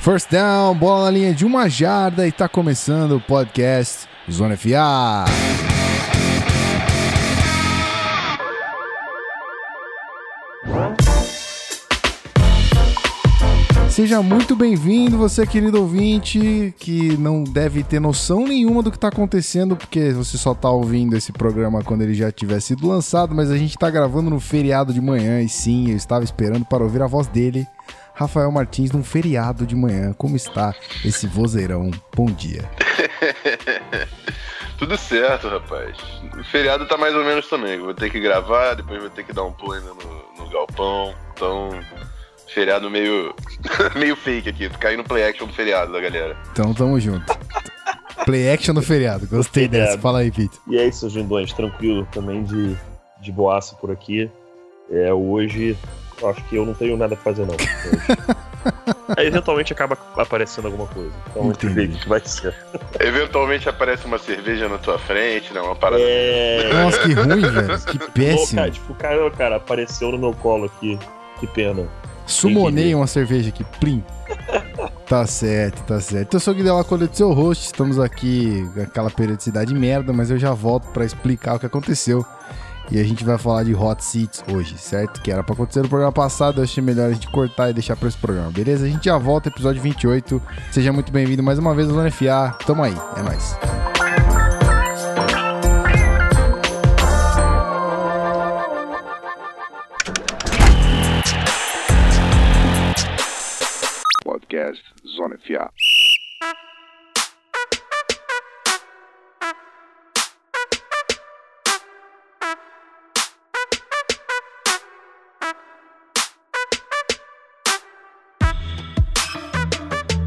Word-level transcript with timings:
First 0.00 0.30
down, 0.30 0.74
bola 0.76 1.04
na 1.04 1.10
linha 1.10 1.34
de 1.34 1.44
uma 1.44 1.68
jarda 1.68 2.26
e 2.26 2.32
tá 2.32 2.48
começando 2.48 3.16
o 3.16 3.20
podcast 3.20 4.08
Zona 4.30 4.56
FA. 4.56 5.26
Seja 13.90 14.22
muito 14.22 14.56
bem-vindo, 14.56 15.18
você 15.18 15.46
querido 15.46 15.78
ouvinte, 15.78 16.74
que 16.78 17.18
não 17.18 17.44
deve 17.44 17.82
ter 17.82 18.00
noção 18.00 18.46
nenhuma 18.46 18.82
do 18.82 18.90
que 18.90 18.96
está 18.96 19.08
acontecendo, 19.08 19.76
porque 19.76 20.12
você 20.12 20.38
só 20.38 20.52
está 20.52 20.70
ouvindo 20.70 21.14
esse 21.14 21.30
programa 21.30 21.84
quando 21.84 22.00
ele 22.00 22.14
já 22.14 22.32
tiver 22.32 22.60
sido 22.60 22.88
lançado, 22.88 23.34
mas 23.34 23.50
a 23.50 23.58
gente 23.58 23.76
está 23.76 23.90
gravando 23.90 24.30
no 24.30 24.40
feriado 24.40 24.94
de 24.94 25.00
manhã, 25.02 25.42
e 25.42 25.48
sim, 25.50 25.90
eu 25.90 25.96
estava 25.96 26.24
esperando 26.24 26.64
para 26.64 26.82
ouvir 26.82 27.02
a 27.02 27.06
voz 27.06 27.26
dele, 27.26 27.66
Rafael 28.20 28.52
Martins, 28.52 28.92
num 28.92 29.02
feriado 29.02 29.66
de 29.66 29.74
manhã. 29.74 30.12
Como 30.12 30.36
está 30.36 30.74
esse 31.02 31.26
vozeirão? 31.26 31.90
Bom 32.14 32.26
dia. 32.26 32.68
Tudo 34.78 34.94
certo, 34.98 35.48
rapaz. 35.48 35.96
O 36.38 36.44
feriado 36.44 36.86
tá 36.86 36.98
mais 36.98 37.14
ou 37.14 37.24
menos 37.24 37.48
também. 37.48 37.78
Vou 37.78 37.94
ter 37.94 38.10
que 38.10 38.20
gravar, 38.20 38.74
depois 38.74 39.00
vou 39.00 39.08
ter 39.08 39.24
que 39.24 39.32
dar 39.32 39.44
um 39.44 39.52
pulo 39.52 39.72
ainda 39.72 39.94
no, 39.94 40.44
no 40.44 40.50
galpão. 40.50 41.14
Então, 41.32 41.70
feriado 42.46 42.90
meio, 42.90 43.34
meio 43.96 44.14
fake 44.14 44.50
aqui. 44.50 44.68
Tô 44.68 44.78
caindo 44.78 45.02
play 45.02 45.24
action 45.24 45.46
do 45.46 45.54
feriado 45.54 45.90
da 45.90 46.00
galera. 46.00 46.36
Então, 46.52 46.74
tamo 46.74 47.00
junto. 47.00 47.24
Play 48.26 48.52
action 48.52 48.74
do 48.74 48.82
feriado. 48.82 49.26
Gostei 49.28 49.66
Feriado. 49.66 49.92
dessa. 49.92 49.98
Fala 49.98 50.18
aí, 50.18 50.30
Pete. 50.30 50.58
E 50.68 50.76
é 50.76 50.86
isso, 50.86 51.08
Gindões, 51.08 51.54
tranquilo 51.54 52.06
também 52.12 52.44
de, 52.44 52.76
de 53.22 53.32
boaça 53.32 53.74
por 53.76 53.90
aqui. 53.90 54.30
É, 54.90 55.10
hoje, 55.10 55.74
acho 56.28 56.42
que 56.44 56.56
eu 56.56 56.66
não 56.66 56.74
tenho 56.74 56.96
nada 56.96 57.16
pra 57.16 57.24
fazer, 57.32 57.46
não. 57.46 57.54
Aí, 59.16 59.26
eventualmente 59.26 59.72
acaba 59.72 59.96
aparecendo 60.16 60.66
alguma 60.66 60.86
coisa. 60.86 61.10
Então 61.30 61.42
a 61.42 61.46
gente 61.46 61.66
vê 61.66 61.80
o 61.80 61.84
Entendi. 61.84 61.98
que 62.00 62.08
vai 62.08 62.20
ser. 62.24 62.54
Eventualmente 63.00 63.68
aparece 63.68 64.04
uma 64.04 64.18
cerveja 64.18 64.68
na 64.68 64.78
tua 64.78 64.98
frente, 64.98 65.52
né? 65.52 65.60
Uma 65.60 65.74
parada. 65.74 66.02
É. 66.02 66.70
Nossa, 66.72 66.98
que 67.00 67.12
ruim, 67.12 67.40
velho. 67.40 67.80
Que 67.86 67.98
Pô, 67.98 68.10
péssimo. 68.12 68.60
cara, 68.60 68.70
tipo, 68.70 68.94
cara, 68.94 69.30
cara, 69.30 69.56
apareceu 69.56 70.12
no 70.12 70.18
meu 70.18 70.34
colo 70.34 70.66
aqui. 70.66 70.98
Que 71.38 71.46
pena. 71.46 71.88
Sumonei 72.26 72.94
uma 72.94 73.06
cerveja 73.06 73.48
aqui, 73.48 73.64
plim. 73.80 74.04
Tá 75.06 75.26
certo, 75.26 75.82
tá 75.82 75.98
certo. 75.98 76.34
Eu 76.34 76.40
sou 76.40 76.54
o 76.54 76.56
Guilherme 76.56 76.84
Colete, 76.84 77.16
seu 77.16 77.32
host. 77.32 77.66
Estamos 77.66 77.98
aqui 77.98 78.68
com 78.72 78.82
aquela 78.82 79.10
periodicidade 79.10 79.74
merda, 79.74 80.12
mas 80.12 80.30
eu 80.30 80.38
já 80.38 80.52
volto 80.52 80.86
pra 80.92 81.04
explicar 81.04 81.56
o 81.56 81.58
que 81.58 81.66
aconteceu. 81.66 82.24
E 82.92 82.98
a 82.98 83.04
gente 83.04 83.24
vai 83.24 83.38
falar 83.38 83.62
de 83.62 83.72
Hot 83.72 84.04
Seats 84.04 84.42
hoje, 84.52 84.76
certo? 84.76 85.22
Que 85.22 85.30
era 85.30 85.44
pra 85.44 85.54
acontecer 85.54 85.80
no 85.80 85.88
programa 85.88 86.10
passado, 86.10 86.58
eu 86.60 86.64
achei 86.64 86.82
melhor 86.82 87.08
a 87.08 87.12
gente 87.12 87.28
cortar 87.30 87.70
e 87.70 87.72
deixar 87.72 87.94
pra 87.94 88.08
esse 88.08 88.18
programa, 88.18 88.50
beleza? 88.50 88.84
A 88.84 88.88
gente 88.88 89.04
já 89.04 89.16
volta, 89.16 89.48
episódio 89.48 89.80
28. 89.80 90.42
Seja 90.72 90.92
muito 90.92 91.12
bem-vindo 91.12 91.42
mais 91.42 91.58
uma 91.58 91.72
vez 91.72 91.88
ao 91.88 91.94
Zona 91.94 92.10
FA. 92.10 92.56
Tamo 92.66 92.82
aí, 92.82 92.94
é 93.16 93.22
nóis. 93.22 93.56
Podcast 104.24 104.82
Zona 105.16 105.38
FA. 105.38 105.70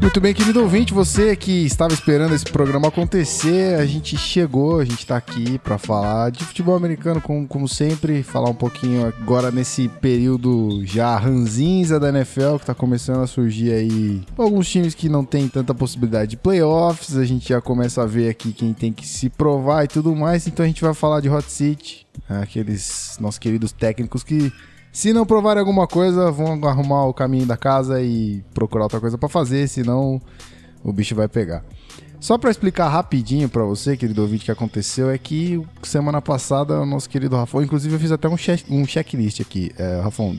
Muito 0.04 0.20
bem, 0.20 0.34
querido 0.34 0.60
ouvinte, 0.60 0.92
você 0.92 1.34
que 1.34 1.64
estava 1.64 1.94
esperando 1.94 2.34
esse 2.34 2.44
programa 2.44 2.88
acontecer, 2.88 3.80
a 3.80 3.86
gente 3.86 4.18
chegou, 4.18 4.78
a 4.78 4.84
gente 4.84 5.06
tá 5.06 5.16
aqui 5.16 5.58
para 5.58 5.78
falar 5.78 6.30
de 6.30 6.44
futebol 6.44 6.76
americano, 6.76 7.22
como, 7.22 7.48
como 7.48 7.66
sempre, 7.66 8.22
falar 8.22 8.50
um 8.50 8.54
pouquinho 8.54 9.06
agora 9.06 9.50
nesse 9.50 9.88
período 9.88 10.84
já 10.84 11.16
ranzinza 11.16 11.98
da 11.98 12.10
NFL, 12.10 12.58
que 12.58 12.66
tá 12.66 12.74
começando 12.74 13.22
a 13.22 13.26
surgir 13.26 13.72
aí 13.72 14.22
alguns 14.36 14.68
times 14.68 14.94
que 14.94 15.08
não 15.08 15.24
tem 15.24 15.48
tanta 15.48 15.74
possibilidade 15.74 16.32
de 16.32 16.36
playoffs, 16.36 17.16
a 17.16 17.24
gente 17.24 17.48
já 17.48 17.62
começa 17.62 18.02
a 18.02 18.06
ver 18.06 18.28
aqui 18.28 18.52
quem 18.52 18.74
tem 18.74 18.92
que 18.92 19.08
se 19.08 19.30
provar 19.30 19.84
e 19.84 19.88
tudo 19.88 20.14
mais, 20.14 20.46
então 20.46 20.64
a 20.64 20.68
gente 20.68 20.82
vai 20.82 20.92
falar 20.92 21.20
de 21.20 21.30
Hot 21.30 21.50
Seat, 21.50 22.06
aqueles 22.28 23.16
nossos 23.18 23.38
queridos 23.38 23.72
técnicos 23.72 24.22
que 24.22 24.52
se 24.94 25.12
não 25.12 25.26
provarem 25.26 25.58
alguma 25.58 25.88
coisa, 25.88 26.30
vão 26.30 26.52
arrumar 26.68 27.06
o 27.06 27.12
caminho 27.12 27.44
da 27.44 27.56
casa 27.56 28.00
e 28.00 28.44
procurar 28.54 28.84
outra 28.84 29.00
coisa 29.00 29.18
pra 29.18 29.28
fazer, 29.28 29.68
senão 29.68 30.22
o 30.84 30.92
bicho 30.92 31.16
vai 31.16 31.26
pegar. 31.26 31.64
Só 32.20 32.38
pra 32.38 32.48
explicar 32.48 32.88
rapidinho 32.88 33.48
pra 33.48 33.64
você, 33.64 33.96
querido 33.96 34.22
ouvinte, 34.22 34.42
o 34.42 34.44
que 34.44 34.52
aconteceu 34.52 35.10
é 35.10 35.18
que 35.18 35.60
semana 35.82 36.22
passada 36.22 36.80
o 36.80 36.86
nosso 36.86 37.10
querido 37.10 37.34
Rafão, 37.34 37.60
inclusive 37.60 37.92
eu 37.92 37.98
fiz 37.98 38.12
até 38.12 38.28
um, 38.28 38.36
check, 38.36 38.64
um 38.70 38.86
checklist 38.86 39.40
aqui, 39.40 39.72
é, 39.76 40.00
Rafão, 40.00 40.38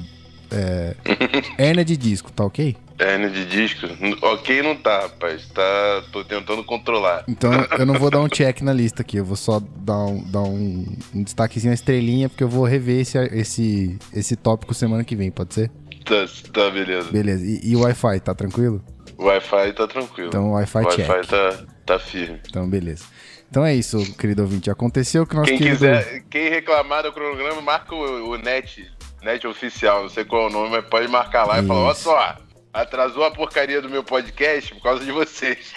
é, 0.50 0.96
hérnia 1.60 1.84
de 1.84 1.98
disco, 1.98 2.32
tá 2.32 2.46
ok? 2.46 2.78
Hernia 2.98 3.30
de 3.30 3.46
disco. 3.46 3.88
Ok, 4.22 4.62
não 4.62 4.76
tá, 4.76 5.02
rapaz. 5.02 5.48
Tá. 5.48 6.04
Tô 6.12 6.24
tentando 6.24 6.64
controlar. 6.64 7.24
Então 7.28 7.52
eu 7.78 7.86
não 7.86 7.96
vou 7.96 8.10
dar 8.10 8.22
um 8.22 8.30
check 8.30 8.62
na 8.62 8.74
lista 8.74 9.02
aqui, 9.02 9.18
eu 9.18 9.26
vou 9.26 9.36
só 9.36 9.60
dar 9.60 10.06
um, 10.06 10.24
dar 10.24 10.42
um, 10.42 10.86
um 11.14 11.24
destaquezinho, 11.24 11.72
uma 11.72 11.76
estrelinha, 11.76 12.30
porque 12.30 12.44
eu 12.44 12.50
vou 12.50 12.64
rever 12.64 13.02
esse, 13.02 13.18
esse, 13.18 14.00
esse 14.14 14.36
tópico 14.36 14.74
semana 14.74 15.04
que 15.04 15.16
vem, 15.16 15.30
pode 15.30 15.54
ser? 15.54 15.70
Tá, 16.06 16.26
tá 16.54 16.70
beleza. 16.70 17.12
Beleza, 17.12 17.46
e, 17.46 17.72
e 17.72 17.76
o 17.76 17.82
Wi-Fi, 17.82 18.20
tá 18.22 18.34
tranquilo? 18.34 18.82
O 19.18 19.26
Wi-Fi 19.26 19.74
tá 19.74 19.88
tranquilo. 19.88 20.30
Então, 20.30 20.52
Wi-Fi 20.52 20.84
o 20.84 20.90
check. 20.90 21.10
Wi-Fi 21.10 21.28
tá, 21.28 21.66
tá 21.86 22.00
firme. 22.00 22.40
Então, 22.48 22.70
beleza. 22.70 23.06
Então 23.50 23.66
é 23.66 23.74
isso, 23.74 24.14
querido 24.18 24.42
ouvinte. 24.42 24.70
Aconteceu 24.70 25.26
que 25.26 25.34
o 25.34 25.38
nosso 25.38 25.50
Quem 25.50 25.58
querido... 25.58 25.78
quiser, 25.78 26.24
quem 26.30 26.50
reclamar 26.50 27.04
do 27.04 27.12
cronograma, 27.12 27.62
marca 27.62 27.96
o, 27.96 28.32
o 28.32 28.38
net, 28.38 28.92
net 29.24 29.46
oficial, 29.48 30.04
não 30.04 30.10
sei 30.10 30.26
qual 30.26 30.44
é 30.44 30.48
o 30.48 30.50
nome, 30.50 30.70
mas 30.70 30.86
pode 30.86 31.08
marcar 31.08 31.46
lá 31.46 31.60
e 31.60 31.66
falar, 31.66 31.82
olha 31.82 31.94
Isso. 31.94 32.04
só, 32.04 32.38
atrasou 32.76 33.24
a 33.24 33.32
porcaria 33.32 33.82
do 33.82 33.90
meu 33.90 34.04
podcast 34.04 34.74
por 34.76 34.84
causa 34.84 35.04
de 35.06 35.12
vocês. 35.12 35.74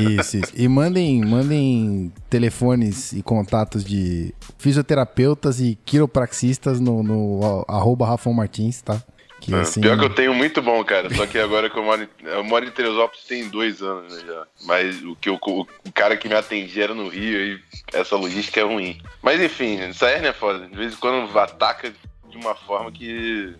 Isso, 0.00 0.38
isso. 0.38 0.52
E 0.54 0.66
mandem, 0.66 1.22
mandem 1.24 2.12
telefones 2.30 3.12
e 3.12 3.22
contatos 3.22 3.84
de 3.84 4.34
fisioterapeutas 4.58 5.60
e 5.60 5.78
quiropraxistas 5.84 6.80
no, 6.80 7.02
no 7.02 7.64
arroba 7.68 8.06
Rafão 8.06 8.32
Martins, 8.32 8.80
tá? 8.80 9.02
Que 9.40 9.54
assim... 9.54 9.82
Pior 9.82 9.98
que 9.98 10.04
eu 10.06 10.14
tenho 10.14 10.32
muito 10.32 10.62
bom, 10.62 10.82
cara. 10.82 11.14
Só 11.14 11.26
que 11.26 11.38
agora 11.38 11.68
que 11.68 11.78
eu 11.78 11.82
moro 11.82 12.02
em, 12.02 12.26
eu 12.26 12.42
moro 12.42 12.64
em 12.64 12.70
Teresópolis 12.70 13.24
tem 13.24 13.48
dois 13.48 13.82
anos 13.82 14.12
né, 14.14 14.22
já. 14.26 14.46
Mas 14.64 15.02
o, 15.02 15.14
que 15.14 15.28
eu- 15.28 15.38
o, 15.42 15.92
cara 15.92 16.16
que 16.16 16.28
me 16.28 16.34
atendia 16.34 16.84
era 16.84 16.94
no 16.94 17.08
Rio 17.08 17.38
e 17.38 17.60
essa 17.92 18.16
logística 18.16 18.58
é 18.58 18.64
ruim. 18.64 18.98
Mas 19.22 19.40
enfim, 19.40 19.78
essa 19.80 20.08
hérnia 20.08 20.30
é 20.30 20.32
foda. 20.32 20.66
De 20.66 20.74
vez 20.74 20.94
em 20.94 20.96
quando 20.96 21.38
ataca 21.38 21.92
de 22.30 22.36
uma 22.38 22.54
forma 22.54 22.90
que 22.90 23.54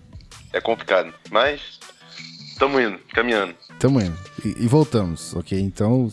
é 0.54 0.60
complicado. 0.60 1.12
Mas 1.30 1.78
tamo 2.58 2.80
indo, 2.80 2.98
caminhando. 3.12 3.54
Tamo 3.78 4.00
indo. 4.00 4.16
E, 4.44 4.64
e 4.64 4.66
voltamos, 4.66 5.34
ok? 5.34 5.58
Então, 5.60 6.08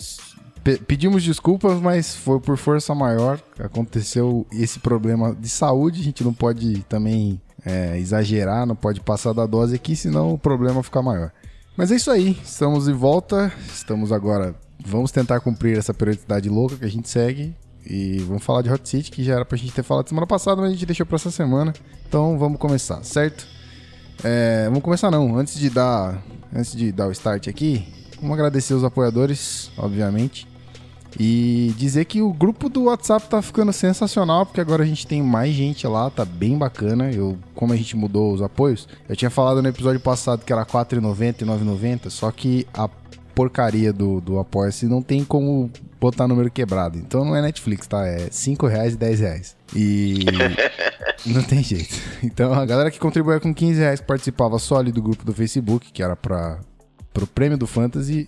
pe- 0.63 0.77
pedimos 0.77 1.23
desculpas, 1.23 1.79
mas 1.81 2.15
foi 2.15 2.39
por 2.39 2.57
força 2.57 2.93
maior. 2.93 3.39
Aconteceu 3.59 4.45
esse 4.51 4.79
problema 4.79 5.35
de 5.35 5.49
saúde. 5.49 6.01
A 6.01 6.03
gente 6.03 6.23
não 6.23 6.33
pode 6.33 6.83
também 6.83 7.41
é, 7.65 7.97
exagerar, 7.97 8.65
não 8.65 8.75
pode 8.75 8.99
passar 9.01 9.33
da 9.33 9.45
dose 9.45 9.75
aqui, 9.75 9.95
senão 9.95 10.33
o 10.33 10.37
problema 10.37 10.83
fica 10.83 11.01
maior. 11.01 11.31
Mas 11.75 11.91
é 11.91 11.95
isso 11.95 12.11
aí, 12.11 12.37
estamos 12.43 12.85
de 12.85 12.93
volta. 12.93 13.51
Estamos 13.73 14.11
agora. 14.11 14.53
Vamos 14.85 15.11
tentar 15.11 15.39
cumprir 15.39 15.77
essa 15.77 15.93
periodicidade 15.93 16.49
louca 16.49 16.75
que 16.77 16.85
a 16.85 16.89
gente 16.89 17.07
segue. 17.09 17.55
E 17.85 18.19
vamos 18.19 18.43
falar 18.43 18.61
de 18.61 18.69
Hot 18.71 18.87
City, 18.87 19.11
que 19.11 19.23
já 19.23 19.33
era 19.35 19.45
pra 19.45 19.57
gente 19.57 19.73
ter 19.73 19.83
falado 19.83 20.07
semana 20.07 20.25
passada, 20.27 20.61
mas 20.61 20.69
a 20.69 20.73
gente 20.73 20.85
deixou 20.85 21.05
pra 21.05 21.15
essa 21.15 21.31
semana. 21.31 21.73
Então 22.07 22.37
vamos 22.37 22.57
começar, 22.59 23.03
certo? 23.03 23.45
É, 24.23 24.65
vamos 24.65 24.83
começar 24.83 25.11
não. 25.11 25.37
Antes 25.37 25.59
de 25.59 25.69
dar, 25.69 26.21
antes 26.55 26.75
de 26.75 26.91
dar 26.91 27.07
o 27.07 27.11
start 27.11 27.47
aqui, 27.47 27.85
vamos 28.21 28.33
agradecer 28.33 28.73
os 28.73 28.83
apoiadores, 28.83 29.71
obviamente, 29.77 30.47
e 31.19 31.73
dizer 31.77 32.05
que 32.05 32.21
o 32.21 32.33
grupo 32.33 32.69
do 32.69 32.83
WhatsApp 32.83 33.27
tá 33.27 33.41
ficando 33.41 33.71
sensacional, 33.71 34.45
porque 34.45 34.61
agora 34.61 34.83
a 34.83 34.85
gente 34.85 35.05
tem 35.05 35.21
mais 35.21 35.53
gente 35.53 35.85
lá, 35.87 36.09
tá 36.09 36.25
bem 36.25 36.57
bacana. 36.57 37.11
Eu, 37.11 37.37
como 37.53 37.73
a 37.73 37.75
gente 37.75 37.95
mudou 37.95 38.33
os 38.33 38.41
apoios, 38.41 38.87
eu 39.07 39.15
tinha 39.15 39.29
falado 39.29 39.61
no 39.61 39.67
episódio 39.67 39.99
passado 39.99 40.43
que 40.43 40.51
era 40.51 40.63
R$ 40.63 40.69
4,90 40.69 41.41
e 41.41 41.45
R$ 41.45 41.51
9,90, 41.51 42.09
só 42.09 42.31
que 42.31 42.67
a 42.73 42.87
porcaria 43.33 43.91
do, 43.91 44.21
do 44.21 44.39
Apoia-se 44.39 44.85
não 44.85 45.01
tem 45.01 45.23
como 45.23 45.69
botar 45.99 46.27
número 46.27 46.51
quebrado. 46.51 46.97
Então 46.97 47.23
não 47.25 47.35
é 47.35 47.41
Netflix, 47.41 47.87
tá? 47.87 48.05
É 48.05 48.27
5 48.29 48.67
reais 48.67 48.93
e 48.93 48.97
10 48.97 49.19
reais. 49.19 49.55
E 49.75 50.25
não 51.25 51.43
tem 51.43 51.63
jeito. 51.63 51.95
Então 52.23 52.53
a 52.53 52.65
galera 52.65 52.91
que 52.91 52.99
contribuía 52.99 53.39
com 53.39 53.53
15 53.53 53.79
reais 53.79 54.01
participava 54.01 54.59
só 54.59 54.77
ali 54.77 54.91
do 54.91 55.01
grupo 55.01 55.25
do 55.25 55.33
Facebook, 55.33 55.91
que 55.91 56.03
era 56.03 56.15
para 56.15 56.59
pro 57.13 57.27
prêmio 57.27 57.57
do 57.57 57.67
Fantasy, 57.67 58.27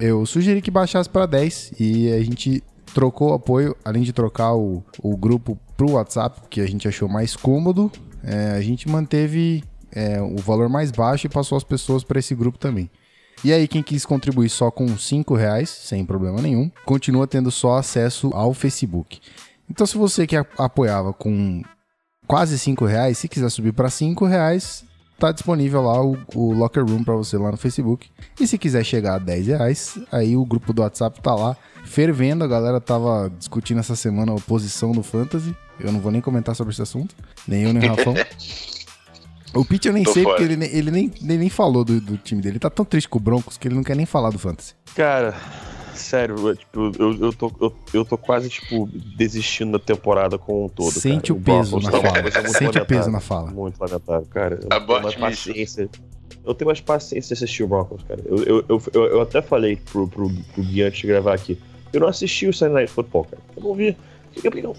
eu 0.00 0.24
sugeri 0.24 0.62
que 0.62 0.70
baixasse 0.70 1.08
para 1.08 1.26
10 1.26 1.74
e 1.78 2.10
a 2.12 2.22
gente 2.24 2.62
trocou 2.94 3.30
o 3.30 3.34
apoio, 3.34 3.76
além 3.84 4.02
de 4.02 4.12
trocar 4.12 4.54
o, 4.54 4.82
o 5.02 5.16
grupo 5.16 5.58
pro 5.76 5.92
WhatsApp, 5.92 6.40
que 6.48 6.60
a 6.60 6.66
gente 6.66 6.88
achou 6.88 7.08
mais 7.08 7.36
cômodo, 7.36 7.92
é, 8.24 8.52
a 8.52 8.60
gente 8.60 8.88
manteve 8.88 9.62
é, 9.90 10.20
o 10.20 10.36
valor 10.38 10.68
mais 10.68 10.90
baixo 10.90 11.26
e 11.26 11.30
passou 11.30 11.56
as 11.56 11.64
pessoas 11.64 12.02
para 12.02 12.18
esse 12.18 12.34
grupo 12.34 12.58
também. 12.58 12.90
E 13.44 13.52
aí, 13.52 13.66
quem 13.66 13.82
quis 13.82 14.06
contribuir 14.06 14.48
só 14.48 14.70
com 14.70 14.96
5 14.96 15.34
reais, 15.34 15.68
sem 15.68 16.04
problema 16.04 16.40
nenhum, 16.40 16.70
continua 16.84 17.26
tendo 17.26 17.50
só 17.50 17.76
acesso 17.76 18.30
ao 18.32 18.54
Facebook. 18.54 19.20
Então, 19.68 19.86
se 19.86 19.96
você 19.96 20.26
que 20.26 20.36
apoiava 20.36 21.12
com 21.12 21.62
quase 22.26 22.58
5 22.58 22.84
reais, 22.84 23.18
se 23.18 23.28
quiser 23.28 23.50
subir 23.50 23.72
para 23.72 23.90
5 23.90 24.24
reais, 24.26 24.84
tá 25.18 25.32
disponível 25.32 25.82
lá 25.82 26.04
o, 26.04 26.18
o 26.34 26.52
Locker 26.52 26.84
Room 26.84 27.02
para 27.02 27.14
você 27.14 27.36
lá 27.36 27.50
no 27.50 27.56
Facebook. 27.56 28.08
E 28.40 28.46
se 28.46 28.58
quiser 28.58 28.84
chegar 28.84 29.14
a 29.14 29.18
10 29.18 29.46
reais, 29.48 29.98
aí 30.10 30.36
o 30.36 30.44
grupo 30.44 30.72
do 30.72 30.82
WhatsApp 30.82 31.20
tá 31.20 31.34
lá 31.34 31.56
fervendo. 31.84 32.44
A 32.44 32.48
galera 32.48 32.80
tava 32.80 33.32
discutindo 33.38 33.80
essa 33.80 33.96
semana 33.96 34.32
a 34.32 34.34
oposição 34.36 34.92
do 34.92 35.02
Fantasy. 35.02 35.54
Eu 35.80 35.92
não 35.92 36.00
vou 36.00 36.12
nem 36.12 36.20
comentar 36.20 36.54
sobre 36.54 36.72
esse 36.72 36.82
assunto, 36.82 37.14
nem 37.46 37.62
eu 37.64 37.72
nem 37.72 37.88
o 37.88 37.94
Rafão. 37.94 38.14
O 39.54 39.64
Pete 39.64 39.88
eu 39.88 39.94
nem 39.94 40.02
Tô 40.02 40.12
sei, 40.12 40.22
fora. 40.22 40.36
porque 40.36 40.52
ele, 40.52 40.64
ele, 40.64 40.90
nem, 40.90 41.12
ele 41.22 41.36
nem 41.36 41.48
falou 41.50 41.84
do, 41.84 42.00
do, 42.00 42.16
time 42.16 42.40
dele. 42.40 42.54
Ele 42.54 42.58
tá 42.58 42.70
tão 42.70 42.84
triste 42.84 43.08
com 43.08 43.18
o 43.18 43.20
Broncos 43.20 43.58
que 43.58 43.68
ele 43.68 43.74
não 43.74 43.82
quer 43.82 43.96
nem 43.96 44.06
falar 44.06 44.30
do 44.30 44.38
Fantasy. 44.38 44.74
Cara, 44.94 45.34
sério, 45.94 46.36
eu, 46.48 46.56
tipo, 46.56 46.92
eu, 46.98 47.18
eu, 47.20 47.32
tô, 47.32 47.52
eu, 47.60 47.74
eu 47.92 48.04
tô 48.04 48.16
quase, 48.16 48.48
tipo, 48.48 48.88
desistindo 49.16 49.72
da 49.72 49.78
temporada 49.78 50.38
como 50.38 50.66
um 50.66 50.68
todo. 50.68 50.90
Sente 50.90 51.32
cara. 51.32 51.40
o 51.40 51.42
peso 51.42 51.78
na 51.80 51.90
fala. 51.90 52.48
Sente 52.48 52.78
o 52.78 52.86
peso 52.86 53.10
na 53.10 53.20
fala. 53.20 53.50
Muito 53.50 53.80
lamentável, 53.80 54.26
cara. 54.30 54.58
Eu 54.62 54.68
tenho 54.68 55.02
mais 55.02 55.14
paciência. 55.14 55.88
Eu 56.44 56.54
tenho 56.54 56.66
mais 56.66 56.80
paciência 56.80 57.28
de 57.28 57.44
assistir 57.44 57.62
o 57.62 57.68
Broncos, 57.68 58.02
cara. 58.02 58.20
Eu, 58.24 58.38
eu, 58.42 58.64
eu, 58.68 59.04
eu, 59.04 59.20
até 59.20 59.40
falei 59.40 59.76
pro, 59.76 60.08
pro, 60.08 60.28
pro 60.28 60.62
Gui 60.62 60.82
antes 60.82 61.00
de 61.00 61.06
gravar 61.06 61.34
aqui. 61.34 61.58
Eu 61.92 62.00
não 62.00 62.08
assisti 62.08 62.46
o 62.48 62.52
Sunday 62.52 62.74
Night 62.74 62.92
Football, 62.92 63.24
cara. 63.24 63.42
Eu 63.56 63.62
não 63.62 63.74
vi. 63.74 63.96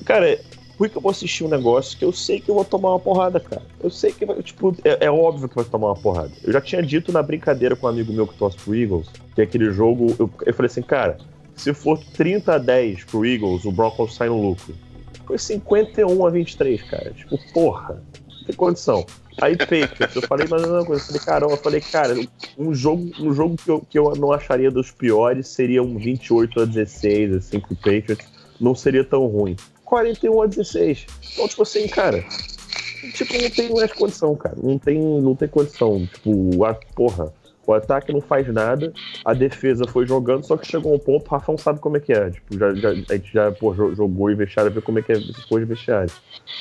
Cara, 0.03 0.39
por 0.83 0.89
que 0.89 0.97
eu 0.97 1.01
vou 1.01 1.11
assistir 1.11 1.45
um 1.45 1.47
negócio 1.47 1.97
que 1.97 2.03
eu 2.03 2.11
sei 2.11 2.41
que 2.41 2.51
eu 2.51 2.55
vou 2.55 2.65
tomar 2.65 2.89
uma 2.89 2.99
porrada, 2.99 3.39
cara? 3.39 3.61
Eu 3.81 3.89
sei 3.89 4.11
que 4.11 4.25
vai, 4.25 4.43
tipo, 4.43 4.75
é, 4.83 5.05
é, 5.05 5.09
óbvio 5.09 5.47
que 5.47 5.55
vai 5.55 5.63
tomar 5.63 5.87
uma 5.87 5.95
porrada. 5.95 6.31
Eu 6.43 6.51
já 6.51 6.59
tinha 6.59 6.83
dito 6.83 7.09
na 7.09 7.23
brincadeira 7.23 7.73
com 7.73 7.87
um 7.87 7.89
amigo 7.89 8.11
meu 8.11 8.27
que 8.27 8.37
torce 8.37 8.57
pro 8.57 8.75
Eagles, 8.75 9.07
que 9.33 9.39
é 9.39 9.45
aquele 9.45 9.71
jogo, 9.71 10.13
eu, 10.19 10.29
eu 10.45 10.53
falei 10.53 10.69
assim, 10.69 10.81
cara, 10.81 11.17
se 11.55 11.73
for 11.73 11.97
30 11.97 12.55
a 12.55 12.57
10 12.57 13.05
pro 13.05 13.25
Eagles, 13.25 13.63
o 13.63 13.71
Broncos 13.71 14.13
sai 14.13 14.27
no 14.27 14.41
lucro. 14.41 14.75
Foi 15.25 15.37
51 15.37 16.25
a 16.25 16.29
23, 16.29 16.83
cara. 16.83 17.11
Tipo, 17.11 17.39
porra, 17.53 18.03
não 18.27 18.43
tem 18.45 18.55
condição. 18.55 19.05
Aí 19.41 19.55
Patriots, 19.55 20.15
eu 20.17 20.21
falei 20.23 20.49
mais 20.49 20.63
uma 20.63 20.83
coisa, 20.83 21.01
eu 21.01 21.05
falei, 21.05 21.21
caramba, 21.21 21.53
eu 21.53 21.57
falei, 21.57 21.79
cara, 21.79 22.13
um 22.57 22.73
jogo, 22.73 23.09
um 23.21 23.33
jogo 23.33 23.55
que, 23.55 23.71
eu, 23.71 23.79
que 23.89 23.97
eu 23.97 24.13
não 24.17 24.33
acharia 24.33 24.69
dos 24.69 24.91
piores 24.91 25.47
seria 25.47 25.81
um 25.81 25.97
28 25.97 26.59
a 26.59 26.65
16, 26.65 27.35
assim, 27.35 27.59
pro 27.61 27.73
Patriots. 27.73 28.27
Não 28.59 28.75
seria 28.75 29.03
tão 29.05 29.25
ruim. 29.27 29.55
41 29.85 30.41
a 30.41 30.47
16. 30.47 31.05
Então, 31.33 31.47
tipo 31.47 31.61
assim, 31.63 31.87
cara, 31.87 32.23
tipo, 33.13 33.33
não 33.41 33.49
tem 33.49 33.73
mais 33.73 33.91
condição, 33.93 34.35
cara. 34.35 34.55
Não 34.61 34.77
tem, 34.77 34.99
não 34.99 35.35
tem 35.35 35.47
condição. 35.47 36.05
Tipo, 36.05 36.63
a 36.65 36.73
porra. 36.73 37.33
O 37.65 37.71
ataque 37.71 38.11
não 38.11 38.19
faz 38.19 38.45
nada, 38.49 38.91
a 39.23 39.33
defesa 39.33 39.87
foi 39.87 40.05
jogando, 40.05 40.45
só 40.45 40.57
que 40.57 40.67
chegou 40.67 40.93
um 40.93 40.99
ponto, 40.99 41.25
o 41.25 41.29
Rafão 41.29 41.57
sabe 41.57 41.79
como 41.79 41.95
é 41.95 41.99
que 42.01 42.11
é. 42.11 42.29
Tipo, 42.29 42.59
já, 42.59 42.75
já, 42.75 42.89
a 42.89 42.93
gente 42.93 43.33
já 43.33 43.51
pô, 43.53 43.73
jogou 43.73 44.29
e 44.29 44.35
vestiário, 44.35 44.69
ver 44.69 44.81
como 44.81 44.99
é 44.99 45.01
que 45.01 45.13
é 45.13 45.15
depois 45.15 45.63
de 45.63 45.73
vestiário. 45.73 46.11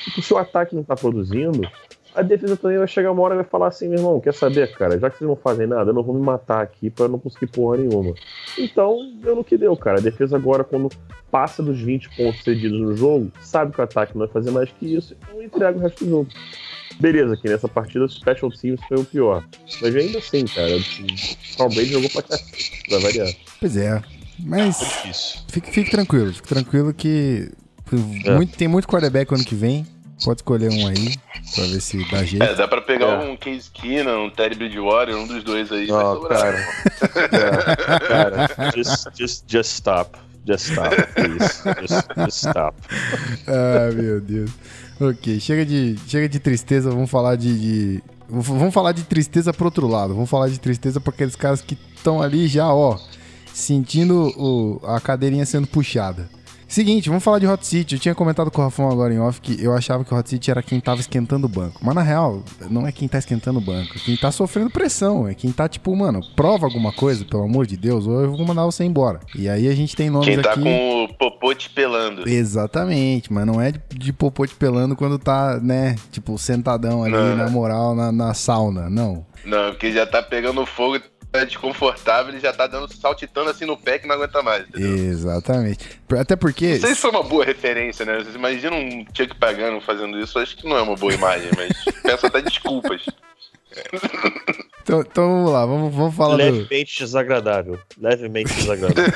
Tipo, 0.04 0.22
se 0.22 0.32
o 0.32 0.38
ataque 0.38 0.76
não 0.76 0.84
tá 0.84 0.94
produzindo, 0.94 1.68
a 2.14 2.22
defesa 2.22 2.56
também 2.56 2.78
vai 2.78 2.86
chegar 2.86 3.10
uma 3.10 3.22
hora 3.22 3.34
e 3.34 3.36
vai 3.36 3.46
falar 3.46 3.68
assim, 3.68 3.88
meu 3.88 3.98
irmão, 3.98 4.20
quer 4.20 4.34
saber, 4.34 4.72
cara, 4.74 4.98
já 4.98 5.08
que 5.08 5.18
vocês 5.18 5.28
não 5.28 5.36
fazem 5.36 5.66
nada, 5.66 5.90
eu 5.90 5.94
não 5.94 6.02
vou 6.02 6.14
me 6.14 6.22
matar 6.22 6.62
aqui 6.62 6.90
para 6.90 7.08
não 7.08 7.18
conseguir 7.18 7.46
porra 7.46 7.78
nenhuma. 7.78 8.14
Então, 8.58 8.98
deu 9.22 9.36
no 9.36 9.44
que 9.44 9.56
deu, 9.56 9.76
cara. 9.76 9.98
A 9.98 10.02
defesa 10.02 10.36
agora, 10.36 10.62
quando 10.62 10.90
passa 11.30 11.62
dos 11.62 11.80
20 11.80 12.14
pontos 12.16 12.42
cedidos 12.44 12.78
no 12.80 12.96
jogo, 12.96 13.32
sabe 13.40 13.72
que 13.72 13.80
o 13.80 13.84
ataque 13.84 14.12
não 14.14 14.26
vai 14.26 14.32
fazer 14.32 14.50
mais 14.50 14.70
que 14.70 14.94
isso, 14.94 15.16
então 15.18 15.42
entrega 15.42 15.78
o 15.78 15.80
resto 15.80 16.04
do 16.04 16.10
jogo. 16.10 16.28
Beleza, 17.00 17.36
que 17.36 17.48
nessa 17.48 17.68
partida 17.68 18.04
o 18.04 18.08
Special 18.08 18.50
Teams 18.50 18.80
foi 18.86 18.98
o 18.98 19.04
pior. 19.04 19.44
Mas 19.80 19.96
ainda 19.96 20.18
assim, 20.18 20.44
cara, 20.44 20.76
o 20.76 21.56
Tom 21.56 21.68
Brady 21.68 21.92
jogou 21.92 22.10
pra 22.10 22.22
cacete, 22.22 22.82
vai 22.90 23.00
variar. 23.00 23.32
Pois 23.58 23.76
é, 23.76 24.02
mas 24.38 24.82
é 24.82 25.12
fique, 25.52 25.70
fique 25.70 25.90
tranquilo, 25.90 26.32
fique 26.32 26.48
tranquilo 26.48 26.92
que 26.92 27.50
é. 28.26 28.34
muito, 28.34 28.56
tem 28.56 28.68
muito 28.68 28.86
quarterback 28.88 29.32
ano 29.34 29.44
que 29.44 29.54
vem, 29.54 29.86
Pode 30.24 30.38
escolher 30.38 30.70
um 30.70 30.86
aí, 30.86 31.16
pra 31.54 31.64
ver 31.64 31.80
se 31.80 32.10
dá 32.10 32.24
jeito. 32.24 32.42
É, 32.42 32.54
dá 32.54 32.68
pra 32.68 32.80
pegar 32.80 33.06
é. 33.06 33.30
um 33.30 33.36
Case 33.36 33.70
Keenan, 33.70 34.18
um 34.18 34.30
Terry 34.30 34.54
Bridgewater, 34.54 35.16
um 35.16 35.26
dos 35.26 35.42
dois 35.42 35.70
aí. 35.72 35.86
Não, 35.86 36.22
cara. 36.28 36.58
é, 37.32 37.98
cara, 38.06 38.48
just, 38.74 39.08
just, 39.16 39.44
just 39.48 39.72
stop. 39.72 40.18
Just 40.44 40.70
stop, 40.70 40.96
please. 41.14 41.62
Just, 41.82 42.08
just 42.24 42.38
stop. 42.38 42.76
ah, 43.46 43.92
meu 43.94 44.20
Deus. 44.20 44.50
Ok, 45.00 45.40
chega 45.40 45.64
de, 45.64 45.96
chega 46.06 46.28
de 46.28 46.38
tristeza, 46.40 46.90
vamos 46.90 47.10
falar 47.10 47.36
de, 47.36 47.58
de, 47.58 48.02
Vamos 48.28 48.72
falar 48.72 48.92
de 48.92 49.02
tristeza 49.04 49.52
pro 49.52 49.66
outro 49.66 49.86
lado. 49.86 50.14
Vamos 50.14 50.30
falar 50.30 50.48
de 50.48 50.58
tristeza 50.58 51.00
pra 51.00 51.12
aqueles 51.12 51.36
caras 51.36 51.60
que 51.60 51.76
estão 51.94 52.22
ali 52.22 52.48
já, 52.48 52.72
ó, 52.72 52.98
sentindo 53.52 54.32
o, 54.38 54.80
a 54.86 54.98
cadeirinha 55.00 55.44
sendo 55.44 55.66
puxada. 55.66 56.30
Seguinte, 56.72 57.10
vamos 57.10 57.22
falar 57.22 57.38
de 57.38 57.46
Hot 57.46 57.66
City. 57.66 57.96
Eu 57.96 58.00
tinha 58.00 58.14
comentado 58.14 58.50
com 58.50 58.62
o 58.62 58.64
Rafão 58.64 58.90
agora 58.90 59.12
em 59.12 59.20
off 59.20 59.42
que 59.42 59.62
eu 59.62 59.74
achava 59.74 60.06
que 60.06 60.14
o 60.14 60.16
Hot 60.16 60.26
City 60.26 60.50
era 60.50 60.62
quem 60.62 60.80
tava 60.80 61.02
esquentando 61.02 61.44
o 61.44 61.48
banco. 61.48 61.78
Mas 61.84 61.94
na 61.94 62.00
real, 62.00 62.42
não 62.70 62.86
é 62.86 62.90
quem 62.90 63.06
tá 63.06 63.18
esquentando 63.18 63.58
o 63.58 63.62
banco. 63.62 63.92
É 63.94 63.98
quem 63.98 64.16
tá 64.16 64.32
sofrendo 64.32 64.70
pressão. 64.70 65.28
É 65.28 65.34
quem 65.34 65.52
tá 65.52 65.68
tipo, 65.68 65.94
mano, 65.94 66.22
prova 66.34 66.64
alguma 66.64 66.90
coisa, 66.90 67.26
pelo 67.26 67.42
amor 67.42 67.66
de 67.66 67.76
Deus, 67.76 68.06
ou 68.06 68.22
eu 68.22 68.34
vou 68.34 68.46
mandar 68.46 68.64
você 68.64 68.84
embora. 68.84 69.20
E 69.34 69.50
aí 69.50 69.68
a 69.68 69.74
gente 69.74 69.94
tem 69.94 70.08
nomes 70.08 70.26
aqui... 70.26 70.34
Quem 70.34 70.42
tá 70.42 70.52
aqui... 70.52 70.62
com 70.62 71.04
o 71.04 71.14
popote 71.18 71.68
pelando. 71.68 72.26
Exatamente, 72.26 73.30
mas 73.30 73.46
não 73.46 73.60
é 73.60 73.72
de, 73.72 73.80
de 73.90 74.10
popote 74.10 74.54
pelando 74.54 74.96
quando 74.96 75.18
tá, 75.18 75.60
né, 75.60 75.96
tipo, 76.10 76.38
sentadão 76.38 77.04
ali, 77.04 77.12
não. 77.12 77.36
na 77.36 77.50
moral, 77.50 77.94
na, 77.94 78.10
na 78.10 78.32
sauna. 78.32 78.88
Não. 78.88 79.26
Não, 79.44 79.72
porque 79.72 79.92
já 79.92 80.06
tá 80.06 80.22
pegando 80.22 80.64
fogo 80.64 80.98
é 81.32 81.44
desconfortável, 81.44 82.32
ele 82.32 82.40
já 82.40 82.52
tá 82.52 82.66
dando 82.66 82.92
saltitando 82.92 83.50
assim 83.50 83.64
no 83.64 83.76
pé 83.76 83.98
que 83.98 84.06
não 84.06 84.14
aguenta 84.14 84.42
mais. 84.42 84.68
Entendeu? 84.68 85.10
Exatamente. 85.10 86.00
Até 86.18 86.36
porque. 86.36 86.74
Não 86.74 86.80
sei 86.80 86.94
se 86.94 87.00
foi 87.00 87.10
uma 87.10 87.22
boa 87.22 87.44
referência, 87.44 88.04
né? 88.04 88.18
Vocês 88.18 88.34
imaginam 88.34 88.78
um 88.78 89.04
Chuck 89.14 89.34
Pagano 89.36 89.80
fazendo 89.80 90.18
isso, 90.20 90.38
acho 90.38 90.56
que 90.56 90.68
não 90.68 90.76
é 90.76 90.82
uma 90.82 90.96
boa 90.96 91.14
imagem, 91.14 91.50
mas 91.56 91.72
peço 92.02 92.26
até 92.26 92.42
desculpas. 92.42 93.06
Então, 94.82 95.00
então, 95.00 95.28
vamos 95.28 95.52
lá, 95.52 95.64
vamos, 95.64 95.94
vamos 95.94 96.14
falar 96.14 96.34
Levemente 96.34 96.98
do... 96.98 97.06
desagradável. 97.06 97.78
Levemente 97.98 98.54
desagradável. 98.54 99.04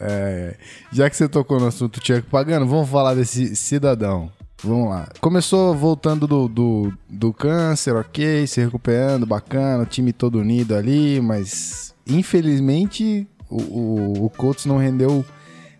é, 0.00 0.56
já 0.92 1.08
que 1.08 1.16
você 1.16 1.28
tocou 1.28 1.60
no 1.60 1.68
assunto 1.68 2.04
Chuck 2.04 2.22
Pagano, 2.22 2.66
vamos 2.66 2.90
falar 2.90 3.14
desse 3.14 3.54
cidadão. 3.54 4.32
Vamos 4.64 4.88
lá. 4.88 5.08
Começou 5.20 5.74
voltando 5.74 6.26
do, 6.26 6.48
do, 6.48 6.92
do 7.06 7.34
câncer, 7.34 7.94
ok, 7.94 8.46
se 8.46 8.62
recuperando, 8.62 9.26
bacana, 9.26 9.82
o 9.82 9.86
time 9.86 10.10
todo 10.10 10.38
unido 10.38 10.74
ali, 10.74 11.20
mas 11.20 11.94
infelizmente 12.06 13.28
o, 13.50 14.24
o, 14.24 14.26
o 14.26 14.56
não 14.66 14.78
rendeu 14.78 15.22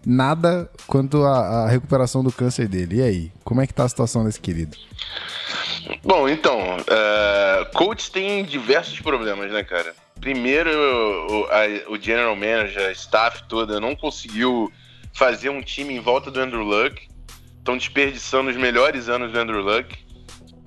nada 0.06 0.70
quanto 0.86 1.24
à 1.24 1.66
recuperação 1.66 2.22
do 2.22 2.30
câncer 2.30 2.68
dele. 2.68 2.96
E 2.96 3.02
aí, 3.02 3.32
como 3.42 3.62
é 3.62 3.66
que 3.66 3.72
tá 3.72 3.84
a 3.84 3.88
situação 3.88 4.22
desse 4.22 4.38
querido? 4.38 4.76
Bom, 6.02 6.28
então, 6.28 6.58
uh, 6.76 7.72
Colts 7.72 8.10
tem 8.10 8.44
diversos 8.44 9.00
problemas, 9.00 9.50
né, 9.50 9.64
cara? 9.64 9.94
Primeiro, 10.20 10.70
o, 10.70 11.46
a, 11.46 11.90
o 11.90 11.98
general 11.98 12.36
manager, 12.36 12.88
a 12.88 12.92
staff 12.92 13.44
toda 13.48 13.80
não 13.80 13.96
conseguiu 13.96 14.70
fazer 15.14 15.48
um 15.48 15.62
time 15.62 15.94
em 15.94 16.00
volta 16.00 16.30
do 16.30 16.38
Andrew 16.38 16.62
Luck 16.62 17.13
estão 17.64 17.78
desperdiçando 17.78 18.50
os 18.50 18.56
melhores 18.56 19.08
anos 19.08 19.32
do 19.32 19.38
Andrew 19.38 19.62
Luck. 19.62 19.96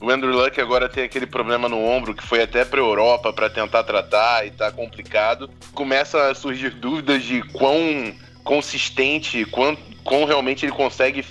O 0.01 0.10
Andrew 0.10 0.32
Luck 0.32 0.60
agora 0.60 0.89
tem 0.89 1.04
aquele 1.04 1.27
problema 1.27 1.70
no 1.70 1.80
ombro 1.80 2.16
que 2.16 2.25
foi 2.25 2.42
até 2.42 2.66
para 2.66 2.80
Europa 2.80 3.32
para 3.32 3.50
tentar 3.50 3.84
tratar 3.84 4.48
e 4.48 4.51
tá 4.51 4.72
complicado. 4.72 5.48
Começa 5.74 6.30
a 6.30 6.34
surgir 6.34 6.72
dúvidas 6.72 7.24
de 7.24 7.44
quão 7.54 8.16
consistente, 8.44 9.46
quão, 9.46 9.77
quão 10.04 10.25
realmente 10.25 10.66
ele 10.66 10.72
consegue 10.72 11.24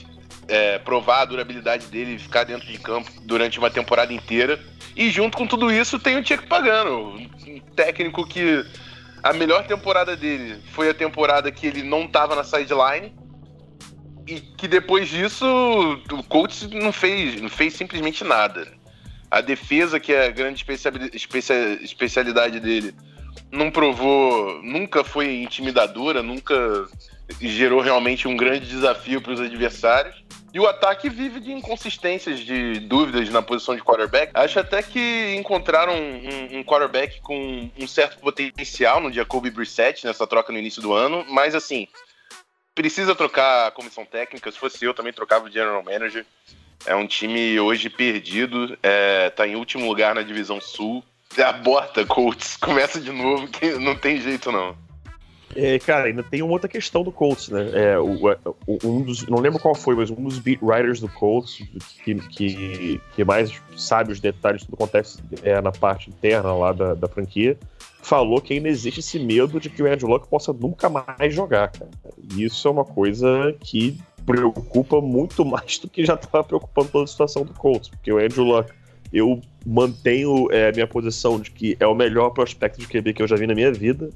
é, 0.46 0.78
provar 0.78 1.22
a 1.22 1.24
durabilidade 1.24 1.86
dele 1.86 2.14
e 2.14 2.18
ficar 2.18 2.44
dentro 2.44 2.68
de 2.68 2.78
campo 2.78 3.10
durante 3.22 3.58
uma 3.58 3.70
temporada 3.70 4.12
inteira. 4.12 4.60
E 4.94 5.10
junto 5.10 5.36
com 5.36 5.48
tudo 5.48 5.72
isso 5.72 5.98
tem 5.98 6.16
o 6.16 6.22
Tcheco 6.22 6.46
Pagano, 6.46 7.16
um 7.16 7.60
técnico 7.74 8.24
que 8.26 8.64
a 9.20 9.32
melhor 9.32 9.66
temporada 9.66 10.16
dele 10.16 10.62
foi 10.72 10.88
a 10.88 10.94
temporada 10.94 11.50
que 11.50 11.66
ele 11.66 11.82
não 11.82 12.04
estava 12.04 12.36
na 12.36 12.44
sideline 12.44 13.12
e 14.26 14.40
que 14.40 14.66
depois 14.66 15.08
disso 15.08 15.46
o 16.12 16.22
Colts 16.24 16.68
não 16.70 16.92
fez, 16.92 17.40
não 17.40 17.48
fez 17.48 17.74
simplesmente 17.74 18.24
nada. 18.24 18.66
A 19.30 19.40
defesa, 19.40 20.00
que 20.00 20.12
é 20.12 20.26
a 20.26 20.30
grande 20.30 20.64
especialidade 21.82 22.60
dele, 22.60 22.94
não 23.50 23.70
provou, 23.70 24.62
nunca 24.62 25.04
foi 25.04 25.42
intimidadora, 25.42 26.22
nunca 26.22 26.86
gerou 27.40 27.80
realmente 27.80 28.28
um 28.28 28.36
grande 28.36 28.66
desafio 28.66 29.20
para 29.20 29.32
os 29.32 29.40
adversários. 29.40 30.24
E 30.54 30.60
o 30.60 30.66
ataque 30.66 31.10
vive 31.10 31.38
de 31.38 31.52
inconsistências, 31.52 32.40
de 32.40 32.80
dúvidas 32.80 33.28
na 33.28 33.42
posição 33.42 33.76
de 33.76 33.82
quarterback. 33.82 34.30
Acho 34.32 34.58
até 34.58 34.82
que 34.82 35.34
encontraram 35.36 35.92
um, 35.92 36.58
um 36.58 36.64
quarterback 36.64 37.20
com 37.20 37.70
um 37.78 37.86
certo 37.86 38.18
potencial 38.18 39.00
no 39.00 39.12
Jacoby 39.12 39.50
Brissett 39.50 40.06
nessa 40.06 40.26
troca 40.26 40.52
no 40.52 40.58
início 40.58 40.80
do 40.80 40.94
ano, 40.94 41.26
mas 41.28 41.54
assim, 41.54 41.86
precisa 42.76 43.14
trocar 43.14 43.66
a 43.66 43.70
comissão 43.72 44.04
técnica. 44.04 44.52
Se 44.52 44.58
fosse 44.58 44.84
eu, 44.84 44.94
também 44.94 45.12
trocava 45.12 45.46
o 45.46 45.50
general 45.50 45.82
manager. 45.82 46.24
É 46.84 46.94
um 46.94 47.06
time 47.06 47.58
hoje 47.58 47.88
perdido, 47.90 48.78
é, 48.82 49.30
tá 49.30 49.48
em 49.48 49.56
último 49.56 49.88
lugar 49.88 50.14
na 50.14 50.22
divisão 50.22 50.60
sul. 50.60 51.02
aborta, 51.42 52.04
Colts. 52.04 52.56
Começa 52.60 53.00
de 53.00 53.10
novo, 53.10 53.48
que 53.48 53.72
não 53.72 53.96
tem 53.96 54.20
jeito 54.20 54.52
não. 54.52 54.76
É, 55.54 55.78
cara, 55.78 56.08
ainda 56.08 56.22
tem 56.22 56.42
uma 56.42 56.52
outra 56.52 56.68
questão 56.68 57.02
do 57.02 57.10
Colts, 57.10 57.48
né? 57.48 57.70
É, 57.72 57.98
o, 57.98 58.30
o, 58.66 58.78
um 58.84 59.00
dos, 59.00 59.26
não 59.26 59.38
lembro 59.38 59.58
qual 59.58 59.74
foi, 59.74 59.94
mas 59.94 60.10
um 60.10 60.22
dos 60.22 60.38
beat 60.38 60.58
writers 60.60 61.00
do 61.00 61.08
Colts 61.08 61.62
que, 62.04 62.14
que, 62.14 63.00
que 63.14 63.24
mais 63.24 63.50
sabe 63.74 64.12
os 64.12 64.20
detalhes 64.20 64.64
do 64.64 64.74
acontece 64.74 65.18
é, 65.42 65.58
na 65.62 65.72
parte 65.72 66.10
interna 66.10 66.52
lá 66.52 66.72
da, 66.72 66.92
da 66.92 67.08
franquia, 67.08 67.56
falou 68.06 68.40
que 68.40 68.54
ainda 68.54 68.68
existe 68.68 69.00
esse 69.00 69.18
medo 69.18 69.58
de 69.58 69.68
que 69.68 69.82
o 69.82 69.92
Andrew 69.92 70.08
Luck 70.08 70.28
possa 70.28 70.52
nunca 70.52 70.88
mais 70.88 71.34
jogar, 71.34 71.72
cara. 71.72 71.90
Isso 72.36 72.68
é 72.68 72.70
uma 72.70 72.84
coisa 72.84 73.52
que 73.58 73.98
preocupa 74.24 75.00
muito 75.00 75.42
mais 75.44 75.78
do 75.78 75.88
que 75.88 76.04
já 76.04 76.14
estava 76.14 76.44
preocupando 76.44 76.88
toda 76.88 77.04
a 77.04 77.08
situação 77.08 77.44
do 77.44 77.52
Colts, 77.52 77.88
porque 77.88 78.12
o 78.12 78.18
Andrew 78.18 78.44
Luck 78.44 78.70
eu 79.12 79.40
mantenho 79.64 80.48
é, 80.52 80.70
minha 80.70 80.86
posição 80.86 81.40
de 81.40 81.50
que 81.50 81.76
é 81.80 81.86
o 81.86 81.96
melhor 81.96 82.30
prospecto 82.30 82.78
de 82.78 82.86
QB 82.86 83.12
que 83.12 83.22
eu 83.22 83.26
já 83.26 83.34
vi 83.34 83.46
na 83.46 83.54
minha 83.54 83.72
vida. 83.72 84.08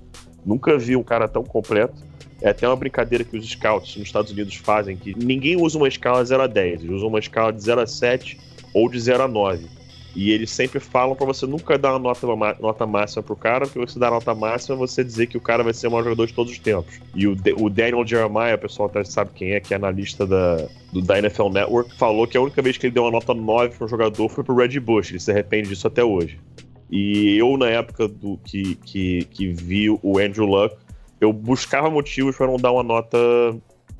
Nunca 0.46 0.78
vi 0.78 0.94
um 0.94 1.02
cara 1.02 1.26
tão 1.26 1.42
completo. 1.42 1.94
É 2.40 2.50
até 2.50 2.68
uma 2.68 2.76
brincadeira 2.76 3.24
que 3.24 3.36
os 3.36 3.48
scouts 3.48 3.96
nos 3.96 4.06
Estados 4.06 4.30
Unidos 4.30 4.54
fazem, 4.54 4.96
que 4.96 5.14
ninguém 5.18 5.60
usa 5.60 5.76
uma 5.76 5.88
escala 5.88 6.24
0 6.24 6.42
a 6.42 6.46
10, 6.46 6.84
eles 6.84 6.94
usam 6.96 7.08
uma 7.08 7.18
escala 7.18 7.52
de 7.52 7.62
0 7.62 7.80
a 7.80 7.86
7 7.86 8.38
ou 8.72 8.88
de 8.88 9.00
0 9.00 9.24
a 9.24 9.28
9. 9.28 9.79
E 10.14 10.32
eles 10.32 10.50
sempre 10.50 10.80
falam 10.80 11.14
para 11.14 11.26
você 11.26 11.46
nunca 11.46 11.78
dar 11.78 11.92
uma 11.92 11.98
nota, 11.98 12.26
uma 12.26 12.56
nota 12.60 12.86
máxima 12.86 13.22
pro 13.22 13.36
cara, 13.36 13.66
porque 13.66 13.78
você 13.78 13.98
dá 13.98 14.10
nota 14.10 14.34
máxima 14.34 14.76
você 14.76 15.04
dizer 15.04 15.26
que 15.26 15.36
o 15.36 15.40
cara 15.40 15.62
vai 15.62 15.72
ser 15.72 15.86
o 15.86 15.90
maior 15.90 16.02
jogador 16.02 16.26
de 16.26 16.34
todos 16.34 16.52
os 16.52 16.58
tempos. 16.58 17.00
E 17.14 17.26
o, 17.26 17.36
o 17.58 17.70
Daniel 17.70 18.04
Jeremiah, 18.06 18.56
o 18.56 18.58
pessoal 18.58 18.88
até 18.88 19.04
sabe 19.04 19.30
quem 19.34 19.52
é, 19.52 19.60
que 19.60 19.72
é 19.72 19.76
analista 19.76 20.26
da, 20.26 20.68
do, 20.92 21.00
da 21.00 21.18
NFL 21.18 21.50
Network, 21.50 21.96
falou 21.96 22.26
que 22.26 22.36
a 22.36 22.40
única 22.40 22.60
vez 22.60 22.76
que 22.76 22.86
ele 22.86 22.94
deu 22.94 23.04
uma 23.04 23.12
nota 23.12 23.32
9 23.32 23.76
para 23.76 23.84
um 23.84 23.88
jogador 23.88 24.28
foi 24.28 24.42
pro 24.42 24.56
Red 24.56 24.80
Bush. 24.80 25.10
Ele 25.10 25.20
se 25.20 25.30
arrepende 25.30 25.68
disso 25.68 25.86
até 25.86 26.02
hoje. 26.02 26.40
E 26.90 27.36
eu, 27.38 27.56
na 27.56 27.68
época 27.68 28.08
do 28.08 28.36
que, 28.44 28.74
que, 28.74 29.24
que 29.30 29.48
vi 29.48 29.88
o 29.90 30.18
Andrew 30.18 30.44
Luck, 30.44 30.74
eu 31.20 31.32
buscava 31.32 31.88
motivos 31.88 32.36
para 32.36 32.48
não 32.48 32.56
dar 32.56 32.72
uma 32.72 32.82
nota 32.82 33.16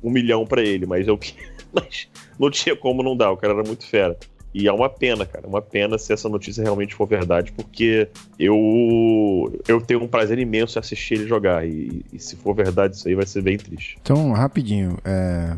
um 0.03 0.09
milhão 0.09 0.45
para 0.45 0.61
ele, 0.61 0.85
mas 0.85 1.07
eu 1.07 1.17
mas 1.71 2.09
não 2.39 2.49
tinha 2.49 2.75
como 2.75 3.03
não 3.03 3.15
dar, 3.15 3.31
o 3.31 3.37
cara 3.37 3.53
era 3.53 3.63
muito 3.63 3.85
fera. 3.87 4.17
E 4.53 4.67
é 4.67 4.73
uma 4.73 4.89
pena, 4.89 5.25
cara, 5.25 5.47
uma 5.47 5.61
pena 5.61 5.97
se 5.97 6.11
essa 6.11 6.27
notícia 6.27 6.61
realmente 6.61 6.93
for 6.93 7.07
verdade, 7.07 7.51
porque 7.51 8.09
eu 8.37 9.61
eu 9.67 9.79
tenho 9.79 10.03
um 10.03 10.07
prazer 10.07 10.37
imenso 10.39 10.77
em 10.77 10.79
assistir 10.79 11.15
ele 11.15 11.27
jogar. 11.27 11.65
E, 11.65 12.03
e 12.11 12.19
se 12.19 12.35
for 12.35 12.53
verdade, 12.53 12.95
isso 12.95 13.07
aí 13.07 13.15
vai 13.15 13.25
ser 13.25 13.41
bem 13.41 13.57
triste. 13.57 13.97
Então, 14.01 14.31
rapidinho, 14.31 14.97
é... 15.05 15.55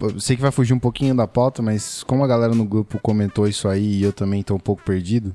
Eu 0.00 0.20
sei 0.20 0.36
que 0.36 0.42
vai 0.42 0.52
fugir 0.52 0.72
um 0.72 0.78
pouquinho 0.78 1.12
da 1.12 1.26
pauta, 1.26 1.60
mas 1.60 2.04
como 2.04 2.22
a 2.22 2.26
galera 2.28 2.54
no 2.54 2.64
grupo 2.64 3.00
comentou 3.00 3.48
isso 3.48 3.66
aí 3.66 3.98
e 3.98 4.02
eu 4.04 4.12
também 4.12 4.44
tô 4.44 4.54
um 4.54 4.60
pouco 4.60 4.80
perdido, 4.84 5.34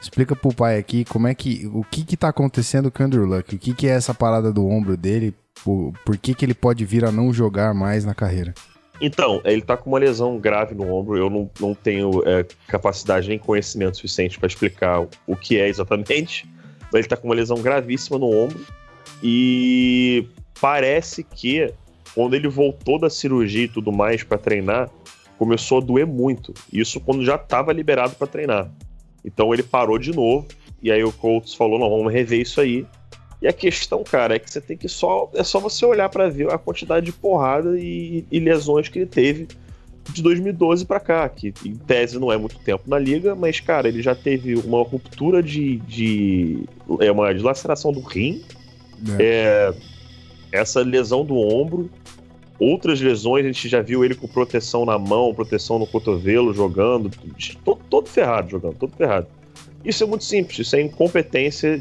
explica 0.00 0.34
pro 0.34 0.52
pai 0.52 0.76
aqui 0.76 1.04
como 1.04 1.28
é 1.28 1.34
que. 1.36 1.70
O 1.72 1.84
que 1.84 2.04
que 2.04 2.16
tá 2.16 2.28
acontecendo 2.28 2.90
com 2.90 3.00
o 3.00 3.06
Andrew 3.06 3.24
Luck? 3.24 3.54
O 3.54 3.58
que 3.58 3.72
que 3.72 3.86
é 3.86 3.90
essa 3.90 4.12
parada 4.12 4.52
do 4.52 4.66
ombro 4.66 4.96
dele? 4.96 5.32
Por, 5.62 5.92
por 6.04 6.18
que 6.18 6.34
que 6.34 6.44
ele 6.44 6.54
pode 6.54 6.84
vir 6.84 7.04
a 7.04 7.12
não 7.12 7.32
jogar 7.32 7.72
mais 7.72 8.04
na 8.04 8.12
carreira? 8.12 8.52
Então, 9.00 9.40
ele 9.44 9.62
tá 9.62 9.76
com 9.76 9.90
uma 9.90 9.98
lesão 9.98 10.38
grave 10.38 10.74
no 10.74 10.92
ombro. 10.92 11.16
Eu 11.16 11.28
não, 11.28 11.50
não 11.58 11.74
tenho 11.74 12.22
é, 12.26 12.44
capacidade 12.68 13.28
nem 13.28 13.38
conhecimento 13.38 13.96
suficiente 13.96 14.38
para 14.38 14.46
explicar 14.46 15.06
o 15.26 15.36
que 15.36 15.58
é 15.58 15.68
exatamente. 15.68 16.48
Mas 16.84 17.00
ele 17.00 17.08
tá 17.08 17.16
com 17.16 17.28
uma 17.28 17.34
lesão 17.34 17.60
gravíssima 17.60 18.18
no 18.18 18.30
ombro. 18.30 18.64
E 19.22 20.26
parece 20.60 21.24
que 21.24 21.72
quando 22.14 22.34
ele 22.34 22.48
voltou 22.48 22.98
da 22.98 23.08
cirurgia 23.08 23.64
e 23.64 23.68
tudo 23.68 23.90
mais 23.90 24.22
para 24.22 24.38
treinar, 24.38 24.90
começou 25.38 25.78
a 25.78 25.80
doer 25.80 26.06
muito. 26.06 26.52
Isso 26.72 27.00
quando 27.00 27.24
já 27.24 27.36
estava 27.36 27.72
liberado 27.72 28.14
para 28.14 28.26
treinar. 28.26 28.70
Então 29.24 29.52
ele 29.52 29.62
parou 29.62 29.98
de 29.98 30.12
novo. 30.12 30.46
E 30.82 30.90
aí 30.90 31.02
o 31.02 31.12
Colts 31.12 31.54
falou: 31.54 31.78
não, 31.78 31.88
vamos 31.88 32.12
rever 32.12 32.40
isso 32.40 32.60
aí. 32.60 32.86
E 33.42 33.48
a 33.48 33.52
questão, 33.52 34.04
cara, 34.04 34.36
é 34.36 34.38
que 34.38 34.48
você 34.48 34.60
tem 34.60 34.76
que 34.76 34.88
só. 34.88 35.28
É 35.34 35.42
só 35.42 35.58
você 35.58 35.84
olhar 35.84 36.08
para 36.08 36.28
ver 36.28 36.48
a 36.52 36.56
quantidade 36.56 37.06
de 37.06 37.12
porrada 37.12 37.76
e, 37.76 38.24
e, 38.30 38.38
lesões 38.38 38.88
que 38.88 39.00
ele 39.00 39.06
teve 39.06 39.48
de 40.10 40.22
2012 40.22 40.84
para 40.86 41.00
cá, 41.00 41.28
que 41.28 41.52
em 41.64 41.74
tese 41.74 42.20
não 42.20 42.30
é 42.30 42.36
muito 42.36 42.58
tempo 42.60 42.84
na 42.86 42.98
liga, 43.00 43.34
mas, 43.34 43.58
cara, 43.58 43.88
ele 43.88 44.00
já 44.00 44.14
teve 44.14 44.54
uma 44.54 44.80
ruptura 44.84 45.42
de. 45.42 45.78
de 45.78 46.62
é 47.00 47.10
uma 47.10 47.34
dilaceração 47.34 47.92
do 47.92 48.00
rim, 48.00 48.44
é. 49.18 49.74
É, 50.52 50.60
essa 50.60 50.80
lesão 50.80 51.24
do 51.24 51.36
ombro, 51.36 51.90
outras 52.60 53.00
lesões, 53.00 53.44
a 53.44 53.48
gente 53.48 53.68
já 53.68 53.82
viu 53.82 54.04
ele 54.04 54.14
com 54.14 54.28
proteção 54.28 54.86
na 54.86 54.96
mão, 55.00 55.34
proteção 55.34 55.80
no 55.80 55.86
cotovelo, 55.86 56.54
jogando, 56.54 57.10
todo, 57.64 57.80
todo 57.90 58.08
ferrado 58.08 58.50
jogando, 58.50 58.74
todo 58.74 58.92
ferrado. 58.96 59.26
Isso 59.84 60.04
é 60.04 60.06
muito 60.06 60.22
simples, 60.22 60.60
isso 60.60 60.76
é 60.76 60.80
incompetência 60.80 61.80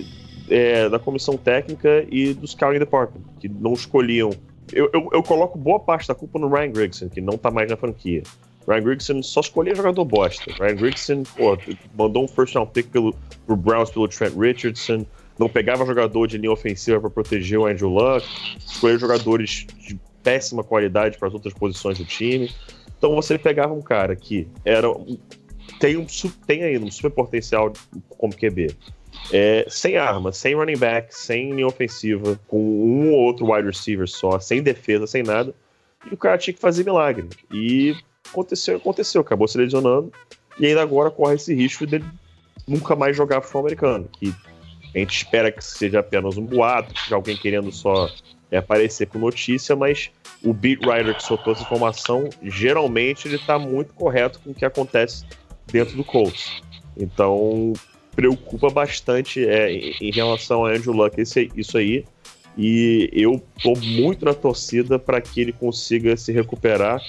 é, 0.51 0.89
da 0.89 0.99
comissão 0.99 1.37
técnica 1.37 2.05
e 2.11 2.33
do 2.33 2.45
scouting 2.45 2.79
department, 2.79 3.21
que 3.39 3.47
não 3.47 3.73
escolhiam. 3.73 4.31
Eu, 4.71 4.89
eu, 4.93 5.09
eu, 5.13 5.23
coloco 5.23 5.57
boa 5.57 5.79
parte 5.79 6.07
da 6.07 6.13
culpa 6.13 6.37
no 6.37 6.49
Ryan 6.49 6.71
Grigson, 6.71 7.09
que 7.09 7.21
não 7.21 7.37
tá 7.37 7.49
mais 7.49 7.69
na 7.69 7.77
franquia. 7.77 8.21
Ryan 8.67 8.81
Grigson 8.83 9.23
só 9.23 9.39
escolhia 9.39 9.73
jogador 9.73 10.03
bosta. 10.05 10.51
Ryan 10.53 10.75
Grigson, 10.75 11.23
pô, 11.35 11.57
mandou 11.97 12.25
um 12.25 12.27
first 12.27 12.53
round 12.53 12.71
pick 12.71 12.89
pelo, 12.89 13.15
pro 13.45 13.55
Browns 13.55 13.89
pelo 13.89 14.07
Trent 14.07 14.33
Richardson, 14.37 15.05
não 15.39 15.49
pegava 15.49 15.85
jogador 15.85 16.27
de 16.27 16.37
linha 16.37 16.51
ofensiva 16.51 16.99
para 16.99 17.09
proteger 17.09 17.57
o 17.57 17.65
Andrew 17.65 17.89
Luck, 17.89 18.27
escolheu 18.59 18.99
jogadores 18.99 19.65
de 19.79 19.99
péssima 20.21 20.63
qualidade 20.63 21.17
para 21.17 21.29
as 21.29 21.33
outras 21.33 21.53
posições 21.53 21.97
do 21.97 22.05
time. 22.05 22.51
Então 22.97 23.15
você 23.15 23.37
pegava 23.39 23.73
um 23.73 23.81
cara 23.81 24.15
que 24.15 24.47
era 24.63 24.87
tem, 25.79 25.97
um, 25.97 26.05
tem 26.45 26.63
ainda 26.63 26.85
um 26.85 26.91
super 26.91 27.09
potencial 27.09 27.73
como 28.09 28.35
QB, 28.35 28.75
é, 29.31 29.65
sem 29.69 29.97
arma, 29.97 30.31
sem 30.31 30.55
running 30.55 30.77
back, 30.77 31.15
sem 31.15 31.51
linha 31.51 31.67
ofensiva, 31.67 32.39
com 32.47 32.57
um 32.59 33.11
ou 33.11 33.19
outro 33.19 33.51
wide 33.51 33.67
receiver 33.67 34.07
só, 34.07 34.39
sem 34.39 34.61
defesa, 34.61 35.07
sem 35.07 35.23
nada. 35.23 35.53
E 36.09 36.13
o 36.13 36.17
cara 36.17 36.37
tinha 36.37 36.53
que 36.53 36.59
fazer 36.59 36.83
milagre. 36.83 37.27
E 37.51 37.95
aconteceu, 38.29 38.77
aconteceu, 38.77 39.21
acabou 39.21 39.47
se 39.47 39.57
lesionando. 39.57 40.11
E 40.59 40.65
ainda 40.65 40.81
agora 40.81 41.11
corre 41.11 41.35
esse 41.35 41.53
risco 41.53 41.85
de 41.85 42.03
nunca 42.67 42.95
mais 42.95 43.15
jogar 43.15 43.41
futebol 43.41 43.61
americano. 43.61 44.09
Que 44.19 44.33
a 44.93 44.99
gente 44.99 45.15
espera 45.15 45.51
que 45.51 45.63
seja 45.63 45.99
apenas 45.99 46.37
um 46.37 46.45
boato, 46.45 46.93
que 46.93 47.13
alguém 47.13 47.37
querendo 47.37 47.71
só 47.71 48.09
é, 48.49 48.57
aparecer 48.57 49.07
com 49.07 49.19
notícia, 49.19 49.75
mas 49.75 50.11
o 50.43 50.53
beat 50.53 50.85
writer 50.85 51.15
que 51.15 51.23
soltou 51.23 51.53
essa 51.53 51.63
informação, 51.63 52.29
geralmente 52.43 53.27
ele 53.27 53.35
está 53.35 53.57
muito 53.57 53.93
correto 53.93 54.39
com 54.39 54.51
o 54.51 54.53
que 54.53 54.65
acontece 54.65 55.25
dentro 55.67 55.95
do 55.95 56.03
Colts. 56.03 56.61
Então, 56.97 57.73
preocupa 58.21 58.69
bastante 58.69 59.43
é, 59.43 59.71
em 59.73 60.11
relação 60.11 60.63
a 60.63 60.71
Andrew 60.71 60.93
Luck 60.93 61.19
esse, 61.19 61.49
isso 61.55 61.77
aí. 61.77 62.05
E 62.55 63.09
eu 63.13 63.41
tô 63.63 63.73
muito 63.75 64.25
na 64.25 64.33
torcida 64.33 64.99
para 64.99 65.19
que 65.19 65.41
ele 65.41 65.51
consiga 65.51 66.15
se 66.15 66.31
recuperar 66.31 67.01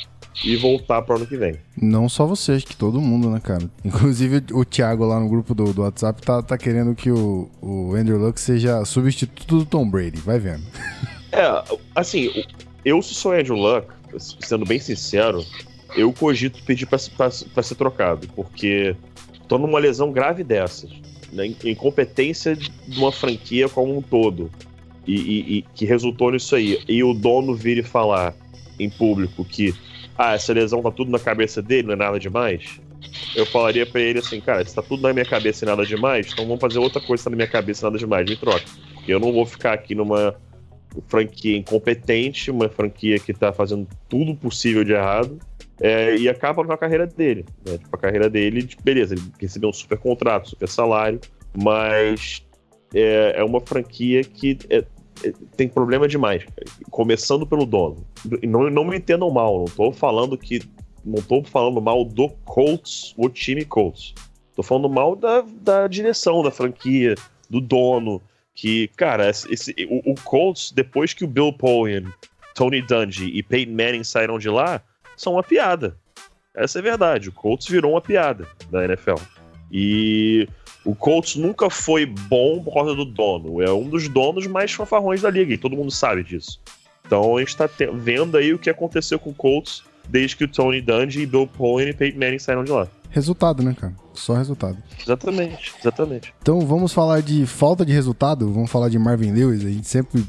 e 0.43 0.57
voltar 0.57 1.03
para 1.03 1.15
o 1.15 1.17
ano 1.19 1.27
que 1.27 1.37
vem. 1.37 1.57
Não 1.77 2.09
só 2.09 2.25
você, 2.25 2.53
acho 2.53 2.67
que 2.67 2.77
todo 2.77 3.01
mundo, 3.01 3.29
né, 3.29 3.41
cara? 3.41 3.69
Inclusive 3.85 4.43
o 4.53 4.65
Thiago 4.65 5.05
lá 5.05 5.21
no 5.21 5.29
grupo 5.29 5.55
do, 5.55 5.75
do 5.75 5.83
WhatsApp 5.83 6.23
tá, 6.23 6.43
tá 6.43 6.57
querendo 6.57 6.95
que 6.95 7.11
o, 7.11 7.51
o 7.61 7.95
Andrew 7.95 8.17
Luck 8.17 8.41
seja 8.41 8.83
substituto 8.87 9.59
do 9.59 9.67
Tom 9.67 9.89
Brady. 9.91 10.19
Vai 10.19 10.39
vendo. 10.39 10.65
É, 11.35 11.65
assim, 11.95 12.45
eu 12.85 13.01
se 13.01 13.15
sou 13.15 13.33
Andrew 13.33 13.57
Luck, 13.57 13.89
sendo 14.19 14.67
bem 14.67 14.79
sincero, 14.79 15.43
eu 15.97 16.13
cogito 16.13 16.63
pedir 16.63 16.85
para 16.85 16.99
ser 17.63 17.75
trocado, 17.75 18.29
porque 18.37 18.95
tô 19.53 19.59
numa 19.59 19.79
lesão 19.79 20.11
grave 20.11 20.43
dessas, 20.43 20.91
né, 21.31 21.55
incompetência 21.63 22.57
de 22.57 22.71
uma 22.97 23.13
franquia 23.13 23.69
como 23.69 23.99
um 23.99 24.01
todo, 24.01 24.51
e, 25.07 25.15
e, 25.15 25.59
e, 25.59 25.63
que 25.75 25.85
resultou 25.85 26.33
nisso 26.33 26.57
aí, 26.57 26.83
e 26.89 27.05
o 27.05 27.13
dono 27.13 27.55
vir 27.55 27.77
e 27.77 27.83
falar 27.83 28.35
em 28.81 28.89
público 28.89 29.45
que 29.45 29.75
ah, 30.17 30.33
essa 30.33 30.55
lesão 30.55 30.81
tá 30.81 30.91
tudo 30.91 31.11
na 31.11 31.19
cabeça 31.19 31.61
dele, 31.61 31.89
não 31.89 31.93
é 31.93 31.97
nada 31.97 32.19
demais, 32.19 32.81
eu 33.37 33.45
falaria 33.45 33.85
para 33.85 34.01
ele 34.01 34.21
assim, 34.21 34.41
cara, 34.41 34.65
se 34.65 34.75
tá 34.75 34.81
tudo 34.81 35.03
na 35.03 35.13
minha 35.13 35.27
cabeça 35.27 35.67
e 35.67 35.69
nada 35.69 35.85
demais, 35.85 36.33
então 36.33 36.47
vamos 36.47 36.61
fazer 36.61 36.79
outra 36.79 37.03
coisa 37.03 37.21
que 37.21 37.25
tá 37.25 37.31
na 37.31 37.37
minha 37.37 37.49
cabeça 37.49 37.83
e 37.83 37.85
nada 37.85 37.99
demais, 37.99 38.31
me 38.31 38.37
troca. 38.37 38.65
Porque 38.95 39.13
eu 39.13 39.21
não 39.21 39.35
vou 39.35 39.45
ficar 39.45 39.75
aqui 39.75 39.95
numa 39.95 40.35
franquia 41.09 41.59
incompetente, 41.59 42.51
uma 42.51 42.71
franquia 42.71 43.19
que 43.19 43.35
tá 43.35 43.53
fazendo 43.53 43.87
tudo 44.09 44.35
possível 44.35 44.83
de 44.83 44.93
errado, 44.93 45.39
é, 45.81 46.17
e 46.17 46.29
acaba 46.29 46.65
com 46.65 46.73
a 46.73 46.79
carreira 46.79 47.07
dele. 47.07 47.45
Né? 47.67 47.79
Tipo, 47.79 47.97
a 47.97 47.99
carreira 47.99 48.29
dele, 48.29 48.69
beleza, 48.83 49.15
ele 49.15 49.23
recebeu 49.41 49.71
um 49.71 49.73
super 49.73 49.99
contrato, 49.99 50.51
super 50.51 50.69
salário, 50.69 51.21
mas 51.55 52.45
é, 52.95 53.35
é 53.37 53.45
uma 53.45 53.61
franquia 53.61 54.23
que 54.23 54.59
é, 54.71 54.85
é 55.23 55.33
tem 55.57 55.69
problema 55.69 56.09
demais, 56.09 56.45
começando 56.91 57.47
pelo 57.47 57.67
dono. 57.67 58.05
Não, 58.43 58.71
não 58.71 58.85
me 58.85 58.97
entendam 58.97 59.31
mal, 59.31 59.59
não 59.59 59.65
estou 59.65 59.93
falando 59.93 60.37
que. 60.37 60.61
Não 61.05 61.21
tô 61.21 61.43
falando 61.43 61.81
mal 61.81 62.05
do 62.05 62.29
Colts, 62.45 63.13
o 63.17 63.29
time 63.29 63.65
Colts. 63.65 64.15
Tô 64.55 64.63
falando 64.63 64.89
mal 64.89 65.17
da, 65.17 65.45
da 65.61 65.89
direção 65.89 66.45
da 66.45 66.51
franquia, 66.51 67.17
do 67.51 67.61
dono. 67.61 68.23
Que, 68.55 68.89
cara, 68.97 69.29
esse, 69.29 69.75
o, 69.91 70.13
o 70.13 70.15
Colts, 70.23 70.71
depois 70.71 71.13
que 71.13 71.25
o 71.25 71.27
Bill 71.27 71.53
Polian, 71.53 72.05
Tony 72.55 72.83
Dungy 72.83 73.31
e 73.35 73.43
Peyton 73.43 73.73
Manning 73.73 74.05
saíram 74.05 74.39
de 74.39 74.49
lá, 74.49 74.81
são 75.23 75.35
uma 75.35 75.43
piada. 75.43 75.97
Essa 76.55 76.81
é 76.81 76.83
verdade. 76.83 77.29
O 77.29 77.33
Colts 77.33 77.69
virou 77.69 77.93
uma 77.93 78.01
piada 78.01 78.47
da 78.71 78.85
NFL. 78.85 79.17
E 79.71 80.49
o 80.85 80.95
Colts 80.95 81.37
nunca 81.37 81.71
foi 81.71 82.05
bom 82.05 82.63
por 82.63 82.75
causa 82.75 82.95
do 82.95 83.05
dono. 83.05 83.63
É 83.63 83.73
um 83.73 83.89
dos 83.89 84.09
donos 84.09 84.47
mais 84.47 84.73
fanfarrões 84.73 85.23
da 85.23 85.31
liga, 85.31 85.55
e 85.55 85.59
todo 85.59 85.77
mundo 85.77 85.91
sabe 85.91 86.23
disso. 86.23 86.61
Então 87.07 87.37
a 87.37 87.41
gente 87.41 87.57
tá 87.57 87.69
vendo 87.95 88.37
aí 88.37 88.53
o 88.53 88.59
que 88.59 88.69
aconteceu 88.69 89.19
com 89.19 89.31
o 89.31 89.35
Colts 89.35 89.83
desde 90.09 90.37
que 90.37 90.45
o 90.45 90.49
Tony 90.49 90.81
Dungy, 90.81 91.25
Bill 91.27 91.47
Powen 91.47 91.89
e 91.89 91.95
Peyton 91.95 92.19
Manning 92.19 92.39
saíram 92.39 92.65
de 92.65 92.73
lá. 92.73 92.89
Resultado, 93.11 93.63
né, 93.63 93.75
cara? 93.79 93.95
Só 94.15 94.35
resultado. 94.35 94.77
Exatamente, 95.01 95.75
exatamente. 95.79 96.35
Então 96.41 96.61
vamos 96.61 96.93
falar 96.93 97.23
de 97.23 97.47
falta 97.47 97.85
de 97.85 97.93
resultado, 97.93 98.51
vamos 98.53 98.71
falar 98.71 98.89
de 98.89 98.99
Marvin 98.99 99.33
Lewis, 99.33 99.65
a 99.65 99.69
gente 99.69 99.87
sempre 99.87 100.25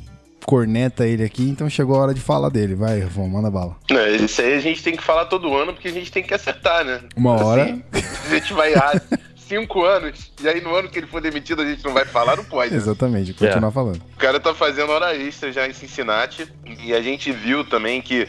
corneta 0.46 1.06
ele 1.08 1.24
aqui, 1.24 1.44
então 1.44 1.70
chegou 1.70 1.96
a 1.96 2.00
hora 2.04 2.14
de 2.14 2.22
falar 2.22 2.50
dele. 2.50 2.76
Vai, 2.76 3.00
Rafão, 3.00 3.28
manda 3.28 3.50
bala. 3.50 3.76
É, 3.90 4.12
isso 4.16 4.42
aí 4.42 4.54
a 4.54 4.60
gente 4.60 4.82
tem 4.84 4.96
que 4.96 5.04
falar 5.04 5.26
todo 5.26 5.54
ano 5.56 5.74
porque 5.74 5.88
a 5.88 5.92
gente 5.92 6.12
tem 6.12 6.24
que 6.24 6.34
acertar, 6.34 6.84
né? 6.86 7.02
Uma 7.16 7.36
Assim, 7.36 7.44
hora. 7.46 7.80
a 7.94 8.34
gente 8.34 8.54
vai 8.54 8.72
errar 8.74 9.02
cinco 9.36 9.84
anos 9.84 10.32
e 10.42 10.48
aí 10.48 10.62
no 10.62 10.74
ano 10.76 10.90
que 10.90 11.00
ele 11.00 11.08
for 11.08 11.22
demitido 11.22 11.62
a 11.62 11.66
gente 11.66 11.84
não 11.84 11.94
vai 11.94 12.06
falar, 12.06 12.36
não 12.38 12.46
pode. 12.46 12.72
né? 12.72 12.78
Exatamente, 12.78 13.34
continuar 13.34 13.72
falando. 13.72 14.02
O 14.16 14.18
cara 14.18 14.40
tá 14.40 14.54
fazendo 14.54 14.92
hora 14.92 15.16
extra 15.16 15.52
já 15.52 15.68
em 15.68 15.74
Cincinnati 15.74 16.48
e 16.84 16.94
a 16.94 17.02
gente 17.02 17.32
viu 17.32 17.64
também 17.64 18.02
que 18.02 18.28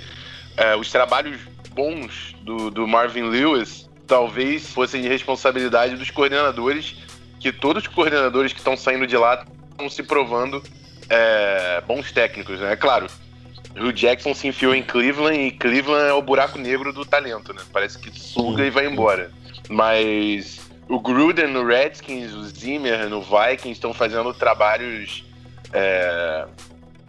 é, 0.57 0.77
os 0.77 0.91
trabalhos 0.91 1.39
bons 1.75 2.35
do, 2.43 2.71
do 2.71 2.87
Marvin 2.87 3.23
Lewis 3.25 3.89
talvez 4.07 4.69
fossem 4.69 5.01
de 5.03 5.09
responsabilidade 5.09 5.97
dos 5.97 6.11
coordenadores, 6.11 6.95
que 7.41 7.51
todos 7.53 7.83
os 7.85 7.89
coordenadores 7.89 8.53
que 8.53 8.59
estão 8.59 8.77
saindo 8.77 9.07
de 9.07 9.17
lá 9.17 9.45
estão 9.71 9.89
se 9.89 10.03
provando 10.03 10.63
é, 11.09 11.83
bons 11.87 12.11
técnicos, 12.13 12.59
né? 12.61 12.73
É 12.73 12.77
claro, 12.77 13.07
o 13.77 13.93
Jackson 13.93 14.35
se 14.35 14.49
enfiou 14.49 14.75
em 14.75 14.83
Cleveland 14.83 15.39
e 15.39 15.51
Cleveland 15.51 16.09
é 16.09 16.13
o 16.13 16.23
buraco 16.23 16.59
negro 16.59 16.93
do 16.93 17.05
talento, 17.05 17.53
né? 17.53 17.63
Parece 17.73 17.99
que 17.99 18.11
suga 18.19 18.65
e 18.65 18.71
vai 18.71 18.87
embora. 18.87 19.31
Mas 19.69 20.61
o 20.89 21.01
Gruden 21.01 21.49
no 21.49 21.65
Redskins, 21.67 22.33
o 22.33 22.45
Zimmer 22.45 23.09
no 23.09 23.21
Vikings 23.23 23.73
estão 23.73 23.93
fazendo 23.95 24.33
trabalhos 24.35 25.25
é, 25.73 26.47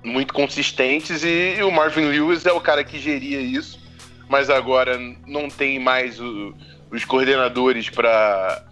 muito 0.04 0.34
consistentes 0.34 1.24
e, 1.24 1.56
e 1.58 1.64
o 1.64 1.72
Marvin 1.72 2.06
Lewis 2.06 2.46
é 2.46 2.52
o 2.52 2.62
cara 2.62 2.84
que 2.84 2.98
geria 3.00 3.40
isso, 3.40 3.80
mas 4.28 4.50
agora 4.50 4.98
não 5.28 5.50
tem 5.50 5.78
mais 5.80 6.20
o- 6.20 6.56
os 6.92 7.04
coordenadores 7.06 7.90
para 7.90 8.64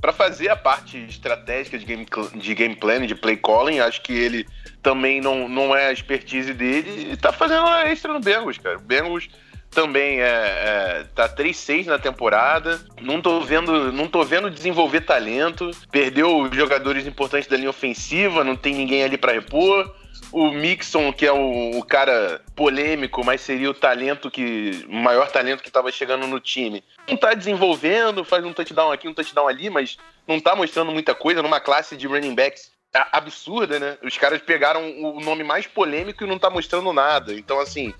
para 0.00 0.12
fazer 0.12 0.48
a 0.48 0.56
parte 0.56 0.98
estratégica 1.08 1.78
de 1.78 1.84
game, 1.84 2.06
de 2.34 2.54
game 2.54 2.76
planning, 2.76 3.06
de 3.06 3.14
play 3.14 3.36
calling. 3.36 3.80
Acho 3.80 4.02
que 4.02 4.12
ele 4.12 4.46
também 4.82 5.20
não, 5.20 5.48
não 5.48 5.74
é 5.74 5.86
a 5.86 5.92
expertise 5.92 6.52
dele 6.52 7.12
e 7.12 7.16
tá 7.16 7.32
fazendo 7.32 7.64
hora 7.64 7.90
extra 7.90 8.12
no 8.12 8.20
Bengals, 8.20 8.58
cara. 8.58 8.78
O 8.78 8.82
Bengals 8.82 9.28
também 9.70 10.20
é, 10.20 10.24
é 10.24 11.06
tá 11.14 11.28
3-6 11.28 11.86
na 11.86 11.98
temporada. 11.98 12.80
Não 13.00 13.20
tô 13.20 13.40
vendo, 13.40 13.92
não 13.92 14.08
tô 14.08 14.24
vendo 14.24 14.50
desenvolver 14.50 15.02
talento. 15.02 15.70
Perdeu 15.90 16.48
jogadores 16.52 17.06
importantes 17.06 17.48
da 17.48 17.56
linha 17.56 17.70
ofensiva, 17.70 18.44
não 18.44 18.56
tem 18.56 18.74
ninguém 18.74 19.04
ali 19.04 19.18
para 19.18 19.32
repor. 19.32 19.94
O 20.32 20.50
Mixon, 20.50 21.12
que 21.12 21.26
é 21.26 21.32
o, 21.32 21.78
o 21.78 21.84
cara 21.84 22.42
polêmico, 22.54 23.24
mas 23.24 23.40
seria 23.40 23.70
o 23.70 23.74
talento 23.74 24.30
que. 24.30 24.84
o 24.88 24.94
maior 24.94 25.30
talento 25.30 25.62
que 25.62 25.68
estava 25.68 25.90
chegando 25.90 26.26
no 26.26 26.40
time. 26.40 26.82
Não 27.08 27.16
tá 27.16 27.34
desenvolvendo, 27.34 28.24
faz 28.24 28.44
um 28.44 28.52
touchdown 28.52 28.92
aqui, 28.92 29.08
um 29.08 29.14
touchdown 29.14 29.48
ali, 29.48 29.70
mas 29.70 29.96
não 30.26 30.38
tá 30.38 30.54
mostrando 30.54 30.92
muita 30.92 31.14
coisa 31.14 31.42
numa 31.42 31.60
classe 31.60 31.96
de 31.96 32.06
running 32.06 32.34
backs 32.34 32.70
absurda, 33.12 33.78
né? 33.78 33.96
Os 34.02 34.16
caras 34.16 34.40
pegaram 34.40 34.80
o 35.00 35.20
nome 35.20 35.44
mais 35.44 35.66
polêmico 35.66 36.24
e 36.24 36.26
não 36.26 36.38
tá 36.38 36.50
mostrando 36.50 36.92
nada. 36.92 37.34
Então, 37.34 37.60
assim, 37.60 37.92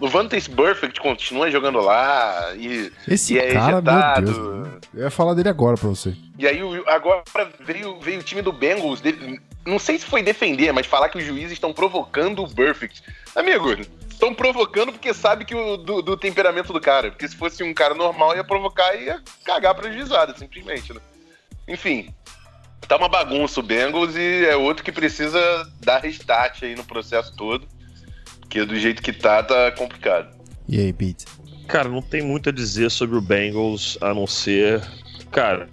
o 0.00 0.08
Vantage 0.08 0.50
Perfect 0.50 1.00
continua 1.00 1.50
jogando 1.50 1.80
lá 1.80 2.52
e, 2.56 2.92
Esse 3.06 3.34
e 3.34 3.38
é 3.38 3.52
cara, 3.52 3.72
ejetado. 3.72 4.32
meu 4.32 4.62
Deus. 4.64 4.82
Eu 4.94 5.02
ia 5.04 5.10
falar 5.10 5.34
dele 5.34 5.48
agora 5.48 5.76
pra 5.76 5.88
você. 5.88 6.14
E 6.38 6.46
aí 6.46 6.60
agora 6.86 7.22
veio, 7.60 8.00
veio 8.00 8.20
o 8.20 8.22
time 8.22 8.42
do 8.42 8.52
Bengals, 8.52 9.00
não 9.64 9.78
sei 9.78 9.98
se 9.98 10.04
foi 10.04 10.22
defender, 10.22 10.72
mas 10.72 10.86
falar 10.86 11.08
que 11.08 11.18
os 11.18 11.24
juízes 11.24 11.52
estão 11.52 11.72
provocando 11.72 12.42
o 12.42 12.46
Burfict. 12.46 13.02
Amigo, 13.34 13.76
estão 14.22 14.32
provocando 14.32 14.92
porque 14.92 15.12
sabe 15.12 15.44
que 15.44 15.54
o, 15.54 15.76
do, 15.76 16.00
do 16.00 16.16
temperamento 16.16 16.72
do 16.72 16.80
cara. 16.80 17.10
Porque 17.10 17.26
se 17.26 17.34
fosse 17.34 17.64
um 17.64 17.74
cara 17.74 17.94
normal, 17.94 18.36
ia 18.36 18.44
provocar 18.44 18.94
e 18.94 19.06
ia 19.06 19.20
cagar 19.44 19.74
pra 19.74 19.90
juizada, 19.90 20.36
simplesmente, 20.38 20.92
né? 20.92 21.00
Enfim, 21.66 22.14
tá 22.86 22.96
uma 22.96 23.08
bagunça 23.08 23.58
o 23.58 23.62
Bengals 23.62 24.14
e 24.14 24.44
é 24.46 24.54
outro 24.54 24.84
que 24.84 24.92
precisa 24.92 25.40
dar 25.80 25.98
restart 25.98 26.62
aí 26.62 26.76
no 26.76 26.84
processo 26.84 27.34
todo. 27.36 27.66
Porque 28.40 28.64
do 28.64 28.76
jeito 28.76 29.02
que 29.02 29.12
tá, 29.12 29.42
tá 29.42 29.72
complicado. 29.72 30.36
E 30.68 30.78
aí, 30.78 30.92
Pete? 30.92 31.24
Cara, 31.66 31.88
não 31.88 32.02
tem 32.02 32.22
muito 32.22 32.48
a 32.48 32.52
dizer 32.52 32.90
sobre 32.90 33.16
o 33.16 33.20
Bengals 33.20 33.98
a 34.00 34.14
não 34.14 34.26
ser. 34.26 34.82
Cara, 35.32 35.68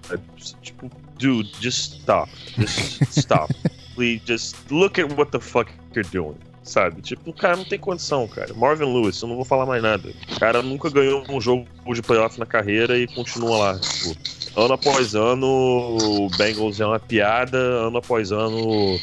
tipo, 0.61 0.89
dude, 1.19 1.51
just 1.61 1.99
stop. 1.99 2.31
Just 2.57 3.01
stop. 3.15 3.53
Please, 3.95 4.23
just 4.25 4.55
look 4.71 4.99
at 4.99 5.11
what 5.17 5.31
the 5.31 5.39
fuck 5.39 5.69
you're 5.93 6.09
doing. 6.09 6.37
Sabe? 6.69 7.01
Tipo, 7.01 7.33
cara, 7.33 7.57
não 7.57 7.65
tem 7.65 7.79
condição, 7.79 8.27
cara. 8.27 8.53
Marvin 8.53 8.85
Lewis, 8.85 9.19
eu 9.19 9.27
não 9.27 9.35
vou 9.35 9.43
falar 9.43 9.65
mais 9.65 9.81
nada. 9.81 10.13
O 10.31 10.39
cara 10.39 10.61
nunca 10.61 10.87
ganhou 10.87 11.23
um 11.27 11.41
jogo 11.41 11.65
de 11.95 12.01
playoff 12.03 12.39
na 12.39 12.45
carreira 12.45 12.95
e 12.95 13.07
continua 13.07 13.57
lá. 13.57 13.79
Tipo, 13.79 14.15
ano 14.55 14.75
após 14.75 15.15
ano, 15.15 15.47
o 15.47 16.29
Bengals 16.37 16.79
é 16.79 16.85
uma 16.85 16.99
piada. 16.99 17.57
Ano 17.57 17.97
após 17.97 18.31
ano, 18.31 18.99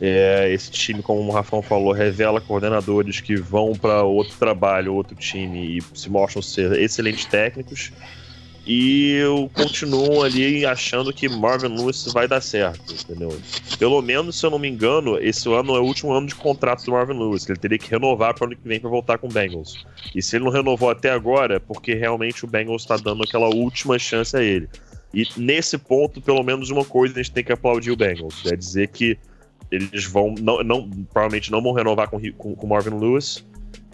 é, 0.00 0.50
esse 0.50 0.70
time, 0.70 1.02
como 1.02 1.20
o 1.20 1.30
Rafão 1.30 1.60
falou, 1.60 1.92
revela 1.92 2.40
coordenadores 2.40 3.20
que 3.20 3.36
vão 3.36 3.74
para 3.74 4.02
outro 4.02 4.34
trabalho, 4.38 4.94
outro 4.94 5.14
time 5.14 5.76
e 5.76 5.82
se 5.94 6.08
mostram 6.08 6.40
ser 6.40 6.80
excelentes 6.80 7.26
técnicos. 7.26 7.92
E 8.66 9.12
eu 9.12 9.48
continuo 9.54 10.24
ali 10.24 10.66
achando 10.66 11.12
que 11.12 11.28
Marvin 11.28 11.68
Lewis 11.68 12.04
vai 12.12 12.26
dar 12.26 12.40
certo, 12.40 12.92
entendeu? 12.92 13.38
Pelo 13.78 14.02
menos, 14.02 14.40
se 14.40 14.44
eu 14.44 14.50
não 14.50 14.58
me 14.58 14.68
engano, 14.68 15.18
esse 15.18 15.48
ano 15.52 15.76
é 15.76 15.78
o 15.80 15.84
último 15.84 16.12
ano 16.12 16.26
de 16.26 16.34
contrato 16.34 16.84
do 16.84 16.90
Marvin 16.90 17.16
Lewis, 17.16 17.44
que 17.46 17.52
ele 17.52 17.60
teria 17.60 17.78
que 17.78 17.88
renovar 17.88 18.34
para 18.34 18.42
o 18.42 18.46
ano 18.48 18.56
que 18.56 18.66
vem 18.68 18.80
para 18.80 18.90
voltar 18.90 19.18
com 19.18 19.28
o 19.28 19.32
Bengals. 19.32 19.86
E 20.12 20.20
se 20.20 20.36
ele 20.36 20.44
não 20.46 20.50
renovou 20.50 20.90
até 20.90 21.10
agora, 21.10 21.56
é 21.56 21.58
porque 21.60 21.94
realmente 21.94 22.44
o 22.44 22.48
Bengals 22.48 22.82
está 22.82 22.96
dando 22.96 23.22
aquela 23.22 23.46
última 23.54 23.98
chance 24.00 24.36
a 24.36 24.42
ele. 24.42 24.68
E 25.14 25.24
nesse 25.36 25.78
ponto, 25.78 26.20
pelo 26.20 26.42
menos 26.42 26.68
uma 26.68 26.84
coisa 26.84 27.14
a 27.14 27.22
gente 27.22 27.32
tem 27.32 27.44
que 27.44 27.52
aplaudir 27.52 27.92
o 27.92 27.96
Bengals, 27.96 28.42
é 28.46 28.56
dizer 28.56 28.88
que 28.88 29.16
eles 29.70 30.04
vão 30.06 30.34
não, 30.40 30.62
não- 30.64 30.90
provavelmente 31.12 31.50
não 31.52 31.62
vão 31.62 31.72
renovar 31.72 32.08
com 32.08 32.20
com, 32.32 32.54
com 32.54 32.66
Marvin 32.66 32.98
Lewis 32.98 33.44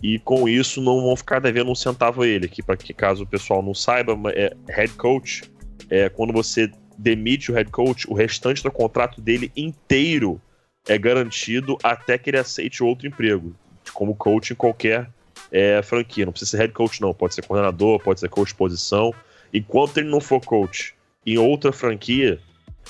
e 0.02 0.18
com 0.18 0.48
isso 0.48 0.80
não 0.80 1.00
vão 1.02 1.16
ficar 1.16 1.38
devendo 1.38 1.70
um 1.70 1.74
centavo 1.74 2.22
a 2.22 2.26
ele 2.26 2.48
que 2.48 2.62
para 2.62 2.76
que 2.76 2.92
caso 2.92 3.24
o 3.24 3.26
pessoal 3.26 3.62
não 3.62 3.74
saiba 3.74 4.16
é 4.34 4.54
head 4.68 4.92
coach 4.94 5.42
é 5.88 6.08
quando 6.08 6.32
você 6.32 6.70
demite 6.98 7.50
o 7.50 7.54
head 7.54 7.70
coach 7.70 8.10
o 8.10 8.14
restante 8.14 8.62
do 8.62 8.70
contrato 8.70 9.20
dele 9.20 9.52
inteiro 9.56 10.40
é 10.88 10.98
garantido 10.98 11.78
até 11.82 12.18
que 12.18 12.30
ele 12.30 12.38
aceite 12.38 12.82
outro 12.82 13.06
emprego 13.06 13.54
como 13.92 14.14
coach 14.14 14.52
em 14.52 14.56
qualquer 14.56 15.08
é, 15.50 15.82
franquia. 15.82 16.24
Não 16.24 16.32
precisa 16.32 16.52
ser 16.52 16.58
head 16.58 16.72
coach 16.72 17.00
não. 17.00 17.12
Pode 17.12 17.34
ser 17.34 17.42
coordenador 17.42 18.00
pode 18.00 18.20
ser 18.20 18.28
coach 18.28 18.48
de 18.48 18.54
posição. 18.54 19.14
Enquanto 19.52 19.98
ele 19.98 20.08
não 20.08 20.20
for 20.20 20.40
coach 20.40 20.94
em 21.24 21.38
outra 21.38 21.72
franquia 21.72 22.40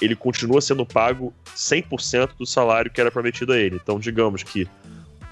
ele 0.00 0.16
continua 0.16 0.60
sendo 0.60 0.86
pago 0.86 1.34
100% 1.54 2.30
do 2.38 2.46
salário 2.46 2.90
que 2.90 3.00
era 3.00 3.10
prometido 3.10 3.52
a 3.52 3.58
ele. 3.58 3.78
Então, 3.82 4.00
digamos 4.00 4.42
que 4.42 4.66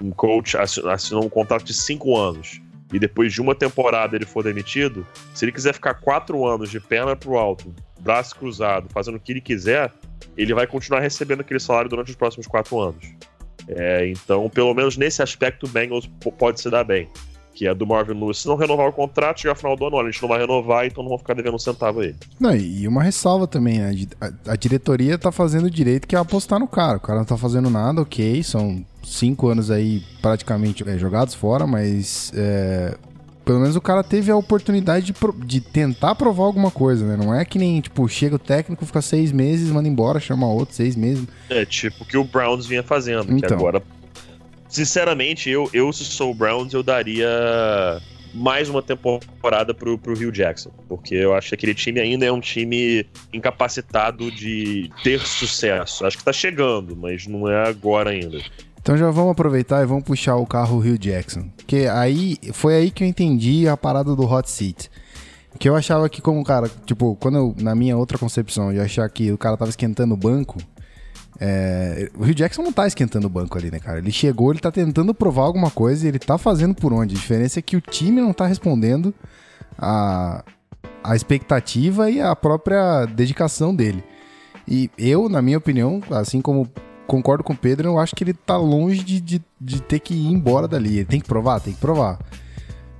um 0.01 0.11
coach 0.11 0.57
assi- 0.57 0.85
assinou 0.87 1.25
um 1.25 1.29
contrato 1.29 1.63
de 1.63 1.73
5 1.73 2.17
anos 2.17 2.61
e 2.93 2.99
depois 2.99 3.31
de 3.31 3.41
uma 3.41 3.55
temporada 3.55 4.15
ele 4.15 4.25
for 4.25 4.43
demitido, 4.43 5.05
se 5.33 5.45
ele 5.45 5.51
quiser 5.51 5.73
ficar 5.73 5.93
4 5.95 6.45
anos 6.45 6.69
de 6.69 6.79
perna 6.79 7.15
pro 7.15 7.37
alto, 7.37 7.73
braço 7.99 8.35
cruzado, 8.35 8.87
fazendo 8.89 9.15
o 9.15 9.19
que 9.19 9.31
ele 9.31 9.41
quiser, 9.41 9.91
ele 10.35 10.53
vai 10.53 10.67
continuar 10.67 10.99
recebendo 10.99 11.41
aquele 11.41 11.59
salário 11.59 11.89
durante 11.89 12.09
os 12.09 12.15
próximos 12.15 12.47
4 12.47 12.79
anos. 12.79 13.13
É, 13.67 14.07
então, 14.07 14.49
pelo 14.49 14.73
menos 14.73 14.97
nesse 14.97 15.21
aspecto, 15.21 15.65
o 15.65 15.69
Bengals 15.69 16.09
pode 16.37 16.59
se 16.59 16.69
dar 16.69 16.83
bem. 16.83 17.07
Que 17.53 17.67
é 17.67 17.75
do 17.75 17.85
Marvin 17.85 18.13
Lewis. 18.13 18.37
Se 18.39 18.47
não 18.47 18.55
renovar 18.55 18.87
o 18.87 18.93
contrato, 18.93 19.41
chegar 19.41 19.51
ao 19.51 19.55
final 19.57 19.75
do 19.75 19.85
ano, 19.85 19.97
olha, 19.97 20.07
a 20.07 20.11
gente 20.11 20.21
não 20.21 20.29
vai 20.29 20.39
renovar, 20.39 20.85
então 20.85 21.03
não 21.03 21.09
vão 21.09 21.17
ficar 21.17 21.33
devendo 21.33 21.55
um 21.55 21.59
centavo 21.59 21.99
a 21.99 22.05
ele. 22.05 22.15
Não, 22.39 22.55
e 22.55 22.87
uma 22.87 23.03
ressalva 23.03 23.45
também, 23.45 23.79
né? 23.79 23.93
A, 24.21 24.53
a 24.53 24.55
diretoria 24.55 25.17
tá 25.17 25.31
fazendo 25.31 25.69
direito 25.69 26.07
que 26.07 26.15
é 26.15 26.19
apostar 26.19 26.59
no 26.59 26.67
cara. 26.67 26.97
O 26.97 27.01
cara 27.01 27.19
não 27.19 27.25
tá 27.25 27.35
fazendo 27.37 27.69
nada, 27.69 28.01
ok. 28.01 28.41
São 28.41 28.83
cinco 29.03 29.49
anos 29.49 29.69
aí 29.69 30.01
praticamente 30.21 30.87
é, 30.87 30.97
jogados 30.97 31.33
fora, 31.35 31.67
mas 31.67 32.31
é, 32.35 32.95
pelo 33.43 33.59
menos 33.59 33.75
o 33.75 33.81
cara 33.81 34.01
teve 34.03 34.31
a 34.31 34.35
oportunidade 34.37 35.07
de, 35.07 35.13
pro- 35.13 35.33
de 35.33 35.59
tentar 35.59 36.15
provar 36.15 36.45
alguma 36.45 36.71
coisa, 36.71 37.05
né? 37.05 37.17
Não 37.21 37.35
é 37.35 37.43
que 37.43 37.59
nem, 37.59 37.81
tipo, 37.81 38.07
chega 38.07 38.35
o 38.37 38.39
técnico, 38.39 38.85
fica 38.85 39.01
seis 39.01 39.31
meses, 39.31 39.69
manda 39.71 39.89
embora, 39.89 40.19
chama 40.21 40.47
outro, 40.47 40.73
seis 40.73 40.95
meses. 40.95 41.27
É, 41.49 41.65
tipo 41.65 42.03
o 42.03 42.07
que 42.07 42.15
o 42.17 42.23
Browns 42.23 42.65
vinha 42.65 42.81
fazendo, 42.83 43.25
que 43.25 43.33
Então. 43.33 43.57
agora. 43.57 43.83
Sinceramente, 44.71 45.49
eu, 45.49 45.69
eu, 45.73 45.91
se 45.91 46.05
sou 46.05 46.31
o 46.31 46.33
Browns, 46.33 46.73
eu 46.73 46.81
daria 46.81 47.27
mais 48.33 48.69
uma 48.69 48.81
temporada 48.81 49.73
pro, 49.73 49.97
pro 49.97 50.15
Rio 50.15 50.31
Jackson. 50.31 50.71
Porque 50.87 51.13
eu 51.13 51.35
acho 51.35 51.49
que 51.49 51.55
aquele 51.55 51.75
time 51.75 51.99
ainda 51.99 52.25
é 52.25 52.31
um 52.31 52.39
time 52.39 53.05
incapacitado 53.33 54.31
de 54.31 54.89
ter 55.03 55.19
sucesso. 55.19 56.05
Acho 56.05 56.17
que 56.17 56.23
tá 56.23 56.31
chegando, 56.31 56.95
mas 56.95 57.27
não 57.27 57.49
é 57.49 57.67
agora 57.67 58.11
ainda. 58.11 58.39
Então 58.81 58.97
já 58.97 59.11
vamos 59.11 59.33
aproveitar 59.33 59.83
e 59.83 59.85
vamos 59.85 60.05
puxar 60.05 60.37
o 60.37 60.45
carro 60.45 60.79
Rio 60.79 60.97
Jackson. 60.97 61.49
Porque 61.57 61.87
aí 61.91 62.37
foi 62.53 62.75
aí 62.75 62.91
que 62.91 63.03
eu 63.03 63.07
entendi 63.07 63.67
a 63.67 63.75
parada 63.75 64.15
do 64.15 64.23
hot 64.23 64.49
seat. 64.49 64.89
Que 65.59 65.67
eu 65.67 65.75
achava 65.75 66.07
que 66.07 66.21
como, 66.21 66.41
cara, 66.45 66.71
tipo, 66.85 67.17
quando 67.17 67.37
eu, 67.37 67.55
na 67.59 67.75
minha 67.75 67.97
outra 67.97 68.17
concepção, 68.17 68.71
eu 68.71 68.81
achar 68.81 69.07
que 69.09 69.33
o 69.33 69.37
cara 69.37 69.57
tava 69.57 69.69
esquentando 69.69 70.13
o 70.13 70.17
banco, 70.17 70.57
é, 71.39 72.09
o 72.17 72.23
Rio 72.23 72.35
Jackson 72.35 72.61
não 72.61 72.71
tá 72.71 72.85
esquentando 72.85 73.27
o 73.27 73.29
banco 73.29 73.57
ali, 73.57 73.71
né, 73.71 73.79
cara? 73.79 73.99
Ele 73.99 74.11
chegou, 74.11 74.51
ele 74.51 74.59
tá 74.59 74.71
tentando 74.71 75.13
provar 75.13 75.43
alguma 75.43 75.71
coisa 75.71 76.05
e 76.05 76.07
ele 76.07 76.19
tá 76.19 76.37
fazendo 76.37 76.75
por 76.75 76.93
onde. 76.93 77.15
A 77.15 77.19
diferença 77.19 77.59
é 77.59 77.61
que 77.61 77.75
o 77.75 77.81
time 77.81 78.21
não 78.21 78.33
tá 78.33 78.45
respondendo 78.45 79.13
a, 79.77 80.43
a 81.03 81.15
expectativa 81.15 82.09
e 82.09 82.21
a 82.21 82.35
própria 82.35 83.05
dedicação 83.05 83.75
dele. 83.75 84.03
E 84.67 84.89
eu, 84.97 85.27
na 85.27 85.41
minha 85.41 85.57
opinião, 85.57 86.01
assim 86.11 86.41
como 86.41 86.69
concordo 87.07 87.43
com 87.43 87.53
o 87.53 87.57
Pedro, 87.57 87.89
eu 87.89 87.99
acho 87.99 88.15
que 88.15 88.23
ele 88.23 88.33
tá 88.33 88.55
longe 88.55 89.03
de, 89.03 89.19
de, 89.19 89.41
de 89.59 89.81
ter 89.81 89.99
que 89.99 90.13
ir 90.13 90.27
embora 90.27 90.67
dali. 90.67 90.97
Ele 90.97 91.05
tem 91.05 91.19
que 91.19 91.27
provar? 91.27 91.59
Tem 91.59 91.73
que 91.73 91.79
provar. 91.79 92.19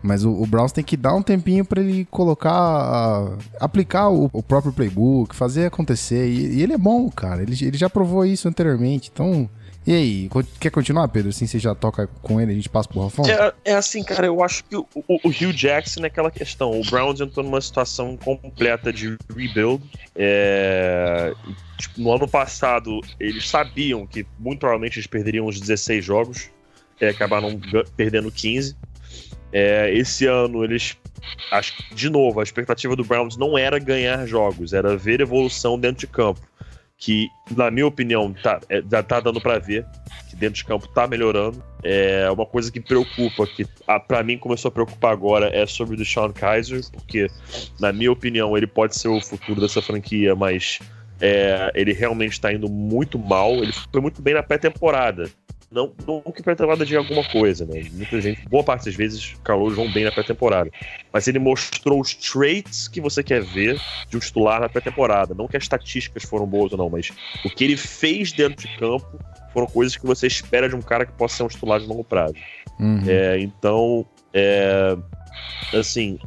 Mas 0.02 0.24
o, 0.24 0.32
o 0.32 0.46
Browns 0.46 0.72
tem 0.72 0.84
que 0.84 0.98
dar 0.98 1.14
um 1.14 1.22
tempinho 1.22 1.64
para 1.64 1.82
ele 1.82 2.06
colocar, 2.06 3.38
aplicar 3.60 4.10
o, 4.10 4.30
o, 4.34 4.42
próprio 4.42 4.74
playbook, 4.74 5.36
fazer 5.36 5.66
acontecer. 5.66 6.28
E, 6.28 6.58
e, 6.58 6.64
ele 6.64 6.74
é 6.74 6.78
bom, 6.78 7.10
cara. 7.10 7.42
Ele, 7.44 7.56
ele 7.62 7.78
já 7.78 7.90
provou 7.90 8.26
isso 8.26 8.48
anteriormente. 8.48 9.12
Então, 9.14 9.50
e 9.86 9.94
aí, 9.94 10.30
quer 10.60 10.70
continuar, 10.70 11.08
Pedro? 11.08 11.30
Assim, 11.30 11.48
você 11.48 11.58
já 11.58 11.74
toca 11.74 12.08
com 12.22 12.40
ele, 12.40 12.52
a 12.52 12.56
gente 12.56 12.70
passa 12.70 12.88
pro 12.88 13.02
Rafão? 13.02 13.26
É, 13.26 13.54
é 13.66 13.74
assim, 13.74 14.04
cara, 14.04 14.28
eu 14.28 14.44
acho 14.44 14.64
que 14.64 14.76
o, 14.76 14.86
o, 14.94 15.20
o 15.24 15.30
Hugh 15.30 15.54
Jackson 15.54 16.04
é 16.04 16.08
aquela 16.08 16.30
questão. 16.30 16.80
O 16.80 16.84
Browns 16.86 17.20
entrou 17.20 17.44
numa 17.44 17.60
situação 17.60 18.16
completa 18.16 18.94
de 18.94 19.18
rebuild. 19.36 19.84
É, 20.16 21.34
tipo, 21.80 22.00
no 22.00 22.14
ano 22.14 22.28
passado, 22.28 23.02
eles 23.20 23.50
sabiam 23.50 24.06
que 24.06 24.26
muito 24.38 24.60
provavelmente 24.60 25.00
eles 25.00 25.08
perderiam 25.08 25.48
os 25.48 25.60
16 25.60 26.06
jogos. 26.06 26.50
É, 27.00 27.10
acabaram 27.10 27.60
perdendo 27.98 28.32
15. 28.32 28.76
É, 29.52 29.92
esse 29.94 30.26
ano 30.26 30.64
eles. 30.64 30.98
Acho, 31.52 31.74
de 31.94 32.10
novo, 32.10 32.40
a 32.40 32.44
expectativa 32.44 32.96
do 32.96 33.04
Browns 33.04 33.38
não 33.38 33.58
era 33.58 33.78
ganhar 33.78 34.26
jogos, 34.26 34.74
era 34.74 34.98
ver 34.98 35.22
evolução 35.22 35.80
dentro 35.80 36.02
de 36.02 36.08
campo. 36.08 36.42
Que, 36.98 37.28
na 37.56 37.72
minha 37.72 37.88
opinião, 37.88 38.32
tá, 38.32 38.60
é, 38.70 38.82
já 38.90 39.02
tá 39.02 39.20
dando 39.20 39.42
para 39.42 39.58
ver 39.58 39.86
que 40.30 40.36
dentro 40.36 40.56
de 40.56 40.66
campo 40.66 40.88
tá 40.88 41.08
melhorando. 41.08 41.62
É 41.84 42.30
uma 42.30 42.46
coisa 42.46 42.72
que 42.72 42.80
preocupa, 42.80 43.48
que 43.48 43.66
para 44.08 44.24
mim 44.24 44.38
começou 44.38 44.70
a 44.70 44.72
preocupar 44.72 45.12
agora, 45.12 45.50
é 45.56 45.66
sobre 45.66 45.96
o 45.96 45.98
Deshaun 45.98 46.32
Kaiser, 46.32 46.82
porque, 46.92 47.28
na 47.80 47.92
minha 47.92 48.12
opinião, 48.12 48.56
ele 48.56 48.68
pode 48.68 48.96
ser 48.96 49.08
o 49.08 49.20
futuro 49.20 49.60
dessa 49.60 49.82
franquia, 49.82 50.36
mas 50.36 50.80
é, 51.20 51.72
ele 51.76 51.94
realmente 51.94 52.34
está 52.34 52.52
indo 52.54 52.70
muito 52.70 53.18
mal. 53.18 53.56
Ele 53.56 53.74
foi 53.92 54.02
muito 54.02 54.22
bem 54.22 54.34
na 54.34 54.44
pré-temporada. 54.44 55.30
Não, 55.72 55.94
não 56.06 56.22
que 56.34 56.44
pré-temporada 56.44 56.86
de 56.86 56.98
alguma 56.98 57.24
coisa, 57.24 57.66
né? 57.66 57.82
Muita 57.94 58.20
gente, 58.20 58.46
boa 58.50 58.62
parte 58.62 58.86
das 58.86 58.96
vezes, 58.96 59.36
calouros 59.42 59.78
vão 59.78 59.90
bem 59.90 60.04
na 60.04 60.12
pré-temporada. 60.12 60.70
Mas 61.14 61.30
ele 61.30 61.40
mostrou 61.40 62.02
os 62.02 62.14
traits 62.14 62.90
que 62.90 63.00
você 63.00 63.24
quer 63.24 63.42
ver 63.42 63.80
de 64.10 64.18
um 64.18 64.20
titular 64.20 64.60
na 64.60 64.68
pré-temporada. 64.68 65.34
Não 65.34 65.48
que 65.48 65.56
as 65.56 65.64
estatísticas 65.64 66.24
foram 66.24 66.46
boas 66.46 66.74
ou 66.74 66.78
não, 66.78 66.90
mas 66.90 67.14
o 67.46 67.50
que 67.50 67.64
ele 67.64 67.78
fez 67.78 68.34
dentro 68.34 68.68
de 68.68 68.78
campo 68.78 69.18
foram 69.54 69.66
coisas 69.66 69.96
que 69.96 70.06
você 70.06 70.28
espera 70.28 70.68
de 70.68 70.76
um 70.76 70.82
cara 70.82 71.06
que 71.06 71.14
possa 71.14 71.38
ser 71.38 71.44
um 71.44 71.48
titular 71.48 71.80
de 71.80 71.88
longo 71.88 72.04
prazo. 72.04 72.36
Uhum. 72.78 73.04
É, 73.08 73.40
então, 73.40 74.06
é, 74.34 74.98
assim, 75.74 76.20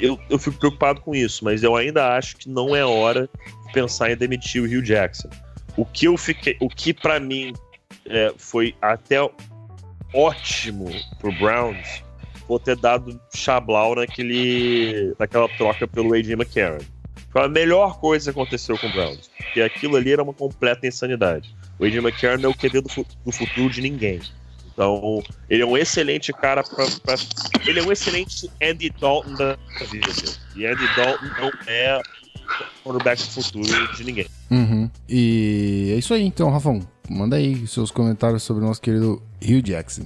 eu, 0.00 0.18
eu 0.28 0.38
fico 0.38 0.58
preocupado 0.58 1.00
com 1.00 1.14
isso, 1.14 1.44
mas 1.44 1.62
eu 1.62 1.76
ainda 1.76 2.16
acho 2.16 2.36
que 2.36 2.48
não 2.48 2.74
é 2.74 2.84
hora 2.84 3.28
de 3.66 3.72
pensar 3.72 4.10
em 4.10 4.16
demitir 4.16 4.60
o 4.60 4.64
Hugh 4.64 4.82
Jackson. 4.82 5.28
O 5.76 5.84
que 5.84 6.06
eu 6.06 6.16
fiquei, 6.16 6.56
o 6.60 6.68
que 6.68 6.92
para 6.92 7.18
mim 7.18 7.52
é, 8.06 8.32
foi 8.36 8.74
até 8.80 9.18
ótimo 10.12 10.90
pro 11.18 11.32
Browns 11.32 12.02
por 12.46 12.60
ter 12.60 12.76
dado 12.76 13.18
Chablau 13.34 13.94
naquele, 13.94 15.14
naquela 15.18 15.48
troca 15.56 15.86
pelo 15.86 16.14
AJ 16.14 16.30
McCarron. 16.30 16.84
Foi 17.30 17.42
a 17.42 17.48
melhor 17.48 17.98
coisa 17.98 18.32
que 18.32 18.38
aconteceu 18.38 18.78
com 18.78 18.86
o 18.86 18.92
Browns. 18.92 19.28
Porque 19.36 19.60
aquilo 19.60 19.96
ali 19.96 20.12
era 20.12 20.22
uma 20.22 20.32
completa 20.32 20.86
insanidade. 20.86 21.54
O 21.78 21.84
AJ 21.84 21.96
McCarron 21.96 22.44
é 22.44 22.48
o 22.48 22.54
QB 22.54 22.82
do, 22.82 23.06
do 23.24 23.32
futuro 23.32 23.70
de 23.70 23.80
ninguém. 23.80 24.20
Então, 24.72 25.22
ele 25.48 25.62
é 25.62 25.66
um 25.66 25.76
excelente 25.76 26.32
cara 26.32 26.62
pra, 26.62 26.84
pra, 27.04 27.14
Ele 27.66 27.80
é 27.80 27.82
um 27.82 27.92
excelente 27.92 28.50
Andy 28.62 28.90
Dalton 29.00 29.34
da 29.34 29.56
vida. 29.90 30.08
E 30.56 30.66
Andy 30.66 30.86
Dalton 30.96 31.24
não 31.40 31.50
é 31.66 32.00
quarterback 32.84 33.22
futuro 33.22 33.94
de 33.96 34.04
ninguém. 34.04 34.26
Uhum. 34.50 34.90
E 35.08 35.92
é 35.94 35.98
isso 35.98 36.12
aí, 36.12 36.24
então, 36.24 36.50
Rafão. 36.50 36.86
Manda 37.08 37.36
aí 37.36 37.66
seus 37.66 37.90
comentários 37.90 38.42
sobre 38.42 38.64
o 38.64 38.66
nosso 38.66 38.80
querido 38.80 39.22
Hugh 39.42 39.62
Jackson. 39.62 40.04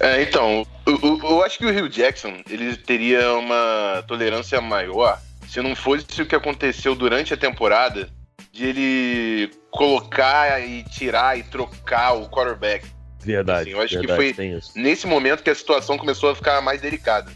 É, 0.00 0.22
então, 0.22 0.66
eu, 0.86 0.98
eu, 1.02 1.20
eu 1.22 1.42
acho 1.42 1.58
que 1.58 1.64
o 1.64 1.70
Hugh 1.70 1.88
Jackson 1.88 2.42
ele 2.48 2.76
teria 2.76 3.32
uma 3.34 4.04
tolerância 4.06 4.60
maior 4.60 5.18
se 5.48 5.62
não 5.62 5.74
fosse 5.74 6.20
o 6.20 6.26
que 6.26 6.34
aconteceu 6.34 6.94
durante 6.94 7.32
a 7.32 7.36
temporada 7.36 8.08
de 8.52 8.66
ele 8.66 9.50
colocar 9.70 10.60
e 10.60 10.84
tirar 10.84 11.38
e 11.38 11.42
trocar 11.42 12.12
o 12.12 12.28
quarterback. 12.28 12.86
Verdade. 13.20 13.62
Assim, 13.62 13.70
eu 13.70 13.80
acho 13.80 13.98
verdade, 13.98 14.34
que 14.34 14.34
foi 14.34 14.60
nesse 14.76 15.06
momento 15.06 15.42
que 15.42 15.50
a 15.50 15.54
situação 15.54 15.96
começou 15.96 16.30
a 16.30 16.34
ficar 16.34 16.60
mais 16.60 16.80
delicada. 16.80 17.32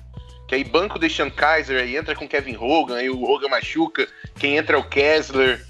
Que 0.46 0.54
aí 0.54 0.64
banco 0.64 0.98
de 0.98 1.10
Sean 1.10 1.30
Kaiser, 1.30 1.80
aí 1.80 1.96
entra 1.96 2.14
com 2.14 2.28
Kevin 2.28 2.56
Hogan, 2.56 2.96
aí 2.96 3.10
o 3.10 3.22
Hogan 3.22 3.48
machuca, 3.48 4.08
quem 4.38 4.56
entra 4.56 4.76
é 4.76 4.80
o 4.80 4.88
Kessler. 4.88 5.66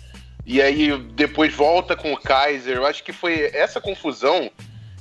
E 0.48 0.62
aí 0.62 0.96
depois 1.12 1.52
volta 1.52 1.94
com 1.94 2.10
o 2.10 2.16
Kaiser. 2.16 2.78
Eu 2.78 2.86
acho 2.86 3.04
que 3.04 3.12
foi 3.12 3.50
essa 3.52 3.82
confusão. 3.82 4.50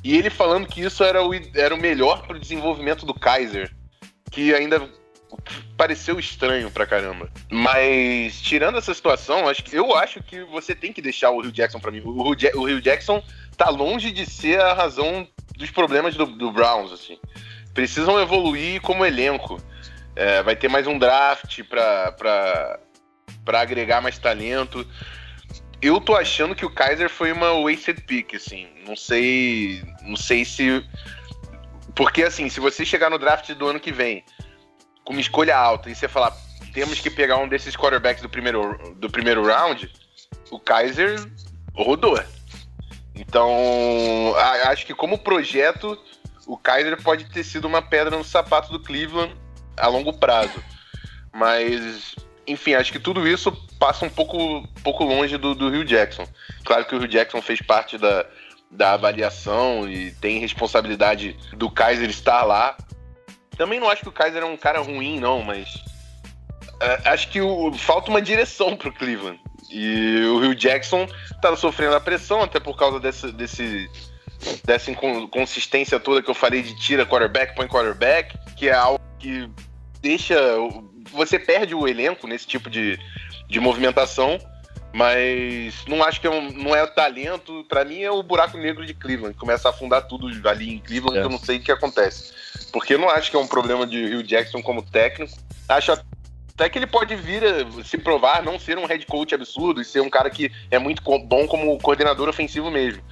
E 0.04 0.18
ele 0.18 0.30
falando 0.30 0.68
que 0.68 0.82
isso 0.82 1.06
era 1.06 1.26
o, 1.26 1.34
era 1.56 1.74
o 1.74 1.80
melhor 1.80 2.28
para 2.28 2.36
o 2.36 2.40
desenvolvimento 2.40 3.06
do 3.06 3.14
Kaiser. 3.14 3.74
Que 4.30 4.54
ainda 4.54 4.90
pareceu 5.78 6.20
estranho 6.20 6.70
pra 6.70 6.86
caramba. 6.86 7.32
Mas, 7.50 8.42
tirando 8.42 8.78
essa 8.78 8.94
situação, 8.94 9.48
acho 9.48 9.64
que, 9.64 9.74
eu 9.74 9.96
acho 9.96 10.22
que 10.22 10.44
você 10.44 10.76
tem 10.76 10.92
que 10.92 11.02
deixar 11.02 11.30
o 11.30 11.40
Rio 11.40 11.52
Jackson 11.52 11.80
para 11.80 11.92
mim. 11.92 12.02
O 12.04 12.34
Rio, 12.34 12.82
Jackson 12.82 13.24
tá 13.56 13.70
longe 13.70 14.12
de 14.12 14.26
ser 14.26 14.60
a 14.60 14.74
razão 14.74 15.26
dos 15.56 15.72
problemas 15.72 16.14
do, 16.18 16.26
do 16.26 16.52
Browns, 16.52 16.92
assim. 16.92 17.18
Precisam 17.74 18.20
evoluir 18.20 18.82
como 18.82 19.06
elenco. 19.06 19.62
É, 20.14 20.44
vai 20.44 20.58
ter 20.58 20.68
mais 20.68 20.88
um 20.88 21.00
draft 21.00 21.64
para 21.64 22.80
agregar 23.62 24.02
mais 24.02 24.18
talento 24.18 24.86
eu 25.82 26.02
tô 26.02 26.16
achando 26.16 26.56
que 26.56 26.66
o 26.66 26.70
Kaiser 26.70 27.10
foi 27.10 27.32
uma 27.32 27.54
wasted 27.54 28.02
pick, 28.02 28.36
assim. 28.36 28.68
Não 28.86 28.96
sei. 28.96 29.84
Não 30.02 30.16
sei 30.16 30.44
se. 30.44 30.84
Porque, 31.96 32.24
assim, 32.24 32.50
se 32.50 32.60
você 32.60 32.86
chegar 32.86 33.10
no 33.10 33.20
draft 33.20 33.52
do 33.54 33.68
ano 33.68 33.80
que 33.80 33.92
vem 33.92 34.24
com 35.04 35.14
uma 35.14 35.22
escolha 35.22 35.58
alta 35.58 35.90
e 35.90 35.96
você 35.96 36.08
falar, 36.08 36.36
temos 36.74 37.00
que 37.00 37.10
pegar 37.10 37.38
um 37.38 37.48
desses 37.48 37.76
quarterbacks 37.76 38.22
do 38.22 38.30
primeiro, 38.30 38.96
do 38.96 39.10
primeiro 39.10 39.46
round, 39.46 39.92
o 40.52 40.60
Kaiser 40.60 41.20
rodou. 41.74 42.22
Então, 43.16 44.36
acho 44.66 44.86
que 44.86 44.94
como 44.94 45.18
projeto, 45.18 45.98
o 46.46 46.58
Kaiser 46.58 47.02
pode 47.02 47.26
ter 47.26 47.44
sido 47.44 47.66
uma 47.66 47.82
pedra 47.82 48.16
no 48.16 48.24
sapato 48.24 48.72
do 48.72 48.80
Cleveland 48.80 49.36
a 49.76 49.88
longo 49.88 50.14
prazo. 50.14 50.64
Mas 51.34 52.16
enfim, 52.48 52.74
acho 52.74 52.92
que 52.92 53.00
tudo 53.00 53.28
isso 53.28 53.52
passa 53.78 54.06
um 54.06 54.10
pouco, 54.10 54.66
pouco 54.84 55.04
longe 55.04 55.38
do, 55.38 55.54
do 55.54 55.70
Rio 55.70 55.84
Jackson. 55.84 56.26
Claro 56.64 56.86
que 56.86 56.96
o 56.96 57.00
Rio 57.00 57.08
Jackson 57.08 57.42
fez 57.42 57.62
parte 57.62 57.98
da, 57.98 58.26
da 58.72 58.94
avaliação 58.94 59.88
e 59.90 60.12
tem 60.12 60.40
responsabilidade 60.40 61.38
do 61.54 61.70
Kaiser 61.70 62.10
estar 62.10 62.44
lá. 62.44 62.78
Também 63.58 63.80
não 63.80 63.90
acho 63.90 64.04
que 64.04 64.10
o 64.10 64.14
Kaiser 64.14 64.42
é 64.42 64.46
um 64.46 64.56
cara 64.56 64.80
ruim, 64.80 65.20
não, 65.20 65.42
mas 65.44 65.76
uh, 65.76 67.02
acho 67.06 67.30
que 67.30 67.42
o, 67.42 67.74
falta 67.74 68.10
uma 68.10 68.22
direção 68.22 68.78
pro 68.78 68.94
Cleveland. 68.94 69.40
E 69.70 70.24
o 70.28 70.40
Rio 70.40 70.56
Jackson 70.56 71.08
tá 71.42 71.54
sofrendo 71.58 71.96
a 71.96 72.00
pressão, 72.00 72.42
até 72.42 72.60
por 72.60 72.78
causa 72.78 73.00
desse, 73.00 73.32
desse, 73.34 73.90
dessa 74.64 74.90
inconsistência 74.90 76.00
toda 76.00 76.22
que 76.22 76.30
eu 76.30 76.36
falei 76.36 76.62
de 76.62 76.74
tira 76.80 77.06
quarterback, 77.06 77.54
põe 77.54 77.68
quarterback, 77.68 78.38
que 78.56 78.70
é 78.70 78.74
algo 78.74 79.04
que 79.20 79.50
deixa 80.02 80.40
você 81.12 81.40
perde 81.40 81.74
o 81.74 81.88
elenco 81.88 82.28
nesse 82.28 82.48
tipo 82.48 82.70
de, 82.70 83.00
de 83.48 83.60
movimentação, 83.60 84.38
mas 84.94 85.86
não 85.88 86.04
acho 86.04 86.20
que 86.20 86.28
é 86.28 86.30
um, 86.30 86.52
não 86.52 86.76
é 86.76 86.86
talento. 86.88 87.66
Para 87.68 87.86
mim 87.86 88.02
é 88.02 88.12
o 88.12 88.24
buraco 88.24 88.58
negro 88.58 88.86
de 88.86 88.94
Cleveland, 88.94 89.36
começa 89.36 89.68
a 89.68 89.72
afundar 89.72 90.08
tudo 90.08 90.28
ali 90.48 90.74
em 90.74 90.80
Cleveland, 90.80 91.20
é. 91.20 91.24
eu 91.24 91.30
não 91.30 91.40
sei 91.40 91.58
o 91.58 91.62
que 91.62 91.72
acontece. 91.72 92.34
Porque 92.72 92.96
eu 92.96 93.00
não 93.00 93.10
acho 93.10 93.30
que 93.30 93.38
é 93.38 93.40
um 93.40 93.48
problema 93.48 93.86
de 93.86 94.06
Rio 94.08 94.24
Jackson 94.24 94.62
como 94.62 94.82
técnico. 94.82 95.34
Acho 95.70 95.92
até 96.58 96.70
que 96.70 96.80
ele 96.80 96.88
pode 96.88 97.16
vir 97.16 97.44
a 97.44 97.84
se 97.84 98.00
provar 98.00 98.42
não 98.42 98.58
ser 98.58 98.80
um 98.80 98.86
head 98.88 99.06
coach 99.06 99.36
absurdo 99.36 99.80
e 99.80 99.86
ser 99.86 100.02
um 100.02 100.10
cara 100.10 100.28
que 100.28 100.52
é 100.72 100.80
muito 100.80 101.04
bom 101.20 101.46
como 101.48 101.78
coordenador 101.78 102.28
ofensivo 102.28 102.72
mesmo. 102.72 103.04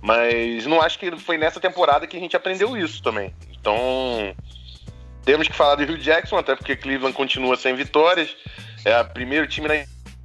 Mas 0.00 0.66
não 0.66 0.80
acho 0.80 0.98
que 0.98 1.16
foi 1.16 1.38
nessa 1.38 1.60
temporada 1.60 2.08
que 2.08 2.16
a 2.16 2.20
gente 2.20 2.36
aprendeu 2.36 2.76
isso 2.76 3.00
também. 3.00 3.32
Então, 3.52 4.34
temos 5.28 5.46
que 5.46 5.54
falar 5.54 5.74
do 5.74 5.84
Rio 5.84 5.98
Jackson, 5.98 6.38
até 6.38 6.56
porque 6.56 6.74
Cleveland 6.74 7.14
continua 7.14 7.54
sem 7.54 7.74
vitórias. 7.74 8.34
É 8.82 8.98
o 8.98 9.04
primeiro 9.04 9.46
time 9.46 9.68
na 9.68 9.84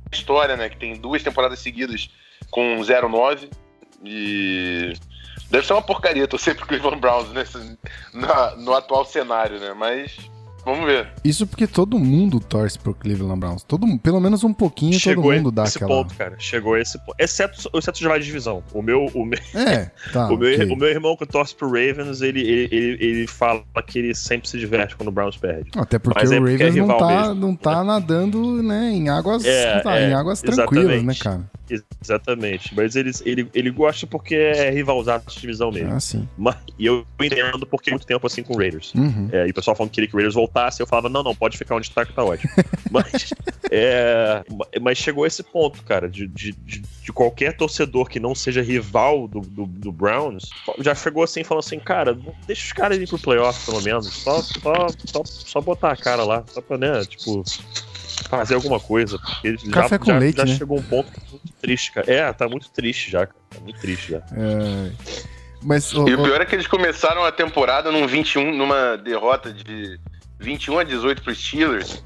história, 0.10 0.56
né? 0.56 0.70
Que 0.70 0.78
tem 0.78 0.96
duas 0.96 1.22
temporadas 1.22 1.60
seguidas 1.60 2.10
com 2.50 2.80
0-9. 2.80 3.52
E 4.02 4.94
deve 5.52 5.68
ser 5.68 5.74
uma 5.74 5.82
porcaria 5.82 6.26
torcer 6.26 6.56
pro 6.56 6.66
Cleveland 6.66 7.02
Browns 7.02 7.34
nesse, 7.34 7.78
no 8.60 8.74
atual 8.74 9.04
cenário, 9.04 9.60
né? 9.60 9.74
Mas 9.74 10.16
Vamos 10.66 10.86
ver. 10.86 11.08
Isso 11.24 11.46
porque 11.46 11.68
todo 11.68 12.00
mundo 12.00 12.40
torce 12.40 12.80
pro 12.80 12.94
Cleveland 12.94 13.40
Browns. 13.40 13.64
Todo, 13.64 13.86
pelo 14.00 14.20
menos 14.20 14.44
um 14.44 14.54
pouquinho 14.54 14.98
Chegou 15.00 15.26
todo 15.26 15.36
mundo 15.36 15.52
dá 15.52 15.64
esse 15.64 15.78
aquela. 15.78 15.90
ponto, 15.94 16.16
cara. 16.16 16.36
Chegou 16.40 16.78
esse 16.78 16.98
ponto. 17.00 17.16
Exceto, 17.20 17.70
exceto 17.74 17.96
os 17.96 18.02
rivais 18.02 18.22
de 18.22 18.28
divisão. 18.28 18.64
O 18.74 18.82
meu, 18.82 19.06
o 19.14 19.26
meu, 19.26 19.40
É, 19.54 19.92
tá. 20.12 20.28
o, 20.32 20.38
meu, 20.38 20.54
ok. 20.54 20.72
o 20.72 20.76
meu 20.76 20.88
irmão 20.90 21.18
que 21.18 21.26
torce 21.26 21.54
pro 21.56 21.68
Ravens, 21.68 22.22
ele, 22.22 22.42
ele, 22.42 22.70
ele, 22.76 23.06
ele 23.06 23.28
fala 23.28 23.64
que 23.86 24.00
ele 24.00 24.16
sempre 24.16 24.48
se 24.48 24.58
diverte 24.58 24.96
quando 24.96 25.10
o 25.10 25.12
Browns 25.12 25.36
perde. 25.38 25.70
Até 25.76 26.00
porque 26.00 26.20
Mas 26.22 26.30
o 26.32 26.34
é 26.34 26.40
porque 26.40 26.64
é 26.64 26.68
Ravens 26.68 26.76
não 26.88 26.98
tá, 26.98 27.08
mesmo. 27.08 27.36
não 27.36 27.56
tá 27.56 27.84
nadando 27.84 28.64
né, 28.64 28.90
em 28.92 29.10
águas, 29.10 29.44
É, 29.46 29.80
tá, 29.82 30.00
é, 30.00 30.10
em 30.10 30.14
águas 30.14 30.42
tranquilas, 30.42 31.04
né, 31.04 31.14
cara? 31.20 31.42
Exatamente. 31.70 32.76
Mas 32.76 32.96
ele, 32.96 33.12
ele, 33.26 33.50
ele 33.54 33.72
gosta 33.72 34.06
porque 34.06 34.36
é 34.36 34.70
rivalzado 34.70 35.24
de 35.28 35.40
divisão 35.40 35.72
mesmo. 35.72 35.94
Ah, 35.94 36.00
sim. 36.00 36.28
Mas, 36.38 36.56
e 36.78 36.86
eu 36.86 37.06
entendo 37.22 37.66
porque 37.66 37.90
muito 37.90 38.06
tempo 38.06 38.28
assim 38.28 38.44
com 38.44 38.54
o 38.54 38.58
Raiders. 38.58 38.94
Uhum. 38.94 39.30
É, 39.32 39.48
e 39.48 39.52
o 39.52 39.54
pessoal 39.54 39.76
falando 39.76 39.90
que 39.90 39.96
queria 39.96 40.08
que 40.10 40.16
o 40.16 40.18
Raiders 40.18 40.36
voltasse, 40.36 40.82
eu 40.82 40.88
falava, 40.88 41.10
não, 41.10 41.24
não, 41.24 41.36
pode 41.36 41.58
ficar 41.58 41.76
onde 41.76 41.90
tá 41.90 42.06
que 42.06 42.14
tá 42.14 42.24
ótimo. 42.24 42.52
mas, 42.92 43.34
é, 43.72 44.44
mas 44.82 44.98
chegou 44.98 45.26
esse 45.26 45.42
ponto, 45.42 45.82
cara, 45.84 46.10
de, 46.10 46.28
de, 46.28 46.52
de, 46.52 46.80
de 46.80 47.14
qualquer 47.14 47.56
torcedor 47.56 48.10
que 48.10 48.20
não 48.20 48.36
seja 48.36 48.62
rival 48.62 49.28
do, 49.28 49.42
do, 49.42 49.66
do 49.66 49.92
Browns, 49.92 50.50
já 50.80 50.94
chegou 50.94 51.24
assim, 51.24 51.44
falando 51.44 51.64
assim, 51.64 51.80
cara, 51.80 52.18
deixa 52.46 52.66
os 52.66 52.74
caras 52.74 52.98
ir 52.98 53.08
pro 53.08 53.20
playoff, 53.20 53.66
pelo 53.66 53.82
menos. 53.82 54.08
Só, 54.08 54.42
só, 54.42 54.88
só, 55.06 55.22
só 55.26 55.62
botar 55.62 55.92
a 55.92 55.98
cara 55.98 56.24
lá, 56.24 56.44
só 56.48 56.62
pra, 56.62 56.78
né, 56.78 57.04
tipo, 57.06 57.44
fazer 58.28 58.56
alguma 58.56 58.80
coisa. 58.80 59.18
Porque 59.20 59.56
Café 59.72 59.90
já, 59.96 60.00
com 60.00 60.06
já, 60.06 60.18
leite, 60.18 60.38
já 60.38 60.46
né? 60.46 60.56
chegou 60.56 60.80
um 60.80 60.84
ponto 60.84 61.10
muito 61.32 61.54
triste, 61.62 61.92
cara. 61.92 62.12
É, 62.12 62.34
tá 62.34 62.48
muito 62.48 62.70
triste 62.72 63.12
já, 63.12 63.26
cara. 63.28 63.40
Tá 63.50 63.60
muito 63.60 63.80
triste 63.80 64.12
já. 64.12 64.18
É, 64.18 64.92
Mas, 65.62 65.94
ô, 65.94 66.08
E 66.08 66.14
o 66.16 66.24
pior 66.24 66.42
é 66.42 66.46
que 66.46 66.56
eles 66.56 66.68
começaram 66.68 67.24
a 67.24 67.32
temporada 67.32 67.92
num 67.92 68.06
21, 68.08 68.54
numa 68.56 68.98
derrota 68.98 69.52
de 69.54 70.00
21 70.40 70.80
a 70.80 70.84
18 70.84 71.22
pro 71.22 71.34
Steelers. 71.36 72.04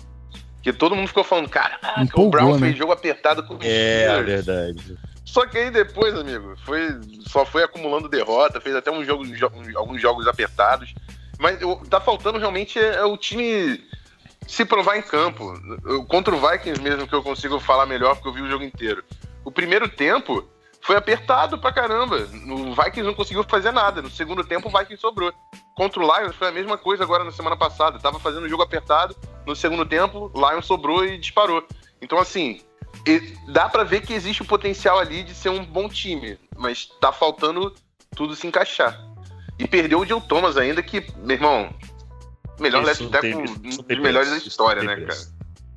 Que 0.61 0.73
todo 0.73 0.95
mundo 0.95 1.07
ficou 1.07 1.23
falando, 1.23 1.47
cara, 1.49 1.79
o 1.97 2.01
Empolgou, 2.01 2.29
Browns 2.31 2.59
né? 2.61 2.67
fez 2.67 2.77
jogo 2.77 2.91
apertado 2.91 3.41
com 3.43 3.53
o 3.53 3.59
É, 3.61 4.03
Steelers. 4.05 4.25
verdade. 4.45 4.97
Só 5.23 5.45
que 5.45 5.57
aí 5.57 5.71
depois, 5.71 6.13
amigo, 6.15 6.55
foi, 6.65 6.89
só 7.27 7.45
foi 7.45 7.63
acumulando 7.63 8.09
derrota, 8.09 8.59
fez 8.61 8.75
até 8.75 8.91
uns 8.91 9.05
jogos, 9.05 9.29
jo- 9.37 9.51
alguns 9.75 10.01
jogos 10.01 10.27
apertados. 10.27 10.93
Mas 11.39 11.61
o- 11.61 11.75
tá 11.89 11.99
faltando 12.01 12.37
realmente 12.39 12.79
é, 12.79 12.95
é 12.95 13.03
o 13.05 13.15
time 13.17 13.79
se 14.47 14.65
provar 14.65 14.97
em 14.97 15.01
campo. 15.01 15.53
Contra 16.07 16.35
o 16.35 16.39
Vikings 16.39 16.81
mesmo, 16.81 17.07
que 17.07 17.13
eu 17.13 17.21
consigo 17.21 17.59
falar 17.59 17.85
melhor, 17.85 18.15
porque 18.15 18.29
eu 18.29 18.33
vi 18.33 18.41
o 18.41 18.49
jogo 18.49 18.63
inteiro. 18.63 19.03
O 19.43 19.51
primeiro 19.51 19.87
tempo 19.89 20.47
foi 20.81 20.95
apertado 20.95 21.57
pra 21.57 21.71
caramba. 21.71 22.17
O 22.47 22.73
Vikings 22.73 23.03
não 23.03 23.13
conseguiu 23.13 23.43
fazer 23.43 23.71
nada. 23.71 24.01
No 24.01 24.09
segundo 24.09 24.43
tempo, 24.43 24.69
o 24.69 24.71
Vikings 24.71 25.01
sobrou. 25.01 25.33
Contra 25.75 25.99
o 25.99 26.03
Lions 26.03 26.35
foi 26.35 26.47
a 26.47 26.51
mesma 26.51 26.77
coisa 26.77 27.03
agora 27.03 27.23
na 27.23 27.31
semana 27.31 27.57
passada. 27.57 27.99
Tava 27.99 28.19
fazendo 28.19 28.45
o 28.45 28.49
jogo 28.49 28.63
apertado. 28.63 29.15
No 29.45 29.55
segundo 29.55 29.85
tempo, 29.85 30.31
o 30.33 30.49
Lions 30.49 30.65
sobrou 30.65 31.05
e 31.05 31.17
disparou. 31.17 31.65
Então, 32.01 32.17
assim, 32.17 32.61
dá 33.49 33.67
pra 33.67 33.83
ver 33.83 34.01
que 34.01 34.13
existe 34.13 34.41
o 34.41 34.45
potencial 34.45 34.97
ali 34.97 35.23
de 35.23 35.33
ser 35.33 35.49
um 35.49 35.63
bom 35.63 35.89
time, 35.89 36.39
mas 36.55 36.85
tá 37.01 37.11
faltando 37.11 37.73
tudo 38.15 38.35
se 38.35 38.47
encaixar. 38.47 38.97
E 39.59 39.67
perdeu 39.67 39.99
o 39.99 40.05
Joe 40.05 40.21
Thomas 40.21 40.57
ainda, 40.57 40.83
que, 40.83 41.05
meu 41.17 41.35
irmão, 41.35 41.69
melhor 42.59 42.83
Isso 42.83 43.03
left 43.03 43.11
tackle, 43.11 43.49
um 43.49 43.83
dos 43.83 43.99
melhores 43.99 44.29
da 44.29 44.37
história, 44.37 44.83
né, 44.83 44.95
cara? 44.95 45.19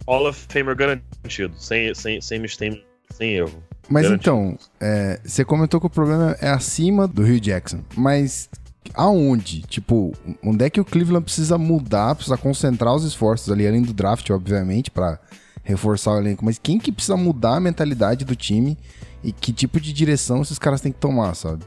Hall 0.07 0.29
of 0.29 0.47
Famer 0.49 0.75
garantido, 0.75 1.55
sem, 1.57 1.95
sem, 1.95 2.21
sem 2.21 2.39
mistake, 2.41 2.85
sem 3.11 3.35
erro. 3.35 3.63
mas 3.89 4.05
Garantido. 4.05 4.35
então, 4.35 4.59
é, 4.81 5.21
você 5.25 5.45
comentou 5.45 5.81
que 5.81 5.87
o 5.87 5.91
problema 5.91 6.37
é 6.41 6.49
acima 6.51 7.07
do 7.07 7.23
Rio 7.23 7.39
Jackson. 7.41 7.85
Mas 7.97 8.49
aonde? 8.95 9.63
Tipo, 9.63 10.13
onde 10.43 10.65
é 10.65 10.71
que 10.71 10.81
o 10.81 10.85
Cleveland 10.85 11.25
precisa 11.25 11.57
mudar, 11.59 12.15
precisa 12.15 12.37
concentrar 12.37 12.95
os 12.95 13.05
esforços 13.05 13.51
ali, 13.51 13.67
além 13.67 13.83
do 13.83 13.93
draft, 13.93 14.29
obviamente, 14.31 14.91
pra 14.91 15.19
reforçar 15.63 16.13
o 16.13 16.19
elenco. 16.19 16.45
Mas 16.45 16.59
quem 16.59 16.79
que 16.79 16.91
precisa 16.91 17.17
mudar 17.17 17.57
a 17.57 17.61
mentalidade 17.61 18.25
do 18.25 18.35
time 18.35 18.77
e 19.23 19.33
que 19.33 19.53
tipo 19.53 19.81
de 19.81 19.93
direção 19.93 20.43
esses 20.43 20.59
caras 20.59 20.81
têm 20.81 20.93
que 20.93 20.99
tomar, 20.99 21.35
sabe? 21.35 21.65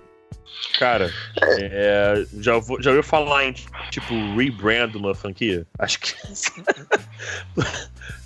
Cara, 0.78 1.12
é, 1.42 2.26
já, 2.40 2.58
vou, 2.58 2.82
já 2.82 2.90
ouviu 2.90 3.04
falar 3.04 3.46
em, 3.46 3.54
tipo, 3.90 4.14
rebrand 4.36 4.96
uma 4.96 5.14
franquia? 5.14 5.66
Acho 5.80 6.00
que. 6.00 6.14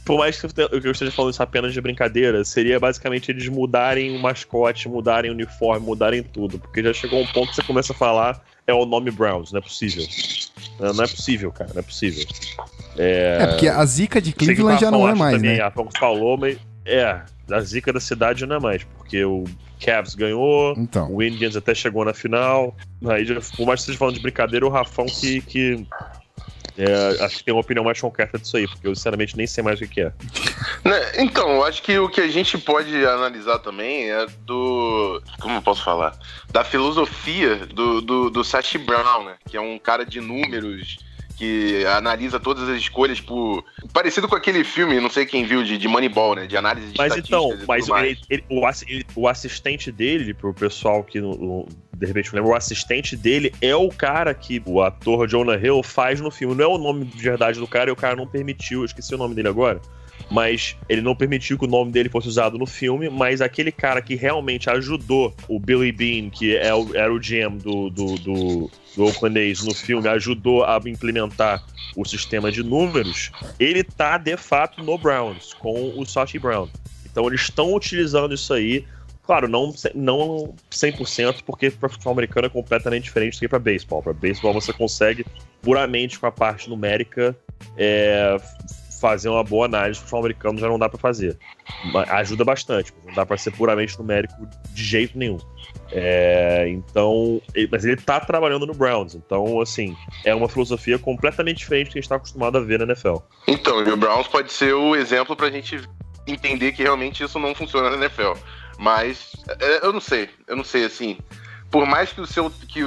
Por 0.06 0.18
mais 0.18 0.40
que 0.40 0.46
eu 0.46 0.92
esteja 0.92 1.12
falando 1.12 1.34
isso 1.34 1.44
apenas 1.44 1.74
de 1.74 1.82
brincadeira, 1.82 2.42
seria 2.46 2.80
basicamente 2.80 3.30
eles 3.30 3.50
mudarem 3.50 4.16
o 4.16 4.20
mascote, 4.20 4.88
mudarem 4.88 5.30
o 5.30 5.34
uniforme, 5.34 5.86
mudarem 5.86 6.24
tudo. 6.24 6.58
Porque 6.58 6.82
já 6.82 6.94
chegou 6.94 7.20
um 7.20 7.28
ponto 7.28 7.50
que 7.50 7.56
você 7.56 7.64
começa 7.64 7.92
a 7.92 7.96
falar, 7.96 8.42
é 8.66 8.74
o 8.74 8.86
nome 8.86 9.12
Browns, 9.12 9.52
não 9.52 9.60
é 9.60 9.62
possível. 9.62 10.06
Não, 10.80 11.04
é 11.04 11.08
possível, 11.08 11.52
cara, 11.52 11.72
não 11.74 11.80
é 11.80 11.84
possível. 11.84 12.26
É, 12.98 13.48
porque 13.48 13.68
a 13.68 13.84
zica 13.86 14.22
de 14.22 14.32
Cleveland 14.32 14.80
já 14.80 14.90
não 14.90 15.08
é 15.10 15.14
mais, 15.14 15.36
também, 15.36 15.58
né? 15.58 15.64
A 15.64 15.72
falou, 16.00 16.38
mas 16.38 16.58
é, 16.86 17.22
a 17.52 17.60
zica 17.62 17.94
da 17.94 18.00
cidade 18.00 18.46
não 18.46 18.58
é 18.58 18.60
mais, 18.60 18.84
porque 18.84 19.24
o 19.24 19.44
Cavs 19.80 20.16
ganhou, 20.16 20.74
Então. 20.78 21.12
o 21.14 21.22
Indians 21.22 21.56
até 21.56 21.74
chegou 21.74 22.04
na 22.04 22.14
final. 22.14 22.76
Aí, 23.08 23.26
já, 23.26 23.36
por 23.36 23.66
mais 23.66 23.80
que 23.80 23.84
esteja 23.84 23.98
falando 23.98 24.16
de 24.16 24.22
brincadeira, 24.22 24.66
o 24.66 24.70
Rafão 24.70 25.06
que. 25.06 25.42
que 25.42 25.86
é, 26.78 27.24
acho 27.24 27.38
que 27.38 27.44
tem 27.44 27.54
uma 27.54 27.62
opinião 27.62 27.84
mais 27.84 28.00
concreta 28.00 28.38
disso 28.38 28.56
aí, 28.56 28.68
porque 28.68 28.88
eu 28.88 28.96
sinceramente 28.96 29.36
nem 29.36 29.48
sei 29.48 29.64
mais 29.64 29.82
o 29.82 29.88
que, 29.88 30.02
é. 30.02 30.14
Né, 30.86 31.12
Então, 31.18 31.50
eu 31.50 31.66
acho 31.66 31.82
que 31.82 31.98
o 31.98 32.08
que 32.08 32.22
a 32.22 32.28
gente 32.28 32.56
pode 32.60 32.96
analisar 33.04 33.58
também 33.60 34.12
é 34.12 34.28
do. 34.46 35.22
Como 35.40 35.56
eu 35.56 35.62
posso 35.62 35.84
falar? 35.84 36.16
Da 36.52 36.64
filosofia 36.64 37.66
do, 37.66 38.00
do, 38.02 38.30
do 38.30 38.42
Brown, 38.86 39.26
né? 39.26 39.36
Que 39.50 39.58
é 39.58 39.62
um 39.62 39.80
cara 39.80 40.06
de 40.06 40.22
números 40.22 40.98
que 41.38 41.86
analisa 41.86 42.40
todas 42.40 42.68
as 42.68 42.78
escolhas 42.82 43.22
por. 43.22 43.64
Parecido 43.94 44.28
com 44.28 44.36
aquele 44.36 44.64
filme, 44.64 45.00
não 45.00 45.10
sei 45.10 45.26
quem 45.26 45.46
viu, 45.46 45.64
de, 45.64 45.78
de 45.78 45.88
Moneyball, 45.88 46.36
né? 46.36 46.48
De 46.48 46.58
análise 46.58 46.88
de 46.92 46.98
Mas 46.98 47.16
então, 47.16 47.50
mas 47.68 47.88
ele- 47.88 48.20
ele- 48.30 49.06
o, 49.16 49.28
assistente 49.28 49.92
dele, 49.92 50.34
pro 50.34 50.54
pessoal 50.54 51.04
que 51.04 51.20
de 51.22 52.06
repente 52.06 52.34
não 52.34 52.40
lembra, 52.40 52.54
o 52.54 52.56
assistente 52.56 53.16
dele 53.16 53.54
é 53.62 53.76
o 53.76 53.90
cara 53.90 54.34
que 54.34 54.62
o 54.66 54.82
ator 54.82 55.28
Jonah 55.28 55.58
Hill 55.58 55.84
faz 55.84 56.20
no 56.20 56.32
filme. 56.32 56.56
Não 56.56 56.64
é 56.64 56.68
o 56.68 56.78
nome 56.78 57.06
de 57.06 57.22
verdade 57.22 57.60
do 57.60 57.68
cara 57.68 57.90
e 57.90 57.94
o 57.94 57.96
cara 57.96 58.16
não 58.16 58.26
permitiu, 58.28 58.80
eu 58.82 58.86
esqueci 58.86 59.14
o 59.14 59.18
nome 59.18 59.36
dele 59.36 59.48
agora. 59.48 59.80
Mas 60.30 60.76
ele 60.90 61.02
não 61.02 61.16
permitiu 61.16 61.58
que 61.58 61.66
o 61.66 61.70
nome 61.70 61.92
dele 61.92 62.10
fosse 62.10 62.28
usado 62.28 62.58
no 62.58 62.66
filme, 62.66 63.10
mas 63.10 63.42
aquele 63.42 63.72
cara 63.72 64.02
que 64.02 64.14
realmente 64.16 64.70
ajudou 64.70 65.34
o 65.48 65.60
Billy 65.60 65.92
Bean, 65.92 66.30
que 66.30 66.56
é 66.58 66.74
o- 66.74 66.94
era 66.96 67.14
o 67.14 67.20
GM 67.20 67.58
do, 67.58 67.90
do, 67.90 68.16
do, 68.16 68.72
do 68.96 69.04
Oakland 69.06 69.40
A's 69.40 69.64
no 69.64 69.74
filme, 69.74 70.08
ajudou 70.10 70.66
a 70.66 70.80
implementar 70.86 71.64
o 71.96 72.04
sistema 72.06 72.52
de 72.52 72.62
números, 72.62 73.32
ele 73.60 73.84
tá 73.84 74.18
de 74.18 74.36
fato 74.38 74.84
no 74.84 74.98
Browns, 74.98 75.54
com 75.54 75.94
o 75.98 76.06
Sashi 76.06 76.38
Brown. 76.38 76.68
Então 77.10 77.26
eles 77.28 77.42
estão 77.42 77.74
utilizando 77.74 78.34
isso 78.36 78.54
aí. 78.54 78.86
Claro, 79.26 79.48
não, 79.48 79.74
não 79.96 80.54
100%, 80.72 81.44
porque 81.46 81.70
para 81.72 81.90
futebol 81.90 82.14
americano 82.14 82.48
é 82.48 82.50
completamente 82.50 83.04
diferente 83.06 83.36
do 83.36 83.40
que 83.40 83.48
para 83.48 83.60
beisebol. 83.60 84.02
Para 84.02 84.14
beisebol 84.14 84.54
você 84.54 84.72
consegue 84.72 85.26
puramente 85.62 86.20
com 86.20 86.28
a 86.28 86.32
parte 86.32 86.70
numérica 86.70 87.36
é, 87.76 88.38
fazer 89.00 89.30
uma 89.30 89.44
boa 89.44 89.66
análise. 89.66 90.00
Futebol 90.00 90.20
americano 90.22 90.60
já 90.60 90.68
não 90.68 90.80
dá 90.80 90.90
para 90.90 90.98
fazer. 91.00 91.38
Ajuda 92.10 92.44
bastante, 92.44 92.94
não 93.06 93.14
dá 93.14 93.26
para 93.26 93.38
ser 93.38 93.52
puramente 93.52 93.98
numérico 93.98 94.34
de 94.72 94.84
jeito 94.84 95.18
nenhum. 95.18 95.38
É, 95.92 96.68
então, 96.70 97.42
ele- 97.54 97.70
mas 97.72 97.86
ele 97.86 97.96
tá 97.98 98.20
trabalhando 98.20 98.66
no 98.66 98.74
Browns. 98.74 99.16
Então, 99.16 99.62
assim, 99.62 99.96
é 100.26 100.34
uma 100.36 100.50
filosofia 100.50 101.00
completamente 101.00 101.58
diferente 101.60 101.88
do 101.88 101.92
que 101.94 102.00
a 102.00 102.02
gente 102.02 102.10
tá 102.10 102.16
acostumado 102.16 102.58
a 102.58 102.62
ver 102.62 102.80
na 102.80 102.86
NFL. 102.86 103.18
Então, 103.48 103.84
e 103.84 103.90
o 103.92 103.98
Browns 103.98 104.28
pode 104.28 104.52
ser 104.52 104.74
o 104.74 104.96
exemplo 104.96 105.36
pra 105.36 105.50
gente 105.50 105.82
entender 106.28 106.74
que 106.74 106.84
realmente 106.84 107.24
isso 107.24 107.40
não 107.40 107.56
funciona 107.56 107.90
na 107.92 107.96
NFL. 107.98 108.34
Mas 108.78 109.32
é, 109.60 109.86
eu 109.86 109.94
não 109.94 110.02
sei, 110.02 110.30
eu 110.48 110.56
não 110.56 110.64
sei 110.64 110.86
assim. 110.86 111.18
Por 111.70 111.86
mais 111.86 112.12
que 112.14 112.22
o 112.22 112.26
seu 112.26 112.50
que 112.50 112.80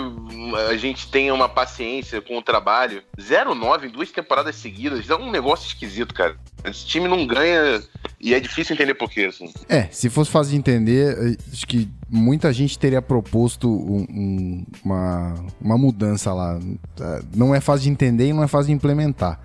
a 0.71 0.77
gente 0.77 1.11
tenha 1.11 1.35
uma 1.35 1.49
paciência 1.49 2.21
com 2.23 2.39
o 2.39 2.43
trabalho, 2.43 3.03
0-9 3.19 3.85
em 3.85 3.91
duas 3.91 4.11
temporadas 4.11 4.57
seguidas 4.57 5.09
é 5.11 5.15
um 5.15 5.31
negócio 5.31 5.67
esquisito, 5.67 6.15
cara. 6.15 6.35
Esse 6.65 6.87
time 6.87 7.07
não 7.07 7.27
ganha 7.27 7.83
e 8.19 8.33
é 8.35 8.41
difícil 8.41 8.75
entender 8.75 8.95
por 8.95 9.11
quê, 9.11 9.23
assim. 9.25 9.53
É, 9.69 9.83
se 9.91 10.09
fosse 10.09 10.31
fácil 10.31 10.53
de 10.53 10.57
entender, 10.59 11.17
eh, 11.19 11.37
acho 11.53 11.67
que 11.67 11.89
muita 12.09 12.53
gente 12.53 12.79
teria 12.79 13.03
proposto 13.03 13.69
um- 13.69 14.07
um- 14.11 14.67
uma, 14.85 15.35
uma 15.61 15.79
mudança 15.79 16.33
lá. 16.33 16.59
Eh, 17.01 17.23
Não 17.35 17.55
é 17.55 17.61
fácil 17.61 17.85
de 17.85 17.91
entender 17.91 18.29
e 18.29 18.33
não 18.33 18.43
é 18.43 18.49
fácil 18.49 18.69
de 18.69 18.73
implementar. 18.73 19.41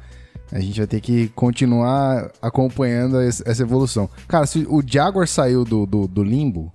A 0.52 0.60
gente 0.60 0.78
vai 0.78 0.88
ter 0.88 1.02
que 1.02 1.28
continuar 1.30 2.32
acompanhando 2.42 3.22
es- 3.22 3.42
essa 3.46 3.64
evolução. 3.64 4.10
Cara, 4.28 4.46
se 4.46 4.66
o 4.70 4.82
Jaguar 4.86 5.28
saiu 5.28 5.66
do, 5.66 5.86
do, 5.86 6.08
do 6.08 6.24
limbo, 6.24 6.72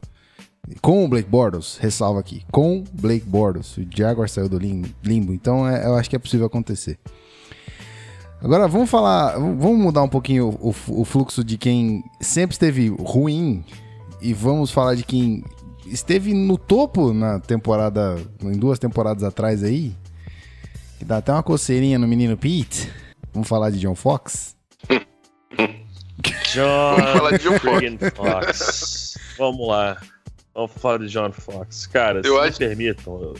com 0.81 1.05
o 1.05 1.09
Blake 1.09 1.29
Bortles, 1.29 1.77
ressalva 1.79 2.20
aqui, 2.20 2.42
com 2.53 2.85
Blake 2.92 3.27
Bortles, 3.27 3.77
o 3.77 3.87
Jaguar 3.94 4.29
saiu 4.29 4.49
do 4.49 4.59
lim- 4.59 4.94
limbo, 5.03 5.33
então 5.33 5.66
é- 5.68 5.85
eu 5.87 5.94
acho 5.96 6.09
que 6.09 6.16
é 6.16 6.18
possível 6.18 6.46
acontecer. 6.46 6.99
Agora 8.42 8.66
vamos 8.68 8.88
falar, 8.88 9.33
vamos 9.38 9.79
mudar 9.79 10.03
um 10.03 10.09
pouquinho 10.09 10.49
o, 10.61 10.70
o- 10.70 11.01
o 11.03 11.05
fluxo 11.05 11.44
de 11.44 11.59
quem 11.59 12.03
sempre 12.20 12.55
esteve 12.55 12.88
ruim 12.88 13.64
e 14.23 14.33
vamos 14.33 14.70
falar 14.70 14.94
de 14.94 15.03
quem 15.05 15.44
esteve 15.87 16.33
no 16.33 16.57
topo 16.57 17.12
na 17.12 17.38
temporada, 17.40 18.16
em 18.42 18.53
duas 18.53 18.79
temporadas 18.79 19.25
atrás 19.25 19.62
aí, 19.64 19.94
que 20.99 21.05
dá 21.05 21.18
até 21.18 21.33
uma 21.33 21.42
coceirinha 21.42 21.99
no 21.99 22.07
menino 22.09 22.37
Pete. 22.37 22.90
Vamos 23.33 23.49
falar 23.49 23.70
de 23.70 23.79
John 23.81 23.94
Fox? 23.94 24.57
John 26.53 26.96
Fox. 28.14 29.18
Vamos 29.38 29.68
lá. 29.68 30.01
Vamos 30.55 30.73
falar 30.73 30.99
de 30.99 31.09
John 31.09 31.33
Fox. 31.33 31.87
Cara, 31.87 32.21
Eu 32.25 32.35
se 32.37 32.41
acho- 32.49 32.61
me 32.63 32.67
permitam, 32.69 33.23
eu, 33.23 33.35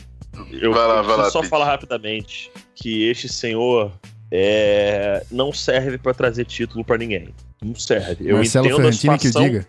eu 0.59 0.73
Vai 0.73 0.87
lá, 0.87 1.01
vai 1.01 1.17
lá, 1.17 1.29
só 1.29 1.39
Pete. 1.41 1.49
falar 1.49 1.65
rapidamente 1.65 2.51
que 2.75 3.07
este 3.09 3.27
senhor 3.27 3.91
é, 4.31 5.23
não 5.29 5.51
serve 5.51 5.97
pra 5.97 6.13
trazer 6.13 6.45
título 6.45 6.83
pra 6.85 6.97
ninguém. 6.97 7.29
Não 7.61 7.75
serve. 7.75 8.27
Eu 8.29 8.37
Marcelo 8.37 8.65
entendo 8.65 8.75
a 8.75 8.81
Ferrantini 8.83 9.17
que 9.17 9.27
situação. 9.27 9.49
diga. 9.49 9.67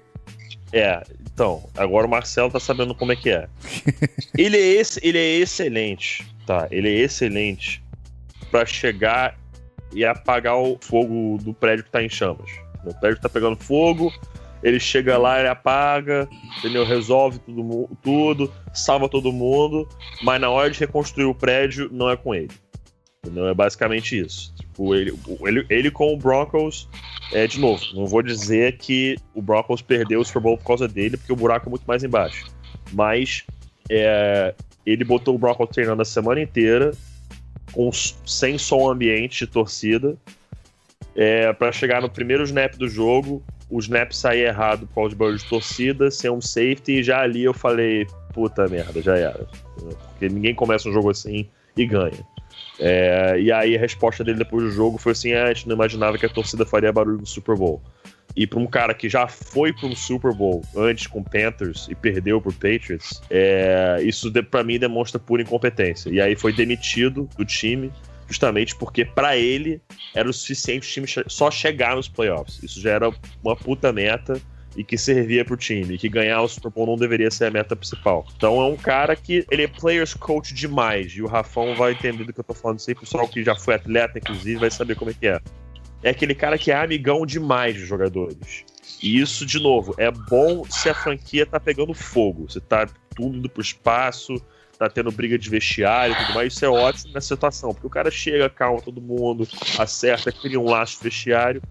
É, 0.73 1.03
então, 1.33 1.69
agora 1.77 2.07
o 2.07 2.11
Marcelo 2.11 2.51
tá 2.51 2.61
sabendo 2.61 2.95
como 2.95 3.13
é 3.13 3.17
que 3.17 3.29
é. 3.31 3.49
ele, 4.39 4.57
é 4.57 4.61
esse, 4.81 5.01
ele 5.03 5.19
é 5.19 5.39
excelente, 5.41 6.25
tá? 6.47 6.69
Ele 6.71 6.89
é 6.89 7.01
excelente 7.03 7.83
pra 8.51 8.65
chegar 8.65 9.37
e 9.93 10.05
apagar 10.05 10.57
o 10.57 10.79
fogo 10.81 11.39
do 11.43 11.53
prédio 11.53 11.85
que 11.85 11.91
tá 11.91 12.03
em 12.03 12.09
chamas. 12.09 12.51
O 12.87 12.95
prédio 12.99 13.21
tá 13.21 13.29
pegando 13.29 13.57
fogo, 13.57 14.11
ele 14.63 14.79
chega 14.79 15.19
lá, 15.19 15.39
ele 15.39 15.49
apaga, 15.49 16.29
entendeu? 16.59 16.85
Resolve 16.85 17.39
tudo, 17.41 17.89
tudo, 18.03 18.53
salva 18.73 19.09
todo 19.09 19.33
mundo, 19.33 19.89
mas 20.23 20.41
na 20.41 20.51
hora 20.51 20.71
de 20.71 20.79
reconstruir 20.79 21.25
o 21.25 21.35
prédio, 21.35 21.89
não 21.93 22.09
é 22.09 22.17
com 22.17 22.35
ele. 22.35 22.51
Entendeu? 23.25 23.49
É 23.49 23.55
basicamente 23.55 24.19
isso. 24.19 24.53
Tipo, 24.57 24.95
ele, 24.95 25.13
ele, 25.47 25.67
ele 25.69 25.91
com 25.91 26.13
o 26.13 26.17
Broncos 26.17 26.89
é, 27.33 27.47
de 27.47 27.59
novo, 27.59 27.83
não 27.95 28.07
vou 28.07 28.23
dizer 28.23 28.77
que 28.77 29.17
o 29.35 29.41
Broncos 29.41 29.81
perdeu 29.81 30.21
o 30.21 30.25
Super 30.25 30.43
Bowl 30.43 30.59
por 30.59 30.67
causa 30.67 30.87
dele, 30.87 31.17
porque 31.17 31.33
o 31.33 31.37
buraco 31.37 31.69
é 31.69 31.71
muito 31.71 31.85
mais 31.85 32.05
embaixo. 32.05 32.47
Mas 32.93 33.45
é, 33.89 34.55
ele 34.85 35.03
botou 35.03 35.35
o 35.35 35.39
Broncos 35.39 35.71
treinando 35.71 36.03
a 36.03 36.05
semana 36.05 36.43
inteira, 36.43 36.93
com, 37.73 37.91
sem 37.93 38.59
som 38.59 38.91
ambiente 38.91 39.47
de 39.47 39.51
torcida, 39.51 40.15
é, 41.17 41.53
para 41.55 41.73
chegar 41.73 42.03
no 42.03 42.11
primeiro 42.11 42.43
snap 42.45 42.75
do 42.75 42.87
jogo, 42.87 43.43
o 43.73 43.79
snap 43.79 44.13
sair 44.13 44.43
errado 44.43 44.87
por 44.87 44.95
causa 44.95 45.11
de 45.11 45.17
barulho 45.17 45.39
de 45.39 45.49
torcida, 45.49 46.11
ser 46.11 46.31
um 46.31 46.43
safety, 46.43 46.99
e 46.99 47.03
já 47.03 47.23
ali 47.23 47.43
eu 47.43 47.55
falei, 47.55 48.07
puta 48.35 48.69
merda, 48.69 49.01
já 49.01 49.17
era. 49.17 49.47
Porque 50.11 50.29
ninguém 50.29 50.55
começa 50.55 50.89
um 50.89 50.93
jogo 50.93 51.11
assim 51.11 51.49
e 51.75 51.87
ganha. 51.87 52.25
É, 52.79 53.41
e 53.41 53.51
aí 53.51 53.75
a 53.75 53.81
resposta 53.81 54.23
dele 54.23 54.39
depois 54.39 54.63
do 54.65 54.71
jogo 54.71 54.99
foi 54.99 55.13
assim: 55.13 55.33
ah, 55.33 55.45
a 55.45 55.55
gente 55.55 55.69
não 55.69 55.75
imaginava 55.75 56.19
que 56.19 56.27
a 56.27 56.29
torcida 56.29 56.67
faria 56.67 56.93
barulho 56.93 57.19
no 57.19 57.27
Super 57.27 57.57
Bowl. 57.57 57.81
E 58.35 58.47
para 58.47 58.59
um 58.59 58.67
cara 58.67 58.95
que 58.95 59.09
já 59.09 59.27
foi 59.27 59.73
para 59.73 59.87
um 59.87 59.97
Super 59.97 60.35
Bowl 60.35 60.63
antes 60.77 61.07
com 61.07 61.23
Panthers 61.23 61.87
e 61.91 61.95
perdeu 61.95 62.41
pro 62.41 62.53
Patriots, 62.53 63.23
é, 63.31 63.99
isso 64.03 64.31
para 64.45 64.65
mim 64.65 64.79
demonstra 64.79 65.19
pura 65.19 65.43
incompetência. 65.43 66.11
E 66.11 66.21
aí 66.21 66.35
foi 66.35 66.53
demitido 66.53 67.29
do 67.37 67.45
time, 67.45 67.93
justamente 68.33 68.75
porque 68.75 69.05
para 69.05 69.37
ele 69.37 69.81
era 70.15 70.29
o 70.29 70.33
suficiente 70.33 70.89
o 70.89 70.91
time 70.91 71.25
só 71.27 71.51
chegar 71.51 71.95
nos 71.95 72.09
playoffs. 72.09 72.63
Isso 72.63 72.81
já 72.81 72.93
era 72.93 73.11
uma 73.45 73.55
puta 73.55 73.93
meta 73.93 74.41
e 74.75 74.83
que 74.83 74.97
servia 74.97 75.45
pro 75.45 75.55
time, 75.55 75.97
e 75.97 75.99
que 75.99 76.09
ganhar 76.09 76.41
o 76.41 76.49
Super 76.49 76.71
Bowl 76.71 76.87
não 76.87 76.97
deveria 76.97 77.31
ser 77.31 77.45
a 77.45 77.51
meta 77.51 77.77
principal. 77.77 78.27
Então 78.35 78.59
é 78.59 78.65
um 78.65 78.77
cara 78.77 79.15
que 79.15 79.45
ele 79.51 79.65
é 79.65 79.69
players 79.69 80.15
coach 80.15 80.55
demais, 80.55 81.13
e 81.13 81.21
o 81.21 81.27
Rafão 81.27 81.75
vai 81.75 81.93
entender 81.93 82.25
do 82.25 82.33
que 82.33 82.41
eu 82.41 82.45
tô 82.45 82.55
falando, 82.55 82.79
sei, 82.79 82.95
o 82.95 83.01
pessoal 83.01 83.29
que 83.29 83.45
já 83.45 83.55
foi 83.55 83.75
atleta, 83.75 84.19
inclusive, 84.19 84.59
vai 84.59 84.71
saber 84.71 84.95
como 84.95 85.11
é 85.11 85.15
que 85.15 85.27
é. 85.27 85.39
É 86.03 86.09
aquele 86.09 86.35
cara 86.35 86.57
que 86.57 86.71
é 86.71 86.75
amigão 86.75 87.27
demais 87.27 87.77
dos 87.77 87.87
jogadores. 87.87 88.65
E 89.03 89.21
isso, 89.21 89.45
de 89.45 89.61
novo, 89.61 89.95
é 89.99 90.11
bom 90.11 90.65
se 90.65 90.89
a 90.89 90.95
franquia 90.95 91.45
tá 91.45 91.61
pegando 91.61 91.93
fogo, 91.93 92.49
você 92.49 92.59
tá 92.59 92.89
tudo 93.15 93.37
indo 93.37 93.51
pro 93.51 93.61
espaço, 93.61 94.43
tá 94.89 94.95
tendo 94.95 95.11
briga 95.13 95.39
de 95.39 95.49
vestiário 95.51 96.15
e 96.15 96.25
tudo 96.27 96.35
mais, 96.35 96.53
isso 96.53 96.65
é 96.65 96.69
ótimo 96.69 97.13
nessa 97.15 97.29
situação, 97.29 97.73
porque 97.73 97.87
o 97.87 97.91
cara 97.91 98.11
chega, 98.11 98.49
calma 98.49 98.81
todo 98.81 99.01
mundo, 99.01 99.47
acerta, 99.79 100.31
cria 100.33 100.59
um 100.61 100.69
laço 100.69 100.99
de 100.99 101.05
vestiário, 101.05 101.63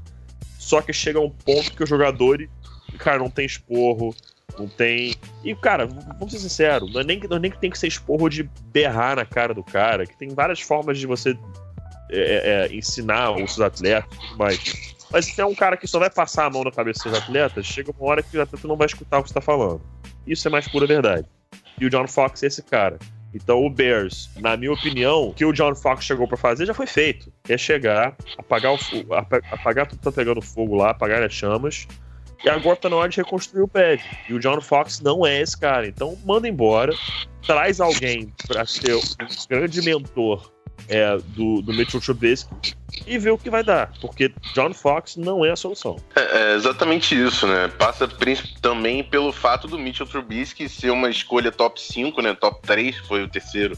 só 0.60 0.82
que 0.82 0.94
chega 0.94 1.20
um 1.20 1.30
ponto 1.30 1.72
que 1.74 1.84
os 1.84 1.90
jogadores 1.90 2.50
cara, 2.98 3.20
não 3.20 3.30
tem 3.30 3.46
esporro, 3.46 4.16
não 4.58 4.68
tem. 4.68 5.16
E, 5.44 5.56
cara, 5.56 5.86
vamos 5.86 6.32
ser 6.32 6.40
sinceros, 6.40 6.92
não 6.94 7.02
é 7.02 7.04
nem, 7.04 7.20
que- 7.20 7.28
não 7.28 7.38
é 7.38 7.40
nem 7.40 7.52
que 7.52 7.58
tem 7.60 7.70
que 7.70 7.80
ser 7.80 7.88
esporro 7.88 8.30
de 8.30 8.44
berrar 8.66 9.16
na 9.16 9.26
cara 9.26 9.54
do 9.54 9.64
cara, 9.64 10.06
que 10.06 10.16
tem 10.18 10.30
várias 10.30 10.60
formas 10.62 10.98
de 10.98 11.08
você 11.08 11.38
é, 12.12 12.68
é, 12.70 12.76
ensinar 12.76 13.32
os 13.32 13.54
seus 13.54 13.62
atletas 13.62 14.14
e 14.18 14.22
tudo 14.28 14.38
mais. 14.38 14.94
Mas 15.12 15.26
se 15.26 15.42
é 15.42 15.46
um 15.46 15.56
cara 15.56 15.76
que 15.78 15.88
só 15.88 16.00
vai 16.00 16.10
passar 16.10 16.46
a 16.46 16.50
mão 16.50 16.64
na 16.64 16.72
cabeça 16.72 17.10
dos 17.10 17.18
atletas, 17.18 17.66
chega 17.66 17.92
uma 17.98 18.10
hora 18.10 18.24
que 18.24 18.38
o 18.38 18.42
atleta 18.42 18.68
não 18.68 18.78
vai 18.78 18.86
escutar 18.86 19.20
o 19.20 19.24
que 19.24 19.30
você 19.30 19.34
tá 19.34 19.42
falando. 19.42 19.82
Isso 20.28 20.48
é 20.48 20.52
mais 20.52 20.68
pura 20.68 20.86
verdade. 20.86 21.26
E 21.82 21.86
o 21.88 21.90
John 21.90 22.08
Fox 22.08 22.44
é 22.44 22.48
esse 22.48 22.62
cara. 22.62 23.00
Então 23.34 23.66
o 23.66 23.70
Bears, 23.70 24.30
na 24.38 24.56
minha 24.56 24.72
opinião, 24.72 25.30
o 25.30 25.34
que 25.34 25.44
o 25.44 25.52
John 25.52 25.74
Fox 25.74 26.06
chegou 26.06 26.28
pra 26.28 26.38
fazer 26.38 26.66
já 26.68 26.76
foi 26.76 26.86
feito. 26.86 27.34
É 27.50 27.58
chegar, 27.58 28.16
apagar 28.38 28.74
o 28.74 28.78
apagar 29.52 29.88
tudo 29.88 29.98
que 29.98 30.04
tá 30.04 30.12
pegando 30.12 30.42
fogo 30.42 30.76
lá, 30.76 30.92
apagar 30.92 31.24
as 31.24 31.34
chamas, 31.34 31.88
e 32.44 32.50
agora 32.50 32.76
tá 32.76 32.90
na 32.90 32.98
hora 32.98 33.10
de 33.10 33.18
reconstruir 33.18 33.64
o 33.64 33.68
prédio. 33.68 34.06
E 34.30 34.34
o 34.34 34.40
John 34.40 34.62
Fox 34.62 35.00
não 35.00 35.26
é 35.26 35.42
esse 35.42 35.58
cara. 35.58 35.88
Então 35.88 36.18
manda 36.24 36.48
embora, 36.48 36.94
traz 37.46 37.82
alguém 37.82 38.32
pra 38.48 38.64
ser 38.66 38.96
um 38.96 39.02
grande 39.50 39.82
mentor 39.82 40.52
é, 40.88 41.18
do, 41.18 41.62
do 41.62 41.74
Mitchell 41.74 42.02
Trubisky 42.02 42.76
e 43.08 43.18
vê 43.18 43.30
o 43.30 43.38
que 43.38 43.50
vai 43.50 43.64
dar. 43.64 43.92
Porque 44.00 44.34
John 44.54 44.74
Fox 44.74 45.16
não 45.16 45.46
é 45.46 45.52
a 45.52 45.56
solução. 45.56 45.98
É, 46.16 46.52
é 46.52 46.56
exatamente 46.56 47.16
isso, 47.16 47.48
né? 47.48 47.68
Passa 47.68 48.08
também 48.62 49.04
pelo 49.04 49.32
fato 49.32 49.68
do 49.68 49.78
Mitchell 49.78 50.06
Trubisky 50.08 50.68
ser 50.68 50.92
uma 50.92 51.10
escolha 51.10 51.52
top 51.52 51.82
5, 51.82 52.22
né? 52.22 52.34
Top 52.34 52.62
3, 52.62 52.98
foi 53.00 53.24
o 53.24 53.28
terceiro 53.28 53.78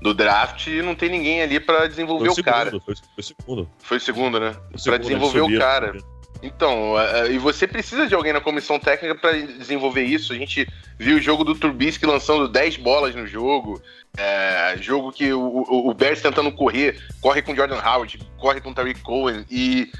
do 0.00 0.14
draft, 0.14 0.68
e 0.68 0.80
não 0.80 0.94
tem 0.94 1.08
ninguém 1.08 1.42
ali 1.42 1.58
pra 1.58 1.86
desenvolver 1.86 2.30
Foi 2.32 2.40
o 2.40 2.44
cara. 2.44 2.70
segundo, 2.70 2.84
foi, 2.84 2.94
foi 2.94 3.04
o 3.18 3.22
segundo. 3.22 3.70
Foi 3.78 4.00
segundo, 4.00 4.40
né? 4.40 4.52
Foi 4.52 4.60
Pra 4.70 4.78
segundo, 4.78 5.02
desenvolver 5.02 5.40
o 5.40 5.58
cara. 5.58 5.96
Então, 6.42 6.98
é, 6.98 7.20
é, 7.20 7.32
e 7.32 7.38
você 7.38 7.66
precisa 7.66 8.06
de 8.06 8.14
alguém 8.14 8.32
na 8.32 8.40
comissão 8.40 8.78
técnica 8.78 9.14
pra 9.14 9.32
desenvolver 9.32 10.02
isso. 10.02 10.32
A 10.32 10.36
gente 10.36 10.66
viu 10.98 11.16
o 11.16 11.20
jogo 11.20 11.44
do 11.44 11.54
Trubisky 11.54 12.06
lançando 12.06 12.48
10 12.48 12.76
bolas 12.76 13.14
no 13.14 13.26
jogo. 13.26 13.82
é, 14.16 14.76
jogo 14.80 15.12
que 15.12 15.32
o, 15.32 15.64
o, 15.68 15.94
Bears 15.94 16.22
tentando 16.22 16.50
correr, 16.52 17.00
corre 17.20 17.42
com 17.42 17.54
Jordan 17.54 17.80
Howard, 17.80 18.18
corre 18.38 18.60
com 18.60 18.72
Tariq 18.72 19.00
Cohen 19.02 19.44
e 19.50 19.90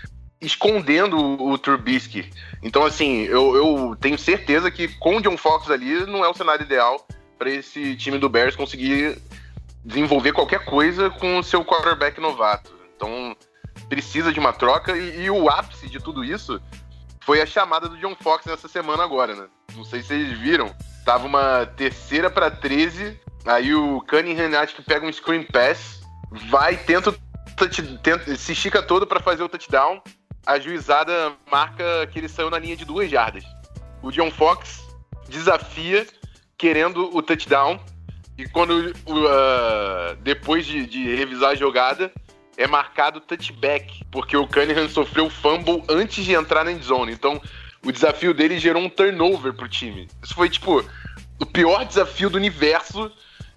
escondendo 0.40 1.16
o, 1.18 1.58
Trubisky. 1.58 2.30
Então, 2.62 2.84
assim, 2.84 3.22
eu, 3.22 3.56
eu 3.56 3.96
tenho 4.00 4.18
certeza 4.18 4.70
que 4.70 4.88
com 4.98 5.16
o 5.16 5.20
John 5.20 5.36
Fox 5.36 5.70
ali 5.70 6.06
não 6.06 6.24
é 6.24 6.28
o 6.28 6.34
cenário 6.34 6.64
ideal 6.64 7.04
para 7.36 7.50
esse 7.50 7.96
time 7.96 8.18
do 8.18 8.28
Bears 8.28 8.56
conseguir 8.56 9.18
desenvolver 9.84 10.32
qualquer 10.32 10.64
coisa 10.64 11.10
com 11.10 11.38
o 11.38 11.42
seu 11.42 11.64
quarterback 11.64 12.20
novato. 12.20 12.72
Então, 12.96 13.36
precisa 13.88 14.32
de 14.32 14.38
uma 14.38 14.52
troca 14.52 14.96
e, 14.96 15.24
e 15.24 15.30
o 15.30 15.48
ápice 15.48 15.88
de 15.88 15.98
tudo 15.98 16.24
isso 16.24 16.60
foi 17.20 17.40
a 17.40 17.46
chamada 17.46 17.88
do 17.88 17.96
John 17.98 18.16
Fox 18.20 18.46
nessa 18.46 18.68
semana 18.68 19.02
agora, 19.04 19.34
né? 19.34 19.46
Não 19.74 19.84
sei 19.84 20.00
se 20.02 20.08
vocês 20.08 20.38
viram. 20.38 20.74
Tava 21.04 21.26
uma 21.26 21.66
terceira 21.66 22.30
para 22.30 22.50
13, 22.50 23.18
aí 23.46 23.74
o 23.74 24.00
Cunningham 24.02 24.58
acho 24.58 24.74
que 24.74 24.82
pega 24.82 25.06
um 25.06 25.12
screen 25.12 25.42
pass, 25.42 26.00
vai, 26.48 26.76
tenta, 26.76 27.14
touch- 27.56 27.98
tenta 28.02 28.36
se 28.36 28.52
estica 28.52 28.82
todo 28.82 29.06
para 29.06 29.20
fazer 29.20 29.42
o 29.42 29.48
touchdown. 29.48 30.02
A 30.46 30.58
juizada 30.58 31.32
marca 31.50 32.06
que 32.10 32.18
ele 32.18 32.28
saiu 32.28 32.48
na 32.50 32.58
linha 32.58 32.76
de 32.76 32.84
duas 32.84 33.10
jardas. 33.10 33.44
O 34.02 34.10
John 34.10 34.30
Fox 34.30 34.82
desafia 35.28 36.06
querendo 36.56 37.14
o 37.14 37.22
touchdown 37.22 37.78
e 38.38 38.48
quando 38.48 38.92
ah, 39.28 40.16
depois 40.20 40.64
de, 40.64 40.86
de 40.86 41.14
revisar 41.14 41.50
a 41.50 41.54
jogada 41.54 42.10
é 42.58 42.66
marcado 42.66 43.20
touchback, 43.20 44.04
porque 44.10 44.36
o 44.36 44.46
Cunningham 44.46 44.88
sofreu 44.88 45.30
fumble 45.30 45.82
antes 45.88 46.24
de 46.24 46.34
entrar 46.34 46.64
na 46.64 46.72
endzone. 46.72 47.12
Então, 47.12 47.40
o 47.86 47.92
desafio 47.92 48.34
dele 48.34 48.58
gerou 48.58 48.82
um 48.82 48.88
turnover 48.90 49.54
pro 49.54 49.68
time. 49.68 50.08
Isso 50.22 50.34
foi, 50.34 50.50
tipo, 50.50 50.84
o 51.38 51.46
pior 51.46 51.84
desafio 51.84 52.28
do 52.28 52.36
universo. 52.36 53.10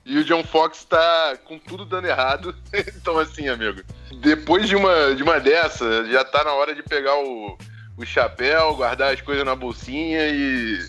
E 0.06 0.18
o 0.18 0.24
John 0.24 0.44
Fox 0.44 0.84
tá 0.84 1.38
com 1.46 1.58
tudo 1.60 1.84
dando 1.84 2.08
errado. 2.08 2.56
então, 2.74 3.18
assim, 3.18 3.48
amigo, 3.50 3.82
depois 4.22 4.68
de 4.70 4.76
uma, 4.76 5.15
de 5.15 5.23
uma 5.23 5.40
dessa, 5.40 6.06
já 6.06 6.23
tá 6.23 6.44
na 6.44 6.54
hora 6.54 6.73
de 6.75 6.82
pegar 6.84 7.15
o, 7.17 7.58
o 7.98 8.06
chapéu, 8.06 8.75
guardar 8.75 9.13
as 9.13 9.21
coisas 9.21 9.44
na 9.46 9.56
bolsinha 9.56 10.28
e, 10.30 10.88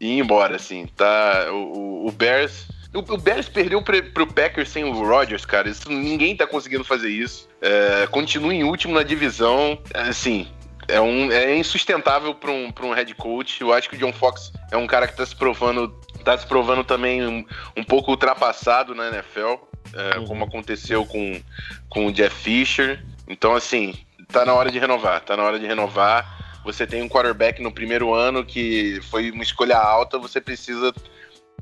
e 0.00 0.06
ir 0.08 0.18
embora, 0.20 0.56
assim. 0.56 0.86
Tá, 0.86 1.48
o, 1.50 2.06
o- 2.06 2.12
Bears 2.12 2.66
o, 2.96 3.00
o 3.00 3.18
Bears 3.18 3.48
perdeu 3.48 3.82
pre, 3.82 4.02
pro 4.02 4.26
Packers 4.26 4.68
sem 4.70 4.84
o 4.84 4.92
Rodgers, 4.92 5.44
cara. 5.44 5.68
Isso, 5.68 5.90
ninguém 5.90 6.36
tá 6.36 6.46
conseguindo 6.46 6.84
fazer 6.84 7.10
isso. 7.10 7.48
É, 7.60 8.06
continua 8.08 8.54
em 8.54 8.64
último 8.64 8.94
na 8.94 9.02
divisão. 9.02 9.78
Assim, 9.94 10.48
é, 10.88 11.00
um, 11.00 11.30
é 11.30 11.56
insustentável 11.56 12.34
para 12.34 12.50
um, 12.50 12.70
pra 12.70 12.86
um 12.86 12.92
head 12.92 13.14
coach. 13.14 13.60
Eu 13.60 13.72
acho 13.72 13.88
que 13.88 13.96
o 13.96 13.98
John 13.98 14.12
Fox 14.12 14.52
é 14.70 14.76
um 14.76 14.86
cara 14.86 15.06
que 15.06 15.16
tá 15.16 15.24
se 15.24 15.34
provando, 15.34 15.88
tá 16.24 16.36
se 16.36 16.46
provando 16.46 16.84
também 16.84 17.26
um, 17.26 17.44
um 17.76 17.84
pouco 17.84 18.10
ultrapassado 18.10 18.94
na 18.94 19.08
NFL, 19.08 19.54
é, 19.94 20.18
Uhum. 20.18 20.26
como 20.26 20.44
aconteceu 20.44 21.04
com, 21.06 21.40
com 21.88 22.06
o 22.06 22.12
Jeff 22.12 22.34
Fisher. 22.34 23.04
Então, 23.28 23.54
assim, 23.54 23.94
tá 24.28 24.44
na 24.44 24.54
hora 24.54 24.70
de 24.70 24.78
renovar. 24.78 25.20
Tá 25.20 25.36
na 25.36 25.42
hora 25.42 25.58
de 25.58 25.66
renovar. 25.66 26.60
Você 26.64 26.84
tem 26.86 27.00
um 27.02 27.08
quarterback 27.08 27.62
no 27.62 27.70
primeiro 27.70 28.12
ano 28.12 28.44
que 28.44 29.00
foi 29.10 29.30
uma 29.30 29.42
escolha 29.42 29.78
alta, 29.78 30.18
você 30.18 30.40
precisa 30.40 30.92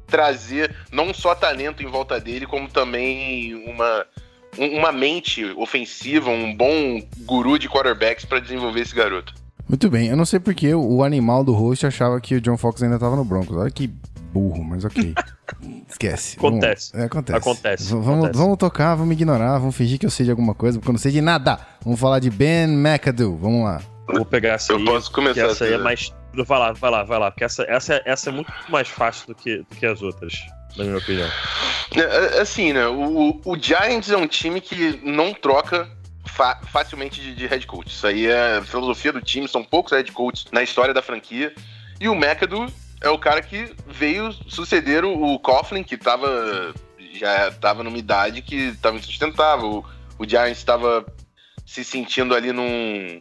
trazer 0.07 0.75
não 0.93 1.13
só 1.15 1.35
talento 1.35 1.83
em 1.83 1.87
volta 1.87 2.21
dele, 2.21 2.47
como 2.47 2.69
também 2.69 3.55
uma, 3.67 4.07
um- 4.59 4.79
uma 4.79 4.93
mente 4.93 5.45
ofensiva, 5.57 6.31
um 6.31 6.55
bom 6.55 7.03
guru 7.21 7.59
de 7.59 7.69
quarterbacks 7.69 8.25
pra 8.25 8.39
desenvolver 8.41 8.81
esse 8.81 8.95
garoto. 8.95 9.35
Muito 9.69 9.89
bem, 9.89 10.09
eu 10.09 10.17
não 10.17 10.27
sei 10.27 10.39
porque 10.39 10.75
o 10.75 11.03
animal 11.03 11.43
do 11.43 11.53
host 11.55 11.87
achava 11.87 12.21
que 12.21 12.35
o 12.35 12.41
John 12.41 12.57
Fox 12.59 12.83
ainda 12.83 12.99
tava 12.99 13.17
no 13.17 13.25
Broncos. 13.25 13.57
Olha 13.57 13.71
que 13.71 13.87
burro, 14.33 14.63
mas 14.63 14.85
ok. 14.85 15.15
Esquece. 15.89 16.37
Acontece. 16.39 16.91
Vamos, 16.93 17.03
é, 17.05 17.07
acontece. 17.07 17.39
Acontece, 17.39 17.91
Vamos, 17.93 18.09
acontece. 18.09 18.39
vamos 18.39 18.59
tocar, 18.59 18.95
vamos 18.95 19.13
ignorar, 19.15 19.59
vamos 19.59 19.75
fingir 19.77 19.99
que 19.99 20.05
eu 20.07 20.11
sei 20.11 20.25
de 20.25 20.31
alguma 20.31 20.55
coisa, 20.55 20.79
porque 20.79 20.91
eu 20.91 20.93
não 20.95 20.99
sei 20.99 21.13
de 21.13 21.21
nada. 21.21 21.59
Vamos 21.83 21.99
falar 22.01 22.19
de 22.19 22.31
Ben 22.31 22.65
McAdoo. 22.69 23.37
Vamos 23.39 23.65
lá. 23.65 23.81
Vou 24.09 24.25
pegar 24.25 24.55
essa 24.55 24.73
Eu 24.73 24.79
aí. 24.79 24.85
posso 24.85 25.09
que 25.09 25.15
começar 25.15 25.47
essa 25.47 25.65
aí 25.65 25.73
é 25.75 25.79
mais. 25.79 26.13
Vai 26.43 26.59
lá, 26.59 26.73
vai 26.73 26.91
lá, 26.91 27.03
vai 27.05 27.19
lá. 27.19 27.31
Porque 27.31 27.45
essa, 27.45 27.63
essa, 27.69 28.03
essa 28.05 28.31
é 28.31 28.33
muito 28.33 28.53
mais 28.69 28.89
fácil 28.89 29.29
do 29.29 29.35
que, 29.35 29.59
do 29.59 29.77
que 29.77 29.87
as 29.87 30.03
outras, 30.03 30.35
na 30.77 30.85
minha 30.85 30.99
opinião. 30.99 31.29
É, 31.97 32.41
Assim, 32.41 32.73
né? 32.73 32.87
O, 32.89 33.41
o 33.45 33.57
Giants 33.59 34.11
é 34.11 34.17
um 34.17 34.27
time 34.27 34.61
que 34.61 35.01
não 35.05 35.33
troca 35.33 35.89
fa- 36.27 36.61
facilmente 36.73 37.21
de, 37.21 37.35
de 37.35 37.47
head 37.47 37.67
coach. 37.67 37.89
Isso 37.89 38.07
aí 38.07 38.27
é 38.27 38.57
a 38.59 38.63
filosofia 38.63 39.13
do 39.13 39.21
time, 39.21 39.47
são 39.47 39.63
poucos 39.63 39.93
head 39.93 40.11
coaches 40.13 40.47
na 40.53 40.63
história 40.63 40.93
da 40.95 41.03
franquia. 41.03 41.55
E 42.01 42.09
o 42.09 42.15
McAdoo 42.15 42.67
é 43.01 43.09
o 43.09 43.19
cara 43.19 43.41
que 43.43 43.73
veio 43.87 44.33
suceder 44.49 45.05
o, 45.05 45.35
o 45.35 45.39
Coughlin, 45.39 45.83
que 45.83 45.97
tava, 45.97 46.75
já 47.13 47.49
estava 47.49 47.83
numa 47.83 47.99
idade 47.99 48.43
que 48.43 48.57
estava 48.57 48.97
insustentável. 48.97 49.85
O, 50.19 50.23
o 50.25 50.29
Giants 50.29 50.59
estava 50.59 51.05
se 51.67 51.85
sentindo 51.85 52.35
ali 52.35 52.53
num. 52.53 53.21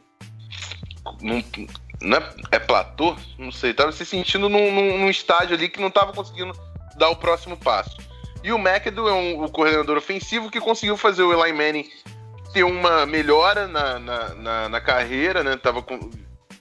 num 1.21 1.43
não 2.03 2.17
é, 2.17 2.33
é 2.51 2.59
platô? 2.59 3.15
Não 3.37 3.51
sei. 3.51 3.71
Estava 3.71 3.91
se 3.91 4.05
sentindo 4.05 4.49
num, 4.49 4.71
num, 4.71 4.99
num 4.99 5.09
estágio 5.09 5.55
ali 5.55 5.69
que 5.69 5.79
não 5.79 5.87
estava 5.87 6.13
conseguindo 6.13 6.53
dar 6.97 7.09
o 7.09 7.15
próximo 7.15 7.57
passo. 7.57 7.97
E 8.43 8.51
o 8.51 8.59
McAdoo 8.59 9.07
é 9.07 9.13
um, 9.13 9.43
o 9.43 9.49
coordenador 9.49 9.97
ofensivo 9.97 10.51
que 10.51 10.59
conseguiu 10.59 10.97
fazer 10.97 11.23
o 11.23 11.33
Eli 11.33 11.53
Manning 11.53 11.89
ter 12.51 12.63
uma 12.63 13.05
melhora 13.05 13.67
na, 13.67 13.97
na, 13.97 14.29
na, 14.35 14.69
na 14.69 14.81
carreira, 14.81 15.43
né? 15.43 15.55
Tava 15.55 15.81
com, 15.81 16.11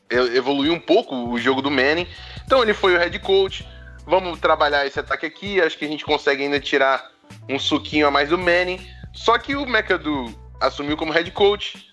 evoluiu 0.08 0.72
um 0.72 0.80
pouco 0.80 1.14
o 1.14 1.38
jogo 1.38 1.60
do 1.60 1.70
Manning. 1.70 2.06
Então 2.44 2.62
ele 2.62 2.72
foi 2.72 2.94
o 2.94 2.98
head 2.98 3.18
coach. 3.18 3.66
Vamos 4.06 4.38
trabalhar 4.38 4.86
esse 4.86 4.98
ataque 4.98 5.26
aqui. 5.26 5.60
Acho 5.60 5.76
que 5.76 5.84
a 5.84 5.88
gente 5.88 6.04
consegue 6.04 6.44
ainda 6.44 6.60
tirar 6.60 7.10
um 7.48 7.58
suquinho 7.58 8.06
a 8.06 8.10
mais 8.10 8.28
do 8.28 8.38
Manning. 8.38 8.80
Só 9.12 9.36
que 9.36 9.56
o 9.56 9.66
McAdoo 9.66 10.32
assumiu 10.60 10.96
como 10.96 11.12
head 11.12 11.30
coach. 11.32 11.91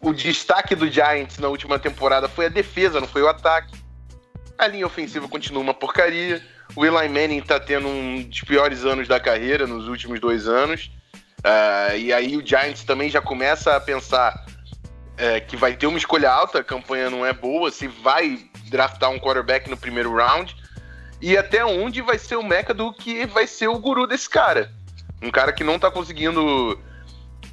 O 0.00 0.12
destaque 0.12 0.74
do 0.74 0.90
Giants 0.90 1.38
na 1.38 1.48
última 1.48 1.78
temporada 1.78 2.28
foi 2.28 2.46
a 2.46 2.50
defesa, 2.50 3.00
não 3.00 3.08
foi 3.08 3.22
o 3.22 3.28
ataque. 3.28 3.74
A 4.58 4.66
linha 4.66 4.86
ofensiva 4.86 5.28
continua 5.28 5.62
uma 5.62 5.74
porcaria. 5.74 6.42
O 6.74 6.84
Eli 6.84 7.08
Manning 7.08 7.42
tá 7.42 7.60
tendo 7.60 7.88
um 7.88 8.22
dos 8.22 8.40
piores 8.42 8.84
anos 8.84 9.08
da 9.08 9.20
carreira 9.20 9.66
nos 9.66 9.88
últimos 9.88 10.20
dois 10.20 10.48
anos. 10.48 10.90
Ah, 11.44 11.94
e 11.94 12.12
aí 12.12 12.36
o 12.36 12.44
Giants 12.44 12.84
também 12.84 13.08
já 13.08 13.20
começa 13.20 13.76
a 13.76 13.80
pensar 13.80 14.44
é, 15.16 15.40
que 15.40 15.56
vai 15.56 15.76
ter 15.76 15.86
uma 15.86 15.98
escolha 15.98 16.30
alta, 16.30 16.58
a 16.58 16.64
campanha 16.64 17.08
não 17.08 17.24
é 17.24 17.32
boa, 17.32 17.70
se 17.70 17.86
vai 17.86 18.38
draftar 18.68 19.10
um 19.10 19.18
quarterback 19.18 19.70
no 19.70 19.76
primeiro 19.76 20.14
round. 20.14 20.56
E 21.20 21.36
até 21.36 21.64
onde 21.64 22.02
vai 22.02 22.18
ser 22.18 22.36
o 22.36 22.42
McAdoo 22.42 22.92
que 22.92 23.24
vai 23.26 23.46
ser 23.46 23.68
o 23.68 23.78
guru 23.78 24.06
desse 24.06 24.28
cara. 24.28 24.72
Um 25.22 25.30
cara 25.30 25.52
que 25.52 25.64
não 25.64 25.78
tá 25.78 25.90
conseguindo 25.90 26.78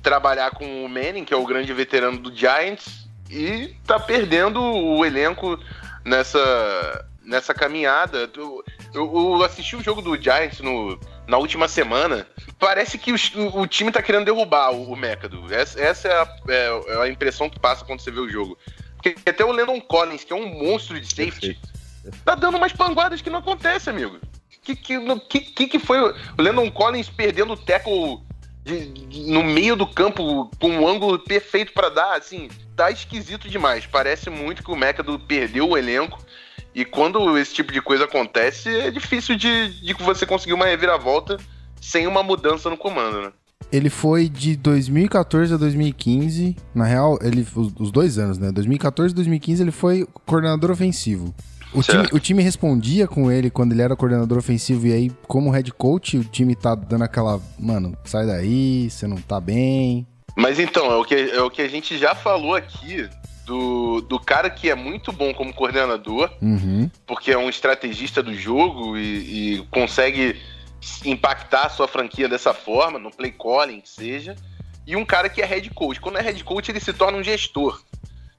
trabalhar 0.04 0.51
com 0.51 0.86
o 0.86 0.89
Manning, 0.89 1.24
que 1.26 1.34
é 1.34 1.38
o 1.38 1.45
grande 1.45 1.74
veterano 1.74 2.18
do 2.20 2.36
Giants, 2.36 3.08
e 3.32 3.74
tá 3.88 3.99
perdendo 3.99 4.62
o 4.62 5.04
elenco 5.06 5.58
nessa, 6.06 7.06
nessa 7.24 7.54
caminhada. 7.54 8.30
Eu, 8.36 8.64
eu- 8.93 9.12
eu 9.38 9.43
assisti 9.43 9.76
o 9.76 9.82
jogo 9.84 10.01
do 10.01 10.22
Giants 10.22 10.60
no, 10.60 10.99
na 11.26 11.38
última 11.38 11.68
semana. 11.68 12.28
Parece 12.60 12.97
que 12.97 13.12
o, 13.12 13.16
o 13.62 13.66
time 13.66 13.91
tá 13.91 14.01
querendo 14.01 14.26
derrubar 14.26 14.72
o, 14.72 14.91
o 14.91 14.95
McAdoo. 14.95 15.51
Essa, 15.51 15.80
essa 15.82 16.08
é, 16.08 16.12
a, 16.14 16.28
é- 16.49 16.84
é 16.89 17.01
a 17.04 17.08
impressão 17.10 17.49
que 17.49 17.60
passa 17.60 17.86
quando 17.86 18.01
você 18.01 18.12
vê 18.12 18.20
o 18.20 18.30
jogo. 18.30 18.58
Porque 18.95 19.16
até 19.30 19.43
o 19.43 19.51
Landon 19.51 19.82
Collins, 19.82 20.24
que 20.24 20.32
é 20.32 20.36
um 20.36 20.47
monstro 20.47 20.99
de 20.99 21.08
safety, 21.08 21.60
tá 22.24 22.36
dando 22.36 22.58
umas 22.58 22.72
panguadas 22.74 23.22
que 23.22 23.30
não 23.30 23.39
acontece, 23.39 23.89
amigo. 23.89 24.20
Que 24.62 24.76
que, 24.76 25.39
que, 25.41 25.68
que 25.68 25.80
foi 25.80 25.99
o 25.99 26.14
Landon 26.38 26.70
Collins 26.72 27.10
perdendo 27.10 27.54
o 27.54 27.58
tackle 27.58 28.20
de- 28.64 29.32
no 29.32 29.43
meio 29.43 29.76
do 29.76 29.86
campo 29.88 30.49
com 30.59 30.70
um 30.70 30.88
ângulo 30.88 31.20
perfeito 31.20 31.74
pra 31.74 31.89
dar? 31.89 32.16
Assim, 32.18 32.49
tá 32.76 32.89
esquisito 32.91 33.49
demais. 33.49 33.86
Parece 33.86 34.30
muito 34.30 34.64
que 34.64 34.72
o 34.72 34.76
McAdoo 34.76 35.20
perdeu 35.20 35.70
o 35.70 35.78
elenco. 35.78 36.18
E 36.76 36.84
quando 36.84 37.38
esse 37.38 37.53
tipo 37.53 37.72
de 37.72 37.82
coisa 37.82 38.05
acontece, 38.05 38.68
é 38.70 38.89
difícil 38.89 39.36
de, 39.36 39.80
de 39.82 39.93
você 39.93 40.26
conseguir 40.26 40.53
uma 40.53 40.66
reviravolta 40.66 41.38
sem 41.80 42.07
uma 42.07 42.24
mudança 42.24 42.70
no 42.70 42.78
comando, 42.78 43.22
né? 43.22 43.32
Ele 43.72 43.89
foi 43.89 44.30
de 44.30 44.55
2014 44.55 45.53
a 45.53 45.57
2015. 45.57 46.55
Na 46.76 46.86
real, 46.86 47.18
ele 47.22 47.45
os 47.55 47.91
dois 47.91 48.18
anos, 48.18 48.38
né? 48.38 48.51
2014 48.51 49.11
e 49.14 49.16
2015 49.16 49.64
ele 49.64 49.72
foi 49.72 50.07
coordenador 50.26 50.72
ofensivo. 50.72 51.34
O 51.74 51.82
time, 51.82 52.08
o 52.12 52.20
time 52.20 52.44
respondia 52.44 53.08
com 53.08 53.32
ele 53.32 53.50
quando 53.50 53.72
ele 53.72 53.82
era 53.82 53.96
coordenador 53.96 54.38
ofensivo 54.38 54.88
e 54.88 54.94
aí, 54.94 55.12
como 55.28 55.50
head 55.50 55.72
coach, 55.74 56.18
o 56.18 56.24
time 56.24 56.56
tá 56.56 56.76
dando 56.76 57.04
aquela, 57.04 57.42
mano, 57.60 57.98
sai 58.06 58.26
daí, 58.28 58.90
você 58.90 59.08
não 59.08 59.18
tá 59.18 59.40
bem. 59.40 60.06
Mas 60.36 60.60
então, 60.60 60.92
é 60.92 60.96
o 60.96 61.04
que, 61.04 61.16
é 61.16 61.42
o 61.42 61.50
que 61.50 61.62
a 61.62 61.68
gente 61.68 61.98
já 61.98 62.14
falou 62.16 62.56
aqui 62.56 63.08
do, 63.46 64.02
do 64.02 64.20
cara 64.20 64.50
que 64.50 64.70
é 64.70 64.76
muito 64.76 65.12
bom 65.12 65.34
como 65.34 65.54
coordenador, 65.54 66.32
Uhum. 66.42 66.90
porque 67.06 67.32
é 67.32 67.38
um 67.38 67.50
estrategista 67.50 68.22
do 68.24 68.34
jogo 68.34 68.98
e, 68.98 69.56
e 69.58 69.68
consegue 69.72 70.40
impactar 71.06 71.66
a 71.66 71.70
sua 71.70 71.88
franquia 71.88 72.28
dessa 72.28 72.54
forma, 72.54 73.00
no 73.00 73.12
play 73.12 73.32
calling, 73.32 73.82
que 73.82 73.90
seja, 73.90 74.36
e 74.86 74.96
um 74.96 75.06
cara 75.06 75.30
que 75.30 75.42
é 75.42 75.46
head 75.46 75.70
coach. 75.72 76.00
Quando 76.00 76.18
é 76.18 76.22
head 76.22 76.44
coach, 76.44 76.70
ele 76.70 76.80
se 76.80 76.94
torna 76.94 77.18
um 77.18 77.24
gestor. 77.24 77.82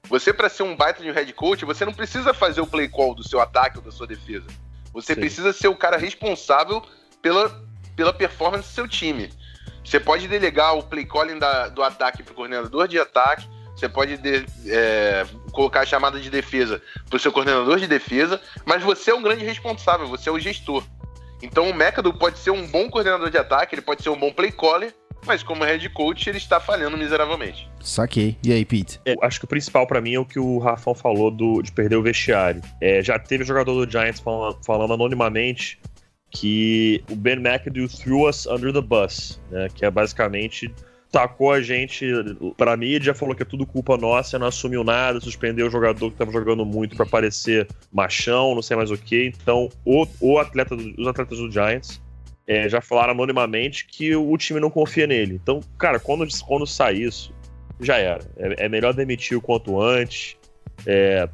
Você, 0.07 0.31
para 0.33 0.49
ser 0.49 0.63
um 0.63 0.75
baita 0.75 1.01
de 1.01 1.09
um 1.09 1.13
head 1.13 1.31
coach, 1.33 1.65
você 1.65 1.85
não 1.85 1.93
precisa 1.93 2.33
fazer 2.33 2.61
o 2.61 2.67
play 2.67 2.87
call 2.87 3.15
do 3.15 3.23
seu 3.23 3.39
ataque 3.39 3.77
ou 3.77 3.83
da 3.83 3.91
sua 3.91 4.07
defesa. 4.07 4.47
Você 4.93 5.13
Sim. 5.13 5.19
precisa 5.19 5.51
ser 5.51 5.67
o 5.67 5.75
cara 5.75 5.97
responsável 5.97 6.83
pela, 7.21 7.63
pela 7.95 8.13
performance 8.13 8.69
do 8.69 8.73
seu 8.73 8.87
time. 8.87 9.31
Você 9.83 9.99
pode 9.99 10.27
delegar 10.27 10.75
o 10.75 10.83
play 10.83 11.05
calling 11.05 11.37
da- 11.37 11.67
do 11.69 11.83
ataque 11.83 12.23
para 12.23 12.31
o 12.31 12.35
coordenador 12.35 12.87
de 12.87 12.99
ataque, 12.99 13.47
você 13.75 13.89
pode 13.89 14.17
de- 14.17 14.45
é, 14.67 15.25
colocar 15.51 15.81
a 15.81 15.85
chamada 15.85 16.19
de 16.19 16.29
defesa 16.29 16.81
para 17.09 17.17
o 17.17 17.19
seu 17.19 17.31
coordenador 17.31 17.77
de 17.77 17.87
defesa, 17.87 18.41
mas 18.65 18.81
você 18.81 19.11
é 19.11 19.13
um 19.13 19.21
grande 19.21 19.43
responsável, 19.43 20.07
você 20.07 20.29
é 20.29 20.31
o 20.31 20.39
gestor. 20.39 20.83
Então 21.41 21.69
o 21.69 21.73
Mecado 21.73 22.13
pode 22.13 22.39
ser 22.39 22.51
um 22.51 22.65
bom 22.65 22.89
coordenador 22.89 23.29
de 23.29 23.37
ataque, 23.37 23.75
ele 23.75 23.81
pode 23.81 24.01
ser 24.01 24.09
um 24.09 24.17
bom 24.17 24.31
play 24.31 24.51
caller, 24.51 24.95
mas 25.25 25.43
como 25.43 25.63
head 25.63 25.87
coach 25.89 26.29
ele 26.29 26.37
está 26.37 26.59
falhando 26.59 26.97
miseravelmente. 26.97 27.69
Saquei. 27.81 28.37
E 28.43 28.51
aí, 28.51 28.65
Pete? 28.65 28.99
É, 29.05 29.15
acho 29.21 29.39
que 29.39 29.45
o 29.45 29.47
principal 29.47 29.85
pra 29.85 30.01
mim 30.01 30.15
é 30.15 30.19
o 30.19 30.25
que 30.25 30.39
o 30.39 30.57
Rafão 30.59 30.95
falou 30.95 31.31
do, 31.31 31.61
de 31.61 31.71
perder 31.71 31.95
o 31.95 32.01
vestiário. 32.01 32.61
É, 32.81 33.01
já 33.01 33.19
teve 33.19 33.43
jogador 33.43 33.85
do 33.85 33.91
Giants 33.91 34.19
falando, 34.19 34.57
falando 34.65 34.93
anonimamente 34.93 35.79
que 36.31 37.03
o 37.09 37.15
Ben 37.15 37.35
McAdoo 37.35 37.87
threw 37.87 38.27
us 38.27 38.45
under 38.45 38.73
the 38.73 38.81
bus, 38.81 39.39
né? 39.49 39.67
Que 39.73 39.85
é 39.85 39.91
basicamente 39.91 40.73
tacou 41.15 41.53
a 41.53 41.61
gente 41.61 42.05
pra 42.57 42.75
mídia, 42.75 43.13
falou 43.13 43.33
que 43.33 43.41
é 43.41 43.45
tudo 43.45 43.65
culpa 43.65 43.95
nossa, 43.95 44.37
não 44.37 44.47
assumiu 44.47 44.83
nada, 44.83 45.21
suspendeu 45.21 45.67
o 45.67 45.69
jogador 45.69 46.11
que 46.11 46.17
tava 46.17 46.29
jogando 46.29 46.65
muito 46.65 46.93
pra 46.97 47.05
parecer 47.05 47.69
machão, 47.89 48.53
não 48.53 48.61
sei 48.61 48.75
mais 48.75 48.91
o 48.91 48.97
que. 48.97 49.31
Então, 49.41 49.69
o, 49.85 50.05
o 50.19 50.37
atleta 50.37 50.75
os 50.75 51.07
atletas 51.07 51.37
do 51.37 51.49
Giants 51.49 52.01
é, 52.47 52.69
já 52.69 52.81
falaram 52.81 53.11
anonimamente 53.13 53.85
que 53.87 54.15
o 54.15 54.37
time 54.37 54.59
não 54.59 54.69
confia 54.69 55.07
nele. 55.07 55.39
Então, 55.41 55.59
cara, 55.77 55.99
quando, 55.99 56.25
quando 56.45 56.65
sai 56.67 56.95
isso, 56.95 57.33
já 57.79 57.97
era. 57.97 58.21
É, 58.37 58.65
é 58.65 58.69
melhor 58.69 58.93
demitir 58.93 59.37
o 59.37 59.41
quanto 59.41 59.81
antes, 59.81 60.37
é, 60.85 61.27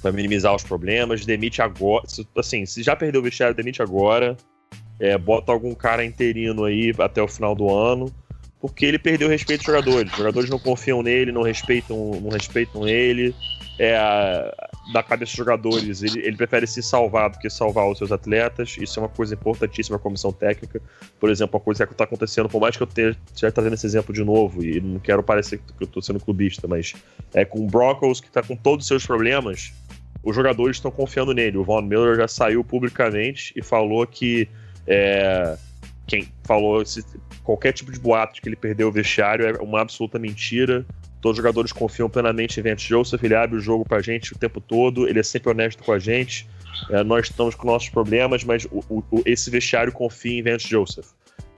para 0.00 0.12
minimizar 0.12 0.54
os 0.54 0.62
problemas. 0.62 1.24
Demite 1.26 1.60
agora. 1.60 2.04
se- 2.06 2.26
Assim, 2.36 2.64
se 2.66 2.82
já 2.82 2.94
perdeu 2.94 3.20
o 3.20 3.24
vestiário, 3.24 3.54
demite 3.54 3.82
agora. 3.82 4.36
É, 4.98 5.18
bota 5.18 5.52
algum 5.52 5.74
cara 5.74 6.04
interino 6.04 6.64
aí 6.64 6.94
até 6.98 7.20
o 7.22 7.28
final 7.28 7.54
do 7.54 7.68
ano. 7.74 8.12
Porque 8.60 8.86
ele 8.86 8.98
perdeu 8.98 9.28
o 9.28 9.30
respeito 9.30 9.58
dos 9.60 9.66
jogadores. 9.66 10.10
Os 10.12 10.18
jogadores 10.18 10.48
não 10.50 10.58
confiam 10.58 11.02
nele, 11.02 11.30
não 11.30 11.42
respeitam, 11.42 12.12
não 12.22 12.30
respeitam 12.30 12.88
ele. 12.88 13.34
É, 13.78 13.96
a- 13.96 14.68
da 14.92 15.02
cabeça 15.02 15.30
dos 15.32 15.36
jogadores, 15.36 16.02
ele, 16.02 16.20
ele 16.20 16.36
prefere 16.36 16.66
se 16.66 16.82
salvar 16.82 17.28
do 17.30 17.38
que 17.38 17.50
salvar 17.50 17.86
os 17.90 17.98
seus 17.98 18.10
atletas. 18.12 18.76
Isso 18.80 18.98
é 18.98 19.02
uma 19.02 19.08
coisa 19.08 19.34
importantíssima 19.34 19.96
a 19.96 19.98
comissão 19.98 20.32
técnica. 20.32 20.80
Por 21.20 21.28
exemplo, 21.28 21.56
uma 21.58 21.64
coisa 21.64 21.86
que 21.86 21.92
está 21.92 22.04
acontecendo, 22.04 22.48
por 22.48 22.60
mais 22.60 22.76
que 22.76 22.82
eu 22.82 22.88
esteja 22.88 23.52
trazendo 23.52 23.74
esse 23.74 23.84
exemplo 23.86 24.14
de 24.14 24.24
novo, 24.24 24.64
e 24.64 24.80
não 24.80 24.98
quero 25.00 25.22
parecer 25.22 25.58
que 25.58 25.82
eu 25.82 25.86
estou 25.86 26.00
sendo 26.00 26.20
clubista, 26.20 26.66
mas 26.66 26.94
é 27.34 27.44
com 27.44 27.58
o 27.64 27.66
Broncos, 27.66 28.20
que 28.20 28.28
está 28.28 28.42
com 28.42 28.56
todos 28.56 28.84
os 28.84 28.88
seus 28.88 29.04
problemas, 29.06 29.72
os 30.22 30.34
jogadores 30.34 30.76
estão 30.76 30.90
confiando 30.90 31.34
nele. 31.34 31.58
O 31.58 31.64
Von 31.64 31.82
Miller 31.82 32.16
já 32.16 32.28
saiu 32.28 32.64
publicamente 32.64 33.52
e 33.56 33.62
falou 33.62 34.06
que 34.06 34.48
é, 34.86 35.56
quem 36.06 36.28
falou 36.44 36.86
se, 36.86 37.04
qualquer 37.42 37.72
tipo 37.72 37.90
de 37.92 37.98
boato 37.98 38.34
de 38.34 38.40
que 38.40 38.48
ele 38.48 38.56
perdeu 38.56 38.88
o 38.88 38.92
vestiário 38.92 39.46
é 39.46 39.52
uma 39.60 39.80
absoluta 39.80 40.18
mentira. 40.18 40.86
Todos 41.26 41.38
os 41.40 41.42
jogadores 41.42 41.72
confiam 41.72 42.08
plenamente 42.08 42.60
em 42.60 42.62
Vance 42.62 42.86
Joseph, 42.86 43.20
ele 43.24 43.34
abre 43.34 43.56
o 43.56 43.60
jogo 43.60 43.84
pra 43.84 44.00
gente 44.00 44.32
o 44.32 44.38
tempo 44.38 44.60
todo, 44.60 45.08
ele 45.08 45.18
é 45.18 45.24
sempre 45.24 45.50
honesto 45.50 45.82
com 45.82 45.90
a 45.90 45.98
gente. 45.98 46.48
É, 46.88 47.02
nós 47.02 47.26
estamos 47.26 47.56
com 47.56 47.66
nossos 47.66 47.88
problemas, 47.88 48.44
mas 48.44 48.64
o- 48.66 48.84
o- 48.88 49.22
esse 49.26 49.50
vestiário 49.50 49.92
confia 49.92 50.38
em 50.38 50.42
Vance 50.44 50.68
Joseph. 50.68 51.06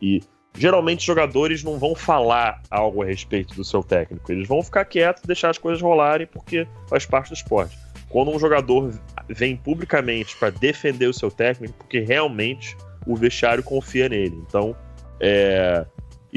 E 0.01 0.23
geralmente 0.57 1.01
os 1.01 1.05
jogadores 1.05 1.63
não 1.63 1.79
vão 1.79 1.95
falar 1.95 2.63
algo 2.71 3.03
a 3.03 3.05
respeito 3.05 3.55
do 3.55 3.63
seu 3.63 3.83
técnico. 3.83 4.33
Eles 4.33 4.49
vão 4.49 4.63
ficar 4.63 4.87
quietos, 4.87 5.23
deixar 5.25 5.51
as 5.51 5.59
coisas 5.59 5.83
rolarem, 5.83 6.27
porque 6.27 6.67
faz 6.89 7.05
parte 7.05 7.29
do 7.29 7.35
esporte. 7.35 7.77
Quando 8.09 8.31
um 8.31 8.39
jogador 8.39 8.91
vem 9.29 9.55
publicamente 9.55 10.35
para 10.39 10.49
defender 10.49 11.09
o 11.09 11.13
seu 11.13 11.31
técnico, 11.31 11.75
porque 11.75 12.01
realmente 12.01 12.75
o 13.07 13.15
vestiário 13.15 13.63
confia 13.63 14.09
nele. 14.09 14.43
Então, 14.49 14.75
é, 15.21 15.85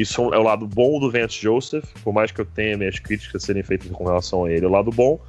isso 0.02 0.34
é 0.34 0.38
o 0.38 0.44
lado 0.44 0.68
bom 0.68 1.00
do 1.00 1.12
Vance 1.12 1.42
Joseph, 1.42 1.86
por 2.04 2.14
mais 2.14 2.32
que 2.32 2.42
eu 2.42 2.46
tenha 2.46 2.78
minhas 2.78 3.00
críticas 3.00 3.44
serem 3.44 3.64
feitas 3.64 3.90
com 3.92 4.04
relação 4.04 4.46
a 4.46 4.52
ele. 4.52 4.66
O 4.66 4.70
lado 4.70 4.92
bom, 4.92 5.20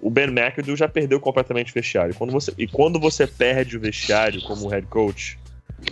o 0.00 0.10
Ben 0.10 0.26
McAdoo 0.26 0.76
já 0.76 0.88
perdeu 0.88 1.20
completamente 1.20 1.70
o 1.70 1.74
vestiário. 1.74 2.14
Quando 2.14 2.30
você, 2.30 2.52
e 2.58 2.66
quando 2.66 2.98
você 3.00 3.26
perde 3.26 3.76
o 3.76 3.80
vestiário 3.80 4.42
como 4.42 4.68
head 4.68 4.86
coach, 4.86 5.38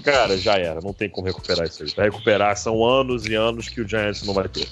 cara, 0.02 0.36
já 0.36 0.58
era. 0.58 0.80
Não 0.80 0.92
tem 0.92 1.08
como 1.08 1.26
recuperar 1.26 1.66
isso 1.66 1.82
aí. 1.82 1.90
Pra 1.90 2.04
recuperar 2.04 2.56
são 2.56 2.84
anos 2.84 3.26
e 3.26 3.34
anos 3.34 3.68
que 3.68 3.80
o 3.80 3.88
Giants 3.88 4.22
não 4.22 4.34
vai 4.34 4.48
ter. 4.48 4.68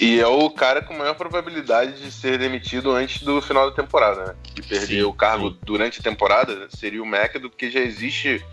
E 0.00 0.20
é 0.20 0.26
o 0.26 0.50
cara 0.50 0.82
com 0.82 0.94
maior 0.94 1.14
probabilidade 1.14 2.02
de 2.02 2.10
ser 2.10 2.38
demitido 2.38 2.90
antes 2.90 3.22
do 3.22 3.40
final 3.40 3.70
da 3.70 3.76
temporada, 3.76 4.26
né? 4.26 4.34
De 4.54 4.62
perder 4.62 4.86
sim, 4.86 5.02
o 5.02 5.12
cargo 5.12 5.50
sim. 5.50 5.58
durante 5.62 6.00
a 6.00 6.02
temporada 6.02 6.68
seria 6.70 7.02
o 7.02 7.06
McAdoo, 7.06 7.50
porque 7.50 7.70
já 7.70 7.80
existe 7.80 8.44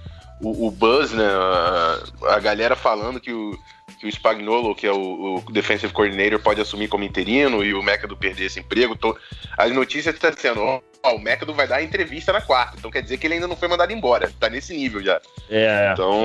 o, 0.42 0.68
o 0.68 0.72
buzz, 0.72 1.12
né? 1.12 1.26
A, 1.26 2.36
a, 2.36 2.40
galera 2.40 2.76
falando 2.76 3.20
que 3.20 3.32
o, 3.32 3.58
que 4.00 4.08
o 4.08 4.12
Spagnolo, 4.12 4.74
que 4.74 4.88
é 4.88 4.92
o, 4.92 5.44
o 5.46 5.52
defensive 5.52 5.92
coordinator, 5.92 6.40
pode 6.40 6.62
assumir 6.62 6.88
como 6.88 7.04
interino 7.04 7.64
e 7.64 7.74
o 7.74 7.82
McAdoo 7.82 8.18
perder 8.18 8.46
esse 8.46 8.60
emprego. 8.60 8.96
Tô, 8.96 9.18
as 9.58 9.72
notícias 9.74 10.16
estão 10.16 10.32
sendo, 10.34 10.62
ó, 10.62 10.82
ó, 11.04 11.16
o 11.16 11.20
McAdoo 11.20 11.54
vai 11.54 11.68
dar 11.68 11.84
entrevista 11.84 12.32
na 12.32 12.42
quarta, 12.42 12.78
então 12.78 12.90
quer 12.90 13.02
dizer 13.02 13.18
que 13.18 13.28
ele 13.28 13.36
ainda 13.36 13.48
não 13.48 13.56
foi 13.56 13.68
mandado 13.68 13.92
embora. 13.92 14.32
Tá 14.40 14.50
nesse 14.50 14.76
nível 14.76 15.04
já. 15.04 15.20
É. 15.50 15.92
Então. 15.94 16.24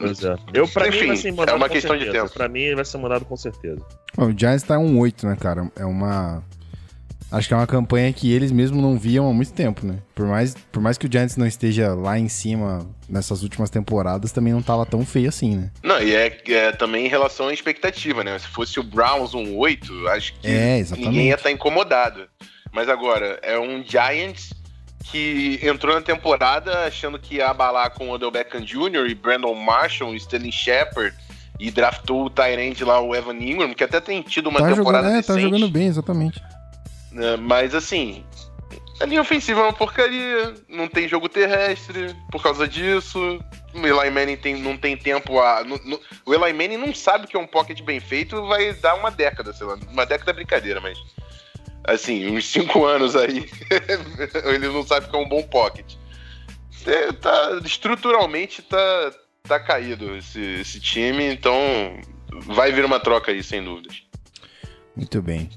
É. 0.00 0.58
Eu, 0.58 0.66
pra 0.68 0.88
Enfim, 0.88 1.00
mim, 1.02 1.06
vai 1.08 1.16
ser 1.16 1.32
mandado 1.32 1.54
é 1.54 1.56
uma 1.56 1.68
questão 1.68 1.90
certeza. 1.90 2.12
de 2.12 2.18
tempo. 2.18 2.32
Pra 2.32 2.48
mim, 2.48 2.74
vai 2.74 2.84
ser 2.84 2.98
mandado 2.98 3.24
com 3.24 3.36
certeza. 3.36 3.82
o 4.16 4.30
Giants 4.30 4.62
tá 4.62 4.78
um 4.78 4.98
8, 4.98 5.26
né, 5.26 5.36
cara? 5.38 5.70
É 5.76 5.84
uma 5.84 6.42
Acho 7.30 7.48
que 7.48 7.54
é 7.54 7.56
uma 7.56 7.66
campanha 7.66 8.12
que 8.12 8.32
eles 8.32 8.52
mesmos 8.52 8.80
não 8.80 8.96
viam 8.96 9.28
há 9.28 9.32
muito 9.32 9.52
tempo, 9.52 9.84
né? 9.84 9.98
Por 10.14 10.26
mais, 10.26 10.54
por 10.70 10.80
mais 10.80 10.96
que 10.96 11.06
o 11.06 11.12
Giants 11.12 11.36
não 11.36 11.46
esteja 11.46 11.92
lá 11.92 12.18
em 12.18 12.28
cima 12.28 12.86
nessas 13.08 13.42
últimas 13.42 13.68
temporadas, 13.68 14.30
também 14.30 14.52
não 14.52 14.62
tava 14.62 14.86
tão 14.86 15.04
feio 15.04 15.28
assim, 15.28 15.56
né? 15.56 15.70
Não, 15.82 16.00
e 16.00 16.14
é, 16.14 16.40
é 16.48 16.72
também 16.72 17.06
em 17.06 17.08
relação 17.08 17.48
à 17.48 17.52
expectativa, 17.52 18.22
né? 18.22 18.38
Se 18.38 18.46
fosse 18.46 18.78
o 18.78 18.82
Browns 18.82 19.34
um 19.34 19.56
8, 19.56 20.08
acho 20.08 20.34
que 20.34 20.46
é, 20.46 20.84
ninguém 20.96 21.28
ia 21.28 21.34
estar 21.34 21.48
tá 21.48 21.50
incomodado. 21.50 22.28
Mas 22.72 22.88
agora, 22.88 23.40
é 23.42 23.58
um 23.58 23.82
Giants 23.84 24.50
que 25.10 25.58
entrou 25.62 25.94
na 25.94 26.02
temporada 26.02 26.84
achando 26.84 27.18
que 27.18 27.36
ia 27.36 27.48
abalar 27.48 27.90
com 27.90 28.08
o 28.08 28.12
Odell 28.12 28.30
Beckham 28.30 28.60
Jr. 28.60 29.06
e 29.08 29.14
Brandon 29.14 29.54
Marshall 29.54 30.14
e 30.14 30.16
Sterling 30.16 30.52
Shepard 30.52 31.16
e 31.58 31.70
draftou 31.70 32.26
o 32.26 32.30
Tyrande 32.30 32.84
lá, 32.84 33.00
o 33.00 33.14
Evan 33.14 33.36
Ingram, 33.36 33.72
que 33.72 33.82
até 33.82 34.00
tem 34.00 34.20
tido 34.22 34.48
uma 34.48 34.60
tá 34.60 34.74
temporada 34.74 35.08
jogando, 35.08 35.18
é, 35.18 35.22
tá 35.22 35.38
jogando 35.38 35.68
bem, 35.68 35.86
exatamente. 35.86 36.42
Né? 37.16 37.34
Mas 37.36 37.74
assim, 37.74 38.22
a 39.00 39.06
linha 39.06 39.22
ofensiva 39.22 39.60
é 39.60 39.62
uma 39.64 39.72
porcaria, 39.72 40.54
não 40.68 40.86
tem 40.86 41.08
jogo 41.08 41.28
terrestre 41.28 42.14
por 42.30 42.42
causa 42.42 42.68
disso. 42.68 43.40
O 43.74 43.86
Eli 43.86 44.10
Manning 44.10 44.36
tem, 44.36 44.60
não 44.60 44.76
tem 44.76 44.96
tempo 44.96 45.40
a. 45.40 45.64
No, 45.64 45.78
no, 45.78 46.00
o 46.26 46.34
Eli 46.34 46.52
Manning 46.52 46.76
não 46.76 46.94
sabe 46.94 47.26
que 47.26 47.36
é 47.36 47.40
um 47.40 47.46
pocket 47.46 47.82
bem 47.82 48.00
feito, 48.00 48.46
vai 48.46 48.72
dar 48.74 48.94
uma 48.94 49.10
década, 49.10 49.52
sei 49.54 49.66
lá. 49.66 49.78
Uma 49.90 50.04
década 50.04 50.30
é 50.30 50.34
brincadeira, 50.34 50.80
mas. 50.80 50.98
Assim, 51.84 52.26
uns 52.28 52.46
cinco 52.46 52.84
anos 52.84 53.14
aí, 53.14 53.48
ele 54.44 54.66
não 54.68 54.84
sabe 54.84 55.08
que 55.08 55.14
é 55.14 55.18
um 55.18 55.28
bom 55.28 55.42
pocket. 55.42 55.94
É, 56.84 57.12
tá, 57.12 57.60
estruturalmente 57.64 58.60
tá, 58.62 59.12
tá 59.44 59.60
caído 59.60 60.16
esse, 60.16 60.40
esse 60.60 60.80
time, 60.80 61.24
então 61.32 61.56
vai 62.44 62.72
vir 62.72 62.84
uma 62.84 62.98
troca 62.98 63.30
aí, 63.30 63.42
sem 63.42 63.62
dúvidas. 63.62 64.02
Muito 64.96 65.22
bem. 65.22 65.48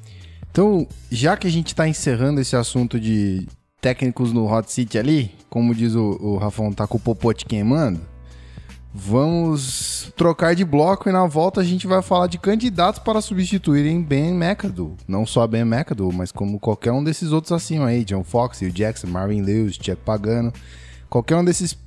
Então, 0.51 0.87
já 1.11 1.37
que 1.37 1.47
a 1.47 1.51
gente 1.51 1.67
está 1.67 1.87
encerrando 1.87 2.41
esse 2.41 2.55
assunto 2.55 2.99
de 2.99 3.47
técnicos 3.81 4.33
no 4.33 4.51
Hot 4.51 4.71
City 4.71 4.97
ali, 4.97 5.31
como 5.49 5.73
diz 5.73 5.95
o, 5.95 6.17
o 6.21 6.37
Rafão, 6.37 6.71
tá 6.71 6.85
com 6.85 6.97
o 6.97 7.01
popote 7.01 7.45
queimando, 7.45 8.01
vamos 8.93 10.11
trocar 10.17 10.55
de 10.55 10.65
bloco 10.65 11.07
e 11.07 11.11
na 11.11 11.25
volta 11.27 11.61
a 11.61 11.63
gente 11.63 11.87
vai 11.87 12.01
falar 12.01 12.27
de 12.27 12.37
candidatos 12.37 12.99
para 12.99 13.21
substituírem 13.21 14.01
Ben 14.01 14.33
McAdoo. 14.33 14.97
Não 15.07 15.25
só 15.25 15.45
Ben 15.47 15.61
McAdoo, 15.61 16.11
mas 16.11 16.31
como 16.31 16.59
qualquer 16.59 16.91
um 16.91 17.03
desses 17.03 17.31
outros 17.31 17.51
acima 17.51 17.87
aí, 17.87 18.03
John 18.03 18.23
Fox, 18.23 18.61
Hugh 18.61 18.71
Jackson, 18.71 19.07
Marvin 19.07 19.41
Lewis, 19.41 19.75
Chuck 19.75 19.97
Pagano. 20.03 20.51
Qualquer 21.09 21.35
um 21.35 21.45
desses 21.45 21.77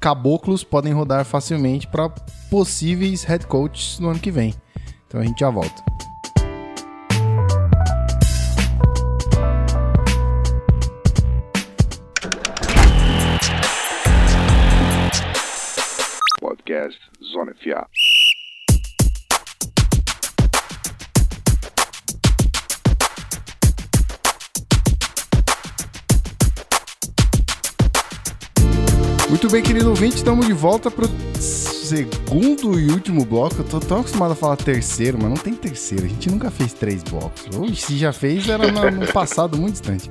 caboclos 0.00 0.64
podem 0.64 0.92
rodar 0.92 1.24
facilmente 1.24 1.86
para 1.86 2.08
possíveis 2.50 3.22
head 3.24 3.46
coaches 3.46 3.98
no 3.98 4.08
ano 4.08 4.20
que 4.20 4.30
vem. 4.30 4.54
Então 5.06 5.20
a 5.20 5.24
gente 5.24 5.40
já 5.40 5.50
volta. 5.50 5.82
Podcast 16.76 16.98
Zona 17.32 17.54
FA. 17.54 17.86
Muito 29.28 29.50
bem, 29.50 29.62
querido 29.62 29.90
ouvinte, 29.90 30.16
estamos 30.16 30.46
de 30.46 30.52
volta 30.52 30.90
para 30.90 31.04
o 31.04 31.08
segundo 31.40 32.78
e 32.78 32.90
último 32.90 33.24
bloco. 33.24 33.56
Eu 33.58 33.64
tô 33.64 33.80
tão 33.80 34.00
acostumado 34.00 34.32
a 34.32 34.34
falar 34.34 34.56
terceiro, 34.56 35.18
mas 35.20 35.30
não 35.30 35.36
tem 35.36 35.54
terceiro. 35.54 36.04
A 36.04 36.08
gente 36.08 36.30
nunca 36.30 36.50
fez 36.50 36.72
três 36.72 37.02
blocos. 37.02 37.48
Ou 37.56 37.74
se 37.74 37.96
já 37.96 38.12
fez, 38.12 38.48
era 38.48 38.70
no, 38.70 39.12
passado 39.12 39.56
muito 39.56 39.72
distante. 39.72 40.10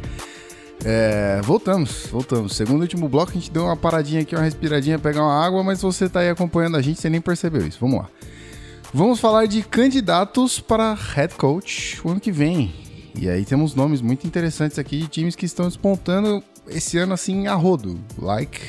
É, 0.83 1.41
voltamos, 1.43 2.07
voltamos. 2.11 2.55
Segundo 2.55 2.79
e 2.79 2.81
último 2.81 3.07
bloco, 3.07 3.31
a 3.31 3.35
gente 3.35 3.51
deu 3.51 3.63
uma 3.63 3.77
paradinha 3.77 4.21
aqui, 4.21 4.35
uma 4.35 4.43
respiradinha, 4.43 4.99
pegar 4.99 5.21
uma 5.23 5.45
água, 5.45 5.63
mas 5.63 5.81
você 5.81 6.09
tá 6.09 6.19
aí 6.19 6.29
acompanhando 6.29 6.77
a 6.77 6.81
gente, 6.81 6.99
você 6.99 7.09
nem 7.09 7.21
percebeu 7.21 7.65
isso. 7.65 7.77
Vamos 7.79 7.99
lá. 7.99 8.09
Vamos 8.93 9.19
falar 9.19 9.45
de 9.45 9.61
candidatos 9.61 10.59
para 10.59 10.93
head 10.93 11.35
coach 11.35 11.99
o 12.03 12.11
ano 12.11 12.19
que 12.19 12.31
vem. 12.31 12.73
E 13.17 13.29
aí 13.29 13.45
temos 13.45 13.75
nomes 13.75 14.01
muito 14.01 14.27
interessantes 14.27 14.77
aqui 14.77 14.99
de 14.99 15.07
times 15.07 15.35
que 15.35 15.45
estão 15.45 15.67
despontando 15.67 16.43
esse 16.67 16.97
ano 16.97 17.13
assim 17.13 17.47
a 17.47 17.55
rodo, 17.55 17.99
like 18.17 18.59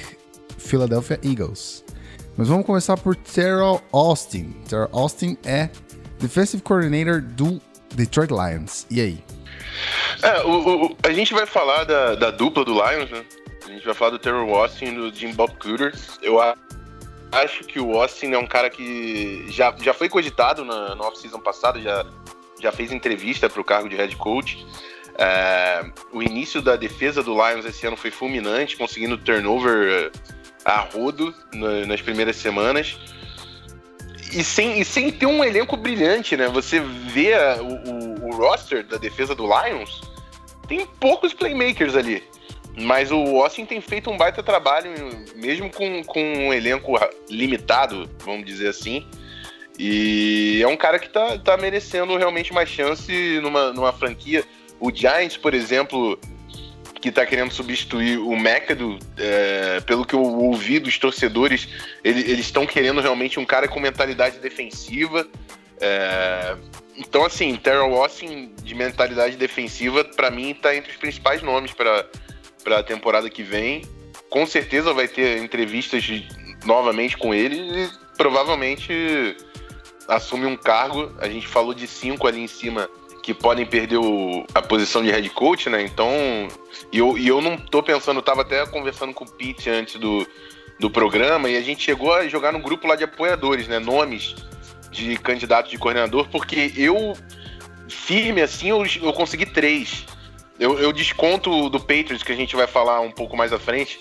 Philadelphia 0.58 1.18
Eagles. 1.22 1.84
Mas 2.36 2.48
vamos 2.48 2.66
começar 2.66 2.96
por 2.96 3.16
Terrell 3.16 3.80
Austin. 3.92 4.54
Terrell 4.68 4.88
Austin 4.92 5.36
é 5.44 5.70
Defensive 6.18 6.62
Coordinator 6.62 7.20
do 7.20 7.60
Detroit 7.94 8.30
Lions. 8.30 8.86
E 8.90 9.00
aí? 9.00 9.25
É, 10.22 10.42
o, 10.42 10.86
o, 10.86 10.96
a 11.02 11.12
gente 11.12 11.32
vai 11.32 11.46
falar 11.46 11.84
da, 11.84 12.14
da, 12.14 12.30
dupla 12.30 12.64
do 12.64 12.72
Lions, 12.72 13.10
né? 13.10 13.24
A 13.66 13.70
gente 13.70 13.84
vai 13.84 13.94
falar 13.94 14.10
do 14.12 14.18
Terror 14.18 14.48
Austin 14.54 14.86
e 14.86 14.92
do 14.92 15.14
Jim 15.14 15.32
Bob 15.32 15.52
Cooter. 15.58 15.92
Eu 16.22 16.38
acho 17.32 17.64
que 17.64 17.80
o 17.80 18.00
Austin 18.00 18.32
é 18.32 18.38
um 18.38 18.46
cara 18.46 18.70
que 18.70 19.44
já, 19.48 19.74
já 19.80 19.92
foi 19.92 20.08
cogitado 20.08 20.64
na, 20.64 20.94
na 20.94 21.04
off-season 21.06 21.40
passada, 21.40 21.80
já, 21.80 22.04
já 22.60 22.72
fez 22.72 22.92
entrevista 22.92 23.48
para 23.48 23.60
o 23.60 23.64
cargo 23.64 23.88
de 23.88 23.96
head 23.96 24.14
coach. 24.16 24.64
É, 25.18 25.84
o 26.12 26.22
início 26.22 26.60
da 26.60 26.76
defesa 26.76 27.22
do 27.22 27.32
Lions 27.32 27.64
esse 27.64 27.86
ano 27.86 27.96
foi 27.96 28.10
fulminante, 28.10 28.76
conseguindo 28.76 29.16
turnover 29.16 30.12
a 30.64 30.78
rodo 30.80 31.34
na, 31.54 31.86
nas 31.86 32.00
primeiras 32.00 32.36
semanas. 32.36 32.98
E 34.32 34.42
sem, 34.42 34.80
e 34.80 34.84
sem 34.84 35.10
ter 35.10 35.26
um 35.26 35.42
elenco 35.42 35.76
brilhante, 35.76 36.36
né? 36.36 36.48
Você 36.48 36.80
vê 36.80 37.32
a, 37.32 37.58
o, 37.62 37.95
roster 38.36 38.84
da 38.84 38.96
defesa 38.96 39.34
do 39.34 39.44
Lions, 39.44 40.00
tem 40.68 40.86
poucos 41.00 41.32
playmakers 41.32 41.94
ali. 41.94 42.22
Mas 42.78 43.10
o 43.10 43.42
Austin 43.42 43.64
tem 43.64 43.80
feito 43.80 44.10
um 44.10 44.18
baita 44.18 44.42
trabalho, 44.42 44.90
mesmo 45.34 45.70
com, 45.70 46.04
com 46.04 46.20
um 46.20 46.52
elenco 46.52 46.92
limitado, 47.30 48.08
vamos 48.22 48.44
dizer 48.44 48.68
assim. 48.68 49.06
E 49.78 50.60
é 50.62 50.68
um 50.68 50.76
cara 50.76 50.98
que 50.98 51.08
tá, 51.08 51.38
tá 51.38 51.56
merecendo 51.56 52.16
realmente 52.16 52.50
uma 52.50 52.66
chance 52.66 53.40
numa, 53.40 53.72
numa 53.72 53.92
franquia. 53.92 54.44
O 54.78 54.94
Giants, 54.94 55.38
por 55.38 55.54
exemplo, 55.54 56.18
que 57.00 57.08
está 57.08 57.24
querendo 57.24 57.52
substituir 57.52 58.18
o 58.18 58.34
McAdoo, 58.34 58.98
é, 59.16 59.80
pelo 59.80 60.04
que 60.04 60.14
eu 60.14 60.22
ouvi 60.22 60.78
dos 60.78 60.98
torcedores, 60.98 61.68
ele, 62.04 62.20
eles 62.20 62.46
estão 62.46 62.66
querendo 62.66 63.00
realmente 63.00 63.38
um 63.38 63.44
cara 63.44 63.68
com 63.68 63.80
mentalidade 63.80 64.38
defensiva. 64.38 65.26
É, 65.80 66.56
então, 66.96 67.24
assim, 67.24 67.54
Terrell 67.56 67.94
Austin 67.94 68.52
de 68.62 68.74
mentalidade 68.74 69.36
defensiva, 69.36 70.04
para 70.04 70.30
mim, 70.30 70.50
está 70.50 70.74
entre 70.74 70.90
os 70.90 70.96
principais 70.96 71.42
nomes 71.42 71.72
para 71.72 72.06
a 72.78 72.82
temporada 72.82 73.28
que 73.28 73.42
vem. 73.42 73.82
Com 74.30 74.46
certeza 74.46 74.92
vai 74.92 75.06
ter 75.06 75.38
entrevistas 75.38 76.04
novamente 76.64 77.16
com 77.16 77.34
ele 77.34 77.56
e 77.56 77.90
provavelmente 78.16 79.36
assume 80.08 80.46
um 80.46 80.56
cargo. 80.56 81.12
A 81.20 81.28
gente 81.28 81.46
falou 81.46 81.74
de 81.74 81.86
cinco 81.86 82.26
ali 82.26 82.40
em 82.40 82.46
cima 82.46 82.88
que 83.22 83.34
podem 83.34 83.66
perder 83.66 83.98
o, 83.98 84.46
a 84.54 84.62
posição 84.62 85.02
de 85.02 85.10
head 85.10 85.28
coach, 85.30 85.68
né? 85.68 85.82
Então, 85.82 86.08
e 86.92 86.98
eu, 86.98 87.18
e 87.18 87.26
eu 87.26 87.40
não 87.40 87.56
tô 87.58 87.82
pensando, 87.82 88.18
eu 88.18 88.22
tava 88.22 88.42
até 88.42 88.64
conversando 88.66 89.12
com 89.12 89.24
o 89.24 89.30
Pete 89.30 89.68
antes 89.68 89.96
do, 89.96 90.26
do 90.78 90.88
programa 90.88 91.48
e 91.48 91.56
a 91.56 91.60
gente 91.60 91.82
chegou 91.82 92.14
a 92.14 92.28
jogar 92.28 92.52
no 92.52 92.60
grupo 92.60 92.86
lá 92.86 92.94
de 92.94 93.04
apoiadores, 93.04 93.66
né? 93.68 93.78
Nomes 93.78 94.34
de 94.90 95.16
candidatos 95.16 95.70
de 95.70 95.78
coordenador, 95.78 96.28
porque 96.28 96.72
eu, 96.76 97.14
firme 97.88 98.40
assim, 98.40 98.68
eu, 98.68 98.84
eu 99.02 99.12
consegui 99.12 99.46
três. 99.46 100.04
Eu, 100.58 100.78
eu 100.78 100.92
desconto 100.92 101.68
do 101.68 101.78
Patriots, 101.78 102.22
que 102.22 102.32
a 102.32 102.36
gente 102.36 102.56
vai 102.56 102.66
falar 102.66 103.00
um 103.00 103.10
pouco 103.10 103.36
mais 103.36 103.52
à 103.52 103.58
frente. 103.58 103.98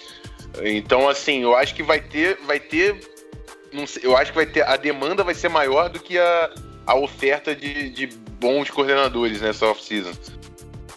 Então, 0.63 1.09
assim, 1.09 1.41
eu 1.41 1.55
acho 1.55 1.75
que 1.75 1.83
vai 1.83 1.99
ter. 1.99 2.39
Vai 2.45 2.59
ter. 2.59 2.95
Sei, 3.85 4.05
eu 4.05 4.15
acho 4.15 4.31
que 4.31 4.37
vai 4.37 4.45
ter. 4.45 4.65
A 4.65 4.77
demanda 4.77 5.23
vai 5.23 5.33
ser 5.33 5.49
maior 5.49 5.89
do 5.89 5.99
que 5.99 6.17
a, 6.17 6.51
a 6.87 6.95
oferta 6.95 7.53
de, 7.53 7.89
de 7.89 8.07
bons 8.39 8.69
coordenadores 8.69 9.41
nessa 9.41 9.65
off-season. 9.65 10.13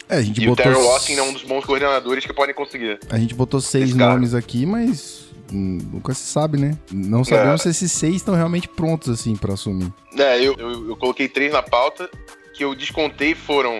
É, 0.07 0.17
a 0.17 0.21
gente 0.21 0.41
e 0.41 0.47
botou... 0.47 0.65
o 0.65 0.73
Terry 0.73 0.87
Watson 0.87 1.11
é 1.13 1.21
um 1.21 1.33
dos 1.33 1.43
bons 1.43 1.65
coordenadores 1.65 2.25
que 2.25 2.33
podem 2.33 2.55
conseguir. 2.55 2.99
A 3.09 3.19
gente 3.19 3.35
botou 3.35 3.59
seis 3.59 3.93
nomes 3.93 4.33
aqui, 4.33 4.65
mas 4.65 5.28
nunca 5.51 6.13
se 6.13 6.25
sabe, 6.25 6.57
né? 6.57 6.77
Não 6.91 7.23
sabemos 7.23 7.61
é. 7.61 7.63
se 7.63 7.69
esses 7.69 7.91
seis 7.91 8.15
estão 8.15 8.35
realmente 8.35 8.67
prontos, 8.67 9.09
assim, 9.09 9.35
para 9.35 9.53
assumir. 9.53 9.91
É, 10.17 10.39
eu, 10.39 10.55
eu, 10.57 10.89
eu, 10.89 10.95
coloquei 10.95 11.27
três 11.27 11.51
na 11.51 11.61
pauta, 11.61 12.09
que 12.53 12.63
eu 12.63 12.75
descontei 12.75 13.35
foram. 13.35 13.79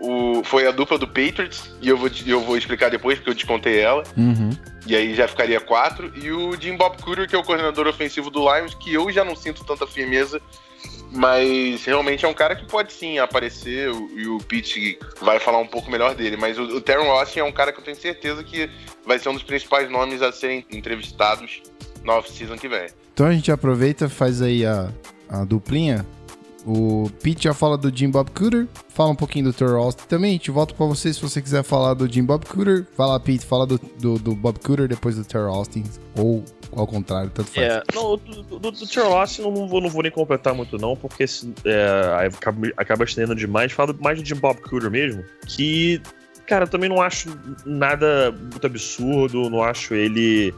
O, 0.00 0.44
foi 0.44 0.64
a 0.64 0.70
dupla 0.70 0.96
do 0.96 1.08
Patriots, 1.08 1.70
e 1.82 1.88
eu 1.88 1.96
vou, 1.96 2.08
eu 2.24 2.40
vou 2.40 2.56
explicar 2.56 2.88
depois, 2.88 3.18
porque 3.18 3.30
eu 3.30 3.34
descontei 3.34 3.80
ela. 3.80 4.04
Uhum. 4.16 4.50
E 4.86 4.94
aí 4.94 5.14
já 5.14 5.26
ficaria 5.26 5.60
quatro. 5.60 6.12
E 6.16 6.30
o 6.30 6.54
Jim 6.58 6.76
Bob 6.76 7.02
Cooter, 7.02 7.28
que 7.28 7.34
é 7.34 7.38
o 7.38 7.42
coordenador 7.42 7.88
ofensivo 7.88 8.30
do 8.30 8.40
Lions, 8.40 8.74
que 8.74 8.94
eu 8.94 9.10
já 9.10 9.24
não 9.24 9.34
sinto 9.34 9.64
tanta 9.64 9.86
firmeza 9.86 10.40
mas 11.10 11.84
realmente 11.84 12.24
é 12.24 12.28
um 12.28 12.34
cara 12.34 12.54
que 12.54 12.66
pode 12.66 12.92
sim 12.92 13.18
aparecer 13.18 13.90
e 14.14 14.26
o 14.26 14.38
Pete 14.38 14.98
vai 15.20 15.40
falar 15.40 15.58
um 15.58 15.66
pouco 15.66 15.90
melhor 15.90 16.14
dele. 16.14 16.36
Mas 16.36 16.58
o, 16.58 16.62
o 16.62 16.80
Teron 16.80 17.10
Austin 17.10 17.40
é 17.40 17.44
um 17.44 17.52
cara 17.52 17.72
que 17.72 17.80
eu 17.80 17.84
tenho 17.84 17.96
certeza 17.96 18.44
que 18.44 18.70
vai 19.06 19.18
ser 19.18 19.28
um 19.28 19.34
dos 19.34 19.42
principais 19.42 19.90
nomes 19.90 20.22
a 20.22 20.30
serem 20.30 20.64
entrevistados 20.70 21.62
na 22.04 22.14
off-season 22.14 22.56
que 22.56 22.68
vem. 22.68 22.88
Então 23.12 23.26
a 23.26 23.32
gente 23.32 23.50
aproveita, 23.50 24.08
faz 24.08 24.42
aí 24.42 24.64
a, 24.64 24.92
a 25.28 25.44
duplinha. 25.44 26.06
O 26.66 27.10
Pete 27.22 27.44
já 27.44 27.54
fala 27.54 27.78
do 27.78 27.94
Jim 27.96 28.10
Bob 28.10 28.30
Cooter, 28.32 28.66
fala 28.90 29.10
um 29.10 29.14
pouquinho 29.14 29.46
do 29.46 29.52
Terrell 29.54 29.78
Austin 29.78 30.04
também. 30.06 30.30
A 30.30 30.32
gente 30.34 30.50
volta 30.50 30.74
pra 30.74 30.84
você 30.84 31.12
se 31.12 31.20
você 31.22 31.40
quiser 31.40 31.62
falar 31.62 31.94
do 31.94 32.10
Jim 32.10 32.24
Bob 32.24 32.44
Cooter. 32.44 32.86
Fala, 32.94 33.18
Pete, 33.18 33.46
fala 33.46 33.66
do, 33.66 33.80
do, 33.98 34.18
do 34.18 34.34
Bob 34.34 34.58
Cooter 34.58 34.86
depois 34.86 35.16
do 35.16 35.24
Terrell 35.24 35.48
Austin. 35.48 35.84
Ou 36.16 36.44
ao 36.72 36.86
contrário, 36.86 37.30
tanto 37.30 37.50
faz. 37.50 37.66
É, 37.66 37.82
não, 37.94 38.16
do, 38.16 38.42
do, 38.58 38.70
do 38.70 39.00
Austin 39.00 39.42
não 39.42 39.66
vou, 39.66 39.80
não 39.80 39.88
vou 39.88 40.02
nem 40.02 40.12
completar 40.12 40.54
muito 40.54 40.76
não, 40.76 40.96
porque 40.96 41.24
é, 41.64 42.26
acaba, 42.26 42.68
acaba 42.76 43.04
estendendo 43.04 43.34
demais. 43.34 43.72
Fala 43.72 43.94
mais 44.00 44.20
do 44.20 44.24
Jim 44.24 44.36
Bob 44.36 44.60
Cooter 44.60 44.90
mesmo, 44.90 45.24
que, 45.46 46.00
cara, 46.46 46.66
também 46.66 46.88
não 46.88 47.00
acho 47.00 47.28
nada 47.64 48.32
muito 48.32 48.66
absurdo, 48.66 49.48
não 49.48 49.62
acho 49.62 49.94
ele 49.94 50.54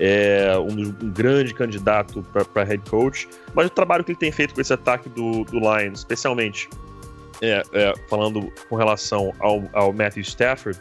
é 0.00 0.56
um, 0.58 0.80
um 0.80 1.10
grande 1.10 1.54
candidato 1.54 2.24
para 2.52 2.64
head 2.64 2.82
coach, 2.88 3.28
mas 3.54 3.66
o 3.66 3.70
trabalho 3.70 4.02
que 4.02 4.12
ele 4.12 4.18
tem 4.18 4.32
feito 4.32 4.54
com 4.54 4.60
esse 4.60 4.72
ataque 4.72 5.08
do, 5.08 5.44
do 5.44 5.58
Lions, 5.58 6.00
especialmente 6.00 6.68
é, 7.42 7.62
é, 7.72 7.92
falando 8.08 8.52
com 8.68 8.76
relação 8.76 9.32
ao, 9.38 9.62
ao 9.72 9.92
Matthew 9.92 10.22
Stafford, 10.22 10.80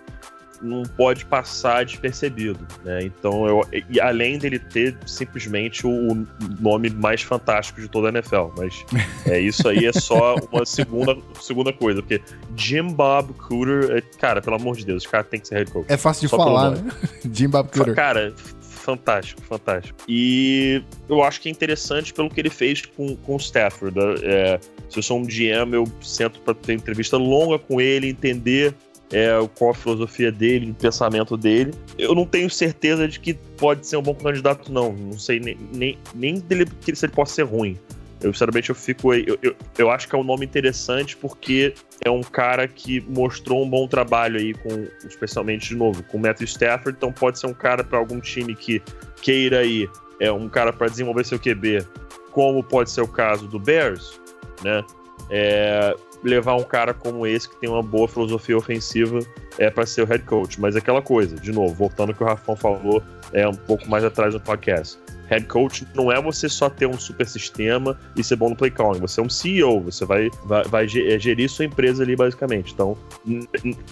não 0.62 0.84
pode 0.84 1.26
passar 1.26 1.86
despercebido, 1.86 2.66
né? 2.84 3.03
Então, 3.03 3.47
eu, 3.47 3.66
e 3.89 3.99
além 3.99 4.38
dele 4.38 4.59
ter 4.59 4.97
simplesmente 5.05 5.86
o 5.86 6.26
nome 6.59 6.89
mais 6.89 7.22
fantástico 7.22 7.82
de 7.82 7.88
toda 7.88 8.09
a 8.09 8.12
NFL, 8.12 8.47
mas 8.57 8.86
é 9.26 9.39
isso 9.39 9.68
aí 9.68 9.86
é 9.86 9.93
só 9.93 10.36
uma 10.51 10.66
segunda, 10.66 11.18
segunda 11.41 11.74
coisa, 11.74 12.01
porque 12.01 12.22
Jim 12.55 12.89
Bob 12.93 13.34
Cooter, 13.34 13.97
é, 13.97 14.01
cara, 14.18 14.41
pelo 14.41 14.55
amor 14.55 14.76
de 14.76 14.86
Deus, 14.86 15.03
esse 15.03 15.12
cara 15.12 15.24
tem 15.24 15.39
que 15.39 15.47
ser 15.47 15.55
head 15.55 15.72
coach. 15.72 15.86
É 15.89 15.97
fácil 15.97 16.28
de 16.28 16.30
falar, 16.30 16.72
né? 16.72 16.91
Jim 17.32 17.49
Bob 17.49 17.70
Cooter. 17.72 17.95
Cara, 17.95 18.34
fantástico, 18.82 19.41
fantástico. 19.41 19.97
E 20.07 20.84
eu 21.07 21.24
acho 21.24 21.39
que 21.39 21.49
é 21.49 21.51
interessante 21.51 22.14
pelo 22.14 22.30
que 22.30 22.39
ele 22.39 22.49
fez 22.49 22.86
com, 22.86 23.16
com 23.16 23.36
o 23.36 23.38
Stafford. 23.38 23.97
Né? 23.97 24.16
É, 24.24 24.59
se 24.89 24.99
eu 24.99 25.03
sou 25.03 25.20
um 25.20 25.24
GM, 25.24 25.74
eu 25.74 25.88
sento 26.01 26.39
para 26.41 26.53
ter 26.53 26.74
entrevista 26.74 27.18
longa 27.18 27.57
com 27.57 27.80
ele, 27.80 28.09
entender 28.09 28.76
é, 29.12 29.30
qual 29.57 29.72
a 29.72 29.74
filosofia 29.74 30.32
dele, 30.32 30.72
o 30.72 30.74
pensamento 30.74 31.36
dele. 31.36 31.74
Eu 31.97 32.16
não 32.16 32.26
tenho 32.26 32.49
certeza 32.49 33.07
de 33.07 33.20
que 33.20 33.34
pode 33.34 33.86
ser 33.86 33.97
um 33.97 34.01
bom 34.01 34.16
candidato, 34.16 34.72
não. 34.72 34.93
Não 34.93 35.20
sei 35.20 35.39
nem, 35.39 35.57
nem, 35.74 35.97
nem 36.16 36.39
dele, 36.39 36.66
se 36.93 37.05
ele 37.05 37.14
possa 37.14 37.36
ser 37.36 37.43
ruim. 37.43 37.78
Eu, 38.22 38.32
sinceramente, 38.32 38.70
eu 38.70 38.76
fico. 38.76 39.14
Eu, 39.14 39.38
eu, 39.41 39.55
eu 39.78 39.89
acho 39.89 40.07
que 40.07 40.16
é 40.16 40.18
um 40.18 40.24
nome 40.24 40.45
interessante 40.45 41.18
porque 41.18 41.74
é 42.05 42.09
um 42.09 42.22
cara 42.22 42.68
que 42.68 43.01
mostrou 43.01 43.64
um 43.64 43.70
bom 43.70 43.88
trabalho 43.88 44.39
aí, 44.39 44.53
com, 44.53 44.88
especialmente 45.05 45.70
de 45.70 45.76
novo, 45.76 46.03
com 46.03 46.18
o 46.18 46.22
Matthew 46.22 46.45
Stafford. 46.45 46.95
Então 46.97 47.12
pode 47.12 47.39
ser 47.39 47.47
um 47.47 47.53
cara 47.53 47.84
para 47.84 47.97
algum 47.97 48.20
time 48.20 48.55
que 48.55 48.82
queira 49.22 49.59
aí, 49.59 49.89
é 50.20 50.32
um 50.32 50.47
cara 50.47 50.72
para 50.72 50.88
desenvolver 50.88 51.26
seu 51.26 51.39
QB, 51.39 51.86
como 52.32 52.64
pode 52.64 52.91
ser 52.91 53.01
o 53.01 53.07
caso 53.07 53.47
do 53.47 53.59
Bears, 53.59 54.20
né? 54.64 54.84
É, 55.30 55.95
levar 56.24 56.56
um 56.56 56.64
cara 56.64 56.94
como 56.94 57.26
esse 57.26 57.50
que 57.50 57.60
tem 57.60 57.70
uma 57.70 57.84
boa 57.84 58.08
filosofia 58.08 58.58
ofensiva 58.58 59.20
é 59.58 59.70
para 59.70 59.86
ser 59.86 60.04
o 60.04 60.06
head 60.06 60.24
coach. 60.26 60.60
Mas 60.60 60.76
aquela 60.76 61.02
coisa, 61.02 61.36
de 61.36 61.52
novo, 61.52 61.74
voltando 61.74 62.10
ao 62.10 62.16
que 62.16 62.24
o 62.24 62.26
Rafão 62.26 62.56
falou 62.56 63.02
é 63.34 63.48
um 63.48 63.56
pouco 63.56 63.90
mais 63.90 64.04
atrás 64.04 64.34
no 64.34 64.40
podcast 64.40 65.00
head 65.32 65.46
coach 65.46 65.88
não 65.96 66.12
é 66.12 66.22
você 66.22 66.50
só 66.50 66.70
ter 66.70 66.86
um 66.86 67.00
super 67.00 67.26
sistema 67.26 67.98
e 68.18 68.24
ser 68.24 68.36
bom 68.36 68.50
no 68.50 68.56
play 68.56 68.70
calling. 68.70 69.00
Você 69.00 69.22
é 69.22 69.24
um 69.24 69.30
CEO, 69.30 69.80
você 69.80 70.06
vai, 70.06 70.30
vai, 70.44 70.64
vai 70.66 70.86
é, 70.86 71.18
gerir 71.18 71.50
sua 71.50 71.64
empresa 71.64 72.04
ali, 72.04 72.18
basicamente. 72.18 72.74
Então, 72.74 72.98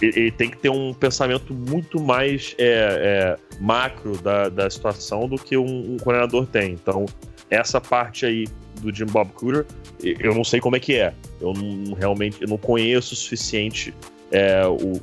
ele 0.02 0.30
tem 0.32 0.50
que 0.50 0.58
ter 0.58 0.68
um 0.68 0.92
pensamento 0.92 1.54
muito 1.54 1.98
mais 1.98 2.54
é, 2.58 3.38
é, 3.38 3.58
macro 3.58 4.18
da, 4.18 4.50
da 4.50 4.68
situação 4.68 5.26
do 5.26 5.36
que 5.36 5.56
um, 5.56 5.94
um 5.94 5.96
coordenador 5.96 6.46
tem. 6.46 6.72
Então, 6.72 7.06
essa 7.48 7.80
parte 7.80 8.26
aí 8.26 8.46
do 8.80 8.94
Jim 8.94 9.06
Bob 9.06 9.30
Cooter, 9.32 9.66
eu 10.02 10.34
não 10.34 10.44
sei 10.44 10.60
como 10.60 10.76
é 10.76 10.80
que 10.80 10.96
é. 10.96 11.12
Eu 11.40 11.52
não, 11.52 11.94
realmente 11.94 12.40
eu 12.40 12.48
não 12.48 12.58
conheço 12.58 13.14
o 13.14 13.16
suficiente 13.16 13.94
é, 14.30 14.66
o, 14.66 15.00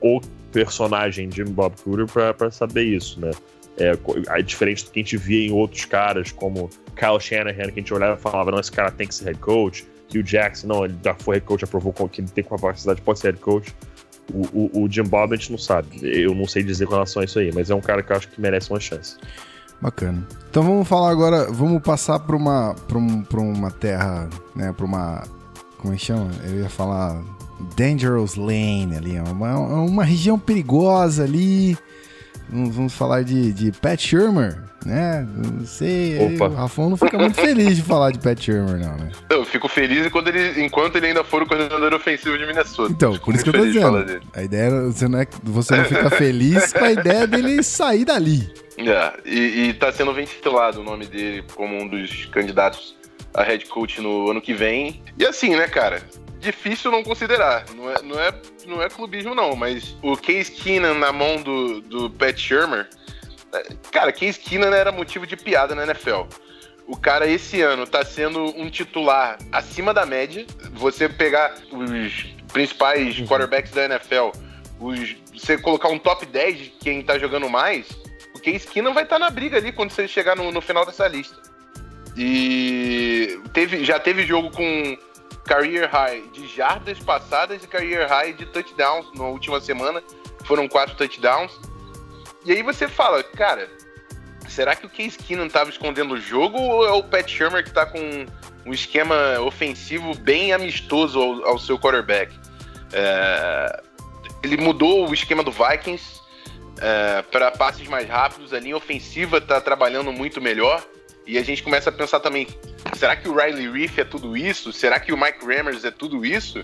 o 0.00 0.20
personagem 0.52 1.30
Jim 1.30 1.44
Bob 1.44 1.74
Cooter 1.82 2.06
para 2.34 2.50
saber 2.50 2.84
isso, 2.84 3.20
né? 3.20 3.30
É, 3.78 3.92
diferente 4.42 4.84
do 4.86 4.90
que 4.90 5.00
a 5.00 5.02
gente 5.02 5.16
via 5.18 5.48
em 5.48 5.52
outros 5.52 5.84
caras, 5.84 6.32
como 6.32 6.70
Kyle 6.94 7.20
Shanahan, 7.20 7.70
que 7.70 7.78
a 7.78 7.82
gente 7.82 7.92
olhava 7.92 8.18
e 8.18 8.22
falava, 8.22 8.50
não, 8.50 8.58
esse 8.58 8.72
cara 8.72 8.90
tem 8.90 9.06
que 9.06 9.14
ser 9.14 9.26
head 9.26 9.38
coach. 9.38 9.86
Hugh 10.14 10.22
Jackson, 10.22 10.68
não, 10.68 10.84
ele 10.84 10.94
já 11.04 11.14
foi 11.14 11.36
head 11.36 11.46
coach, 11.46 11.64
aprovou 11.64 11.92
que 11.92 12.22
ele 12.22 12.28
tem 12.28 12.42
capacidade, 12.42 13.02
pode 13.02 13.18
ser 13.18 13.28
head 13.28 13.38
coach. 13.40 13.74
O, 14.32 14.80
o, 14.80 14.84
o, 14.84 14.90
Jim 14.90 15.02
Bob 15.02 15.34
a 15.34 15.36
gente 15.36 15.50
não 15.50 15.58
sabe. 15.58 15.88
Eu 16.02 16.34
não 16.34 16.46
sei 16.46 16.62
dizer 16.62 16.86
com 16.86 16.94
relação 16.94 17.20
a 17.20 17.24
isso 17.24 17.38
aí, 17.38 17.52
mas 17.52 17.70
é 17.70 17.74
um 17.74 17.80
cara 17.80 18.02
que 18.02 18.10
eu 18.10 18.16
acho 18.16 18.28
que 18.28 18.40
merece 18.40 18.70
uma 18.70 18.80
chance. 18.80 19.16
Bacana. 19.80 20.26
Então 20.50 20.62
vamos 20.62 20.88
falar 20.88 21.10
agora, 21.10 21.50
vamos 21.50 21.82
passar 21.82 22.18
para 22.20 22.34
uma, 22.34 22.74
pra 22.88 22.98
um, 22.98 23.22
pra 23.22 23.40
uma 23.40 23.70
terra, 23.70 24.28
né, 24.54 24.72
para 24.72 24.86
uma, 24.86 25.22
como 25.78 25.92
é 25.92 25.96
que 25.96 26.04
chama? 26.04 26.30
Eu 26.44 26.60
ia 26.60 26.70
falar 26.70 27.20
Dangerous 27.76 28.36
Lane 28.36 28.96
ali, 28.96 29.20
uma, 29.20 29.58
uma 29.58 30.04
região 30.04 30.38
perigosa 30.38 31.24
ali, 31.24 31.76
Vamos 32.48 32.94
falar 32.94 33.22
de, 33.24 33.52
de 33.52 33.72
Pat 33.72 34.00
Shermer, 34.00 34.62
né? 34.84 35.26
Não 35.34 35.66
sei. 35.66 36.34
Opa. 36.34 36.46
O 36.46 36.54
Rafão 36.54 36.90
não 36.90 36.96
fica 36.96 37.18
muito 37.18 37.34
feliz 37.34 37.76
de 37.76 37.82
falar 37.82 38.12
de 38.12 38.20
Pat 38.20 38.40
Shermer, 38.40 38.78
não, 38.78 38.96
né? 38.96 39.10
Eu 39.28 39.44
fico 39.44 39.68
feliz 39.68 40.06
enquanto 40.06 40.28
ele, 40.28 40.64
enquanto 40.64 40.96
ele 40.96 41.08
ainda 41.08 41.24
for 41.24 41.42
o 41.42 41.46
coordenador 41.46 41.92
ofensivo 41.92 42.38
de 42.38 42.46
Minnesota. 42.46 42.92
Então, 42.92 43.18
por 43.18 43.34
isso 43.34 43.42
que 43.42 43.50
eu 43.50 43.54
tô 43.54 43.66
dizendo. 43.66 44.20
A 44.32 44.42
ideia 44.44 44.70
você 44.82 45.08
não, 45.08 45.18
é, 45.18 45.26
você 45.42 45.76
não 45.76 45.84
fica 45.84 46.08
feliz 46.10 46.72
com 46.72 46.84
a 46.84 46.92
ideia 46.92 47.26
dele 47.26 47.62
sair 47.64 48.04
dali. 48.04 48.48
É, 48.78 49.20
e, 49.24 49.68
e 49.68 49.74
tá 49.74 49.90
sendo 49.90 50.12
ventilado 50.12 50.80
o 50.80 50.84
nome 50.84 51.06
dele 51.06 51.44
como 51.54 51.76
um 51.76 51.88
dos 51.88 52.26
candidatos 52.26 52.96
a 53.32 53.42
head 53.42 53.66
coach 53.66 54.00
no 54.00 54.30
ano 54.30 54.40
que 54.40 54.54
vem. 54.54 55.02
E 55.18 55.26
assim, 55.26 55.56
né, 55.56 55.68
cara? 55.68 56.02
difícil 56.46 56.90
não 56.90 57.02
considerar. 57.02 57.64
Não 57.74 57.90
é, 57.90 58.02
não 58.02 58.20
é, 58.20 58.32
não 58.66 58.82
é 58.82 58.88
clubismo, 58.88 59.34
não, 59.34 59.56
mas 59.56 59.96
o 60.02 60.16
Case 60.16 60.50
Keenan 60.50 60.94
na 60.94 61.12
mão 61.12 61.42
do, 61.42 61.80
do 61.80 62.10
Pat 62.10 62.38
Shermer. 62.38 62.88
É, 63.52 63.66
cara, 63.90 64.12
Case 64.12 64.38
Keenan 64.38 64.74
era 64.74 64.92
motivo 64.92 65.26
de 65.26 65.36
piada 65.36 65.74
na 65.74 65.84
NFL. 65.84 66.22
O 66.86 66.96
cara 66.96 67.26
esse 67.26 67.60
ano 67.62 67.84
tá 67.86 68.04
sendo 68.04 68.44
um 68.56 68.70
titular 68.70 69.38
acima 69.50 69.92
da 69.92 70.06
média. 70.06 70.46
Você 70.74 71.08
pegar 71.08 71.54
os 71.72 72.26
principais 72.52 73.18
quarterbacks 73.22 73.72
da 73.72 73.86
NFL, 73.86 74.30
os, 74.78 75.16
você 75.34 75.58
colocar 75.58 75.88
um 75.88 75.98
top 75.98 76.24
10 76.24 76.58
de 76.58 76.64
quem 76.80 77.02
tá 77.02 77.18
jogando 77.18 77.50
mais, 77.50 77.88
Case 78.46 78.64
Keenan 78.64 78.92
vai 78.92 79.02
estar 79.02 79.16
tá 79.16 79.24
na 79.24 79.28
briga 79.28 79.56
ali 79.56 79.72
quando 79.72 79.90
você 79.90 80.06
chegar 80.06 80.36
no, 80.36 80.52
no 80.52 80.60
final 80.60 80.86
dessa 80.86 81.08
lista. 81.08 81.36
E 82.16 83.40
teve, 83.52 83.84
já 83.84 83.98
teve 83.98 84.24
jogo 84.24 84.52
com 84.52 84.96
career 85.44 85.90
high 85.90 86.22
de 86.32 86.46
jardas 86.46 87.00
passadas 87.00 87.64
e 87.64 87.66
career 87.66 88.08
high 88.08 88.32
de 88.34 88.46
touchdowns 88.46 89.12
na 89.16 89.24
última 89.24 89.60
semana. 89.60 90.00
Foram 90.44 90.68
quatro 90.68 90.94
touchdowns. 90.94 91.58
E 92.44 92.52
aí 92.52 92.62
você 92.62 92.86
fala, 92.86 93.20
cara, 93.24 93.68
será 94.48 94.76
que 94.76 94.86
o 94.86 94.90
Case 94.90 95.18
Keenum 95.18 95.46
estava 95.46 95.68
escondendo 95.68 96.14
o 96.14 96.20
jogo 96.20 96.56
ou 96.56 96.86
é 96.86 96.92
o 96.92 97.02
Pat 97.02 97.28
Shermer 97.28 97.64
que 97.64 97.70
está 97.70 97.84
com 97.84 98.26
um 98.64 98.72
esquema 98.72 99.40
ofensivo 99.40 100.14
bem 100.18 100.52
amistoso 100.52 101.20
ao, 101.20 101.44
ao 101.48 101.58
seu 101.58 101.76
quarterback? 101.76 102.32
É, 102.92 103.82
ele 104.44 104.56
mudou 104.56 105.08
o 105.08 105.12
esquema 105.12 105.42
do 105.42 105.50
Vikings. 105.50 106.15
É, 106.80 107.22
para 107.22 107.50
passes 107.50 107.86
mais 107.88 108.08
rápidos, 108.08 108.52
a 108.52 108.60
linha 108.60 108.76
ofensiva 108.76 109.40
tá 109.40 109.60
trabalhando 109.60 110.12
muito 110.12 110.40
melhor. 110.40 110.84
E 111.26 111.38
a 111.38 111.42
gente 111.42 111.62
começa 111.62 111.90
a 111.90 111.92
pensar 111.92 112.20
também: 112.20 112.46
será 112.94 113.16
que 113.16 113.28
o 113.28 113.34
Riley 113.34 113.70
Reef 113.70 113.98
é 113.98 114.04
tudo 114.04 114.36
isso? 114.36 114.72
Será 114.72 115.00
que 115.00 115.12
o 115.12 115.16
Mike 115.16 115.44
Rammers 115.44 115.84
é 115.84 115.90
tudo 115.90 116.24
isso? 116.24 116.62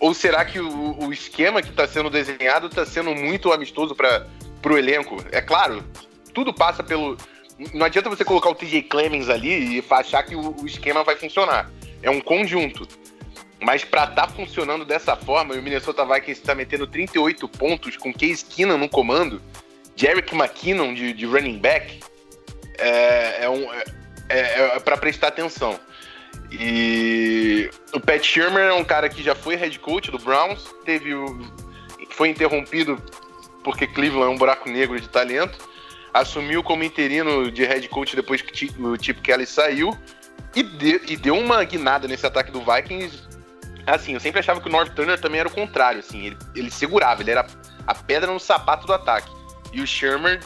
Ou 0.00 0.14
será 0.14 0.44
que 0.44 0.60
o, 0.60 1.04
o 1.04 1.12
esquema 1.12 1.60
que 1.60 1.70
está 1.70 1.86
sendo 1.86 2.08
desenhado 2.08 2.68
está 2.68 2.86
sendo 2.86 3.14
muito 3.14 3.52
amistoso 3.52 3.94
para 3.94 4.26
o 4.64 4.78
elenco? 4.78 5.22
É 5.32 5.40
claro, 5.40 5.84
tudo 6.32 6.54
passa 6.54 6.82
pelo. 6.82 7.16
Não 7.74 7.84
adianta 7.84 8.08
você 8.08 8.24
colocar 8.24 8.48
o 8.48 8.54
TJ 8.54 8.82
Clemens 8.82 9.28
ali 9.28 9.78
e 9.78 9.84
achar 9.90 10.22
que 10.22 10.36
o, 10.36 10.54
o 10.62 10.66
esquema 10.66 11.02
vai 11.02 11.16
funcionar. 11.16 11.70
É 12.00 12.08
um 12.08 12.20
conjunto. 12.20 12.86
Mas 13.60 13.84
para 13.84 14.04
estar 14.04 14.26
tá 14.26 14.28
funcionando 14.28 14.84
dessa 14.84 15.16
forma, 15.16 15.54
e 15.54 15.58
o 15.58 15.62
Minnesota 15.62 16.04
Vikings 16.04 16.40
está 16.40 16.54
metendo 16.54 16.86
38 16.86 17.48
pontos 17.48 17.96
com 17.96 18.12
Case 18.12 18.44
Keenan 18.44 18.76
no 18.76 18.88
comando, 18.88 19.42
Jerick 19.96 20.34
McKinnon 20.34 20.94
de, 20.94 21.12
de 21.12 21.26
running 21.26 21.58
back, 21.58 22.00
é, 22.78 23.44
é, 23.44 23.50
um, 23.50 23.72
é, 23.72 23.84
é, 24.28 24.76
é 24.76 24.80
para 24.80 24.96
prestar 24.96 25.28
atenção. 25.28 25.78
E 26.52 27.68
o 27.92 28.00
Pat 28.00 28.22
Shermer 28.22 28.68
é 28.68 28.72
um 28.72 28.84
cara 28.84 29.08
que 29.08 29.22
já 29.22 29.34
foi 29.34 29.56
head 29.56 29.78
coach 29.80 30.10
do 30.10 30.18
Browns, 30.18 30.74
teve 30.84 31.14
foi 32.10 32.30
interrompido 32.30 33.00
porque 33.62 33.86
Cleveland 33.86 34.32
é 34.32 34.34
um 34.34 34.38
buraco 34.38 34.68
negro 34.68 34.98
de 34.98 35.08
talento, 35.08 35.58
assumiu 36.12 36.62
como 36.62 36.82
interino 36.82 37.50
de 37.50 37.64
head 37.64 37.86
coach 37.88 38.16
depois 38.16 38.40
que 38.40 38.66
o 38.80 39.02
Chip 39.02 39.20
Kelly 39.20 39.46
saiu 39.46 39.96
e, 40.54 40.62
de, 40.62 41.00
e 41.06 41.16
deu 41.16 41.36
uma 41.36 41.62
guinada 41.64 42.08
nesse 42.08 42.26
ataque 42.26 42.50
do 42.50 42.60
Vikings. 42.60 43.27
Assim, 43.88 44.14
eu 44.14 44.20
sempre 44.20 44.40
achava 44.40 44.60
que 44.60 44.68
o 44.68 44.72
North 44.72 44.94
Turner 44.94 45.18
também 45.18 45.40
era 45.40 45.48
o 45.48 45.52
contrário, 45.52 46.00
assim, 46.00 46.26
ele, 46.26 46.36
ele 46.54 46.70
segurava, 46.70 47.22
ele 47.22 47.30
era 47.30 47.46
a 47.86 47.94
pedra 47.94 48.30
no 48.30 48.38
sapato 48.38 48.86
do 48.86 48.92
ataque. 48.92 49.30
E 49.72 49.80
o 49.80 49.86
Shermer 49.86 50.40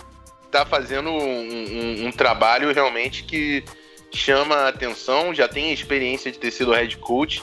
tá 0.50 0.64
fazendo 0.64 1.10
um, 1.10 1.14
um, 1.14 2.06
um 2.06 2.12
trabalho 2.12 2.72
realmente 2.72 3.24
que 3.24 3.64
chama 4.12 4.54
a 4.54 4.68
atenção, 4.68 5.34
já 5.34 5.48
tem 5.48 5.72
experiência 5.72 6.30
de 6.30 6.38
ter 6.38 6.50
sido 6.50 6.72
head 6.72 6.96
coach. 6.98 7.42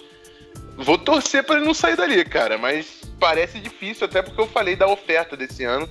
Vou 0.77 0.97
torcer 0.97 1.43
para 1.43 1.57
ele 1.57 1.65
não 1.65 1.73
sair 1.73 1.97
dali, 1.97 2.23
cara, 2.23 2.57
mas 2.57 3.01
parece 3.19 3.59
difícil, 3.59 4.05
até 4.05 4.21
porque 4.21 4.39
eu 4.39 4.47
falei 4.47 4.75
da 4.75 4.87
oferta 4.87 5.35
desse 5.35 5.65
ano. 5.65 5.89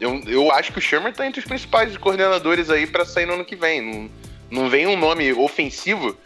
Eu, 0.00 0.20
eu 0.26 0.52
acho 0.52 0.72
que 0.72 0.78
o 0.78 0.82
Shermer 0.82 1.14
tá 1.14 1.26
entre 1.26 1.40
os 1.40 1.46
principais 1.46 1.96
coordenadores 1.96 2.70
aí 2.70 2.86
para 2.86 3.04
sair 3.04 3.26
no 3.26 3.34
ano 3.34 3.44
que 3.44 3.56
vem. 3.56 3.80
Não, 3.80 4.10
não 4.50 4.68
vem 4.68 4.86
um 4.86 4.96
nome 4.96 5.32
ofensivo. 5.32 6.16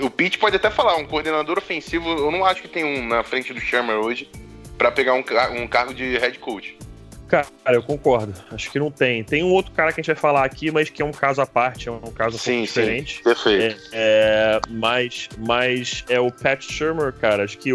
O 0.00 0.10
Pete 0.10 0.38
pode 0.38 0.56
até 0.56 0.70
falar, 0.70 0.96
um 0.96 1.04
coordenador 1.04 1.58
ofensivo, 1.58 2.10
eu 2.10 2.30
não 2.30 2.44
acho 2.44 2.62
que 2.62 2.68
tem 2.68 2.84
um 2.84 3.06
na 3.06 3.22
frente 3.22 3.52
do 3.52 3.60
Shermer 3.60 3.96
hoje 3.96 4.30
para 4.76 4.92
pegar 4.92 5.14
um, 5.14 5.24
um 5.60 5.66
cargo 5.66 5.92
de 5.92 6.16
head 6.18 6.38
coach. 6.38 6.78
Cara, 7.28 7.46
eu 7.66 7.82
concordo. 7.82 8.32
Acho 8.50 8.70
que 8.70 8.78
não 8.78 8.90
tem. 8.90 9.22
Tem 9.22 9.44
um 9.44 9.52
outro 9.52 9.70
cara 9.72 9.92
que 9.92 10.00
a 10.00 10.02
gente 10.02 10.14
vai 10.14 10.16
falar 10.16 10.44
aqui, 10.44 10.70
mas 10.70 10.88
que 10.88 11.02
é 11.02 11.04
um 11.04 11.12
caso 11.12 11.42
à 11.42 11.46
parte, 11.46 11.88
é 11.88 11.92
um 11.92 12.00
caso 12.00 12.36
um 12.36 12.38
sim, 12.38 12.62
diferente. 12.62 13.18
Sim, 13.18 13.22
perfeito. 13.22 13.78
É, 13.92 14.58
é, 14.58 14.60
mas, 14.70 15.28
mas 15.46 16.04
é 16.08 16.18
o 16.18 16.32
Pat 16.32 16.62
Shermer, 16.62 17.12
cara. 17.12 17.44
Acho 17.44 17.58
que 17.58 17.70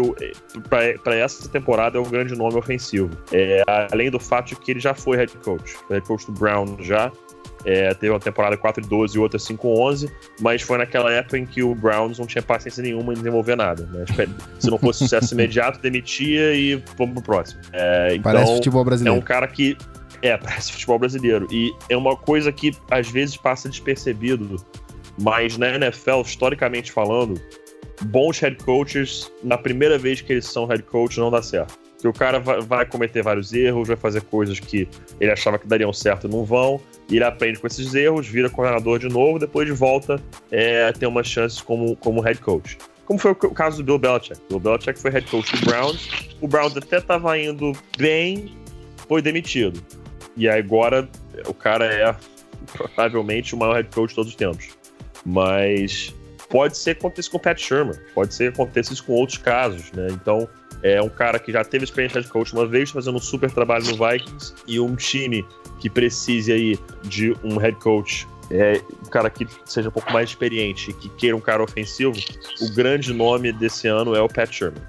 para 1.04 1.14
essa 1.14 1.48
temporada 1.48 1.98
é 1.98 2.00
um 2.00 2.10
grande 2.10 2.34
nome 2.34 2.56
ofensivo. 2.56 3.10
É, 3.32 3.62
além 3.92 4.10
do 4.10 4.18
fato 4.18 4.48
de 4.48 4.56
que 4.56 4.72
ele 4.72 4.80
já 4.80 4.92
foi 4.92 5.18
head 5.18 5.32
coach. 5.38 5.76
Head 5.88 6.04
coach 6.04 6.26
do 6.26 6.32
Brown 6.32 6.76
já. 6.80 7.12
É, 7.64 7.94
teve 7.94 8.12
uma 8.12 8.20
temporada 8.20 8.56
4-12 8.56 9.14
e 9.14 9.18
outra 9.18 9.38
5-11, 9.38 10.10
mas 10.40 10.62
foi 10.62 10.78
naquela 10.78 11.10
época 11.12 11.38
em 11.38 11.46
que 11.46 11.62
o 11.62 11.74
Browns 11.74 12.18
não 12.18 12.26
tinha 12.26 12.42
paciência 12.42 12.82
nenhuma 12.82 13.12
em 13.12 13.16
desenvolver 13.16 13.56
nada. 13.56 13.86
Né? 13.86 14.04
Se 14.58 14.70
não 14.70 14.78
fosse 14.78 15.00
sucesso 15.00 15.32
imediato, 15.34 15.80
demitia 15.80 16.54
e 16.54 16.76
vamos 16.96 17.14
pro 17.14 17.22
próximo. 17.22 17.60
É, 17.72 18.08
então, 18.10 18.22
parece 18.22 18.54
futebol 18.54 18.84
brasileiro. 18.84 19.16
É 19.16 19.20
um 19.20 19.22
cara 19.22 19.46
que. 19.48 19.76
É, 20.20 20.36
parece 20.38 20.72
futebol 20.72 20.98
brasileiro. 20.98 21.46
E 21.50 21.72
é 21.88 21.96
uma 21.96 22.16
coisa 22.16 22.52
que 22.52 22.72
às 22.90 23.08
vezes 23.08 23.36
passa 23.36 23.68
despercebido, 23.68 24.56
mas 25.18 25.56
na 25.56 25.68
NFL, 25.68 26.20
historicamente 26.22 26.92
falando, 26.92 27.40
bons 28.02 28.38
head 28.40 28.56
coaches, 28.62 29.30
na 29.42 29.56
primeira 29.56 29.96
vez 29.96 30.20
que 30.20 30.32
eles 30.32 30.46
são 30.46 30.66
head 30.66 30.82
coach, 30.82 31.18
não 31.18 31.30
dá 31.30 31.42
certo 31.42 31.83
que 32.04 32.08
o 32.08 32.12
cara 32.12 32.38
vai, 32.38 32.84
cometer 32.84 33.22
vários 33.22 33.50
erros, 33.54 33.88
vai 33.88 33.96
fazer 33.96 34.20
coisas 34.24 34.60
que 34.60 34.86
ele 35.18 35.30
achava 35.30 35.58
que 35.58 35.66
dariam 35.66 35.90
certo 35.90 36.26
e 36.26 36.30
não 36.30 36.44
vão, 36.44 36.78
e 37.08 37.16
ele 37.16 37.24
aprende 37.24 37.58
com 37.58 37.66
esses 37.66 37.94
erros, 37.94 38.28
vira 38.28 38.50
coordenador 38.50 38.98
de 38.98 39.08
novo, 39.08 39.38
depois 39.38 39.66
de 39.66 39.72
volta 39.72 40.22
é, 40.50 40.92
ter 40.92 41.06
umas 41.06 41.26
chances 41.26 41.62
como, 41.62 41.96
como 41.96 42.20
head 42.20 42.38
coach. 42.42 42.76
Como 43.06 43.18
foi 43.18 43.30
o 43.30 43.34
caso 43.34 43.78
do 43.78 43.84
Bill 43.84 43.98
Belichick. 43.98 44.38
O 44.50 44.60
Bill 44.60 44.60
Belichick 44.60 45.00
foi 45.00 45.12
head 45.12 45.26
coach 45.30 45.56
do 45.56 45.64
Browns, 45.64 46.10
o 46.42 46.46
Browns 46.46 46.76
até 46.76 46.98
estava 46.98 47.38
indo 47.38 47.72
bem, 47.96 48.54
foi 49.08 49.22
demitido. 49.22 49.82
E 50.36 50.46
agora 50.46 51.08
o 51.48 51.54
cara 51.54 51.86
é 51.86 52.14
provavelmente 52.70 53.54
o 53.54 53.58
maior 53.58 53.76
head 53.76 53.88
coach 53.94 54.10
de 54.10 54.14
todos 54.14 54.30
os 54.30 54.36
tempos. 54.36 54.68
Mas 55.24 56.14
pode 56.50 56.76
ser 56.76 56.96
que 56.96 56.98
aconteça 57.00 57.30
com 57.30 57.38
o 57.38 57.40
Pat 57.40 57.58
Shermer, 57.58 57.98
pode 58.14 58.34
ser 58.34 58.52
que 58.52 58.60
aconteça 58.60 58.92
isso 58.92 59.04
com 59.04 59.14
outros 59.14 59.38
casos, 59.38 59.90
né? 59.92 60.08
Então, 60.10 60.46
é 60.84 61.02
um 61.02 61.08
cara 61.08 61.38
que 61.38 61.50
já 61.50 61.64
teve 61.64 61.84
experiência 61.84 62.20
de 62.20 62.28
coach 62.28 62.52
uma 62.52 62.66
vez, 62.66 62.90
fazendo 62.90 63.16
um 63.16 63.20
super 63.20 63.50
trabalho 63.50 63.84
no 63.86 63.96
Vikings, 63.96 64.54
e 64.66 64.78
um 64.78 64.94
time 64.94 65.44
que 65.80 65.88
precise 65.88 66.52
aí 66.52 66.78
de 67.02 67.34
um 67.42 67.56
head 67.56 67.76
coach 67.78 68.26
é, 68.50 68.80
um 69.02 69.08
cara 69.08 69.30
que 69.30 69.46
seja 69.64 69.88
um 69.88 69.92
pouco 69.92 70.12
mais 70.12 70.28
experiente 70.28 70.92
que 70.92 71.08
queira 71.08 71.36
um 71.36 71.40
cara 71.40 71.62
ofensivo, 71.62 72.12
o 72.60 72.74
grande 72.74 73.12
nome 73.14 73.52
desse 73.52 73.88
ano 73.88 74.14
é 74.14 74.20
o 74.20 74.28
Pat 74.28 74.52
Sherman. 74.52 74.82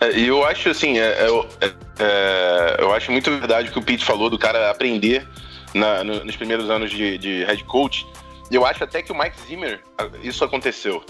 É, 0.00 0.12
e 0.12 0.28
eu 0.28 0.44
acho 0.44 0.70
assim, 0.70 0.98
é, 0.98 1.26
é, 1.60 1.72
é, 1.98 2.76
eu 2.78 2.94
acho 2.94 3.10
muito 3.10 3.30
verdade 3.30 3.68
o 3.68 3.72
que 3.72 3.78
o 3.78 3.82
Pete 3.82 4.04
falou 4.04 4.30
do 4.30 4.38
cara 4.38 4.70
aprender 4.70 5.26
na, 5.74 6.04
no, 6.04 6.24
nos 6.24 6.36
primeiros 6.36 6.70
anos 6.70 6.90
de, 6.90 7.18
de, 7.18 7.44
head 7.44 7.64
coach. 7.64 8.06
Eu 8.50 8.64
acho 8.64 8.84
até 8.84 9.02
que 9.02 9.10
o 9.10 9.18
Mike 9.18 9.36
Zimmer, 9.48 9.80
isso 10.22 10.44
aconteceu. 10.44 11.02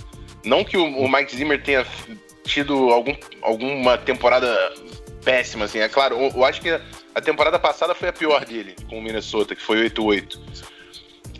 Não 0.44 0.64
que 0.64 0.76
o, 0.76 0.84
o 0.84 1.10
Mike 1.10 1.36
Zimmer 1.36 1.62
tenha 1.62 1.84
tido 2.44 2.90
algum, 2.90 3.14
alguma 3.40 3.98
temporada 3.98 4.72
péssima, 5.24 5.64
assim. 5.64 5.78
É 5.78 5.88
claro, 5.88 6.16
eu, 6.16 6.32
eu, 6.34 6.44
acho 6.44 6.60
que 6.60 6.70
a 7.14 7.20
temporada 7.20 7.58
passada 7.58 7.94
foi 7.94 8.08
a 8.08 8.12
pior 8.12 8.44
dele 8.44 8.74
com 8.88 8.98
o 8.98 9.02
Minnesota, 9.02 9.54
que 9.54 9.62
foi 9.62 9.88
8-8. 9.88 10.38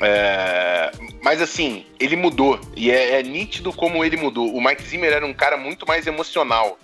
É, 0.00 0.90
mas 1.22 1.40
assim, 1.42 1.84
ele 2.00 2.16
mudou. 2.16 2.58
E 2.76 2.90
é, 2.90 3.20
é, 3.20 3.22
nítido 3.22 3.72
como 3.72 4.04
ele 4.04 4.16
mudou. 4.16 4.54
O 4.54 4.62
Mike 4.62 4.82
Zimmer 4.82 5.12
era 5.12 5.26
um 5.26 5.34
cara 5.34 5.56
muito 5.56 5.86
mais 5.86 6.06
emocional. 6.06 6.78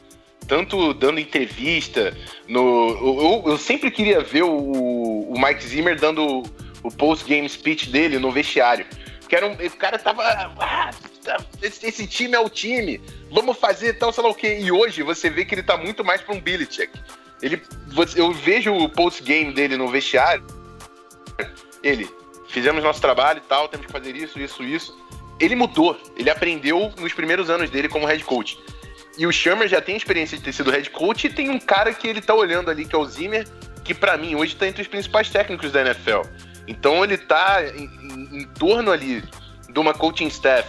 Tanto 0.46 0.94
dando 0.94 1.20
entrevista. 1.20 2.16
No, 2.46 3.42
eu, 3.42 3.50
eu 3.52 3.58
sempre 3.58 3.90
queria 3.90 4.20
ver 4.20 4.44
o, 4.44 4.50
o 5.28 5.34
Mike 5.38 5.64
Zimmer 5.64 5.98
dando 5.98 6.42
o 6.82 6.90
post-game 6.90 7.48
speech 7.48 7.90
dele 7.90 8.18
no 8.18 8.30
vestiário. 8.30 8.86
Que 9.28 9.36
era 9.36 9.46
um, 9.46 9.52
o 9.52 9.76
cara 9.76 9.98
tava. 9.98 10.22
Ah, 10.24 10.90
esse, 11.62 11.86
esse, 11.86 12.06
time 12.06 12.34
é 12.34 12.40
o 12.40 12.48
time, 12.48 13.00
vamos 13.30 13.58
fazer 13.58 13.94
tal, 13.94 14.12
sei 14.12 14.22
lá 14.22 14.30
o 14.30 14.34
quê. 14.34 14.58
E 14.60 14.72
hoje 14.72 15.02
você 15.02 15.28
vê 15.28 15.44
que 15.44 15.54
ele 15.54 15.62
tá 15.62 15.76
muito 15.76 16.04
mais 16.04 16.22
pra 16.22 16.34
um 16.34 16.42
Check. 16.66 16.90
Ele, 17.42 17.62
eu 18.16 18.32
vejo 18.32 18.74
o 18.74 18.88
post-game 18.88 19.52
dele 19.52 19.76
no 19.76 19.88
vestiário. 19.88 20.44
Ele, 21.82 22.08
fizemos 22.48 22.82
nosso 22.82 23.00
trabalho 23.00 23.38
e 23.38 23.48
tal, 23.48 23.68
temos 23.68 23.86
que 23.86 23.92
fazer 23.92 24.16
isso, 24.16 24.38
isso, 24.40 24.64
isso. 24.64 24.98
Ele 25.38 25.54
mudou, 25.54 25.96
ele 26.16 26.30
aprendeu 26.30 26.92
nos 26.98 27.12
primeiros 27.12 27.48
anos 27.48 27.70
dele 27.70 27.88
como 27.88 28.06
head 28.06 28.24
coach. 28.24 28.58
E 29.16 29.26
o 29.26 29.32
Shermer 29.32 29.68
já 29.68 29.80
tem 29.80 29.96
experiência 29.96 30.36
de 30.36 30.44
ter 30.44 30.52
sido 30.52 30.70
head 30.70 30.90
coach 30.90 31.26
e 31.26 31.30
tem 31.30 31.50
um 31.50 31.58
cara 31.58 31.92
que 31.92 32.08
ele 32.08 32.20
tá 32.20 32.34
olhando 32.34 32.70
ali, 32.70 32.84
que 32.84 32.94
é 32.94 32.98
o 32.98 33.04
Zimmer, 33.04 33.46
que 33.84 33.94
para 33.94 34.16
mim 34.16 34.34
hoje 34.34 34.56
tá 34.56 34.66
entre 34.66 34.82
os 34.82 34.88
principais 34.88 35.30
técnicos 35.30 35.70
da 35.70 35.82
NFL. 35.82 36.22
Então 36.68 37.02
ele 37.02 37.16
tá 37.16 37.64
em, 37.64 37.84
em, 37.84 38.40
em 38.42 38.44
torno 38.44 38.92
ali 38.92 39.24
de 39.68 39.80
uma 39.80 39.94
coaching 39.94 40.26
staff 40.28 40.68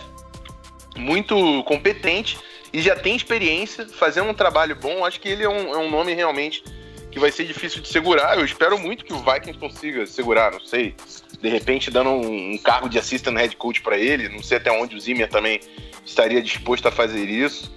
muito 0.95 1.63
competente 1.65 2.37
e 2.71 2.81
já 2.81 2.95
tem 2.95 3.15
experiência 3.15 3.87
fazendo 3.87 4.29
um 4.29 4.33
trabalho 4.33 4.75
bom. 4.75 5.05
Acho 5.05 5.19
que 5.19 5.27
ele 5.27 5.43
é 5.43 5.49
um, 5.49 5.73
é 5.73 5.77
um 5.77 5.89
nome 5.89 6.13
realmente 6.13 6.63
que 7.11 7.19
vai 7.19 7.31
ser 7.31 7.45
difícil 7.45 7.81
de 7.81 7.89
segurar. 7.89 8.37
Eu 8.37 8.45
espero 8.45 8.77
muito 8.79 9.03
que 9.03 9.13
o 9.13 9.17
Vikings 9.17 9.59
consiga 9.59 10.05
segurar, 10.05 10.51
não 10.51 10.59
sei. 10.59 10.95
De 11.41 11.49
repente, 11.49 11.89
dando 11.89 12.11
um, 12.11 12.53
um 12.53 12.57
cargo 12.57 12.87
de 12.87 12.99
assistant 12.99 13.35
head 13.37 13.55
coach 13.55 13.81
para 13.81 13.97
ele. 13.97 14.29
Não 14.29 14.43
sei 14.43 14.57
até 14.57 14.71
onde 14.71 14.95
o 14.95 14.99
Zimmer 14.99 15.27
também 15.27 15.59
estaria 16.05 16.41
disposto 16.41 16.87
a 16.87 16.91
fazer 16.91 17.25
isso. 17.25 17.73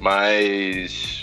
Mas 0.00 1.19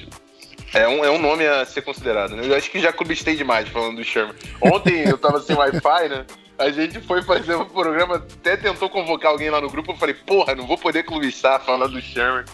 é 0.74 0.88
um, 0.88 1.04
é 1.04 1.10
um 1.10 1.20
nome 1.20 1.46
a 1.46 1.66
ser 1.66 1.82
considerado. 1.82 2.36
Né? 2.36 2.48
Eu 2.48 2.56
acho 2.56 2.70
que 2.70 2.80
já 2.80 2.92
clubistei 2.92 3.36
demais 3.36 3.68
falando 3.70 3.98
do 3.98 4.04
Sherman. 4.04 4.36
Ontem 4.62 5.08
eu 5.08 5.18
tava 5.18 5.42
sem 5.42 5.56
Wi-Fi, 5.56 6.10
né? 6.10 6.26
A 6.58 6.72
gente 6.72 7.00
foi 7.02 7.22
fazer 7.22 7.56
um 7.56 7.66
programa, 7.66 8.16
até 8.16 8.58
tentou 8.58 8.90
convocar 8.90 9.32
alguém 9.32 9.50
lá 9.50 9.62
no 9.62 9.70
grupo. 9.70 9.92
Eu 9.92 9.96
falei, 9.96 10.16
porra, 10.16 10.56
não 10.56 10.66
vou 10.66 10.78
poder 10.78 11.04
clubistar 11.04 11.64
falando 11.64 11.94
do 11.94 12.02
Sherman. 12.02 12.46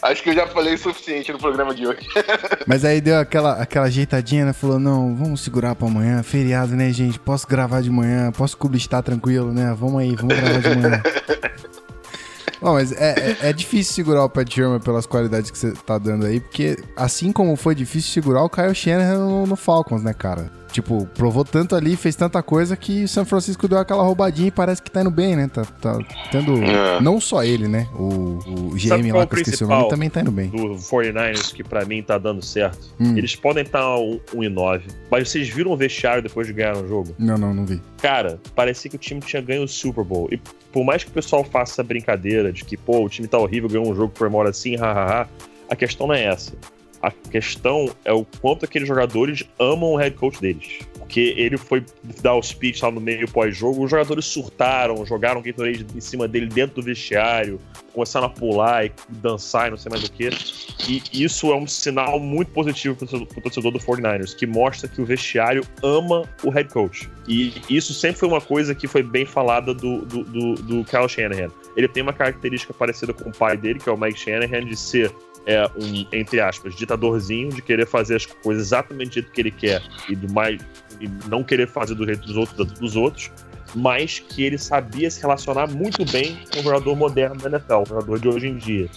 Acho 0.00 0.22
que 0.22 0.30
eu 0.30 0.34
já 0.34 0.46
falei 0.46 0.74
o 0.74 0.78
suficiente 0.78 1.32
no 1.32 1.38
programa 1.38 1.74
de 1.74 1.86
hoje. 1.86 2.06
Mas 2.66 2.84
aí 2.84 3.00
deu 3.00 3.18
aquela, 3.18 3.54
aquela 3.60 3.86
ajeitadinha, 3.86 4.46
né? 4.46 4.52
Falou, 4.52 4.78
não, 4.78 5.14
vamos 5.14 5.40
segurar 5.42 5.74
pra 5.74 5.86
amanhã. 5.86 6.22
Feriado, 6.22 6.74
né, 6.74 6.92
gente? 6.92 7.18
Posso 7.18 7.46
gravar 7.46 7.82
de 7.82 7.90
manhã, 7.90 8.32
posso 8.32 8.56
cubistar 8.56 9.02
tranquilo, 9.02 9.52
né? 9.52 9.74
Vamos 9.78 10.00
aí, 10.00 10.14
vamos 10.14 10.34
gravar 10.34 10.60
de 10.60 10.76
manhã. 10.76 11.02
Bom, 12.60 12.72
mas 12.74 12.92
é, 12.92 13.36
é, 13.42 13.48
é, 13.50 13.52
difícil 13.52 13.94
segurar 13.94 14.24
o 14.24 14.30
Pat 14.30 14.48
Shermer 14.52 14.80
pelas 14.80 15.06
qualidades 15.06 15.50
que 15.50 15.58
você 15.58 15.72
tá 15.72 15.98
dando 15.98 16.24
aí, 16.24 16.40
porque 16.40 16.76
assim 16.96 17.30
como 17.32 17.54
foi 17.56 17.74
difícil 17.74 18.12
segurar 18.12 18.42
o 18.42 18.48
Kyle 18.48 18.74
Shanahan 18.74 19.18
no, 19.18 19.46
no 19.46 19.56
Falcons, 19.56 20.02
né, 20.02 20.14
cara? 20.14 20.50
Tipo, 20.76 21.06
provou 21.14 21.42
tanto 21.42 21.74
ali, 21.74 21.96
fez 21.96 22.14
tanta 22.14 22.42
coisa 22.42 22.76
que 22.76 23.04
o 23.04 23.08
San 23.08 23.24
Francisco 23.24 23.66
deu 23.66 23.78
aquela 23.78 24.02
roubadinha 24.02 24.48
e 24.48 24.50
parece 24.50 24.82
que 24.82 24.90
tá 24.90 25.00
indo 25.00 25.10
bem, 25.10 25.34
né? 25.34 25.48
Tá, 25.48 25.64
tá 25.64 25.98
tendo. 26.30 26.62
É. 26.62 27.00
Não 27.00 27.18
só 27.18 27.42
ele, 27.42 27.66
né? 27.66 27.88
O, 27.94 28.38
o 28.46 28.70
GM 28.74 29.10
lá, 29.10 29.24
o 29.24 29.26
que 29.26 29.36
eu 29.36 29.40
esqueci 29.40 29.64
o 29.64 29.68
nome, 29.68 29.88
também 29.88 30.10
tá 30.10 30.20
indo 30.20 30.30
bem. 30.30 30.50
do 30.50 30.74
49ers, 30.74 31.54
que 31.54 31.64
pra 31.64 31.86
mim 31.86 32.02
tá 32.02 32.18
dando 32.18 32.44
certo. 32.44 32.94
Hum. 33.00 33.16
Eles 33.16 33.34
podem 33.34 33.62
estar 33.62 33.96
1 33.98 34.44
e 34.44 34.48
9, 34.50 34.84
mas 35.10 35.30
vocês 35.30 35.48
viram 35.48 35.70
o 35.70 35.76
vestiário 35.78 36.22
depois 36.22 36.46
de 36.46 36.52
ganhar 36.52 36.76
um 36.76 36.86
jogo? 36.86 37.14
Não, 37.18 37.38
não, 37.38 37.54
não 37.54 37.64
vi. 37.64 37.80
Cara, 38.02 38.38
parecia 38.54 38.90
que 38.90 38.96
o 38.96 39.00
time 39.00 39.22
tinha 39.22 39.40
ganho 39.40 39.62
o 39.62 39.68
Super 39.68 40.04
Bowl. 40.04 40.28
E 40.30 40.38
por 40.70 40.84
mais 40.84 41.02
que 41.02 41.08
o 41.08 41.14
pessoal 41.14 41.42
faça 41.42 41.72
essa 41.72 41.82
brincadeira 41.82 42.52
de 42.52 42.66
que, 42.66 42.76
pô, 42.76 43.02
o 43.02 43.08
time 43.08 43.26
tá 43.26 43.38
horrível, 43.38 43.70
ganhou 43.70 43.90
um 43.90 43.94
jogo 43.94 44.12
por 44.12 44.28
uma 44.28 44.36
hora 44.36 44.50
assim, 44.50 44.76
hahaha, 44.76 45.26
a 45.70 45.74
questão 45.74 46.06
não 46.06 46.14
é 46.14 46.24
essa. 46.24 46.52
A 47.06 47.12
questão 47.30 47.88
é 48.04 48.12
o 48.12 48.24
quanto 48.40 48.64
aqueles 48.64 48.88
jogadores 48.88 49.44
amam 49.60 49.92
o 49.92 49.96
head 49.96 50.16
coach 50.16 50.40
deles. 50.40 50.80
Porque 50.98 51.34
ele 51.36 51.56
foi 51.56 51.84
dar 52.20 52.34
o 52.34 52.42
speech 52.42 52.82
lá 52.82 52.90
no 52.90 53.00
meio 53.00 53.30
pós-jogo, 53.30 53.84
os 53.84 53.88
jogadores 53.88 54.24
surtaram, 54.24 55.06
jogaram 55.06 55.40
Gatorade 55.40 55.86
em 55.94 56.00
cima 56.00 56.26
dele 56.26 56.46
dentro 56.46 56.74
do 56.74 56.82
vestiário, 56.82 57.60
começaram 57.92 58.26
a 58.26 58.28
pular 58.28 58.86
e 58.86 58.92
dançar 59.08 59.68
e 59.68 59.70
não 59.70 59.78
sei 59.78 59.88
mais 59.88 60.02
o 60.02 60.10
que. 60.10 60.30
E 60.88 61.00
isso 61.12 61.52
é 61.52 61.56
um 61.56 61.64
sinal 61.64 62.18
muito 62.18 62.50
positivo 62.50 62.96
torcedor- 62.96 63.28
pro 63.28 63.40
torcedor 63.40 63.70
do 63.70 63.78
49ers, 63.78 64.34
que 64.34 64.46
mostra 64.46 64.88
que 64.88 65.00
o 65.00 65.04
vestiário 65.04 65.62
ama 65.80 66.28
o 66.42 66.50
head 66.50 66.68
coach. 66.72 67.08
E 67.28 67.54
isso 67.70 67.94
sempre 67.94 68.18
foi 68.18 68.28
uma 68.28 68.40
coisa 68.40 68.74
que 68.74 68.88
foi 68.88 69.04
bem 69.04 69.24
falada 69.24 69.72
do, 69.72 70.04
do, 70.04 70.24
do, 70.24 70.54
do 70.54 70.84
Kyle 70.84 71.08
Shanahan. 71.08 71.52
Ele 71.76 71.86
tem 71.86 72.02
uma 72.02 72.12
característica 72.12 72.74
parecida 72.74 73.12
com 73.12 73.30
o 73.30 73.32
pai 73.32 73.56
dele, 73.56 73.78
que 73.78 73.88
é 73.88 73.92
o 73.92 73.96
Mike 73.96 74.18
Shanahan, 74.18 74.64
de 74.64 74.76
ser 74.76 75.12
é, 75.46 75.64
um, 75.76 76.06
entre 76.12 76.40
aspas, 76.40 76.74
ditadorzinho, 76.74 77.50
de 77.50 77.62
querer 77.62 77.86
fazer 77.86 78.16
as 78.16 78.26
coisas 78.26 78.66
exatamente 78.66 79.08
do 79.10 79.14
jeito 79.14 79.30
que 79.30 79.40
ele 79.40 79.50
quer 79.50 79.82
e 80.08 80.16
do 80.16 80.32
mais 80.32 80.60
e 81.00 81.08
não 81.28 81.44
querer 81.44 81.68
fazer 81.68 81.94
do 81.94 82.04
jeito 82.04 82.26
dos 82.26 82.36
outros, 82.36 82.72
dos 82.72 82.96
outros, 82.96 83.30
mas 83.74 84.18
que 84.18 84.42
ele 84.42 84.58
sabia 84.58 85.10
se 85.10 85.20
relacionar 85.20 85.68
muito 85.68 86.04
bem 86.06 86.38
com 86.52 86.60
o 86.60 86.62
jogador 86.62 86.96
moderno 86.96 87.36
da 87.36 87.48
NFL, 87.50 87.82
o 87.82 87.86
jogador 87.86 88.18
de 88.18 88.28
hoje 88.28 88.48
em 88.48 88.56
dia. 88.56 88.88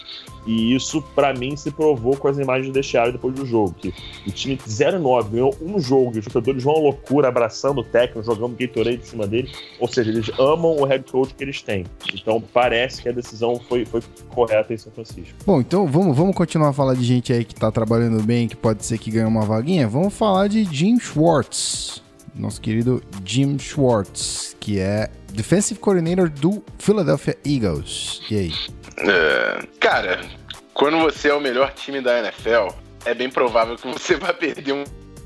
E 0.50 0.74
isso, 0.74 1.00
pra 1.14 1.32
mim, 1.32 1.56
se 1.56 1.70
provou 1.70 2.18
com 2.18 2.28
as 2.28 2.40
imagens 2.40 2.70
do 2.70 2.74
vestiário 2.74 3.12
depois 3.12 3.36
do 3.36 3.46
jogo. 3.46 3.76
Que 3.76 3.94
o 4.26 4.32
time 4.32 4.58
0-9 4.58 5.30
ganhou 5.30 5.56
um 5.62 5.80
jogo 5.80 6.16
e 6.16 6.20
os 6.20 6.26
jogadores 6.26 6.64
vão 6.64 6.76
à 6.76 6.80
loucura, 6.80 7.28
abraçando 7.28 7.82
o 7.82 7.84
técnico, 7.84 8.24
jogando 8.24 8.58
Gatorade 8.58 8.98
em 8.98 9.06
cima 9.06 9.28
dele. 9.28 9.52
Ou 9.80 9.88
seja, 9.88 10.10
eles 10.10 10.32
amam 10.40 10.76
o 10.76 10.86
head 10.86 11.06
coach 11.12 11.36
que 11.36 11.44
eles 11.44 11.62
têm. 11.62 11.86
Então 12.16 12.42
parece 12.52 13.00
que 13.00 13.10
a 13.10 13.12
decisão 13.12 13.62
foi, 13.70 13.86
foi 13.86 14.02
correta 14.30 14.74
em 14.74 14.78
São 14.78 14.92
Francisco. 14.92 15.38
Bom, 15.46 15.62
então 15.62 15.86
vamos, 15.86 16.18
vamos 16.18 16.36
continuar 16.36 16.70
a 16.70 16.74
falar 16.74 16.96
de 16.96 17.04
gente 17.04 17.32
aí 17.32 17.46
que 17.46 17.54
tá 17.54 17.72
trabalhando 17.72 18.20
bem, 18.24 18.48
que 18.48 18.56
pode 18.56 18.84
ser 18.84 18.98
que 18.98 19.12
ganhe 19.12 19.28
uma 19.28 19.46
vaguinha. 19.46 19.88
Vamos 19.88 20.16
falar 20.16 20.48
de 20.48 20.64
Jim 20.64 21.00
Schwartz. 21.00 22.02
Nosso 22.34 22.60
querido 22.60 23.04
Jim 23.24 23.60
Schwartz, 23.60 24.56
que 24.60 24.80
é 24.80 25.12
Defensive 25.32 25.80
Coordinator 25.80 26.28
do 26.28 26.64
Philadelphia 26.80 27.38
Eagles. 27.46 28.22
E 28.32 28.36
aí? 28.36 28.54
É, 28.98 29.60
cara, 29.80 30.39
quando 30.80 30.98
você 31.00 31.28
é 31.28 31.34
o 31.34 31.42
melhor 31.42 31.74
time 31.74 32.00
da 32.00 32.20
NFL, 32.20 32.70
é 33.04 33.14
bem 33.14 33.30
provável 33.30 33.76
que 33.76 33.86
você 33.86 34.16
vai 34.18 34.34
perder 34.34 34.72
um, 34.72 34.84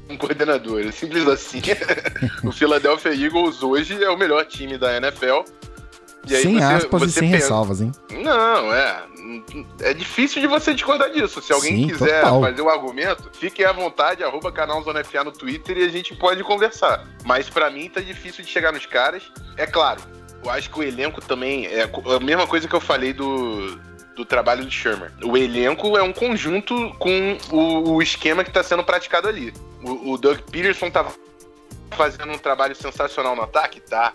um 0.10 0.18
coordenador. 0.18 0.92
Simples 0.92 1.28
assim. 1.28 1.62
o 2.44 2.52
Philadelphia 2.52 3.14
Eagles 3.14 3.62
hoje 3.62 4.04
é 4.04 4.10
o 4.10 4.18
melhor 4.18 4.44
time 4.46 4.80
da 4.80 4.98
NFL. 4.98 5.44
E 6.28 6.36
aí 6.36 6.42
sem 6.42 6.54
você- 6.56 6.64
aspas 6.64 7.02
e 7.02 7.06
você 7.06 7.20
sem 7.20 7.30
pensa- 7.32 7.44
ressalvas, 7.44 7.82
hein? 7.82 7.92
Não, 8.12 8.74
é. 8.74 9.04
É 9.82 9.94
difícil 9.94 10.42
de 10.42 10.48
você 10.48 10.74
discordar 10.74 11.12
disso. 11.12 11.40
Se 11.42 11.54
alguém 11.54 11.76
Sim, 11.78 11.88
quiser 11.88 12.22
total. 12.22 12.42
fazer 12.42 12.62
o 12.62 12.70
argumento, 12.70 13.30
fique 13.34 13.64
à 13.64 13.72
vontade, 13.72 14.24
arroba 14.24 14.52
canal 14.52 14.82
Zona 14.84 15.04
FA 15.04 15.24
no 15.24 15.32
Twitter 15.32 15.78
e 15.78 15.84
a 15.86 15.90
gente 15.90 16.16
pode 16.16 16.44
conversar. 16.44 17.06
Mas 17.26 17.48
pra 17.50 17.70
mim 17.70 17.90
tá 17.90 18.02
difícil 18.02 18.44
de 18.44 18.50
chegar 18.50 18.72
nos 18.74 18.86
caras. 18.86 19.24
É 19.56 19.66
claro, 19.68 20.02
eu 20.44 20.50
acho 20.50 20.70
que 20.70 20.80
o 20.80 20.84
elenco 20.84 21.22
também 21.22 21.68
é 21.68 21.84
a 21.84 22.20
mesma 22.20 22.48
coisa 22.48 22.68
que 22.68 22.74
eu 22.76 22.82
falei 22.82 23.14
do, 23.14 23.80
do 24.16 24.26
trabalho 24.26 24.64
do 24.64 24.72
Shermer. 24.72 25.12
O 25.24 25.38
elenco 25.38 25.98
é 25.98 26.04
um 26.04 26.14
conjunto 26.14 26.94
com 27.00 27.38
o, 27.52 27.94
o 27.94 28.02
esquema 28.02 28.44
que 28.44 28.52
tá 28.52 28.64
sendo 28.64 28.84
praticado 28.84 29.28
ali. 29.28 29.54
O, 29.84 30.12
o 30.12 30.18
Doug 30.18 30.40
Peterson 30.40 30.90
tá 30.90 31.06
fazendo 31.92 32.32
um 32.32 32.38
trabalho 32.38 32.76
sensacional 32.76 33.36
no 33.36 33.42
ataque? 33.42 33.80
Tá. 33.80 34.14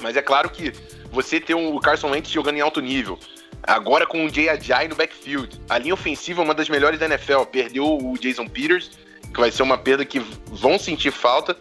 Mas 0.00 0.16
é 0.16 0.22
claro 0.22 0.50
que 0.50 0.72
você 1.10 1.40
ter 1.40 1.54
o 1.54 1.78
Carson 1.80 2.10
Wentz 2.10 2.30
jogando 2.30 2.56
em 2.56 2.60
alto 2.60 2.80
nível, 2.80 3.18
agora 3.62 4.06
com 4.06 4.24
o 4.24 4.28
Jay 4.28 4.48
Ajay 4.48 4.88
no 4.88 4.94
backfield, 4.94 5.60
a 5.68 5.78
linha 5.78 5.94
ofensiva 5.94 6.40
é 6.40 6.44
uma 6.44 6.54
das 6.54 6.68
melhores 6.68 6.98
da 6.98 7.06
NFL, 7.06 7.42
perdeu 7.50 7.84
o 7.84 8.18
Jason 8.18 8.46
Peters, 8.46 8.90
que 9.32 9.40
vai 9.40 9.50
ser 9.50 9.62
uma 9.62 9.78
perda 9.78 10.04
que 10.04 10.20
vão 10.46 10.78
sentir 10.78 11.12
falta, 11.12 11.56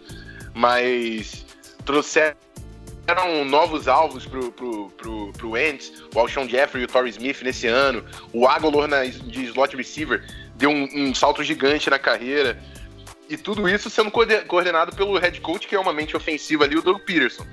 mas 0.53 1.45
trouxeram 1.85 2.35
novos 3.45 3.87
alvos 3.87 4.25
pro, 4.25 4.51
pro, 4.51 4.89
pro, 4.91 5.33
pro 5.33 5.49
Wentz, 5.51 5.91
o 6.13 6.19
Alshon 6.19 6.47
Jeffrey 6.47 6.81
e 6.81 6.85
o 6.85 6.87
Torrey 6.87 7.09
Smith 7.11 7.41
nesse 7.41 7.67
ano, 7.67 8.03
o 8.33 8.47
Agolor 8.47 8.87
na, 8.87 9.05
de 9.05 9.45
slot 9.45 9.75
receiver 9.75 10.23
deu 10.55 10.69
um, 10.69 10.87
um 10.93 11.15
salto 11.15 11.43
gigante 11.43 11.89
na 11.89 11.97
carreira, 11.99 12.61
e 13.29 13.37
tudo 13.37 13.69
isso 13.69 13.89
sendo 13.89 14.09
coorde- 14.09 14.41
coordenado 14.45 14.95
pelo 14.95 15.17
head 15.17 15.39
coach, 15.41 15.67
que 15.67 15.75
é 15.75 15.79
uma 15.79 15.93
mente 15.93 16.17
ofensiva 16.17 16.63
ali, 16.65 16.75
o 16.77 16.81
Doug 16.81 16.99
Peterson. 17.01 17.45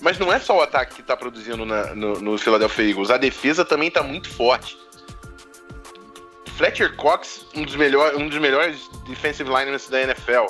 Mas 0.00 0.18
não 0.18 0.32
é 0.32 0.38
só 0.38 0.56
o 0.58 0.60
ataque 0.62 0.96
que 0.96 1.02
tá 1.02 1.16
produzindo 1.16 1.64
na- 1.66 1.94
no, 1.94 2.20
no 2.20 2.38
Philadelphia 2.38 2.88
Eagles, 2.90 3.10
a 3.10 3.16
defesa 3.18 3.64
também 3.64 3.90
tá 3.90 4.02
muito 4.02 4.28
forte. 4.28 4.76
Fletcher 6.56 6.96
Cox, 6.96 7.46
um 7.54 7.62
dos, 7.62 7.76
melhor, 7.76 8.14
um 8.16 8.28
dos 8.28 8.38
melhores 8.38 8.88
defensive 9.06 9.48
linemen 9.48 9.78
da 9.90 10.02
NFL. 10.02 10.46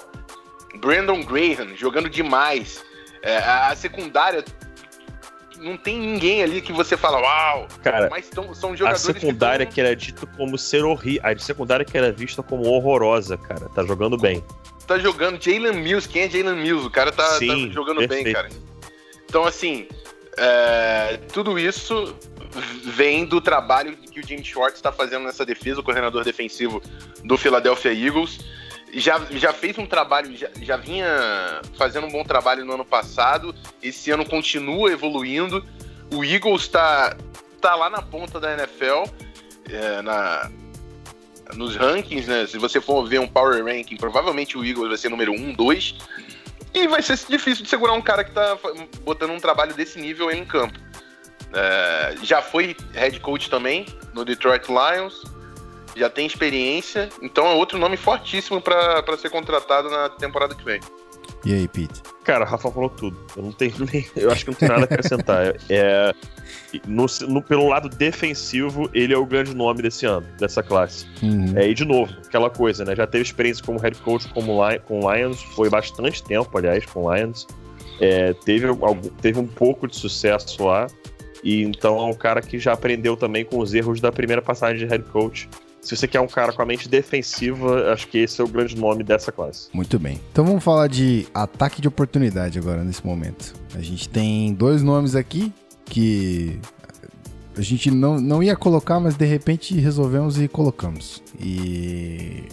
Brandon 0.78 1.20
Graham, 1.22 1.76
jogando 1.76 2.08
demais. 2.08 2.84
É, 3.26 3.38
a, 3.38 3.68
a 3.70 3.76
secundária, 3.76 4.44
não 5.58 5.76
tem 5.76 5.98
ninguém 5.98 6.42
ali 6.42 6.60
que 6.60 6.72
você 6.72 6.96
fala, 6.96 7.18
uau! 7.20 7.66
Cara, 7.82 8.08
Mas 8.10 8.28
tão- 8.28 8.54
são 8.54 8.72
a 8.72 8.76
jogadores 8.76 9.02
secundária 9.02 9.66
que 9.66 9.72
que 9.74 9.80
era 9.80 9.96
dito 9.96 10.26
como 10.36 10.56
ser 10.56 10.84
horrível. 10.84 11.22
A 11.24 11.36
secundária 11.38 11.84
que 11.84 11.96
era 11.98 12.12
vista 12.12 12.42
como 12.42 12.66
horrorosa, 12.68 13.36
cara. 13.36 13.68
Tá 13.70 13.82
jogando 13.84 14.16
bem. 14.16 14.44
tá 14.86 14.98
jogando 14.98 15.42
Jalen 15.42 15.72
Mills. 15.82 16.08
Quem 16.08 16.22
é 16.22 16.30
Jalen 16.30 16.54
Mills? 16.56 16.86
O 16.86 16.90
cara 16.90 17.10
tá, 17.10 17.24
tá 17.24 17.38
Sim, 17.38 17.72
jogando 17.72 17.98
bem, 17.98 18.08
perfeito. 18.08 18.34
cara. 18.34 18.48
Então, 19.28 19.44
assim, 19.44 19.88
é, 20.38 21.18
tudo 21.32 21.58
isso 21.58 22.14
vem 22.84 23.24
do 23.24 23.40
trabalho 23.40 23.96
que 23.96 24.20
o 24.20 24.26
Jim 24.26 24.42
Schwartz 24.44 24.78
está 24.78 24.92
fazendo 24.92 25.24
nessa 25.24 25.44
defesa, 25.44 25.80
o 25.80 25.82
coordenador 25.82 26.22
defensivo 26.22 26.80
do 27.24 27.36
Philadelphia 27.36 27.92
Eagles. 27.92 28.38
Já, 28.92 29.20
já 29.32 29.52
fez 29.52 29.76
um 29.78 29.84
trabalho, 29.86 30.34
já, 30.36 30.48
já 30.62 30.76
vinha 30.76 31.60
fazendo 31.76 32.06
um 32.06 32.10
bom 32.10 32.24
trabalho 32.24 32.64
no 32.64 32.72
ano 32.74 32.84
passado, 32.84 33.54
esse 33.82 34.10
ano 34.10 34.24
continua 34.24 34.90
evoluindo. 34.92 35.64
O 36.14 36.24
Eagles 36.24 36.62
está 36.62 37.16
tá 37.60 37.74
lá 37.74 37.90
na 37.90 38.00
ponta 38.00 38.38
da 38.38 38.52
NFL, 38.54 39.04
é, 39.68 40.00
na, 40.02 40.50
nos 41.54 41.76
rankings, 41.76 42.28
né? 42.28 42.46
Se 42.46 42.58
você 42.58 42.80
for 42.80 43.06
ver 43.06 43.20
um 43.20 43.26
power 43.26 43.64
ranking, 43.64 43.96
provavelmente 43.96 44.56
o 44.56 44.64
Eagles 44.64 44.88
vai 44.88 44.96
ser 44.96 45.08
número 45.08 45.32
1, 45.32 45.54
2. 45.54 45.94
E 46.72 46.86
vai 46.86 47.02
ser 47.02 47.18
difícil 47.28 47.64
de 47.64 47.70
segurar 47.70 47.92
um 47.94 48.02
cara 48.02 48.22
que 48.22 48.30
tá 48.32 48.56
fa- 48.56 48.72
botando 49.02 49.30
um 49.30 49.40
trabalho 49.40 49.74
desse 49.74 49.98
nível 49.98 50.30
em 50.30 50.44
campo. 50.44 50.78
É, 51.52 52.14
já 52.22 52.40
foi 52.42 52.76
head 52.92 53.18
coach 53.20 53.48
também 53.48 53.86
no 54.12 54.24
Detroit 54.24 54.66
Lions, 54.68 55.22
já 55.96 56.08
tem 56.10 56.26
experiência, 56.26 57.08
então 57.22 57.46
é 57.46 57.54
outro 57.54 57.78
nome 57.78 57.96
fortíssimo 57.96 58.60
para 58.60 59.02
ser 59.18 59.30
contratado 59.30 59.88
na 59.88 60.08
temporada 60.08 60.54
que 60.54 60.64
vem. 60.64 60.80
E 61.44 61.52
aí, 61.54 61.68
Pete? 61.68 62.02
Cara, 62.24 62.44
o 62.44 62.48
Rafa 62.48 62.70
falou 62.70 62.88
tudo. 62.90 63.16
Eu 63.36 63.42
não 63.44 63.52
tenho 63.52 63.74
nem. 63.92 64.04
Eu 64.16 64.30
acho 64.32 64.44
que 64.44 64.50
não 64.50 64.58
tem 64.58 64.68
nada 64.68 64.82
a 64.82 64.84
acrescentar. 64.84 65.54
É, 65.70 66.12
no, 66.86 67.06
no- 67.28 67.42
pelo 67.42 67.68
lado 67.68 67.88
defensivo, 67.88 68.90
ele 68.92 69.14
é 69.14 69.16
o 69.18 69.24
grande 69.24 69.54
nome 69.54 69.80
desse 69.82 70.06
ano, 70.06 70.26
dessa 70.38 70.62
classe. 70.62 71.06
Uhum. 71.22 71.52
É, 71.56 71.68
e 71.68 71.74
de 71.74 71.84
novo, 71.84 72.12
aquela 72.26 72.50
coisa, 72.50 72.84
né? 72.84 72.96
Já 72.96 73.06
teve 73.06 73.22
experiência 73.22 73.62
como 73.64 73.78
head 73.78 73.96
coach 73.98 74.26
como 74.28 74.58
com 74.86 75.12
Lions, 75.12 75.40
foi 75.54 75.70
bastante 75.70 76.22
tempo, 76.24 76.56
aliás, 76.58 76.84
com 76.86 77.12
Lions. 77.14 77.46
É, 78.00 78.32
teve, 78.32 78.66
algum- 78.66 79.00
teve 79.00 79.38
um 79.38 79.46
pouco 79.46 79.86
de 79.86 79.94
sucesso 79.96 80.64
lá. 80.64 80.88
E 81.44 81.62
então 81.62 81.96
é 82.00 82.04
um 82.06 82.14
cara 82.14 82.40
que 82.40 82.58
já 82.58 82.72
aprendeu 82.72 83.16
também 83.16 83.44
com 83.44 83.58
os 83.58 83.72
erros 83.72 84.00
da 84.00 84.10
primeira 84.10 84.42
passagem 84.42 84.78
de 84.78 84.86
head 84.86 85.04
coach. 85.10 85.48
Se 85.86 85.96
você 85.96 86.08
quer 86.08 86.20
um 86.20 86.26
cara 86.26 86.52
com 86.52 86.60
a 86.60 86.66
mente 86.66 86.88
defensiva, 86.88 87.92
acho 87.92 88.08
que 88.08 88.18
esse 88.18 88.40
é 88.40 88.44
o 88.44 88.48
grande 88.48 88.74
nome 88.76 89.04
dessa 89.04 89.30
classe. 89.30 89.68
Muito 89.72 90.00
bem. 90.00 90.20
Então 90.32 90.44
vamos 90.44 90.64
falar 90.64 90.88
de 90.88 91.28
ataque 91.32 91.80
de 91.80 91.86
oportunidade 91.86 92.58
agora, 92.58 92.82
nesse 92.82 93.06
momento. 93.06 93.54
A 93.72 93.80
gente 93.80 94.08
tem 94.08 94.52
dois 94.52 94.82
nomes 94.82 95.14
aqui 95.14 95.52
que 95.84 96.58
a 97.56 97.60
gente 97.62 97.88
não, 97.88 98.18
não 98.20 98.42
ia 98.42 98.56
colocar, 98.56 98.98
mas 98.98 99.14
de 99.16 99.24
repente 99.24 99.78
resolvemos 99.78 100.40
e 100.40 100.48
colocamos. 100.48 101.22
E 101.40 102.44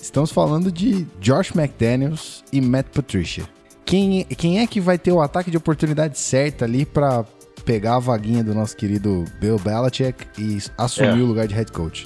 estamos 0.00 0.32
falando 0.32 0.72
de 0.72 1.06
Josh 1.20 1.52
McDaniels 1.54 2.42
e 2.52 2.60
Matt 2.60 2.86
Patricia. 2.92 3.44
Quem, 3.84 4.24
quem 4.24 4.58
é 4.58 4.66
que 4.66 4.80
vai 4.80 4.98
ter 4.98 5.12
o 5.12 5.20
ataque 5.20 5.48
de 5.48 5.56
oportunidade 5.56 6.18
certo 6.18 6.64
ali 6.64 6.84
pra 6.84 7.24
pegar 7.64 7.96
a 7.96 7.98
vaguinha 8.00 8.42
do 8.42 8.52
nosso 8.52 8.76
querido 8.76 9.24
Bill 9.40 9.58
Belichick 9.60 10.26
e 10.36 10.58
assumir 10.76 11.20
É. 11.20 11.22
o 11.22 11.26
lugar 11.26 11.46
de 11.46 11.54
head 11.54 11.70
coach? 11.70 12.04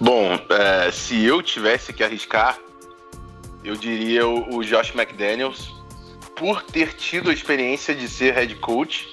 Bom, 0.00 0.38
é, 0.50 0.90
se 0.90 1.24
eu 1.24 1.42
tivesse 1.42 1.92
que 1.92 2.02
arriscar, 2.02 2.58
eu 3.64 3.76
diria 3.76 4.26
o, 4.26 4.56
o 4.56 4.64
Josh 4.64 4.94
McDaniels, 4.94 5.74
por 6.36 6.62
ter 6.62 6.94
tido 6.94 7.28
a 7.28 7.32
experiência 7.32 7.94
de 7.94 8.08
ser 8.08 8.34
head 8.34 8.54
coach. 8.56 9.06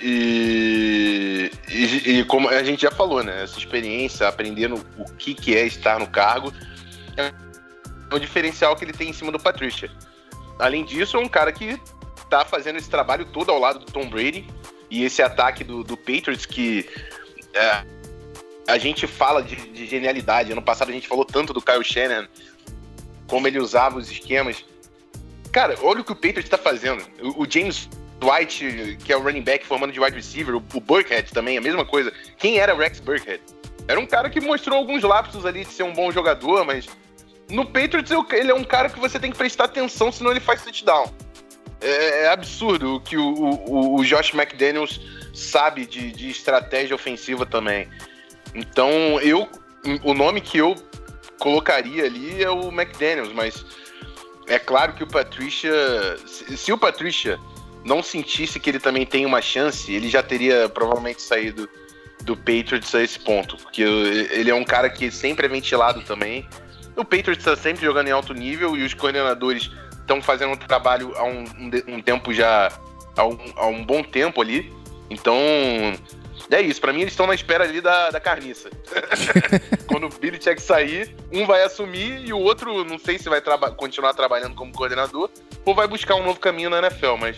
E, 0.00 1.50
e, 1.68 2.20
e, 2.20 2.24
como 2.24 2.48
a 2.48 2.62
gente 2.62 2.82
já 2.82 2.90
falou, 2.90 3.22
né? 3.22 3.42
Essa 3.42 3.58
experiência, 3.58 4.28
aprendendo 4.28 4.76
o 4.96 5.12
que, 5.14 5.34
que 5.34 5.56
é 5.56 5.66
estar 5.66 5.98
no 5.98 6.06
cargo, 6.06 6.52
é 7.16 7.32
o 8.14 8.18
diferencial 8.18 8.76
que 8.76 8.84
ele 8.84 8.92
tem 8.92 9.10
em 9.10 9.12
cima 9.12 9.32
do 9.32 9.38
Patricia. 9.38 9.90
Além 10.58 10.84
disso, 10.84 11.16
é 11.16 11.20
um 11.20 11.28
cara 11.28 11.52
que 11.52 11.78
tá 12.30 12.44
fazendo 12.44 12.76
esse 12.76 12.88
trabalho 12.88 13.24
todo 13.26 13.50
ao 13.50 13.58
lado 13.58 13.80
do 13.80 13.86
Tom 13.86 14.08
Brady 14.08 14.46
e 14.88 15.04
esse 15.04 15.20
ataque 15.20 15.64
do, 15.64 15.82
do 15.82 15.96
Patriots 15.96 16.46
que 16.46 16.88
é, 17.52 17.84
a 18.70 18.78
gente 18.78 19.06
fala 19.06 19.42
de, 19.42 19.56
de, 19.56 19.86
genialidade. 19.86 20.52
Ano 20.52 20.62
passado 20.62 20.90
a 20.90 20.92
gente 20.92 21.08
falou 21.08 21.24
tanto 21.24 21.52
do 21.52 21.60
Kyle 21.60 21.84
Shannon, 21.84 22.26
como 23.26 23.46
ele 23.46 23.58
usava 23.58 23.98
os 23.98 24.10
esquemas. 24.10 24.64
Cara, 25.52 25.76
olha 25.82 26.00
o 26.00 26.04
que 26.04 26.12
o 26.12 26.16
Patriots 26.16 26.44
está 26.44 26.58
fazendo. 26.58 27.04
O, 27.20 27.42
o, 27.42 27.50
James 27.50 27.88
Dwight, 28.18 28.98
que 29.04 29.12
é 29.12 29.16
o 29.16 29.22
running 29.22 29.42
back 29.42 29.66
formando 29.66 29.92
de 29.92 30.00
wide 30.00 30.16
receiver, 30.16 30.54
o, 30.54 30.64
o 30.74 30.80
Burkhead 30.80 31.32
também, 31.32 31.58
a 31.58 31.60
mesma 31.60 31.84
coisa. 31.84 32.12
Quem 32.38 32.58
era 32.58 32.74
Rex 32.74 33.00
Burkhead? 33.00 33.42
Era 33.88 33.98
um 33.98 34.06
cara 34.06 34.30
que 34.30 34.40
mostrou 34.40 34.78
alguns 34.78 35.02
lapsos 35.02 35.44
ali 35.44 35.64
de 35.64 35.72
ser 35.72 35.82
um 35.82 35.92
bom 35.92 36.12
jogador, 36.12 36.64
mas 36.64 36.88
no 37.48 37.66
Patriots 37.66 38.12
ele 38.32 38.50
é 38.50 38.54
um 38.54 38.62
cara 38.62 38.88
que 38.88 39.00
você 39.00 39.18
tem 39.18 39.32
que 39.32 39.36
prestar 39.36 39.64
atenção, 39.64 40.12
senão 40.12 40.30
ele 40.30 40.40
faz 40.40 40.62
touchdown. 40.62 41.12
É, 41.80 42.24
é 42.24 42.28
absurdo 42.28 42.96
o 42.96 43.00
que 43.00 43.16
o, 43.16 43.34
o, 43.34 43.96
o, 43.96 44.04
Josh 44.04 44.34
McDaniels 44.34 45.00
sabe 45.32 45.86
de, 45.86 46.12
de 46.12 46.28
estratégia 46.28 46.94
ofensiva 46.94 47.46
também. 47.46 47.88
Então, 48.54 49.20
eu 49.20 49.48
o 50.02 50.14
nome 50.14 50.40
que 50.40 50.58
eu 50.58 50.74
colocaria 51.38 52.04
ali 52.04 52.42
é 52.42 52.50
o 52.50 52.68
McDaniels, 52.68 53.32
mas 53.32 53.64
é 54.46 54.58
claro 54.58 54.92
que 54.92 55.02
o 55.02 55.06
Patricia, 55.06 55.72
se, 56.26 56.72
o 56.72 56.78
Patricia 56.78 57.38
não 57.84 58.02
sentisse 58.02 58.60
que 58.60 58.68
ele 58.68 58.78
também 58.78 59.06
tem 59.06 59.24
uma 59.24 59.40
chance, 59.40 59.92
ele 59.92 60.08
já 60.08 60.22
teria 60.22 60.68
provavelmente 60.68 61.22
saído 61.22 61.68
do 62.24 62.36
Patriots 62.36 62.94
a 62.94 63.02
esse 63.02 63.18
ponto, 63.18 63.56
porque 63.56 63.82
ele 63.82 64.50
é 64.50 64.54
um 64.54 64.64
cara 64.64 64.90
que 64.90 65.10
sempre 65.10 65.46
é 65.46 65.48
ventilado 65.48 66.02
também. 66.02 66.46
O 66.94 67.04
Patriots 67.04 67.38
está 67.38 67.56
sempre 67.56 67.84
jogando 67.84 68.08
em 68.08 68.10
alto 68.10 68.34
nível 68.34 68.76
e 68.76 68.82
os 68.82 68.92
coordenadores 68.92 69.70
estão 70.00 70.20
fazendo 70.20 70.52
um 70.52 70.56
trabalho 70.56 71.14
há 71.16 71.24
um, 71.24 71.44
um, 71.44 71.94
um 71.94 72.02
tempo 72.02 72.34
já, 72.34 72.70
há 73.16 73.24
um, 73.24 73.38
há 73.56 73.66
um, 73.66 73.84
bom 73.84 74.02
tempo 74.02 74.42
ali. 74.42 74.70
Então, 75.08 75.34
é 76.56 76.62
isso. 76.62 76.80
Para 76.80 76.92
mim, 76.92 77.00
eles 77.00 77.12
estão 77.12 77.26
na 77.26 77.34
espera 77.34 77.64
ali 77.64 77.80
da, 77.80 78.10
da 78.10 78.20
carniça. 78.20 78.70
Quando 79.86 80.06
o 80.06 80.08
Billy 80.08 80.38
que 80.38 80.60
sair, 80.60 81.14
um 81.32 81.46
vai 81.46 81.62
assumir 81.62 82.26
e 82.26 82.32
o 82.32 82.38
outro, 82.38 82.84
não 82.84 82.98
sei 82.98 83.18
se 83.18 83.28
vai 83.28 83.40
traba 83.40 83.70
continuar 83.70 84.14
trabalhando 84.14 84.54
como 84.54 84.72
coordenador 84.72 85.30
ou 85.64 85.74
vai 85.74 85.86
buscar 85.86 86.14
um 86.16 86.24
novo 86.24 86.40
caminho 86.40 86.70
na 86.70 86.78
NFL, 86.78 87.16
mas 87.18 87.36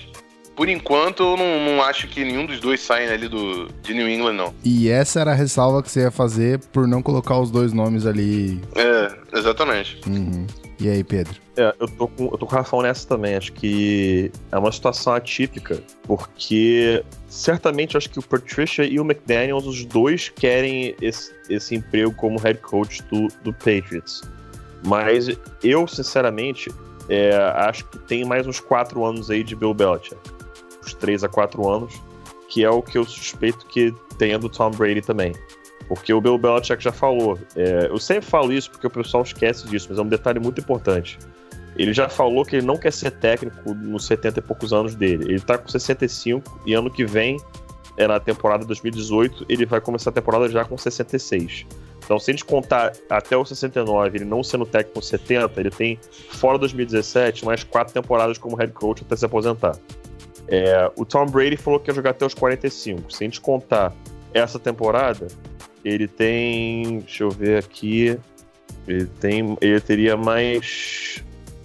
por 0.54 0.68
enquanto, 0.68 1.22
eu 1.22 1.36
não, 1.36 1.60
não, 1.64 1.82
acho 1.82 2.06
que 2.08 2.24
nenhum 2.24 2.44
dos 2.44 2.60
dois 2.60 2.80
saem 2.80 3.08
ali 3.08 3.26
do, 3.26 3.68
de 3.82 3.94
New 3.94 4.08
England, 4.08 4.34
não. 4.34 4.54
E 4.62 4.88
essa 4.88 5.20
era 5.20 5.30
a 5.32 5.34
ressalva 5.34 5.82
que 5.82 5.90
você 5.90 6.00
ia 6.00 6.10
fazer 6.10 6.58
por 6.72 6.86
não 6.86 7.02
colocar 7.02 7.38
os 7.38 7.50
dois 7.50 7.72
nomes 7.72 8.04
ali. 8.06 8.60
É, 8.76 9.38
exatamente. 9.38 10.00
Uhum. 10.06 10.46
E 10.78 10.88
aí, 10.88 11.02
Pedro? 11.02 11.41
É, 11.56 11.74
eu 11.78 11.86
tô, 11.86 12.08
com, 12.08 12.24
eu 12.24 12.38
tô 12.38 12.46
com 12.46 12.56
razão 12.56 12.80
nessa 12.80 13.06
também. 13.06 13.34
Acho 13.34 13.52
que 13.52 14.30
é 14.50 14.58
uma 14.58 14.72
situação 14.72 15.12
atípica, 15.12 15.82
porque 16.04 17.04
certamente 17.28 17.96
acho 17.96 18.08
que 18.08 18.18
o 18.18 18.22
Patricia 18.22 18.84
e 18.84 18.98
o 18.98 19.02
McDaniels, 19.02 19.66
os 19.66 19.84
dois 19.84 20.30
querem 20.30 20.94
esse, 21.00 21.32
esse 21.48 21.74
emprego 21.74 22.14
como 22.14 22.38
head 22.38 22.58
coach 22.60 23.02
do, 23.10 23.28
do 23.42 23.52
Patriots. 23.52 24.22
Mas 24.84 25.28
eu, 25.62 25.86
sinceramente, 25.86 26.70
é, 27.08 27.36
acho 27.36 27.84
que 27.86 27.98
tem 27.98 28.24
mais 28.24 28.46
uns 28.46 28.58
quatro 28.58 29.04
anos 29.04 29.30
aí 29.30 29.44
de 29.44 29.54
Bill 29.54 29.74
Belichick. 29.74 30.16
Uns 30.82 30.94
três 30.94 31.22
a 31.22 31.28
quatro 31.28 31.68
anos, 31.68 31.92
que 32.48 32.64
é 32.64 32.70
o 32.70 32.82
que 32.82 32.96
eu 32.96 33.04
suspeito 33.04 33.66
que 33.66 33.94
tenha 34.18 34.38
do 34.38 34.48
Tom 34.48 34.70
Brady 34.70 35.02
também. 35.02 35.32
Porque 35.86 36.12
o 36.12 36.20
Bill 36.20 36.38
Belichick 36.38 36.82
já 36.82 36.92
falou. 36.92 37.38
É, 37.54 37.88
eu 37.90 37.98
sempre 37.98 38.24
falo 38.24 38.52
isso 38.52 38.70
porque 38.70 38.86
o 38.86 38.90
pessoal 38.90 39.22
esquece 39.22 39.66
disso, 39.68 39.88
mas 39.90 39.98
é 39.98 40.02
um 40.02 40.08
detalhe 40.08 40.40
muito 40.40 40.60
importante. 40.60 41.18
Ele 41.82 41.92
já 41.92 42.08
falou 42.08 42.44
que 42.44 42.56
ele 42.56 42.66
não 42.66 42.76
quer 42.76 42.92
ser 42.92 43.10
técnico 43.10 43.74
nos 43.74 44.06
70 44.06 44.38
e 44.38 44.42
poucos 44.42 44.72
anos 44.72 44.94
dele. 44.94 45.24
Ele 45.24 45.40
tá 45.40 45.58
com 45.58 45.68
65 45.68 46.62
e 46.66 46.74
ano 46.74 46.90
que 46.90 47.04
vem, 47.04 47.38
é 47.96 48.06
na 48.06 48.20
temporada 48.20 48.64
2018, 48.64 49.46
ele 49.48 49.66
vai 49.66 49.80
começar 49.80 50.10
a 50.10 50.12
temporada 50.12 50.48
já 50.48 50.64
com 50.64 50.78
66. 50.78 51.66
Então, 52.04 52.18
se 52.18 52.32
gente 52.32 52.44
contar 52.44 52.92
até 53.08 53.36
o 53.36 53.44
69, 53.44 54.18
ele 54.18 54.24
não 54.24 54.42
sendo 54.42 54.66
técnico 54.66 54.94
com 54.94 55.02
70, 55.02 55.60
ele 55.60 55.70
tem, 55.70 55.98
fora 56.30 56.58
2017, 56.58 57.44
mais 57.44 57.62
quatro 57.64 57.94
temporadas 57.94 58.38
como 58.38 58.56
head 58.56 58.72
coach 58.72 59.02
até 59.02 59.16
se 59.16 59.24
aposentar. 59.24 59.76
É, 60.48 60.90
o 60.96 61.04
Tom 61.04 61.26
Brady 61.26 61.56
falou 61.56 61.78
que 61.78 61.90
ia 61.90 61.94
jogar 61.94 62.10
até 62.10 62.26
os 62.26 62.34
45. 62.34 63.12
Se 63.12 63.22
a 63.22 63.26
gente 63.26 63.40
contar 63.40 63.94
essa 64.34 64.58
temporada, 64.58 65.28
ele 65.84 66.08
tem. 66.08 66.98
Deixa 67.00 67.24
eu 67.24 67.30
ver 67.30 67.58
aqui. 67.58 68.18
Ele 68.86 69.06
tem. 69.06 69.56
Ele 69.60 69.80
teria 69.80 70.16
mais. 70.16 71.22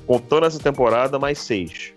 Contando 0.07 0.45
essa 0.45 0.59
temporada, 0.59 1.19
mais 1.19 1.37
seis. 1.37 1.93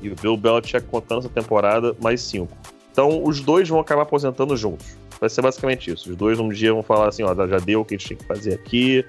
E 0.00 0.10
o 0.10 0.14
Bill 0.14 0.36
Belichick 0.36 0.86
contando 0.86 1.20
essa 1.20 1.28
temporada, 1.28 1.96
mais 2.00 2.20
cinco. 2.20 2.56
Então 2.92 3.24
os 3.24 3.40
dois 3.40 3.68
vão 3.68 3.80
acabar 3.80 4.02
aposentando 4.02 4.56
juntos. 4.56 4.96
Vai 5.18 5.30
ser 5.30 5.42
basicamente 5.42 5.90
isso. 5.90 6.10
Os 6.10 6.16
dois 6.16 6.38
um 6.38 6.50
dia 6.50 6.72
vão 6.72 6.82
falar 6.82 7.08
assim: 7.08 7.22
ó, 7.22 7.34
já 7.34 7.58
deu 7.58 7.80
o 7.80 7.84
que 7.84 7.94
a 7.94 7.98
gente 7.98 8.06
tinha 8.08 8.18
que 8.18 8.26
fazer 8.26 8.54
aqui. 8.54 9.04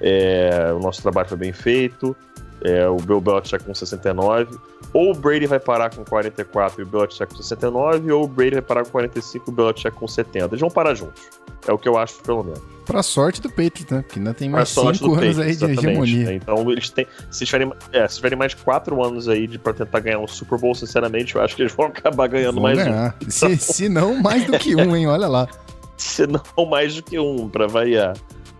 É, 0.00 0.72
o 0.74 0.80
nosso 0.80 1.00
trabalho 1.00 1.28
foi 1.28 1.38
bem 1.38 1.52
feito. 1.52 2.16
É, 2.62 2.86
o 2.88 2.96
Bill 2.96 3.20
Belichick 3.20 3.64
com 3.64 3.74
69. 3.74 4.58
Ou 4.92 5.12
o 5.12 5.14
Brady 5.14 5.46
vai 5.46 5.60
parar 5.60 5.94
com 5.94 6.04
44 6.04 6.80
e 6.80 6.84
o 6.84 6.86
Belichick 6.86 7.32
com 7.32 7.42
69, 7.42 8.10
ou 8.10 8.24
o 8.24 8.28
Brady 8.28 8.54
vai 8.54 8.62
parar 8.62 8.84
com 8.84 8.90
45 8.90 9.48
e 9.48 9.52
o 9.52 9.54
Belichick 9.54 9.96
com 9.96 10.08
70. 10.08 10.46
Eles 10.46 10.60
vão 10.60 10.70
parar 10.70 10.94
juntos. 10.94 11.22
É 11.66 11.72
o 11.72 11.78
que 11.78 11.88
eu 11.88 11.96
acho, 11.96 12.20
pelo 12.22 12.42
menos. 12.42 12.60
Pra 12.84 13.02
sorte 13.02 13.40
do 13.40 13.48
Patriots, 13.48 13.86
né? 13.90 14.02
Porque 14.02 14.18
ainda 14.18 14.34
tem 14.34 14.48
mais 14.48 14.68
5 14.70 15.14
anos 15.14 15.38
aí 15.38 15.54
de 15.54 15.64
hegemonia. 15.64 16.34
Então, 16.34 16.70
eles 16.72 16.90
têm. 16.90 17.06
Se 17.30 17.44
tiverem, 17.44 17.72
é, 17.92 18.08
se 18.08 18.16
tiverem 18.16 18.36
mais 18.36 18.54
4 18.54 19.04
anos 19.04 19.28
aí 19.28 19.46
de, 19.46 19.58
pra 19.58 19.72
tentar 19.72 20.00
ganhar 20.00 20.18
um 20.18 20.26
Super 20.26 20.58
Bowl, 20.58 20.74
sinceramente, 20.74 21.36
eu 21.36 21.42
acho 21.42 21.54
que 21.54 21.62
eles 21.62 21.72
vão 21.72 21.86
acabar 21.94 22.26
ganhando 22.26 22.54
vão 22.54 22.64
mais 22.64 22.78
ganhar. 22.78 23.16
um. 23.24 23.30
Se, 23.30 23.56
se 23.58 23.88
não, 23.88 24.20
mais 24.20 24.44
do 24.44 24.58
que 24.58 24.74
um, 24.74 24.96
hein? 24.96 25.06
Olha 25.06 25.28
lá. 25.28 25.48
se 25.96 26.26
não, 26.26 26.66
mais 26.68 26.96
do 26.96 27.02
que 27.02 27.18
um, 27.18 27.48
pra 27.48 27.66
variar. 27.68 28.16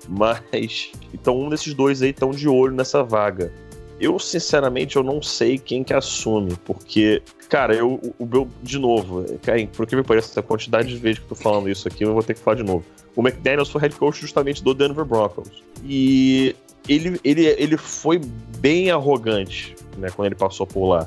Mas. 0.08 0.92
Então, 1.12 1.40
um 1.40 1.48
desses 1.48 1.74
dois 1.74 2.02
aí 2.02 2.10
estão 2.10 2.30
de 2.30 2.48
olho 2.48 2.74
nessa 2.74 3.02
vaga. 3.02 3.52
Eu, 4.00 4.18
sinceramente, 4.18 4.96
eu 4.96 5.02
não 5.02 5.20
sei 5.20 5.58
quem 5.58 5.84
que 5.84 5.92
assume, 5.92 6.56
porque, 6.64 7.22
cara, 7.50 7.74
eu, 7.74 8.00
o 8.18 8.24
meu, 8.24 8.48
de 8.62 8.78
novo, 8.78 9.24
cara, 9.42 9.64
por 9.66 9.86
que 9.86 9.94
me 9.94 10.02
parece 10.02 10.30
essa 10.30 10.42
quantidade 10.42 10.88
de 10.88 10.96
vezes 10.96 11.18
que 11.18 11.26
eu 11.26 11.28
tô 11.28 11.34
falando 11.34 11.68
isso 11.68 11.86
aqui, 11.86 12.04
eu 12.04 12.14
vou 12.14 12.22
ter 12.22 12.32
que 12.32 12.40
falar 12.40 12.56
de 12.56 12.62
novo. 12.62 12.82
O 13.14 13.20
McDaniels 13.20 13.68
foi 13.68 13.82
head 13.82 13.94
coach 13.96 14.18
justamente 14.18 14.64
do 14.64 14.72
Denver 14.72 15.04
Broncos. 15.04 15.62
E 15.84 16.56
ele, 16.88 17.20
ele, 17.22 17.44
ele 17.44 17.76
foi 17.76 18.18
bem 18.58 18.90
arrogante, 18.90 19.76
né, 19.98 20.08
quando 20.08 20.26
ele 20.26 20.34
passou 20.34 20.66
por 20.66 20.88
lá. 20.88 21.06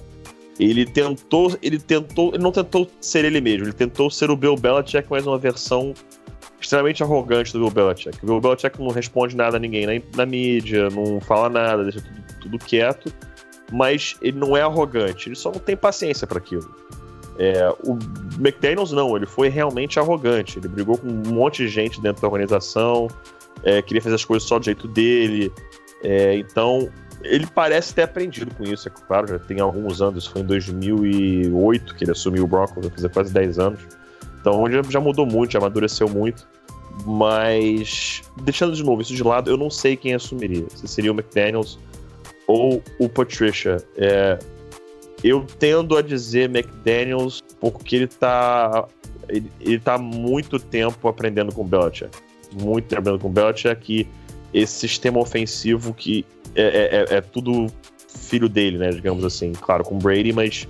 Ele 0.60 0.86
tentou, 0.86 1.58
ele 1.64 1.80
tentou, 1.80 2.30
ele 2.36 2.44
não 2.44 2.52
tentou 2.52 2.88
ser 3.02 3.26
ele 3.26 3.42
mesmo, 3.42 3.66
ele 3.66 3.74
tentou 3.74 4.12
ser 4.12 4.30
o 4.30 4.36
Bill 4.36 4.56
Belichick, 4.56 5.08
mas 5.10 5.26
uma 5.26 5.40
versão 5.40 5.96
extremamente 6.64 7.04
arrogante 7.04 7.54
do 7.54 7.60
Bill 7.60 7.72
Belichick. 7.72 8.18
O 8.24 8.26
Bill 8.26 8.42
Belichick 8.42 8.80
não 8.80 8.90
responde 8.90 9.36
nada 9.36 9.58
a 9.58 9.60
ninguém 9.60 9.86
na, 9.86 9.94
na 10.16 10.26
mídia, 10.26 10.90
não 10.90 11.20
fala 11.22 11.50
nada, 11.50 11.84
deixa 11.84 12.02
tudo 12.02 12.24
tudo 12.44 12.60
quieto, 12.60 13.12
mas 13.72 14.18
ele 14.22 14.38
não 14.38 14.56
é 14.56 14.62
arrogante, 14.62 15.30
ele 15.30 15.36
só 15.36 15.52
não 15.52 15.60
tem 15.60 15.76
paciência 15.76 16.28
para 16.28 16.38
aquilo. 16.38 16.70
É, 17.40 17.68
o 17.84 17.98
McDaniels 18.38 18.92
não, 18.92 19.16
ele 19.16 19.26
foi 19.26 19.50
realmente 19.50 19.98
arrogante, 19.98 20.60
ele 20.60 20.68
brigou 20.68 20.98
com 20.98 21.08
um 21.08 21.34
monte 21.34 21.64
de 21.64 21.70
gente 21.70 22.00
dentro 22.00 22.22
da 22.22 22.28
organização, 22.28 23.08
é, 23.64 23.82
queria 23.82 24.02
fazer 24.02 24.16
as 24.16 24.26
coisas 24.26 24.48
só 24.48 24.60
do 24.60 24.66
jeito 24.66 24.88
dele, 24.88 25.52
é, 26.04 26.36
então 26.36 26.90
ele 27.24 27.48
parece 27.48 27.96
ter 27.96 28.04
aprendido 28.04 28.54
com 28.54 28.64
isso, 28.64 28.88
é 28.88 28.92
claro, 28.92 29.28
já 29.28 29.40
tem 29.40 29.60
alguns 29.60 30.02
anos, 30.02 30.28
foi 30.28 30.42
em 30.42 30.46
2008 30.46 31.96
que 31.96 32.04
ele 32.04 32.12
assumiu 32.12 32.44
o 32.44 32.48
Broncos, 32.48 32.86
vai 32.86 32.92
fazer 32.92 33.10
quase 33.10 33.34
10 33.34 33.60
anos, 33.60 33.80
então 34.44 34.66
já, 34.90 35.00
mudou 35.00 35.26
muito, 35.26 35.54
já 35.54 35.60
amadureceu 35.60 36.10
muito, 36.10 36.46
mas 37.06 38.22
deixando 38.42 38.76
de 38.76 38.84
novo 38.84 39.02
isso 39.02 39.16
de 39.16 39.24
lado, 39.24 39.50
eu 39.50 39.56
não 39.56 39.70
sei 39.70 39.96
quem 39.96 40.14
assumiria, 40.14 40.66
se 40.76 40.86
seria 40.86 41.14
o 41.14 41.16
McDaniels 41.16 41.80
ou 42.46 42.84
o 43.00 43.08
Patricia. 43.08 43.78
É, 43.96 44.38
eu 45.24 45.46
tendo 45.58 45.96
a 45.96 46.02
dizer 46.02 46.50
McDaniels 46.50 47.42
porque 47.58 47.96
ele 47.96 48.08
tá, 48.08 48.86
ele, 49.30 49.50
ele 49.62 49.80
tá 49.80 49.98
muito 49.98 50.60
tempo 50.60 51.08
aprendendo 51.08 51.54
com 51.54 51.62
o 51.62 51.66
Belichick. 51.66 52.12
Muito 52.52 52.90
tempo 52.90 53.00
aprendendo 53.00 53.22
com 53.22 53.30
o 53.30 53.32
Belichick 53.32 53.76
que 53.82 54.08
esse 54.54 54.74
sistema 54.74 55.20
ofensivo 55.20 55.94
que 55.94 56.26
é, 56.54 56.64
é, 56.64 57.16
é, 57.16 57.18
é 57.18 57.22
tudo 57.22 57.68
filho 58.06 58.50
dele, 58.50 58.78
né? 58.78 58.90
Digamos 58.90 59.24
assim. 59.24 59.54
Claro, 59.54 59.86
com 59.86 59.98
Brady, 59.98 60.34
mas 60.34 60.68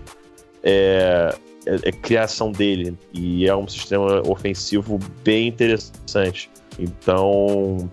é, 0.62 1.36
é, 1.66 1.90
é, 1.90 1.92
criação 1.92 2.52
dele. 2.52 2.98
E 3.14 3.48
é 3.48 3.56
um 3.56 3.68
sistema 3.68 4.22
ofensivo 4.28 5.00
bem 5.24 5.48
interessante. 5.48 6.50
Então, 6.80 7.90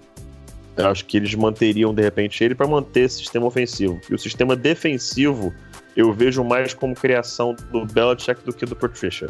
Eu 0.77 0.89
acho 0.89 1.05
que 1.05 1.17
eles 1.17 1.35
manteriam, 1.35 1.93
de 1.93 2.03
repente, 2.03 2.43
ele 2.43 2.55
para 2.55 2.67
manter 2.67 3.01
esse 3.01 3.19
sistema 3.19 3.47
ofensivo. 3.47 4.01
E 4.09 4.15
o 4.15 4.19
sistema 4.19 4.57
defensivo 4.57 5.53
eu 5.97 6.13
vejo 6.13 6.43
mais 6.45 6.73
como 6.73 6.95
criação 6.95 7.55
do 7.71 7.85
Belichick 7.85 8.43
do 8.45 8.53
que 8.53 8.65
do 8.65 8.77
Patricia. 8.77 9.29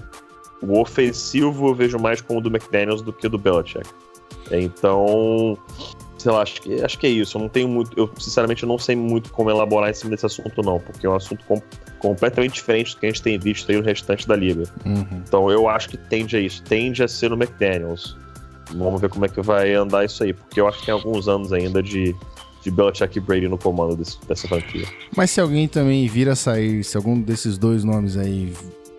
O 0.63 0.79
ofensivo 0.79 1.69
eu 1.69 1.75
vejo 1.75 1.99
mais 1.99 2.21
como 2.21 2.41
do 2.41 2.49
McDaniels 2.51 3.03
do 3.03 3.13
que 3.13 3.29
do 3.29 3.39
Belichick. 3.39 3.89
Então, 4.51 5.57
sei 6.19 6.31
lá, 6.31 6.43
acho 6.43 6.61
que, 6.61 6.83
acho 6.83 6.99
que 6.99 7.07
é 7.07 7.11
isso. 7.11 7.37
Eu 7.39 7.43
não 7.43 7.49
tenho 7.49 7.69
muito. 7.69 7.99
Eu, 7.99 8.11
sinceramente, 8.19 8.67
não 8.67 8.79
sei 8.79 8.95
muito 8.95 9.33
como 9.33 9.51
elaborar 9.51 9.91
em 9.91 9.95
cima 9.95 10.11
desse 10.11 10.27
assunto, 10.27 10.63
não, 10.63 10.79
porque 10.79 11.07
é 11.07 11.11
um 11.11 11.17
assunto 11.17 11.45
completamente 12.01 12.55
diferente 12.55 12.95
do 12.95 13.01
que 13.01 13.07
a 13.07 13.09
gente 13.11 13.23
tem 13.23 13.39
visto 13.39 13.71
aí 13.71 13.77
no 13.77 13.85
restante 13.85 14.27
da 14.27 14.35
liga. 14.35 14.65
Uhum. 14.85 15.07
Então 15.27 15.51
eu 15.51 15.69
acho 15.69 15.89
que 15.89 15.97
tende 15.97 16.37
a 16.37 16.41
isso, 16.41 16.63
tende 16.63 17.03
a 17.03 17.09
ser 17.09 17.31
no 17.31 17.37
McDaniels. 17.37 18.17
Vamos 18.75 19.01
ver 19.01 19.11
como 19.11 19.25
é 19.25 19.29
que 19.29 19.41
vai 19.41 19.75
andar 19.75 20.05
isso 20.05 20.23
aí, 20.23 20.33
porque 20.33 20.61
eu 20.61 20.67
acho 20.67 20.79
que 20.81 20.87
tem 20.87 20.95
alguns 20.95 21.29
anos 21.29 21.53
ainda 21.53 21.83
de, 21.83 22.15
de 22.63 22.71
Belichick 22.71 23.19
e 23.19 23.21
Brady 23.21 23.49
no 23.49 23.59
comando 23.59 23.97
desse, 23.97 24.19
dessa 24.27 24.49
franquia. 24.49 24.87
Mas 25.17 25.31
se 25.31 25.41
alguém 25.41 25.67
também 25.69 26.07
vir 26.09 26.29
a 26.29 26.37
sair, 26.37 26.83
se 26.85 26.97
algum 26.97 27.21
desses 27.21 27.59
dois 27.59 27.85
nomes 27.85 28.17
aí, 28.17 28.53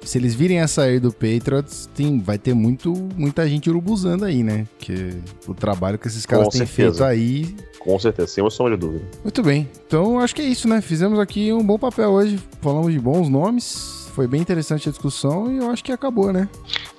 se 0.04 0.18
eles 0.18 0.34
virem 0.36 0.60
a 0.62 0.68
sair 0.68 0.99
do 0.99 1.12
Patriots, 1.12 1.89
tem, 1.95 2.20
vai 2.20 2.38
ter 2.38 2.54
muito, 2.54 2.91
muita 3.16 3.47
gente 3.47 3.70
urubuzando 3.70 4.26
aí, 4.26 4.43
né? 4.43 4.66
Que 4.80 5.12
o 5.47 5.54
trabalho 5.54 5.97
que 5.97 6.08
esses 6.08 6.26
caras 6.26 6.45
Com 6.45 6.52
têm 6.52 6.66
certeza. 6.66 6.91
feito 6.91 7.04
aí. 7.04 7.56
Com 7.80 7.97
certeza, 7.99 8.28
sem 8.28 8.43
uma 8.43 8.49
sombra 8.52 8.76
de 8.76 8.82
dúvida. 8.82 9.06
Muito 9.24 9.41
bem. 9.43 9.70
Então 9.88 10.20
acho 10.20 10.36
que 10.36 10.41
é 10.41 10.45
isso, 10.45 10.68
né? 10.68 10.82
Fizemos 10.82 11.20
aqui 11.20 11.52
um 11.54 11.64
bom 11.64 11.78
papel 11.80 12.10
hoje. 12.12 12.39
Falamos 12.62 12.91
de 12.93 12.99
bons 12.99 13.28
nomes. 13.30 14.10
Foi 14.14 14.28
bem 14.28 14.41
interessante 14.41 14.89
a 14.89 14.91
discussão 14.91 15.52
e 15.52 15.58
eu 15.58 15.70
acho 15.72 15.84
que 15.84 15.91
acabou, 15.91 16.34
né? 16.34 16.49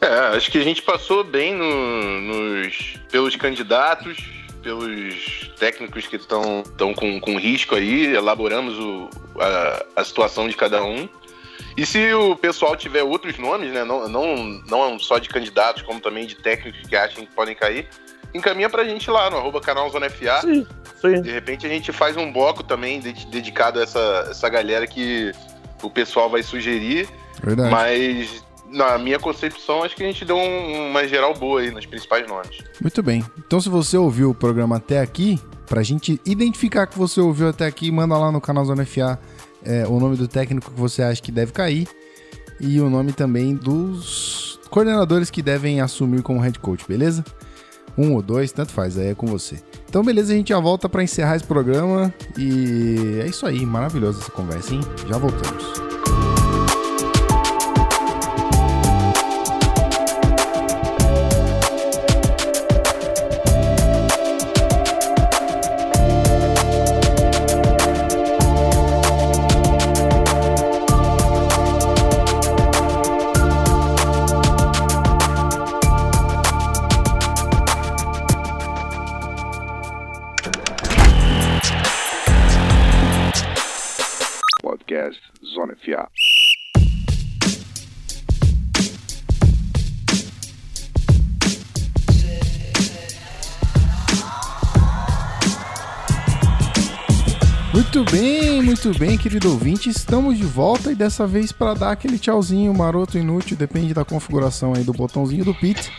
É, 0.00 0.06
acho 0.36 0.50
que 0.50 0.58
a 0.58 0.64
gente 0.64 0.80
passou 0.82 1.22
bem 1.22 1.54
no- 1.56 2.20
nos, 2.22 2.96
pelos 3.10 3.36
candidatos, 3.36 4.16
pelos 4.62 5.50
técnicos 5.58 6.06
que 6.06 6.16
estão 6.16 6.62
com, 6.96 7.20
com 7.20 7.36
risco 7.38 7.74
aí, 7.74 8.06
elaboramos 8.14 8.78
o- 8.78 9.08
a, 9.38 9.84
a 9.96 10.04
situação 10.04 10.48
de 10.48 10.56
cada 10.56 10.82
um. 10.82 11.06
E 11.76 11.86
se 11.86 12.12
o 12.12 12.36
pessoal 12.36 12.76
tiver 12.76 13.02
outros 13.02 13.38
nomes, 13.38 13.72
né, 13.72 13.84
não, 13.84 14.08
não, 14.08 14.36
não 14.68 14.98
só 14.98 15.18
de 15.18 15.28
candidatos, 15.28 15.82
como 15.82 16.00
também 16.00 16.26
de 16.26 16.34
técnicos 16.36 16.86
que 16.88 16.94
acham 16.96 17.24
que 17.24 17.32
podem 17.34 17.54
cair, 17.54 17.88
encaminha 18.34 18.68
pra 18.68 18.84
gente 18.84 19.10
lá 19.10 19.30
no 19.30 19.36
arroba 19.38 19.60
canal 19.60 19.88
Zona 19.90 20.08
FA. 20.10 20.40
Sim, 20.42 20.66
isso 20.96 21.06
aí. 21.06 21.20
De 21.20 21.30
repente 21.30 21.66
a 21.66 21.68
gente 21.68 21.90
faz 21.92 22.16
um 22.16 22.32
bloco 22.32 22.62
também 22.62 23.00
de- 23.00 23.26
dedicado 23.26 23.78
a 23.78 23.82
essa, 23.82 24.28
essa 24.30 24.48
galera 24.48 24.86
que 24.86 25.32
o 25.82 25.90
pessoal 25.90 26.28
vai 26.30 26.42
sugerir. 26.42 27.08
Verdade. 27.42 27.70
Mas, 27.70 28.44
na 28.70 28.96
minha 28.98 29.18
concepção, 29.18 29.82
acho 29.82 29.96
que 29.96 30.02
a 30.02 30.06
gente 30.06 30.24
deu 30.24 30.36
um- 30.36 30.90
uma 30.90 31.06
geral 31.08 31.34
boa 31.34 31.60
aí 31.60 31.70
nos 31.70 31.84
principais 31.86 32.26
nomes. 32.28 32.58
Muito 32.80 33.02
bem. 33.02 33.24
Então, 33.38 33.60
se 33.60 33.68
você 33.68 33.96
ouviu 33.96 34.30
o 34.30 34.34
programa 34.34 34.76
até 34.76 35.00
aqui, 35.00 35.40
pra 35.66 35.82
gente 35.82 36.20
identificar 36.24 36.86
que 36.86 36.96
você 36.98 37.20
ouviu 37.20 37.48
até 37.48 37.66
aqui, 37.66 37.90
manda 37.90 38.16
lá 38.16 38.30
no 38.30 38.40
canal 38.40 38.64
Zona 38.64 38.84
FA 38.86 39.18
é, 39.64 39.86
o 39.86 39.98
nome 39.98 40.16
do 40.16 40.28
técnico 40.28 40.70
que 40.70 40.80
você 40.80 41.02
acha 41.02 41.22
que 41.22 41.32
deve 41.32 41.52
cair 41.52 41.88
e 42.60 42.80
o 42.80 42.88
nome 42.88 43.12
também 43.12 43.54
dos 43.54 44.60
coordenadores 44.70 45.30
que 45.30 45.42
devem 45.42 45.80
assumir 45.80 46.22
como 46.22 46.40
head 46.40 46.58
coach, 46.58 46.84
beleza? 46.86 47.24
Um 47.96 48.14
ou 48.14 48.22
dois, 48.22 48.52
tanto 48.52 48.72
faz, 48.72 48.96
aí 48.96 49.08
é 49.08 49.14
com 49.14 49.26
você. 49.26 49.62
Então, 49.88 50.02
beleza, 50.02 50.32
a 50.32 50.36
gente 50.36 50.48
já 50.48 50.58
volta 50.58 50.88
pra 50.88 51.02
encerrar 51.02 51.36
esse 51.36 51.44
programa 51.44 52.12
e 52.38 53.20
é 53.22 53.26
isso 53.26 53.44
aí, 53.44 53.66
maravilhosa 53.66 54.20
essa 54.20 54.30
conversa, 54.30 54.74
hein? 54.74 54.80
Já 55.06 55.18
voltamos. 55.18 55.91
Bem, 98.12 98.60
muito 98.60 98.96
bem, 98.98 99.16
querido 99.16 99.50
ouvinte. 99.50 99.88
Estamos 99.88 100.36
de 100.36 100.44
volta 100.44 100.92
e 100.92 100.94
dessa 100.94 101.26
vez 101.26 101.50
para 101.50 101.72
dar 101.72 101.92
aquele 101.92 102.18
tchauzinho 102.18 102.72
maroto 102.74 103.16
inútil, 103.16 103.56
depende 103.56 103.94
da 103.94 104.04
configuração 104.04 104.74
aí 104.74 104.84
do 104.84 104.92
botãozinho 104.92 105.46
do 105.46 105.54
Pit. 105.54 105.90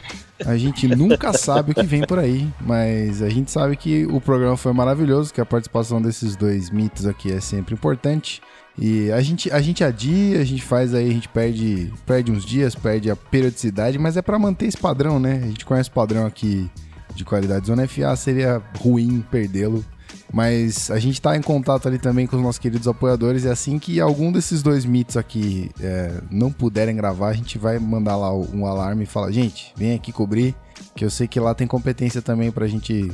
A 0.46 0.56
gente 0.56 0.88
nunca 0.88 1.34
sabe 1.34 1.72
o 1.72 1.76
que 1.76 1.88
vem 1.88 2.06
por 2.06 2.20
aí, 2.20 2.48
mas 2.62 3.24
a 3.24 3.30
gente 3.30 3.50
sabe 3.50 3.76
que 3.76 4.06
o 4.06 4.22
programa 4.22 4.56
foi 4.56 4.72
maravilhoso, 4.74 5.34
que 5.34 5.42
a 5.42 5.46
participação 5.46 6.00
desses 6.00 6.36
dois 6.36 6.70
mitos 6.70 7.08
aqui 7.08 7.32
é 7.32 7.40
sempre 7.40 7.74
importante. 7.74 8.44
E 8.78 9.12
a 9.12 9.22
gente, 9.22 9.52
a 9.52 9.60
gente 9.60 9.84
adia, 9.84 10.40
a 10.40 10.46
gente 10.46 10.62
faz 10.62 10.94
aí, 10.94 11.10
a 11.10 11.14
gente 11.14 11.30
perde, 11.30 11.92
perde 12.06 12.32
uns 12.32 12.46
dias, 12.46 12.76
perde 12.76 13.10
a 13.10 13.16
periodicidade, 13.16 13.98
mas 13.98 14.18
é 14.18 14.22
para 14.22 14.38
manter 14.38 14.68
esse 14.68 14.78
padrão, 14.78 15.20
né? 15.20 15.42
A 15.44 15.48
gente 15.48 15.66
conhece 15.66 15.90
o 15.90 15.94
padrão 15.94 16.28
aqui 16.28 16.70
de 17.16 17.26
qualidade 17.26 17.66
Zona 17.66 17.88
FA, 17.88 18.16
seria 18.16 18.62
ruim 18.80 19.24
perdê-lo. 19.32 19.84
Mas 20.32 20.90
a 20.90 21.00
gente 21.00 21.22
tá 21.22 21.38
em 21.38 21.42
contato 21.42 21.88
ali 21.88 22.00
também 22.00 22.26
com 22.26 22.36
os 22.36 22.42
nossos 22.42 22.60
queridos 22.60 22.88
apoiadores 22.88 23.44
e 23.44 23.50
assim 23.50 23.78
que 23.78 24.00
algum 24.00 24.32
desses 24.32 24.64
dois 24.64 24.84
mitos 24.84 25.16
aqui 25.16 25.70
é, 25.80 26.22
não 26.32 26.52
puderem 26.52 26.96
gravar, 26.96 27.30
a 27.30 27.34
gente 27.34 27.58
vai 27.58 27.78
mandar 27.78 28.16
lá 28.16 28.34
um 28.34 28.66
alarme 28.66 29.04
e 29.04 29.08
falar, 29.08 29.32
gente, 29.32 29.74
vem 29.78 29.94
aqui 29.94 30.12
cobrir, 30.12 30.56
que 30.96 31.06
eu 31.06 31.10
sei 31.10 31.28
que 31.28 31.40
lá 31.40 31.54
tem 31.54 31.68
competência 31.68 32.22
também 32.22 32.52
pra 32.52 32.68
gente 32.68 33.12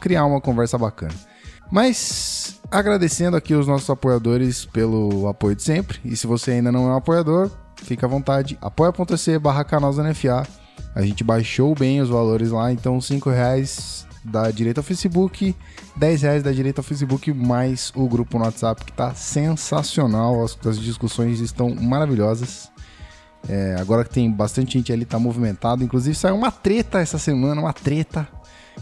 criar 0.00 0.26
uma 0.26 0.40
conversa 0.40 0.76
bacana. 0.76 1.14
Mas 1.70 2.60
agradecendo 2.70 3.36
aqui 3.36 3.54
os 3.54 3.66
nossos 3.66 3.88
apoiadores 3.88 4.64
pelo 4.64 5.28
apoio 5.28 5.54
de 5.54 5.62
sempre. 5.62 5.98
E 6.04 6.16
se 6.16 6.26
você 6.26 6.52
ainda 6.52 6.72
não 6.72 6.88
é 6.88 6.92
um 6.92 6.96
apoiador, 6.96 7.50
fica 7.76 8.06
à 8.06 8.08
vontade. 8.08 8.58
apoia.se 8.60 9.38
barra. 9.38 9.66
A 10.94 11.02
gente 11.02 11.22
baixou 11.22 11.74
bem 11.74 12.00
os 12.00 12.08
valores 12.08 12.50
lá, 12.50 12.72
então 12.72 13.00
5 13.00 13.30
reais 13.30 14.07
da 14.28 14.50
direita 14.50 14.80
ao 14.80 14.84
Facebook, 14.84 15.54
10 15.96 16.22
reais 16.22 16.42
da 16.42 16.52
direita 16.52 16.80
ao 16.80 16.84
Facebook, 16.84 17.32
mais 17.32 17.92
o 17.94 18.08
grupo 18.08 18.38
no 18.38 18.44
WhatsApp, 18.44 18.84
que 18.84 18.92
tá 18.92 19.14
sensacional. 19.14 20.44
As, 20.44 20.56
as 20.66 20.78
discussões 20.78 21.40
estão 21.40 21.74
maravilhosas. 21.74 22.70
É, 23.48 23.76
agora 23.78 24.04
que 24.04 24.10
tem 24.10 24.30
bastante 24.30 24.74
gente 24.74 24.92
ali, 24.92 25.04
tá 25.04 25.18
movimentado. 25.18 25.82
Inclusive 25.82 26.14
saiu 26.14 26.36
uma 26.36 26.50
treta 26.50 26.98
essa 27.00 27.18
semana, 27.18 27.60
uma 27.60 27.72
treta. 27.72 28.28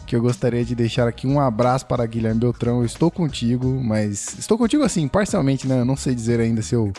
Que 0.06 0.14
eu 0.14 0.20
gostaria 0.20 0.62
de 0.62 0.74
deixar 0.74 1.08
aqui 1.08 1.26
um 1.26 1.40
abraço 1.40 1.86
para 1.86 2.04
Guilherme 2.04 2.40
Beltrão. 2.40 2.80
Eu 2.80 2.84
estou 2.84 3.10
contigo, 3.10 3.80
mas 3.82 4.38
estou 4.38 4.58
contigo 4.58 4.82
assim, 4.82 5.08
parcialmente, 5.08 5.66
né? 5.66 5.80
Eu 5.80 5.84
não 5.86 5.96
sei 5.96 6.14
dizer 6.14 6.38
ainda 6.38 6.60
se 6.60 6.74
eu, 6.74 6.92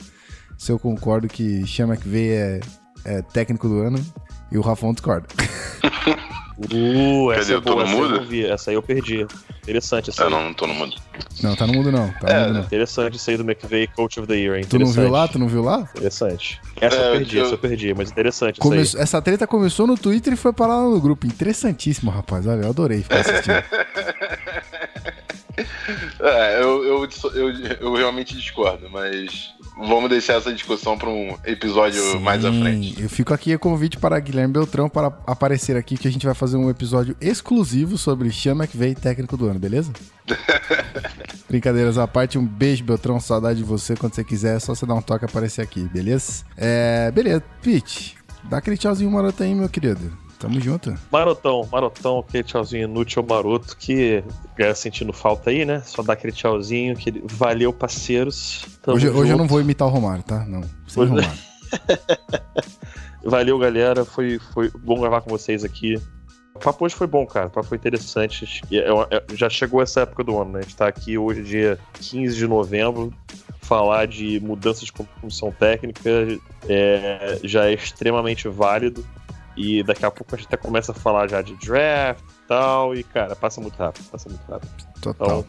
se 0.58 0.72
eu 0.72 0.80
concordo 0.80 1.28
que 1.28 1.66
Chama 1.68 1.94
McVeigh 1.94 2.32
é, 2.32 2.60
é 3.06 3.22
técnico 3.22 3.68
do 3.68 3.80
ano 3.80 4.04
e 4.52 4.58
o 4.58 4.62
Rafão 4.62 4.94
discorda. 4.94 5.28
Uh, 6.60 7.32
essa 7.34 7.42
Cadê? 7.42 7.54
é 7.54 7.56
Eu 7.56 7.62
tô 7.62 7.72
boa, 7.76 7.84
no 7.84 7.90
essa 7.90 7.98
eu 7.98 8.02
mudo? 8.08 8.16
não 8.20 8.26
vi. 8.26 8.46
Essa 8.46 8.72
aí 8.72 8.76
eu 8.76 8.82
perdi. 8.82 9.28
Interessante 9.62 10.10
essa 10.10 10.24
Eu 10.24 10.28
aí. 10.28 10.32
não, 10.34 10.44
não 10.46 10.54
tô 10.56 10.66
no 10.66 10.74
mundo. 10.74 10.96
Não, 11.44 11.56
tá 11.56 11.68
no 11.68 11.74
mundo 11.74 11.92
não. 11.92 12.08
Tá 12.14 12.28
no 12.28 12.30
É, 12.32 12.40
mundo 12.48 12.54
não. 12.56 12.62
Interessante 12.62 13.16
isso 13.18 13.30
aí 13.30 13.38
do 13.38 13.44
McVeigh, 13.44 13.88
Coach 13.96 14.20
of 14.20 14.28
the 14.28 14.36
Year, 14.36 14.58
hein? 14.58 14.66
Tu 14.68 14.80
não 14.80 14.88
viu 14.88 15.10
lá? 15.12 15.28
Tu 15.28 15.38
não 15.38 15.48
viu 15.48 15.62
lá? 15.62 15.88
Interessante. 15.96 16.60
Essa 16.82 16.96
É, 16.96 17.08
eu 17.10 17.12
perdi, 17.12 17.38
eu- 17.38 17.46
essa 17.46 17.54
eu 17.54 17.58
perdi, 17.60 17.94
mas 17.94 18.10
interessante 18.10 18.60
Come- 18.60 18.82
isso 18.82 18.98
aí. 18.98 19.04
Essa 19.04 19.22
treta 19.22 19.46
começou 19.46 19.86
no 19.86 19.96
Twitter 19.96 20.34
e 20.34 20.36
foi 20.36 20.52
parar 20.52 20.78
lá 20.78 20.90
no 20.90 21.00
grupo. 21.00 21.28
Interessantíssimo, 21.28 22.10
rapaz. 22.10 22.48
Olha, 22.48 22.62
eu 22.64 22.70
adorei 22.70 23.04
ficar 23.04 23.20
assistindo. 23.20 23.64
É, 26.20 26.62
eu, 26.62 26.84
eu, 26.84 27.10
eu, 27.34 27.50
eu 27.82 27.96
realmente 27.96 28.36
discordo, 28.36 28.88
mas 28.92 29.54
vamos 29.80 30.10
deixar 30.10 30.34
essa 30.34 30.54
discussão 30.54 30.98
para 30.98 31.10
um 31.10 31.38
episódio 31.46 32.20
mais 32.20 32.44
à 32.44 32.52
Sim, 32.52 32.62
frente. 32.62 33.02
Eu 33.02 33.10
fico 33.10 33.34
aqui 33.34 33.54
a 33.54 33.60
convite 33.60 33.98
para 33.98 34.20
Guilherme 34.20 34.54
Beltrão 34.54 34.90
para 34.90 35.08
aparecer 35.26 35.76
aqui, 35.76 35.98
que 35.98 36.08
a 36.08 36.12
gente 36.12 36.26
vai 36.26 36.36
fazer 36.36 36.58
um 36.58 36.70
episódio 36.70 37.16
exclusivo 37.22 37.98
sobre 37.98 38.32
Sean 38.32 38.56
McVeigh, 38.56 38.96
técnico 38.96 39.38
do 39.38 39.48
ano, 39.48 39.60
beleza? 39.60 39.92
Brincadeiras 41.48 41.98
à 41.98 42.08
parte, 42.08 42.38
um 42.38 42.46
beijo, 42.46 42.84
Beltrão. 42.84 43.20
Saudade 43.20 43.60
de 43.60 43.64
você. 43.64 43.96
Quando 43.96 44.14
você 44.14 44.24
quiser, 44.24 44.58
é 44.58 44.60
só 44.60 44.76
você 44.76 44.86
dar 44.86 44.96
um 44.96 45.02
toque 45.02 45.24
e 45.24 45.28
aparecer 45.28 45.62
aqui, 45.62 45.82
beleza? 45.84 46.44
É, 46.58 47.10
beleza. 47.12 47.42
Pete, 47.62 48.18
dá 48.44 48.58
aquele 48.58 48.78
tchauzinho 48.78 49.10
maroto 49.10 49.44
aí, 49.44 49.56
meu 49.56 49.70
querido. 49.70 50.27
Tamo 50.40 50.60
junto. 50.62 50.94
Marotão, 51.12 51.68
marotão, 51.72 52.20
aquele 52.20 52.44
tchauzinho 52.44 52.84
inútil 52.84 53.26
maroto 53.28 53.76
que 53.76 54.24
galera 54.56 54.76
sentindo 54.76 55.12
falta 55.12 55.50
aí, 55.50 55.66
né? 55.66 55.82
Só 55.84 56.04
dar 56.04 56.14
aquele 56.14 56.32
tchauzinho, 56.34 56.94
aquele 56.94 57.24
valeu, 57.26 57.74
parceiros. 57.74 58.64
Hoje, 58.86 59.10
hoje 59.10 59.32
eu 59.32 59.38
não 59.38 59.48
vou 59.48 59.60
imitar 59.60 59.88
o 59.88 59.92
Romário, 59.92 60.24
tá? 60.24 60.46
Não, 60.46 60.62
sem 60.88 61.04
Hoje- 61.04 61.12
Romário. 61.12 61.40
Valeu, 63.24 63.58
galera. 63.58 64.06
Foi, 64.06 64.40
foi 64.54 64.70
bom 64.70 65.00
gravar 65.02 65.22
com 65.22 65.30
vocês 65.30 65.64
aqui. 65.64 66.00
O 66.56 66.60
papo 66.60 66.86
hoje 66.86 66.96
foi 66.96 67.08
bom, 67.08 67.26
cara. 67.26 67.48
O 67.48 67.50
papo 67.50 67.68
foi 67.68 67.78
interessante. 67.78 68.62
É, 68.72 68.78
é, 69.16 69.24
já 69.36 69.50
chegou 69.50 69.82
essa 69.82 70.02
época 70.02 70.24
do 70.24 70.40
ano, 70.40 70.54
né? 70.54 70.60
A 70.60 70.62
gente 70.62 70.76
tá 70.76 70.88
aqui 70.88 71.18
hoje, 71.18 71.44
dia 71.44 71.78
15 71.94 72.36
de 72.36 72.48
novembro. 72.48 73.14
Falar 73.62 74.08
de 74.08 74.40
mudanças 74.40 74.86
de 74.86 74.94
comissão 74.94 75.52
técnica 75.52 76.10
é, 76.70 77.40
já 77.44 77.66
é 77.66 77.74
extremamente 77.74 78.48
válido. 78.48 79.06
E 79.58 79.82
daqui 79.82 80.06
a 80.06 80.12
pouco 80.12 80.36
a 80.36 80.38
gente 80.38 80.48
até 80.48 80.56
começa 80.56 80.92
a 80.92 80.96
falar 80.96 81.28
já 81.28 81.42
de 81.42 81.56
draft 81.56 82.22
e 82.22 82.48
tal. 82.48 82.96
E, 82.96 83.04
cara, 83.04 83.36
passa 83.36 83.60
muito 83.60 83.76
rápido. 83.76 84.06
Passa 84.12 84.30
muito 84.30 84.44
rápido. 84.50 84.70
Total. 85.02 85.44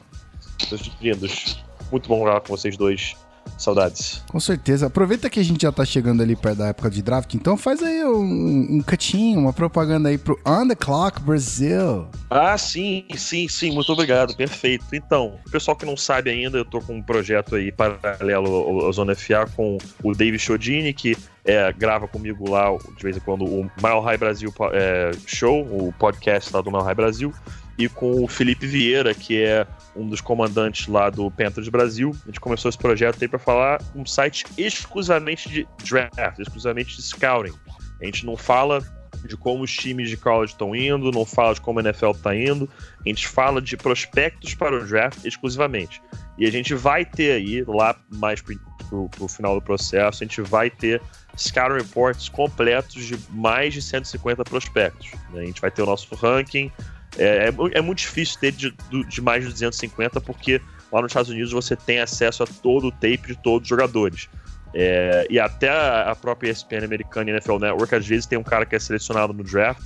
Então, 0.57 0.69
seus 0.69 0.91
lindos. 1.01 1.63
Muito 1.93 2.09
bom 2.09 2.25
gravar 2.25 2.41
com 2.41 2.49
vocês 2.49 2.77
dois. 2.77 3.15
Saudades. 3.57 4.23
Com 4.31 4.41
certeza. 4.41 4.87
Aproveita 4.87 5.31
que 5.31 5.41
a 5.41 5.45
gente 5.45 5.63
já 5.63 5.73
tá 5.73 5.85
chegando 5.85 6.23
ali 6.23 6.37
perto 6.37 6.59
da 6.59 6.69
época 6.69 6.91
de 6.91 7.03
draft, 7.03 7.35
então 7.35 7.57
faz 7.57 7.83
aí 7.83 8.05
um, 8.05 8.77
um 8.77 8.83
cutinho, 8.83 9.41
uma 9.41 9.53
propaganda 9.53 10.09
aí 10.09 10.19
pro 10.19 10.39
On 10.45 10.67
The 10.67 10.75
Clock 10.75 11.21
Brasil. 11.21 12.09
Ah, 12.31 12.57
sim, 12.59 13.05
sim, 13.17 13.49
sim, 13.49 13.71
muito 13.73 13.93
obrigado, 13.93 14.37
perfeito. 14.37 14.85
Então, 14.93 15.39
o 15.47 15.51
pessoal 15.51 15.77
que 15.77 15.87
não 15.87 15.97
sabe 15.97 16.31
ainda, 16.31 16.59
eu 16.59 16.65
tô 16.65 16.81
com 16.81 16.97
um 16.97 17.03
projeto 17.03 17.55
aí 17.57 17.73
paralelo 17.73 18.85
ao 18.85 18.93
Zona 18.93 19.15
FA 19.15 19.49
com 19.55 19.79
o 20.03 20.15
David 20.15 20.43
Chodini, 20.43 20.93
que 20.93 21.17
é, 21.45 21.73
grava 21.73 22.07
comigo 22.07 22.51
lá 22.51 22.69
de 22.97 23.03
vez 23.03 23.17
em 23.17 23.21
quando 23.21 23.45
o 23.45 23.63
Mile 23.83 24.01
High 24.05 24.19
Brasil 24.19 24.53
é, 24.73 25.11
Show, 25.27 25.63
o 25.63 25.95
podcast 25.99 26.55
lá 26.55 26.61
do 26.61 26.71
Mile 26.71 26.85
High 26.85 26.95
Brasil, 26.95 27.33
e 27.79 27.89
com 27.89 28.25
o 28.25 28.29
Felipe 28.29 28.67
Vieira, 28.67 29.15
que 29.15 29.43
é 29.43 29.67
um 29.99 30.09
dos 30.09 30.21
comandantes 30.21 30.87
lá 30.87 31.11
do 31.11 31.31
Panthers 31.31 31.69
Brasil. 31.69 32.15
A 32.25 32.29
gente 32.29 32.41
começou 32.41 32.69
esse 32.69 32.79
projeto 32.79 33.19
aí 33.21 33.29
para 33.29 33.39
falar 33.39 33.83
um 33.95 34.07
site 34.07 34.47
exclusivamente 34.57 35.49
de 35.49 35.69
draft, 35.85 36.39
exclusivamente 36.39 36.97
de 36.97 37.03
scouting. 37.03 37.55
A 38.01 38.05
gente 38.05 38.25
não 38.25 38.37
fala 38.37 38.81
de 39.25 39.37
como 39.37 39.65
os 39.65 39.75
times 39.75 40.09
de 40.09 40.17
college 40.17 40.53
estão 40.53 40.75
indo, 40.75 41.11
não 41.11 41.25
fala 41.25 41.55
de 41.55 41.61
como 41.61 41.81
a 41.81 41.83
NFL 41.83 42.11
está 42.11 42.37
indo, 42.37 42.71
a 43.05 43.09
gente 43.09 43.27
fala 43.27 43.61
de 43.61 43.77
prospectos 43.77 44.55
para 44.55 44.77
o 44.77 44.87
draft 44.87 45.25
exclusivamente. 45.25 46.01
E 46.39 46.47
a 46.47 46.51
gente 46.51 46.75
vai 46.75 47.05
ter 47.05 47.33
aí, 47.33 47.65
lá 47.65 47.97
mais 48.09 48.41
para 48.41 48.55
o 48.93 49.29
final 49.29 49.57
do 49.57 49.63
processo, 49.63 50.23
a 50.23 50.27
gente 50.27 50.41
vai 50.41 50.71
ter 50.71 51.03
scouting 51.37 51.83
reports 51.83 52.29
completos 52.29 53.05
de 53.05 53.19
mais 53.31 53.75
de 53.75 53.83
150 53.83 54.45
prospectos. 54.45 55.11
Né? 55.33 55.43
A 55.43 55.45
gente 55.47 55.61
vai 55.61 55.71
ter 55.71 55.83
o 55.83 55.87
nosso 55.87 56.15
ranking, 56.15 56.71
é, 57.19 57.49
é, 57.49 57.79
é 57.79 57.81
muito 57.81 57.99
difícil 57.99 58.39
ter 58.41 58.53
de, 58.53 58.75
de, 59.09 59.21
mais 59.21 59.45
de 59.45 59.51
250, 59.51 60.21
porque 60.21 60.61
lá 60.91 61.03
nos 61.03 61.11
Estados 61.11 61.31
Unidos 61.31 61.53
você 61.53 61.77
tem 61.77 61.99
acesso 61.99 62.43
a 62.43 62.47
todo 62.47 62.87
o 62.87 62.93
tape 62.93 63.27
de 63.27 63.37
todos 63.37 63.67
os 63.67 63.69
jogadores. 63.69 64.29
É, 64.75 65.27
e 65.31 65.41
até 65.41 65.71
a 65.71 66.15
própria 66.15 66.51
ESPN 66.51 66.85
americana 66.85 67.31
e 67.31 67.33
NFL 67.33 67.59
Network, 67.59 67.95
às 67.95 68.07
vezes 68.07 68.27
tem 68.27 68.39
um 68.39 68.43
cara 68.43 68.65
que 68.67 68.77
é 68.77 68.79
selecionado 68.79 69.33
no 69.33 69.43
draft 69.43 69.83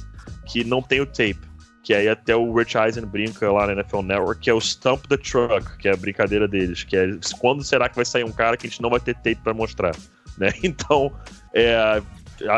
que 0.47 0.65
não 0.65 0.83
tem 0.83 1.01
o 1.01 1.07
tape. 1.07 1.41
Que 1.83 1.95
aí 1.95 2.09
até 2.09 2.37
o 2.37 2.55
Rich 2.55 2.77
Eisen 2.79 3.05
brinca 3.05 3.51
lá 3.51 3.67
na 3.67 3.73
NFL 3.73 4.03
Network, 4.03 4.41
que 4.41 4.51
é 4.51 4.55
o 4.55 4.61
Stump 4.61 5.07
the 5.09 5.17
Truck, 5.17 5.79
que 5.79 5.89
é 5.89 5.93
a 5.93 5.97
brincadeira 5.97 6.47
deles, 6.47 6.85
que 6.85 6.97
é 6.97 7.09
quando 7.41 7.65
será 7.65 7.89
que 7.89 7.97
vai 7.97 8.05
sair 8.05 8.25
um 8.25 8.31
cara 8.31 8.57
que 8.57 8.67
a 8.67 8.71
gente 8.71 8.81
não 8.81 8.91
vai 8.91 9.01
ter 9.01 9.15
tape 9.15 9.37
para 9.37 9.53
mostrar, 9.53 9.97
né? 10.39 10.53
Então, 10.63 11.13
é, 11.53 12.01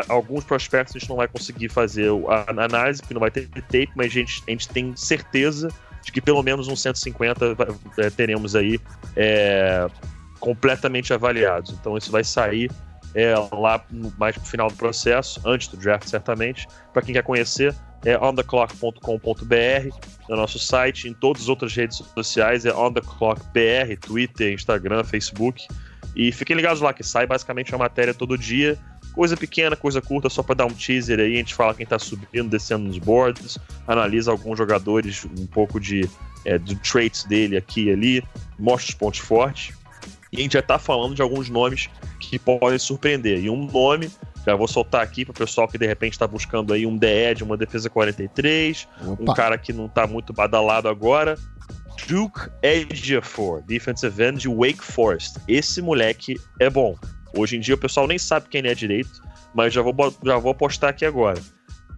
alguns 0.07 0.43
prospectos 0.43 0.95
a 0.95 0.99
gente 0.99 1.09
não 1.09 1.17
vai 1.17 1.27
conseguir 1.27 1.69
fazer 1.69 2.09
a 2.27 2.63
análise, 2.63 3.01
porque 3.01 3.13
não 3.13 3.21
vai 3.21 3.31
ter 3.31 3.47
tape, 3.47 3.89
mas 3.95 4.07
a 4.07 4.09
gente, 4.09 4.43
a 4.47 4.51
gente 4.51 4.69
tem 4.69 4.95
certeza 4.95 5.69
de 6.03 6.11
que 6.11 6.21
pelo 6.21 6.41
menos 6.43 6.67
uns 6.67 6.81
150 6.81 7.57
é, 7.97 8.09
teremos 8.09 8.55
aí 8.55 8.79
é, 9.15 9.87
completamente 10.39 11.13
avaliados. 11.13 11.71
Então 11.71 11.97
isso 11.97 12.11
vai 12.11 12.23
sair 12.23 12.69
é, 13.15 13.33
lá 13.51 13.83
mais 14.17 14.37
pro 14.37 14.45
final 14.45 14.69
do 14.69 14.75
processo, 14.75 15.41
antes 15.45 15.67
do 15.67 15.77
draft, 15.77 16.07
certamente. 16.07 16.67
Para 16.93 17.01
quem 17.01 17.13
quer 17.13 17.23
conhecer, 17.23 17.73
é 18.03 18.17
ontheclock.com.br, 18.17 19.95
no 20.29 20.35
nosso 20.35 20.59
site, 20.59 21.07
em 21.07 21.13
todas 21.13 21.43
as 21.43 21.49
outras 21.49 21.73
redes 21.75 21.97
sociais, 22.13 22.65
é 22.65 22.73
ontheclockbr, 22.73 23.97
Twitter, 23.99 24.53
Instagram, 24.53 25.03
Facebook. 25.03 25.65
E 26.15 26.31
fiquem 26.31 26.55
ligados 26.55 26.81
lá, 26.81 26.93
que 26.93 27.03
sai 27.03 27.25
basicamente 27.25 27.71
uma 27.71 27.79
matéria 27.79 28.13
todo 28.13 28.37
dia 28.37 28.77
Coisa 29.15 29.37
pequena, 29.37 29.75
coisa 29.77 30.01
curta, 30.01 30.29
só 30.29 30.43
para 30.43 30.55
dar 30.55 30.65
um 30.65 30.73
teaser 30.73 31.19
aí, 31.19 31.35
a 31.35 31.37
gente 31.37 31.55
fala 31.55 31.73
quem 31.73 31.85
tá 31.85 31.97
subindo, 31.97 32.49
descendo 32.49 32.83
nos 32.83 32.97
boards, 32.97 33.57
analisa 33.87 34.29
alguns 34.29 34.57
jogadores, 34.57 35.25
um 35.39 35.47
pouco 35.47 35.79
de 35.79 36.07
é, 36.43 36.59
do 36.59 36.75
traits 36.75 37.23
dele 37.23 37.55
aqui 37.55 37.85
e 37.85 37.91
ali, 37.91 38.23
mostra 38.59 38.89
os 38.89 38.95
pontos 38.95 39.19
fortes. 39.19 39.73
E 40.31 40.37
a 40.37 40.41
gente 40.41 40.53
já 40.53 40.61
tá 40.61 40.77
falando 40.77 41.15
de 41.15 41.21
alguns 41.21 41.49
nomes 41.49 41.89
que 42.19 42.37
podem 42.37 42.77
surpreender. 42.77 43.39
E 43.39 43.49
um 43.49 43.65
nome, 43.65 44.11
já 44.45 44.53
vou 44.53 44.67
soltar 44.67 45.01
aqui 45.01 45.23
para 45.23 45.31
o 45.31 45.35
pessoal 45.35 45.67
que 45.67 45.77
de 45.77 45.87
repente 45.87 46.13
está 46.13 46.27
buscando 46.27 46.73
aí 46.73 46.85
um 46.85 46.97
DE 46.97 47.35
de 47.35 47.43
uma 47.43 47.55
defesa 47.55 47.89
43, 47.89 48.87
Opa. 49.07 49.23
um 49.23 49.33
cara 49.33 49.57
que 49.57 49.71
não 49.71 49.87
tá 49.87 50.05
muito 50.05 50.33
badalado 50.33 50.89
agora, 50.89 51.37
Duke 52.07 52.49
Ejiofor, 52.61 53.63
defensive 53.63 54.23
end 54.23 54.41
de 54.41 54.49
Wake 54.49 54.83
Forest. 54.83 55.39
Esse 55.47 55.81
moleque 55.81 56.39
é 56.59 56.69
bom. 56.69 56.95
Hoje 57.37 57.57
em 57.57 57.59
dia 57.59 57.75
o 57.75 57.77
pessoal 57.77 58.07
nem 58.07 58.17
sabe 58.17 58.47
quem 58.49 58.65
é 58.65 58.73
direito, 58.73 59.21
mas 59.53 59.73
já 59.73 59.81
vou, 59.81 59.93
já 60.23 60.37
vou 60.37 60.51
apostar 60.51 60.89
aqui 60.91 61.05
agora. 61.05 61.39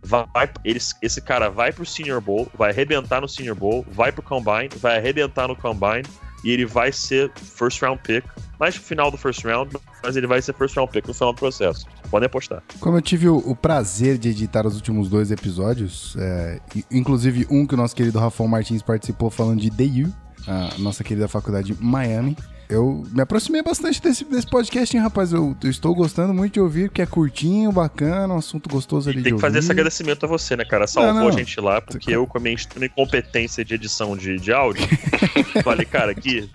Vai, 0.04 0.50
ele, 0.64 0.80
esse 1.02 1.22
cara 1.22 1.50
vai 1.50 1.72
pro 1.72 1.86
Senior 1.86 2.22
Bowl, 2.22 2.48
vai 2.58 2.72
arrebentar 2.72 3.22
no 3.22 3.28
Senior 3.28 3.56
Bowl, 3.56 3.86
vai 3.90 4.12
pro 4.12 4.22
Combine, 4.22 4.70
vai 4.80 4.98
arrebentar 4.98 5.48
no 5.48 5.56
Combine 5.56 6.04
e 6.44 6.52
ele 6.52 6.66
vai 6.66 6.92
ser 6.92 7.32
first 7.36 7.82
round 7.82 8.00
pick, 8.04 8.24
mais 8.60 8.76
no 8.76 8.82
final 8.82 9.12
do 9.12 9.18
first 9.18 9.44
round, 9.44 9.76
mas 10.04 10.16
ele 10.16 10.28
vai 10.28 10.42
ser 10.42 10.54
first 10.54 10.76
round 10.76 10.92
pick 10.92 11.08
no 11.08 11.14
final 11.14 11.34
do 11.34 11.40
processo. 11.40 11.86
Podem 12.10 12.28
apostar. 12.28 12.64
Como 12.80 12.98
eu 12.98 13.02
tive 13.02 13.28
o, 13.28 13.38
o 13.38 13.56
prazer 13.56 14.18
de 14.18 14.30
editar 14.30 14.66
os 14.66 14.76
últimos 14.76 15.10
dois 15.10 15.32
episódios, 15.32 16.16
é, 16.18 16.62
inclusive 16.92 17.46
um 17.50 17.66
que 17.66 17.74
o 17.74 17.78
nosso 17.78 17.96
querido 17.96 18.20
Rafael 18.20 18.48
Martins 18.48 18.82
participou 18.82 19.30
falando 19.30 19.60
de 19.60 19.70
DU, 19.70 20.14
a 20.48 20.78
nossa 20.80 21.04
querida 21.04 21.28
faculdade 21.28 21.74
de 21.74 21.84
Miami 21.84 22.38
eu 22.70 23.04
me 23.12 23.22
aproximei 23.22 23.62
bastante 23.62 24.02
desse, 24.02 24.26
desse 24.26 24.48
podcast, 24.48 24.96
hein, 24.96 25.02
rapaz. 25.02 25.32
Eu, 25.32 25.56
eu, 25.64 25.70
estou 25.70 25.96
gostando 25.96 26.34
muito 26.34 26.54
de 26.54 26.60
ouvir, 26.60 26.90
porque 26.90 27.02
é 27.02 27.06
curtinho, 27.06 27.72
bacana, 27.72 28.34
um 28.34 28.38
assunto 28.38 28.70
gostoso 28.70 29.10
ali 29.10 29.20
e 29.20 29.24
tem 29.24 29.36
que 29.36 29.42
fazer 29.42 29.60
esse 29.60 29.72
agradecimento 29.72 30.26
a 30.26 30.28
você, 30.28 30.56
né, 30.56 30.66
cara? 30.66 30.86
Salvou 30.86 31.14
não, 31.14 31.22
não. 31.22 31.28
a 31.30 31.32
gente 31.32 31.60
lá, 31.62 31.82
porque 31.82 32.12
eu, 32.12 32.28
com 32.28 32.38
a 32.38 32.42
minha 32.42 32.56
incompetência 32.82 33.64
de 33.64 33.74
edição 33.74 34.18
de, 34.18 34.38
de 34.38 34.52
áudio, 34.52 34.86
falei, 35.64 35.86
cara, 35.86 36.12
aqui 36.12 36.50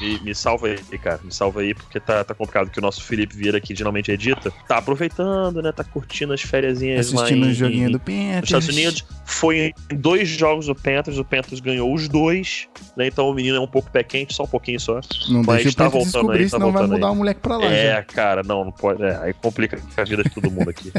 me, 0.00 0.20
me, 0.20 0.34
salva 0.34 0.68
aí, 0.68 0.98
cara. 0.98 1.20
Me 1.22 1.32
salva 1.32 1.60
aí, 1.60 1.74
porque 1.74 2.00
tá, 2.00 2.24
tá 2.24 2.34
complicado 2.34 2.70
que 2.70 2.78
o 2.78 2.82
nosso 2.82 3.02
Felipe 3.02 3.36
Vieira 3.36 3.58
aqui 3.58 3.74
geralmente 3.74 4.10
edita. 4.10 4.52
Tá 4.66 4.78
aproveitando, 4.78 5.62
né? 5.62 5.72
Tá 5.72 5.84
curtindo 5.84 6.32
as 6.32 6.42
férias 6.42 6.80
Assistindo 6.98 7.46
o 7.46 7.52
joguinho 7.52 7.90
do 7.90 7.98
Panthers. 7.98 8.40
Nos 8.40 8.44
Estados 8.44 8.68
Unidos. 8.68 9.04
Foi 9.24 9.72
em 9.90 9.96
dois 9.96 10.28
jogos 10.28 10.66
do 10.66 10.74
Panthers, 10.74 11.18
o 11.18 11.24
Panthers 11.24 11.60
ganhou 11.60 11.92
os 11.92 12.08
dois, 12.08 12.68
né? 12.96 13.06
Então 13.06 13.28
o 13.28 13.34
menino 13.34 13.56
é 13.56 13.60
um 13.60 13.66
pouco 13.66 13.90
pé 13.90 14.02
quente, 14.02 14.34
só 14.34 14.44
um 14.44 14.48
pouquinho 14.48 14.80
só. 14.80 15.00
Não 15.28 15.42
mas 15.42 15.62
deixa 15.62 15.76
tá 15.76 15.88
o 15.88 15.90
voltando 15.90 16.32
aí, 16.32 16.44
tá 16.44 16.50
senão 16.50 16.72
vai 16.72 16.86
mudar 16.86 17.06
aí. 17.06 17.12
o 17.12 17.16
moleque 17.16 17.40
pra 17.40 17.56
lá. 17.56 17.66
É, 17.66 17.94
já. 17.94 18.02
cara, 18.02 18.42
não, 18.42 18.64
não 18.64 18.72
pode. 18.72 19.02
É, 19.02 19.16
aí 19.22 19.32
complica 19.34 19.80
a 19.96 20.04
vida 20.04 20.22
de 20.22 20.30
todo 20.30 20.50
mundo 20.50 20.70
aqui. 20.70 20.92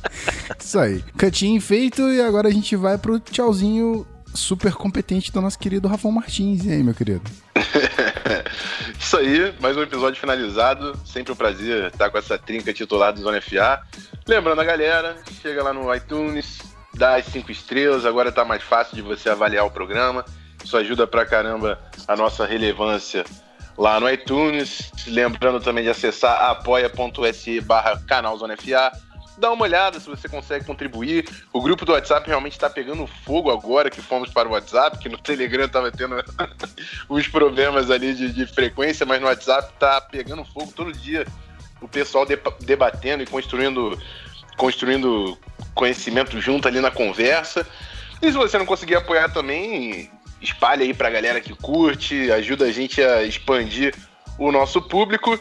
Isso 0.58 0.78
aí. 0.78 1.02
Cantinho 1.16 1.60
feito 1.60 2.02
e 2.10 2.20
agora 2.20 2.48
a 2.48 2.52
gente 2.52 2.76
vai 2.76 2.98
pro 2.98 3.18
tchauzinho 3.18 4.06
super 4.34 4.72
competente 4.74 5.32
do 5.32 5.40
nosso 5.40 5.58
querido 5.58 5.88
Rafael 5.88 6.12
Martins. 6.12 6.64
E 6.64 6.72
aí, 6.72 6.82
meu 6.82 6.94
querido? 6.94 7.22
Isso 8.98 9.16
aí, 9.16 9.54
mais 9.60 9.76
um 9.76 9.82
episódio 9.82 10.20
finalizado. 10.20 10.98
Sempre 11.04 11.32
um 11.32 11.36
prazer 11.36 11.86
estar 11.86 12.10
com 12.10 12.18
essa 12.18 12.38
trinca 12.38 12.72
titular 12.72 13.12
do 13.12 13.20
Zona 13.20 13.40
FA. 13.40 13.82
Lembrando 14.26 14.60
a 14.60 14.64
galera, 14.64 15.16
chega 15.42 15.62
lá 15.62 15.72
no 15.72 15.92
iTunes, 15.94 16.60
dá 16.94 17.16
as 17.16 17.26
cinco 17.26 17.50
estrelas, 17.50 18.04
agora 18.04 18.30
tá 18.30 18.44
mais 18.44 18.62
fácil 18.62 18.94
de 18.94 19.02
você 19.02 19.28
avaliar 19.28 19.66
o 19.66 19.70
programa. 19.70 20.24
Isso 20.62 20.76
ajuda 20.76 21.06
pra 21.06 21.24
caramba 21.24 21.78
a 22.06 22.14
nossa 22.16 22.46
relevância 22.46 23.24
lá 23.76 23.98
no 23.98 24.08
iTunes. 24.08 24.92
Lembrando 25.06 25.60
também 25.60 25.84
de 25.84 25.90
acessar 25.90 26.50
apoia.se 26.50 27.60
barra 27.60 28.00
canal 28.06 28.36
Zona 28.36 28.56
FA 28.56 28.92
dá 29.40 29.50
uma 29.50 29.64
olhada 29.64 29.98
se 29.98 30.08
você 30.08 30.28
consegue 30.28 30.64
contribuir. 30.64 31.28
O 31.52 31.60
grupo 31.60 31.84
do 31.84 31.92
WhatsApp 31.92 32.28
realmente 32.28 32.52
está 32.52 32.68
pegando 32.68 33.06
fogo 33.24 33.50
agora 33.50 33.90
que 33.90 34.02
fomos 34.02 34.30
para 34.30 34.48
o 34.48 34.52
WhatsApp, 34.52 34.98
que 34.98 35.08
no 35.08 35.18
Telegram 35.18 35.64
estava 35.64 35.90
tendo 35.90 36.16
os 37.08 37.26
problemas 37.26 37.90
ali 37.90 38.14
de, 38.14 38.32
de, 38.32 38.46
frequência, 38.46 39.06
mas 39.06 39.20
no 39.20 39.26
WhatsApp 39.26 39.72
está 39.72 40.00
pegando 40.00 40.44
fogo 40.44 40.70
todo 40.76 40.92
dia. 40.92 41.26
O 41.80 41.88
pessoal 41.88 42.26
de, 42.26 42.38
debatendo 42.60 43.22
e 43.22 43.26
construindo, 43.26 43.98
construindo 44.56 45.36
conhecimento 45.74 46.38
junto 46.40 46.68
ali 46.68 46.80
na 46.80 46.90
conversa. 46.90 47.66
E 48.20 48.30
se 48.30 48.36
você 48.36 48.58
não 48.58 48.66
conseguir 48.66 48.96
apoiar 48.96 49.30
também, 49.30 50.10
espalhe 50.42 50.84
aí 50.84 50.92
para 50.92 51.08
a 51.08 51.10
galera 51.10 51.40
que 51.40 51.54
curte, 51.54 52.30
ajuda 52.30 52.66
a 52.66 52.72
gente 52.72 53.02
a 53.02 53.22
expandir 53.22 53.94
o 54.38 54.52
nosso 54.52 54.82
público. 54.82 55.38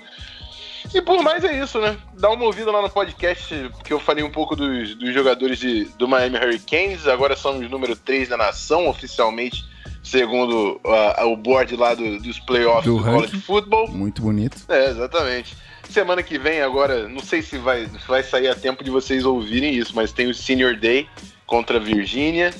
E 0.94 1.02
por 1.02 1.22
mais 1.22 1.44
é 1.44 1.62
isso, 1.62 1.80
né? 1.80 1.98
Dá 2.14 2.30
uma 2.32 2.46
ouvida 2.46 2.72
lá 2.72 2.82
no 2.82 2.90
podcast, 2.90 3.72
que 3.84 3.94
eu 3.94 4.00
falei 4.00 4.24
um 4.24 4.32
pouco 4.32 4.56
dos, 4.56 4.96
dos 4.96 5.14
jogadores 5.14 5.60
de, 5.60 5.86
do 5.98 6.08
Miami 6.08 6.38
Hurricanes. 6.38 7.08
Agora 7.08 7.36
somos 7.36 7.70
número 7.70 7.96
3 7.96 8.30
da 8.30 8.38
nação, 8.38 8.88
oficialmente, 8.88 9.64
segundo 10.04 10.82
uh, 10.84 11.26
o 11.28 11.38
board 11.38 11.76
lá 11.76 11.94
do, 11.94 12.20
dos 12.20 12.40
playoffs 12.40 12.86
do, 12.86 12.98
do 12.98 13.04
college 13.04 13.40
football. 13.42 13.88
Muito 13.88 14.22
bonito. 14.22 14.58
É, 14.68 14.90
exatamente. 14.90 15.56
Semana 15.90 16.24
que 16.24 16.38
vem, 16.38 16.62
agora, 16.62 17.08
não 17.08 17.22
sei 17.22 17.42
se 17.42 17.58
vai, 17.58 17.86
se 17.86 18.08
vai 18.08 18.24
sair 18.24 18.48
a 18.48 18.56
tempo 18.56 18.84
de 18.84 18.90
vocês 18.90 19.26
ouvirem 19.26 19.74
isso, 19.74 19.96
mas 19.96 20.12
tem 20.12 20.28
o 20.28 20.34
Senior 20.34 20.76
Day, 20.76 21.08
contra 21.46 21.78
a 21.78 21.80
Virgínia. 21.80 22.54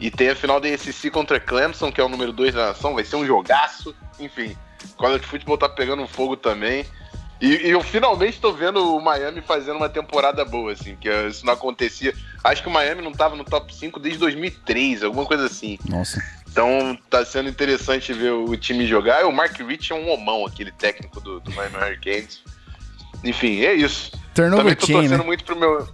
E 0.00 0.10
tem 0.10 0.28
a 0.28 0.36
final 0.36 0.60
da 0.60 0.68
ACC 0.68 1.10
contra 1.10 1.40
Clemson, 1.40 1.90
que 1.90 2.00
é 2.00 2.04
o 2.04 2.08
número 2.08 2.32
2 2.32 2.54
da 2.54 2.66
nação. 2.68 2.94
Vai 2.94 3.04
ser 3.04 3.16
um 3.16 3.26
jogaço. 3.26 3.94
Enfim, 4.18 4.56
college 4.96 5.24
futebol 5.24 5.56
tá 5.56 5.68
pegando 5.68 6.06
fogo 6.06 6.36
também. 6.36 6.84
E, 7.44 7.66
e 7.66 7.70
eu 7.72 7.82
finalmente 7.82 8.40
tô 8.40 8.52
vendo 8.54 8.96
o 8.96 9.00
Miami 9.02 9.42
fazendo 9.42 9.76
uma 9.76 9.88
temporada 9.90 10.42
boa, 10.46 10.72
assim, 10.72 10.96
que 10.96 11.10
isso 11.28 11.44
não 11.44 11.52
acontecia. 11.52 12.14
Acho 12.42 12.62
que 12.62 12.68
o 12.68 12.72
Miami 12.72 13.02
não 13.02 13.12
tava 13.12 13.36
no 13.36 13.44
top 13.44 13.74
5 13.74 14.00
desde 14.00 14.18
2003, 14.20 15.02
alguma 15.04 15.26
coisa 15.26 15.44
assim. 15.44 15.78
Nossa. 15.86 16.22
Então 16.50 16.96
tá 17.10 17.22
sendo 17.22 17.50
interessante 17.50 18.14
ver 18.14 18.30
o 18.30 18.56
time 18.56 18.86
jogar. 18.86 19.20
E 19.20 19.24
o 19.24 19.32
Mark 19.32 19.58
Rich 19.60 19.92
é 19.92 19.94
um 19.94 20.08
homão, 20.08 20.46
aquele 20.46 20.72
técnico 20.72 21.20
do, 21.20 21.38
do 21.40 21.52
Miami 21.52 21.76
Hurricanes. 21.76 22.42
Enfim, 23.22 23.60
é 23.62 23.74
isso. 23.74 24.12
Turnover 24.34 24.62
Também 24.64 24.76
tô 24.76 24.86
chain, 24.86 24.94
torcendo 25.00 25.18
né? 25.18 25.24
muito 25.26 25.44
pro 25.44 25.54
meu. 25.56 25.86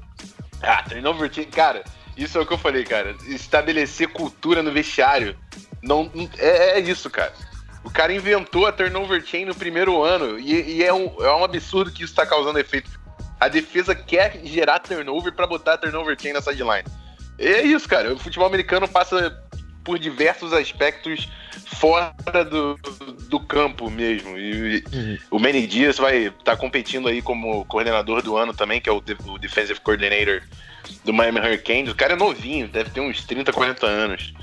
Ah, 0.62 0.84
turnover 0.84 1.32
chain. 1.34 1.46
Cara, 1.46 1.82
isso 2.16 2.38
é 2.38 2.40
o 2.40 2.46
que 2.46 2.52
eu 2.52 2.58
falei, 2.58 2.84
cara. 2.84 3.16
Estabelecer 3.26 4.06
cultura 4.08 4.62
no 4.62 4.70
vestiário. 4.70 5.36
Não, 5.82 6.08
não- 6.14 6.30
é, 6.38 6.78
é 6.78 6.80
isso, 6.80 7.10
cara. 7.10 7.32
O 7.82 7.90
cara 7.90 8.12
inventou 8.12 8.66
a 8.66 8.72
turnover 8.72 9.24
chain 9.24 9.44
no 9.46 9.54
primeiro 9.54 10.02
ano. 10.02 10.38
E, 10.38 10.78
e 10.78 10.84
é, 10.84 10.92
um, 10.92 11.24
é 11.24 11.34
um 11.34 11.44
absurdo 11.44 11.90
que 11.90 12.04
isso 12.04 12.14
tá 12.14 12.26
causando 12.26 12.58
efeito. 12.58 12.90
A 13.38 13.48
defesa 13.48 13.94
quer 13.94 14.38
gerar 14.44 14.80
turnover 14.80 15.32
pra 15.32 15.46
botar 15.46 15.74
a 15.74 15.78
turnover 15.78 16.16
chain 16.20 16.32
na 16.34 16.42
sideline. 16.42 16.84
É 17.38 17.62
isso, 17.62 17.88
cara. 17.88 18.12
O 18.12 18.18
futebol 18.18 18.46
americano 18.46 18.86
passa 18.86 19.42
por 19.82 19.98
diversos 19.98 20.52
aspectos 20.52 21.26
fora 21.66 22.44
do, 22.44 22.78
do 23.28 23.40
campo 23.40 23.90
mesmo. 23.90 24.38
E, 24.38 24.84
Uhum. 24.92 25.18
o 25.30 25.38
Manny 25.38 25.66
Dias 25.66 25.96
vai 25.96 26.26
estar 26.26 26.56
competindo 26.56 27.08
aí 27.08 27.22
como 27.22 27.64
coordenador 27.64 28.22
do 28.22 28.36
ano 28.36 28.52
também, 28.52 28.80
que 28.80 28.88
é 28.88 28.92
o, 28.92 29.02
o 29.26 29.38
Defensive 29.38 29.80
Coordinator 29.80 30.42
do 31.04 31.12
Miami 31.12 31.40
Hurricanes. 31.40 31.92
O 31.92 31.96
cara 31.96 32.12
é 32.12 32.16
novinho, 32.16 32.68
deve 32.68 32.90
ter 32.90 33.00
uns 33.00 33.24
30, 33.24 33.52
40 33.52 33.86
anos. 33.86 34.34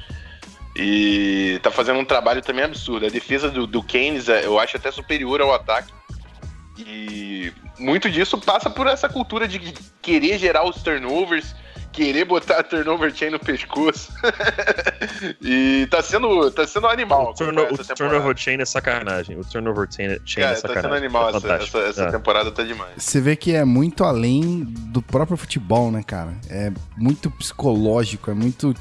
E 0.79 1.59
tá 1.63 1.71
fazendo 1.71 1.99
um 1.99 2.05
trabalho 2.05 2.41
também 2.41 2.63
absurdo. 2.63 3.07
A 3.07 3.09
defesa 3.09 3.49
do, 3.49 3.65
do 3.65 3.81
Keynes 3.81 4.29
é, 4.29 4.45
eu 4.45 4.59
acho 4.59 4.77
até 4.77 4.91
superior 4.91 5.41
ao 5.41 5.51
ataque. 5.53 5.91
E 6.77 7.51
muito 7.79 8.09
disso 8.09 8.37
passa 8.37 8.69
por 8.69 8.85
essa 8.85 9.09
cultura 9.09 9.47
de 9.47 9.59
querer 9.99 10.37
gerar 10.37 10.63
os 10.63 10.75
turnovers, 10.83 11.55
querer 11.91 12.25
botar 12.25 12.59
a 12.59 12.63
turnover 12.63 13.11
chain 13.15 13.31
no 13.31 13.39
pescoço. 13.39 14.13
e 15.41 15.87
tá 15.89 16.03
sendo, 16.03 16.51
tá 16.51 16.67
sendo 16.67 16.85
animal. 16.85 17.31
O, 17.31 17.33
turno, 17.33 17.63
o 17.63 17.77
turnover 17.95 18.37
chain 18.37 18.61
é 18.61 18.65
sacanagem. 18.65 19.35
O 19.39 19.43
turnover 19.43 19.87
chain, 19.91 20.19
chain 20.23 20.43
Cara, 20.43 20.57
é 20.57 20.61
tá 20.61 20.67
sacanagem. 20.67 20.81
sendo 20.83 20.93
animal 20.95 21.29
É 21.31 21.37
essa, 21.37 21.53
essa, 21.53 21.77
essa 21.79 22.03
É. 22.03 22.11
temporada, 22.11 22.51
tá 22.51 22.61
demais. 22.61 22.91
Você 22.97 23.19
vê 23.19 23.35
que 23.35 23.55
é 23.55 23.65
muito 23.65 24.03
além 24.03 24.63
do 24.63 25.01
próprio 25.01 25.35
futebol, 25.37 25.91
né, 25.91 26.03
cara? 26.05 26.35
É 26.51 26.71
muito 26.95 27.31
psicológico, 27.31 28.29
é 28.29 28.35
muito 28.35 28.75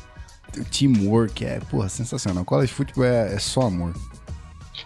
teamwork, 0.64 1.44
é, 1.44 1.60
porra, 1.70 1.88
sensacional. 1.88 2.44
College 2.44 2.72
futebol 2.72 3.04
é, 3.04 3.34
é 3.34 3.38
só 3.38 3.62
amor. 3.62 3.94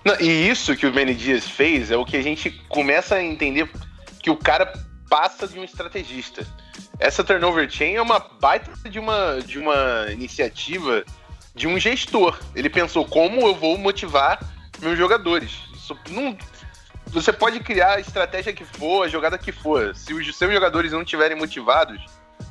Não, 0.04 0.18
e 0.20 0.48
isso 0.48 0.76
que 0.76 0.86
o 0.86 0.92
Benny 0.92 1.14
Dias 1.14 1.48
fez 1.48 1.90
é 1.90 1.96
o 1.96 2.04
que 2.04 2.16
a 2.16 2.22
gente 2.22 2.50
começa 2.68 3.16
a 3.16 3.22
entender 3.22 3.70
que 4.22 4.30
o 4.30 4.36
cara 4.36 4.72
passa 5.08 5.46
de 5.46 5.58
um 5.58 5.64
estrategista. 5.64 6.46
Essa 6.98 7.24
turnover 7.24 7.68
chain 7.70 7.94
é 7.94 8.02
uma 8.02 8.18
baita 8.18 8.88
de 8.88 8.98
uma, 8.98 9.40
de 9.44 9.58
uma 9.58 10.06
iniciativa 10.12 11.04
de 11.54 11.66
um 11.66 11.78
gestor. 11.78 12.38
Ele 12.54 12.70
pensou 12.70 13.04
como 13.04 13.40
eu 13.40 13.54
vou 13.54 13.76
motivar 13.76 14.38
meus 14.80 14.96
jogadores. 14.96 15.50
Isso 15.74 15.96
não- 16.10 16.36
você 17.06 17.32
pode 17.32 17.58
criar 17.60 17.94
a 17.94 18.00
estratégia 18.00 18.52
que 18.52 18.64
for, 18.64 19.04
a 19.04 19.08
jogada 19.08 19.36
que 19.36 19.50
for. 19.50 19.94
Se 19.96 20.14
os 20.14 20.36
seus 20.36 20.52
jogadores 20.52 20.92
não 20.92 21.02
estiverem 21.02 21.36
motivados, 21.36 22.00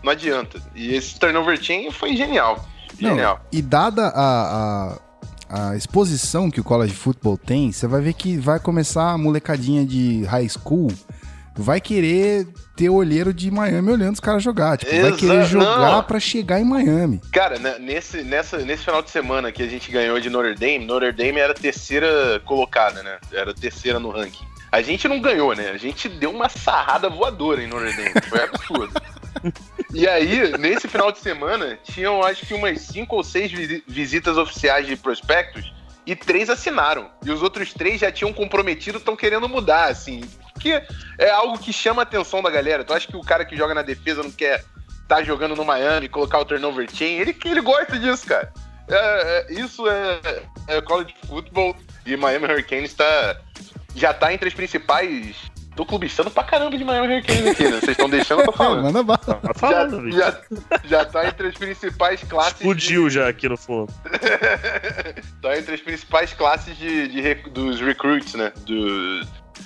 não 0.03 0.11
adianta. 0.11 0.61
E 0.75 0.93
esse 0.93 1.17
turnover 1.17 1.61
chain 1.61 1.89
foi 1.91 2.15
genial. 2.15 2.67
Não, 3.01 3.09
Genial. 3.11 3.45
E 3.51 3.61
dada 3.61 4.07
a, 4.07 4.97
a, 5.49 5.69
a 5.71 5.75
exposição 5.75 6.49
que 6.51 6.59
o 6.59 6.63
college 6.63 6.93
football 6.93 7.37
tem, 7.37 7.71
você 7.71 7.87
vai 7.87 8.01
ver 8.01 8.13
que 8.13 8.37
vai 8.37 8.59
começar 8.59 9.11
a 9.11 9.17
molecadinha 9.17 9.85
de 9.85 10.23
high 10.25 10.47
school, 10.49 10.91
vai 11.55 11.81
querer 11.81 12.47
ter 12.77 12.89
olheiro 12.89 13.33
de 13.33 13.51
Miami 13.51 13.91
olhando 13.91 14.13
os 14.13 14.19
caras 14.21 14.41
jogar. 14.41 14.77
Tipo, 14.77 14.91
vai 14.91 15.09
Exa- 15.09 15.17
querer 15.17 15.45
jogar 15.45 16.03
pra 16.03 16.19
chegar 16.19 16.59
em 16.61 16.63
Miami. 16.63 17.21
Cara, 17.33 17.59
né, 17.59 17.77
nesse, 17.79 18.23
nessa, 18.23 18.57
nesse 18.59 18.85
final 18.85 19.01
de 19.01 19.09
semana 19.09 19.51
que 19.51 19.61
a 19.61 19.67
gente 19.67 19.91
ganhou 19.91 20.17
de 20.19 20.29
Notre 20.29 20.55
Dame, 20.55 20.85
Notre 20.85 21.11
Dame 21.11 21.39
era 21.39 21.51
a 21.51 21.55
terceira 21.55 22.41
colocada, 22.45 23.03
né? 23.03 23.17
Era 23.33 23.51
a 23.51 23.53
terceira 23.53 23.99
no 23.99 24.09
ranking. 24.09 24.45
A 24.71 24.81
gente 24.81 25.07
não 25.07 25.19
ganhou, 25.19 25.53
né? 25.55 25.71
A 25.71 25.77
gente 25.77 26.07
deu 26.07 26.29
uma 26.31 26.47
sarrada 26.47 27.09
voadora 27.09 27.61
em 27.61 27.67
Notre 27.67 27.91
Dame. 27.93 28.11
Foi 28.29 28.43
absurdo. 28.43 28.93
E 29.93 30.07
aí, 30.07 30.55
nesse 30.57 30.87
final 30.87 31.11
de 31.11 31.19
semana, 31.19 31.77
tinham 31.83 32.23
acho 32.23 32.45
que 32.45 32.53
umas 32.53 32.81
cinco 32.81 33.15
ou 33.15 33.23
seis 33.23 33.51
visi- 33.51 33.83
visitas 33.87 34.37
oficiais 34.37 34.85
de 34.85 34.95
prospectos 34.95 35.73
e 36.05 36.15
três 36.15 36.49
assinaram. 36.49 37.09
E 37.25 37.31
os 37.31 37.41
outros 37.41 37.73
três 37.73 37.99
já 37.99 38.11
tinham 38.11 38.31
comprometido, 38.31 38.99
estão 38.99 39.15
querendo 39.15 39.49
mudar, 39.49 39.85
assim. 39.85 40.21
Porque 40.53 40.81
é 41.17 41.29
algo 41.31 41.57
que 41.57 41.73
chama 41.73 42.01
a 42.01 42.03
atenção 42.03 42.41
da 42.43 42.49
galera. 42.49 42.83
Tu 42.83 42.93
acha 42.93 43.07
que 43.07 43.15
o 43.15 43.21
cara 43.21 43.45
que 43.45 43.55
joga 43.55 43.73
na 43.73 43.81
defesa 43.81 44.21
não 44.21 44.31
quer 44.31 44.63
tá 45.07 45.23
jogando 45.23 45.55
no 45.55 45.65
Miami, 45.65 46.07
colocar 46.07 46.37
o 46.37 46.45
turnover 46.45 46.87
chain, 46.93 47.17
ele, 47.17 47.35
ele 47.43 47.61
gosta 47.61 47.97
disso, 47.97 48.27
cara. 48.27 48.53
É, 48.87 48.95
é, 49.49 49.53
isso 49.53 49.87
é, 49.87 50.19
é 50.67 50.81
college 50.81 51.15
football 51.27 51.75
e 52.05 52.15
Miami 52.15 52.45
Hurricanes 52.45 52.93
tá, 52.93 53.37
já 53.95 54.13
tá 54.13 54.31
entre 54.31 54.47
as 54.47 54.53
principais. 54.53 55.35
Tô 55.79 55.85
clubistando 55.85 56.29
pra 56.29 56.43
caramba 56.43 56.77
de 56.77 56.83
Miami 56.83 57.07
Hurricanes 57.07 57.47
aqui, 57.47 57.63
né? 57.63 57.69
Vocês 57.79 57.91
estão 57.91 58.09
deixando, 58.09 58.41
eu 58.41 58.47
tô 58.47 58.51
falando. 58.51 58.83
Manda 58.91 59.01
bala. 59.01 59.17
Tá 59.17 59.39
Já, 59.45 59.53
falando, 59.53 60.11
já, 60.11 60.41
já 60.83 61.05
tá 61.05 61.25
entre 61.25 61.47
as 61.47 61.53
principais 61.57 62.21
classes. 62.21 62.55
Explodiu 62.55 63.09
já 63.09 63.29
aqui 63.29 63.47
no 63.47 63.55
fundo. 63.55 63.89
De, 64.03 65.21
tá 65.41 65.57
entre 65.57 65.75
as 65.75 65.79
principais 65.79 66.33
classes 66.33 66.77
de, 66.77 67.07
de 67.07 67.21
rec- 67.21 67.47
dos 67.47 67.79
recruits, 67.79 68.33
né? 68.33 68.51
Do 68.65 69.21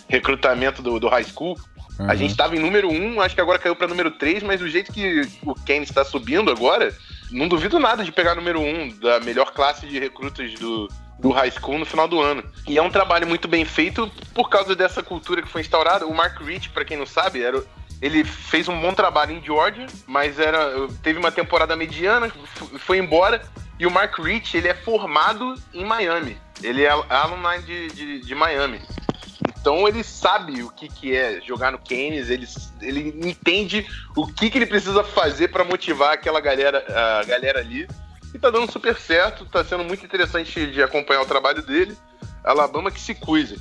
recrutamento 0.08 0.84
do, 0.84 1.00
do 1.00 1.10
high 1.10 1.24
school. 1.24 1.58
A 1.98 2.04
Uhum. 2.04 2.16
gente 2.16 2.36
tava 2.38 2.56
em 2.56 2.60
número 2.60 2.90
1, 2.92 3.20
acho 3.22 3.34
que 3.34 3.42
agora 3.42 3.58
caiu 3.58 3.76
pra 3.76 3.88
número 3.88 4.12
3, 4.12 4.44
mas 4.44 4.62
o 4.62 4.68
jeito 4.68 4.94
que 4.94 5.22
o 5.44 5.56
Kane 5.56 5.82
está 5.84 6.04
subindo 6.06 6.52
agora, 6.52 6.96
não 7.32 7.48
duvido 7.48 7.80
nada 7.80 8.04
de 8.04 8.12
pegar 8.12 8.36
número 8.36 8.60
1 8.62 9.00
da 9.00 9.20
melhor 9.20 9.52
classe 9.52 9.88
de 9.88 9.98
recrutas 10.00 10.54
do, 10.60 10.88
do 11.20 11.32
high 11.32 11.52
school 11.52 11.80
no 11.80 11.86
final 11.86 12.08
do 12.08 12.22
ano. 12.22 12.44
E 12.68 12.78
é 12.78 12.82
um 12.82 12.90
trabalho 12.90 13.28
muito 13.28 13.48
bem 13.48 13.66
feito 13.66 14.12
por 14.34 14.50
causa 14.50 14.76
dessa 14.76 15.02
cultura 15.02 15.42
que 15.42 15.50
foi 15.50 15.62
instaurada. 15.62 16.06
O 16.06 16.14
Mark 16.14 16.40
Rich, 16.42 16.70
pra 16.70 16.86
quem 16.86 16.98
não 16.98 17.06
sabe, 17.06 17.42
era, 17.42 17.64
ele 18.02 18.24
fez 18.24 18.68
um 18.68 18.80
bom 18.80 18.94
trabalho 18.94 19.32
em 19.32 19.44
Georgia, 19.44 19.88
mas 20.06 20.40
era 20.40 20.88
teve 21.02 21.20
uma 21.20 21.32
temporada 21.32 21.76
mediana, 21.76 22.32
foi 22.80 22.98
embora. 22.98 23.42
E 23.80 23.86
o 23.86 23.92
Mark 23.92 24.18
Rich, 24.20 24.58
ele 24.58 24.68
é 24.68 24.74
formado 24.74 25.56
em 25.74 25.86
Miami. 25.86 26.38
Ele 26.62 26.84
é 26.84 26.90
alumni 26.90 27.62
de, 27.64 27.88
de, 27.90 28.20
de 28.22 28.36
Miami. 28.36 28.82
Então 29.64 29.88
ele 29.88 30.04
sabe 30.04 30.62
o 30.62 30.70
que, 30.70 30.90
que 30.90 31.16
é 31.16 31.40
jogar 31.40 31.72
no 31.72 31.80
Keynes, 31.80 32.30
ele, 32.30 32.46
ele 32.82 33.18
entende 33.26 33.88
o 34.14 34.28
que, 34.28 34.50
que 34.50 34.58
ele 34.58 34.66
precisa 34.66 35.06
fazer 35.06 35.48
para 35.48 35.64
motivar 35.64 36.14
aquela 36.14 36.42
galera, 36.42 36.84
a 36.90 37.24
galera 37.24 37.60
ali. 37.60 37.88
E 38.34 38.40
tá 38.40 38.50
dando 38.50 38.72
super 38.72 38.98
certo, 38.98 39.46
tá 39.46 39.64
sendo 39.64 39.84
muito 39.84 40.04
interessante 40.04 40.66
de 40.72 40.82
acompanhar 40.82 41.22
o 41.22 41.26
trabalho 41.26 41.62
dele. 41.62 41.96
Alabama 42.44 42.92
que 42.92 43.00
se 43.00 43.16
cuide. 43.16 43.58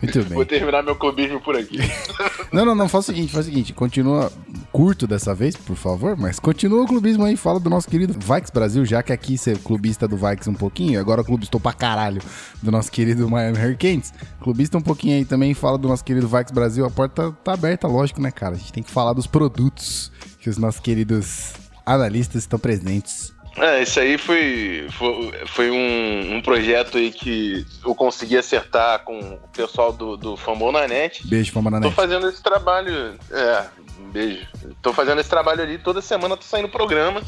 Muito 0.00 0.22
Vou 0.22 0.38
bem. 0.38 0.46
terminar 0.46 0.82
meu 0.82 0.96
clubismo 0.96 1.40
por 1.40 1.56
aqui. 1.56 1.78
Não, 2.52 2.66
não, 2.66 2.74
não, 2.74 2.86
faz 2.88 3.04
o 3.04 3.06
seguinte, 3.06 3.32
faz 3.32 3.46
o 3.46 3.48
seguinte, 3.48 3.72
continua 3.72 4.30
curto 4.70 5.06
dessa 5.06 5.34
vez, 5.34 5.56
por 5.56 5.74
favor, 5.74 6.18
mas 6.18 6.38
continua 6.38 6.82
o 6.82 6.86
clubismo 6.86 7.24
aí, 7.24 7.34
fala 7.34 7.58
do 7.58 7.70
nosso 7.70 7.88
querido 7.88 8.12
Vikes 8.12 8.50
Brasil, 8.50 8.84
já 8.84 9.02
que 9.02 9.10
aqui 9.10 9.38
você 9.38 9.52
é 9.52 9.56
clubista 9.56 10.06
do 10.06 10.18
Vikes 10.18 10.48
um 10.48 10.54
pouquinho, 10.54 11.00
agora 11.00 11.24
clubistou 11.24 11.58
pra 11.58 11.72
caralho 11.72 12.20
do 12.62 12.70
nosso 12.70 12.92
querido 12.92 13.26
Miami 13.30 13.58
Hurricanes, 13.58 14.12
clubista 14.42 14.76
um 14.76 14.82
pouquinho 14.82 15.16
aí 15.16 15.24
também, 15.24 15.54
fala 15.54 15.78
do 15.78 15.88
nosso 15.88 16.04
querido 16.04 16.28
Vikes 16.28 16.52
Brasil, 16.52 16.84
a 16.84 16.90
porta 16.90 17.32
tá 17.42 17.54
aberta, 17.54 17.88
lógico, 17.88 18.20
né, 18.20 18.30
cara? 18.30 18.54
A 18.54 18.58
gente 18.58 18.72
tem 18.72 18.82
que 18.82 18.90
falar 18.90 19.14
dos 19.14 19.26
produtos 19.26 20.12
que 20.38 20.50
os 20.50 20.58
nossos 20.58 20.80
queridos 20.80 21.54
analistas 21.84 22.42
estão 22.42 22.58
presentes. 22.58 23.32
É, 23.56 23.82
isso 23.82 24.00
aí 24.00 24.16
foi, 24.16 24.86
foi, 24.92 25.32
foi 25.46 25.70
um, 25.70 26.36
um 26.36 26.40
projeto 26.40 26.96
aí 26.96 27.12
que 27.12 27.66
eu 27.84 27.94
consegui 27.94 28.38
acertar 28.38 29.00
com 29.00 29.18
o 29.18 29.48
pessoal 29.48 29.92
do, 29.92 30.16
do 30.16 30.36
Fambon 30.36 30.72
na 30.72 30.88
net. 30.88 31.26
Beijo, 31.26 31.52
Fama 31.52 31.70
na 31.70 31.80
Tô 31.80 31.88
net. 31.88 31.94
fazendo 31.94 32.28
esse 32.28 32.42
trabalho. 32.42 33.18
É, 33.30 33.66
um 34.00 34.10
beijo. 34.10 34.46
Tô 34.80 34.94
fazendo 34.94 35.20
esse 35.20 35.28
trabalho 35.28 35.62
ali. 35.62 35.76
Toda 35.76 36.00
semana 36.00 36.36
tô 36.36 36.44
saindo 36.44 36.68
programa 36.68 37.20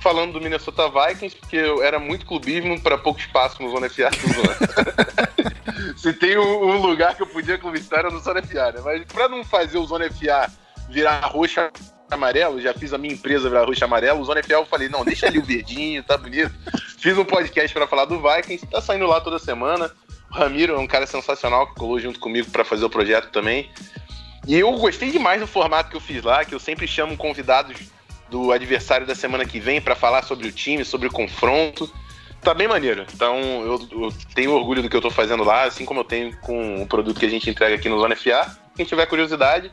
falando 0.00 0.34
do 0.34 0.40
Minnesota 0.40 0.82
Vikings, 0.88 1.34
porque 1.34 1.56
eu 1.56 1.82
era 1.82 1.98
muito 1.98 2.26
clubismo 2.26 2.78
para 2.78 2.98
pouco 2.98 3.18
espaço 3.18 3.62
no 3.62 3.70
Zona 3.70 3.88
FA. 3.88 4.10
Se 5.96 6.12
tem 6.12 6.36
um, 6.36 6.72
um 6.72 6.86
lugar 6.86 7.16
que 7.16 7.22
eu 7.22 7.26
podia 7.26 7.56
clubistar 7.56 8.00
era 8.00 8.10
no 8.10 8.20
Zona 8.20 8.42
FA, 8.42 8.72
né? 8.72 8.80
Mas 8.84 9.04
pra 9.06 9.28
não 9.28 9.42
fazer 9.42 9.78
o 9.78 9.86
Zona 9.86 10.04
FA 10.10 10.52
virar 10.90 11.20
roxo 11.26 11.58
e 11.58 11.93
amarelo, 12.14 12.60
já 12.60 12.72
fiz 12.72 12.92
a 12.92 12.98
minha 12.98 13.14
empresa 13.14 13.48
virar 13.48 13.64
roxo 13.64 13.84
amarelo, 13.84 14.20
o 14.20 14.24
Zona 14.24 14.40
eu 14.48 14.66
falei, 14.66 14.88
não, 14.88 15.04
deixa 15.04 15.26
ali 15.26 15.38
o 15.38 15.44
verdinho, 15.44 16.02
tá 16.02 16.16
bonito. 16.16 16.52
Fiz 16.98 17.16
um 17.18 17.24
podcast 17.24 17.72
para 17.74 17.86
falar 17.86 18.06
do 18.06 18.20
Vikings, 18.20 18.66
tá 18.66 18.80
saindo 18.80 19.06
lá 19.06 19.20
toda 19.20 19.38
semana. 19.38 19.90
O 20.30 20.34
Ramiro 20.34 20.74
é 20.74 20.78
um 20.78 20.86
cara 20.86 21.06
sensacional 21.06 21.66
que 21.68 21.74
colou 21.74 22.00
junto 22.00 22.18
comigo 22.18 22.50
para 22.50 22.64
fazer 22.64 22.84
o 22.84 22.90
projeto 22.90 23.30
também. 23.30 23.70
E 24.46 24.58
eu 24.58 24.72
gostei 24.72 25.10
demais 25.10 25.40
do 25.40 25.46
formato 25.46 25.90
que 25.90 25.96
eu 25.96 26.00
fiz 26.00 26.22
lá, 26.22 26.44
que 26.44 26.54
eu 26.54 26.60
sempre 26.60 26.86
chamo 26.86 27.16
convidados 27.16 27.76
do 28.28 28.52
adversário 28.52 29.06
da 29.06 29.14
semana 29.14 29.44
que 29.44 29.60
vem 29.60 29.80
para 29.80 29.94
falar 29.94 30.22
sobre 30.22 30.48
o 30.48 30.52
time, 30.52 30.84
sobre 30.84 31.08
o 31.08 31.12
confronto. 31.12 31.90
Tá 32.42 32.52
bem 32.52 32.68
maneiro. 32.68 33.06
Então 33.14 33.38
eu, 33.38 33.88
eu, 33.92 34.14
tenho 34.34 34.52
orgulho 34.52 34.82
do 34.82 34.90
que 34.90 34.96
eu 34.96 35.00
tô 35.00 35.10
fazendo 35.10 35.42
lá, 35.42 35.64
assim 35.64 35.84
como 35.84 36.00
eu 36.00 36.04
tenho 36.04 36.36
com 36.40 36.82
o 36.82 36.86
produto 36.86 37.18
que 37.18 37.26
a 37.26 37.30
gente 37.30 37.48
entrega 37.48 37.74
aqui 37.74 37.88
no 37.88 37.98
Zona 37.98 38.14
FA. 38.16 38.58
Quem 38.76 38.84
tiver 38.84 39.06
curiosidade, 39.06 39.72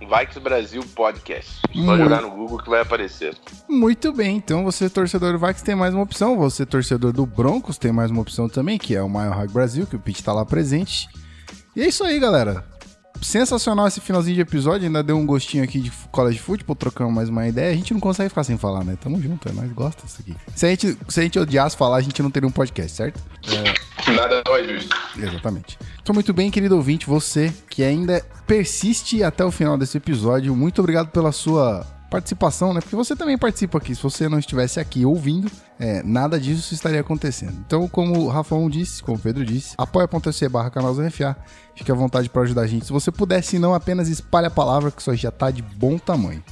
Vikes 0.00 0.38
Brasil 0.38 0.82
Podcast. 0.94 1.60
Só 1.72 1.80
Muito. 1.80 2.02
jogar 2.02 2.22
no 2.22 2.30
Google 2.30 2.58
que 2.58 2.68
vai 2.68 2.80
aparecer. 2.80 3.36
Muito 3.68 4.12
bem, 4.12 4.36
então 4.36 4.64
você, 4.64 4.90
torcedor 4.90 5.32
do 5.32 5.38
Vikings, 5.38 5.64
tem 5.64 5.74
mais 5.74 5.94
uma 5.94 6.02
opção. 6.02 6.36
Você, 6.36 6.66
torcedor 6.66 7.12
do 7.12 7.24
Broncos, 7.24 7.78
tem 7.78 7.92
mais 7.92 8.10
uma 8.10 8.22
opção 8.22 8.48
também, 8.48 8.78
que 8.78 8.94
é 8.94 9.02
o 9.02 9.08
Mile 9.08 9.30
High 9.30 9.48
Brasil, 9.48 9.86
que 9.86 9.96
o 9.96 9.98
Pete 9.98 10.22
tá 10.22 10.32
lá 10.32 10.44
presente. 10.44 11.08
E 11.74 11.82
é 11.82 11.88
isso 11.88 12.04
aí, 12.04 12.18
galera. 12.18 12.75
Sensacional 13.22 13.86
esse 13.86 14.00
finalzinho 14.00 14.34
de 14.34 14.40
episódio, 14.40 14.86
ainda 14.86 15.02
deu 15.02 15.16
um 15.16 15.26
gostinho 15.26 15.64
aqui 15.64 15.80
de 15.80 15.90
college 16.10 16.38
football, 16.38 16.76
trocamos 16.76 17.12
mais 17.12 17.28
uma 17.28 17.46
ideia. 17.46 17.72
A 17.72 17.76
gente 17.76 17.92
não 17.92 18.00
consegue 18.00 18.28
ficar 18.28 18.44
sem 18.44 18.56
falar, 18.56 18.84
né? 18.84 18.96
Tamo 19.00 19.20
junto, 19.20 19.48
é 19.48 19.52
nós 19.52 19.70
gosta 19.72 20.06
disso 20.06 20.18
aqui. 20.20 20.36
Se 20.54 20.66
a, 20.66 20.68
gente, 20.70 20.98
se 21.08 21.20
a 21.20 21.22
gente 21.22 21.38
odiasse 21.38 21.76
falar, 21.76 21.96
a 21.96 22.00
gente 22.00 22.22
não 22.22 22.30
teria 22.30 22.48
um 22.48 22.52
podcast, 22.52 22.92
certo? 22.92 23.20
Nada 24.14 24.42
não 24.46 24.56
é 24.56 24.64
justo. 24.64 24.96
Exatamente. 25.16 25.78
Então, 26.02 26.14
muito 26.14 26.32
bem, 26.32 26.50
querido 26.50 26.76
ouvinte, 26.76 27.06
você 27.06 27.52
que 27.68 27.82
ainda 27.82 28.24
persiste 28.46 29.22
até 29.22 29.44
o 29.44 29.50
final 29.50 29.76
desse 29.76 29.96
episódio, 29.96 30.54
muito 30.54 30.80
obrigado 30.80 31.08
pela 31.08 31.32
sua 31.32 31.95
participação, 32.10 32.72
né? 32.72 32.80
Porque 32.80 32.96
você 32.96 33.14
também 33.14 33.36
participa 33.36 33.78
aqui. 33.78 33.94
Se 33.94 34.02
você 34.02 34.28
não 34.28 34.38
estivesse 34.38 34.80
aqui 34.80 35.04
ouvindo, 35.04 35.50
é, 35.78 36.02
nada 36.02 36.38
disso 36.38 36.72
estaria 36.72 37.00
acontecendo. 37.00 37.54
Então, 37.66 37.88
como 37.88 38.18
o 38.20 38.28
Rafael 38.28 38.68
disse, 38.70 39.02
como 39.02 39.18
o 39.18 39.20
Pedro 39.20 39.44
disse, 39.44 39.74
apoia.se 39.76 40.48
barra 40.48 40.70
canal 40.70 40.94
FA. 41.10 41.36
Fique 41.74 41.90
à 41.90 41.94
vontade 41.94 42.28
para 42.30 42.42
ajudar 42.42 42.62
a 42.62 42.66
gente. 42.66 42.86
Se 42.86 42.92
você 42.92 43.10
puder, 43.10 43.42
se 43.42 43.58
não, 43.58 43.74
apenas 43.74 44.08
espalhe 44.08 44.46
a 44.46 44.50
palavra, 44.50 44.90
que 44.90 45.00
isso 45.00 45.10
aí 45.10 45.16
já 45.16 45.30
tá 45.30 45.50
de 45.50 45.62
bom 45.62 45.98
tamanho. 45.98 46.42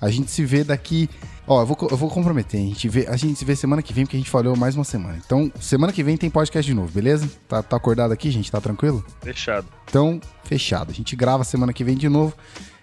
A 0.00 0.10
gente 0.10 0.30
se 0.30 0.44
vê 0.44 0.62
daqui. 0.62 1.08
Ó, 1.46 1.62
eu 1.62 1.66
vou, 1.66 1.78
eu 1.90 1.96
vou 1.96 2.10
comprometer. 2.10 2.60
A 2.60 2.64
gente, 2.64 2.88
vê, 2.88 3.06
a 3.08 3.16
gente 3.16 3.38
se 3.38 3.44
vê 3.44 3.56
semana 3.56 3.82
que 3.82 3.92
vem, 3.92 4.04
porque 4.04 4.16
a 4.16 4.20
gente 4.20 4.30
falhou 4.30 4.54
mais 4.54 4.74
uma 4.74 4.84
semana. 4.84 5.18
Então, 5.24 5.50
semana 5.58 5.92
que 5.92 6.02
vem 6.02 6.16
tem 6.16 6.28
podcast 6.28 6.70
de 6.70 6.74
novo, 6.74 6.92
beleza? 6.92 7.30
Tá, 7.48 7.62
tá 7.62 7.76
acordado 7.76 8.12
aqui, 8.12 8.30
gente? 8.30 8.52
Tá 8.52 8.60
tranquilo? 8.60 9.02
Fechado. 9.22 9.66
Então, 9.88 10.20
fechado. 10.42 10.90
A 10.90 10.94
gente 10.94 11.16
grava 11.16 11.44
semana 11.44 11.72
que 11.72 11.82
vem 11.82 11.96
de 11.96 12.08
novo. 12.08 12.34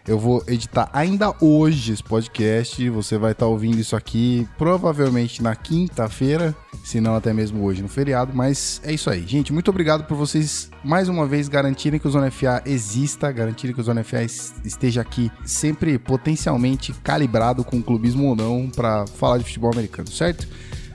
Eu 0.07 0.17
vou 0.17 0.43
editar 0.47 0.89
ainda 0.91 1.33
hoje 1.39 1.93
esse 1.93 2.03
podcast. 2.03 2.89
Você 2.89 3.17
vai 3.17 3.33
estar 3.33 3.45
ouvindo 3.45 3.79
isso 3.79 3.95
aqui 3.95 4.47
provavelmente 4.57 5.43
na 5.43 5.55
quinta-feira, 5.55 6.55
se 6.83 6.99
não 6.99 7.15
até 7.15 7.31
mesmo 7.31 7.63
hoje 7.63 7.81
no 7.83 7.87
feriado. 7.87 8.31
Mas 8.33 8.81
é 8.83 8.91
isso 8.91 9.09
aí, 9.09 9.25
gente. 9.27 9.53
Muito 9.53 9.69
obrigado 9.69 10.05
por 10.05 10.17
vocês 10.17 10.69
mais 10.83 11.07
uma 11.07 11.27
vez 11.27 11.47
garantirem 11.47 11.99
que 11.99 12.07
o 12.07 12.11
Zona 12.11 12.31
FA 12.31 12.63
exista, 12.65 13.31
garantirem 13.31 13.75
que 13.75 13.81
o 13.81 13.83
Zona 13.83 14.03
FA 14.03 14.23
es- 14.23 14.53
esteja 14.65 15.01
aqui 15.01 15.31
sempre 15.45 15.99
potencialmente 15.99 16.93
calibrado 17.03 17.63
com 17.63 17.81
clubismo 17.81 18.25
ou 18.29 18.35
não 18.35 18.69
para 18.69 19.05
falar 19.05 19.37
de 19.37 19.43
futebol 19.43 19.71
americano, 19.71 20.09
certo? 20.09 20.47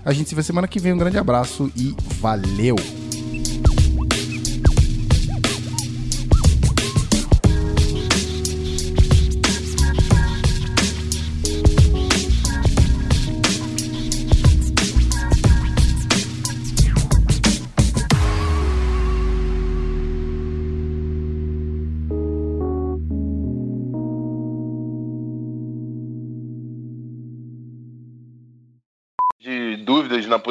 A 0.05 0.13
gente 0.13 0.29
se 0.29 0.35
vê 0.35 0.43
semana 0.43 0.67
que 0.69 0.81
vem. 0.81 0.93
Um 0.93 0.99
grande 0.99 1.19
abraço 1.19 1.71
e 1.77 1.95
valeu! 2.21 2.77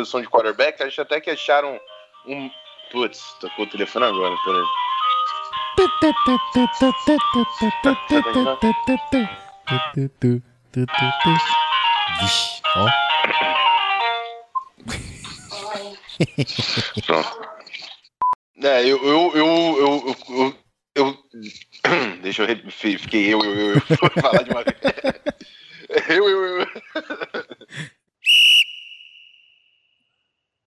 Posição 0.06 0.22
de 0.22 0.30
quarterback, 0.30 0.82
acho 0.84 1.02
até 1.02 1.20
que 1.20 1.32
acharam 1.32 1.80
um. 2.28 2.50
Putz, 2.92 3.34
tocou 3.42 3.66
o 3.66 3.70
telefone 3.70 4.06
agora, 4.06 4.36
peraí. 4.46 4.64
Vixe, 12.22 12.62
ó. 12.76 12.88
Pronto. 17.06 17.56
É, 18.64 18.84
eu. 18.84 19.04
Eu. 19.04 19.32
Eu. 19.36 20.16
Eu. 20.36 20.56
eu, 20.96 21.18
deixa 22.22 22.44
eu. 22.44 22.72
Fiquei 22.72 23.34
eu, 23.34 23.40
eu. 23.44 23.74
eu. 23.74 23.82
Vou 24.00 24.22
falar 24.22 24.44
de 24.44 24.52
uma 24.52 24.64
vez. 24.64 24.78
Eu, 26.10 26.30
eu, 26.30 26.60
eu. 26.60 26.68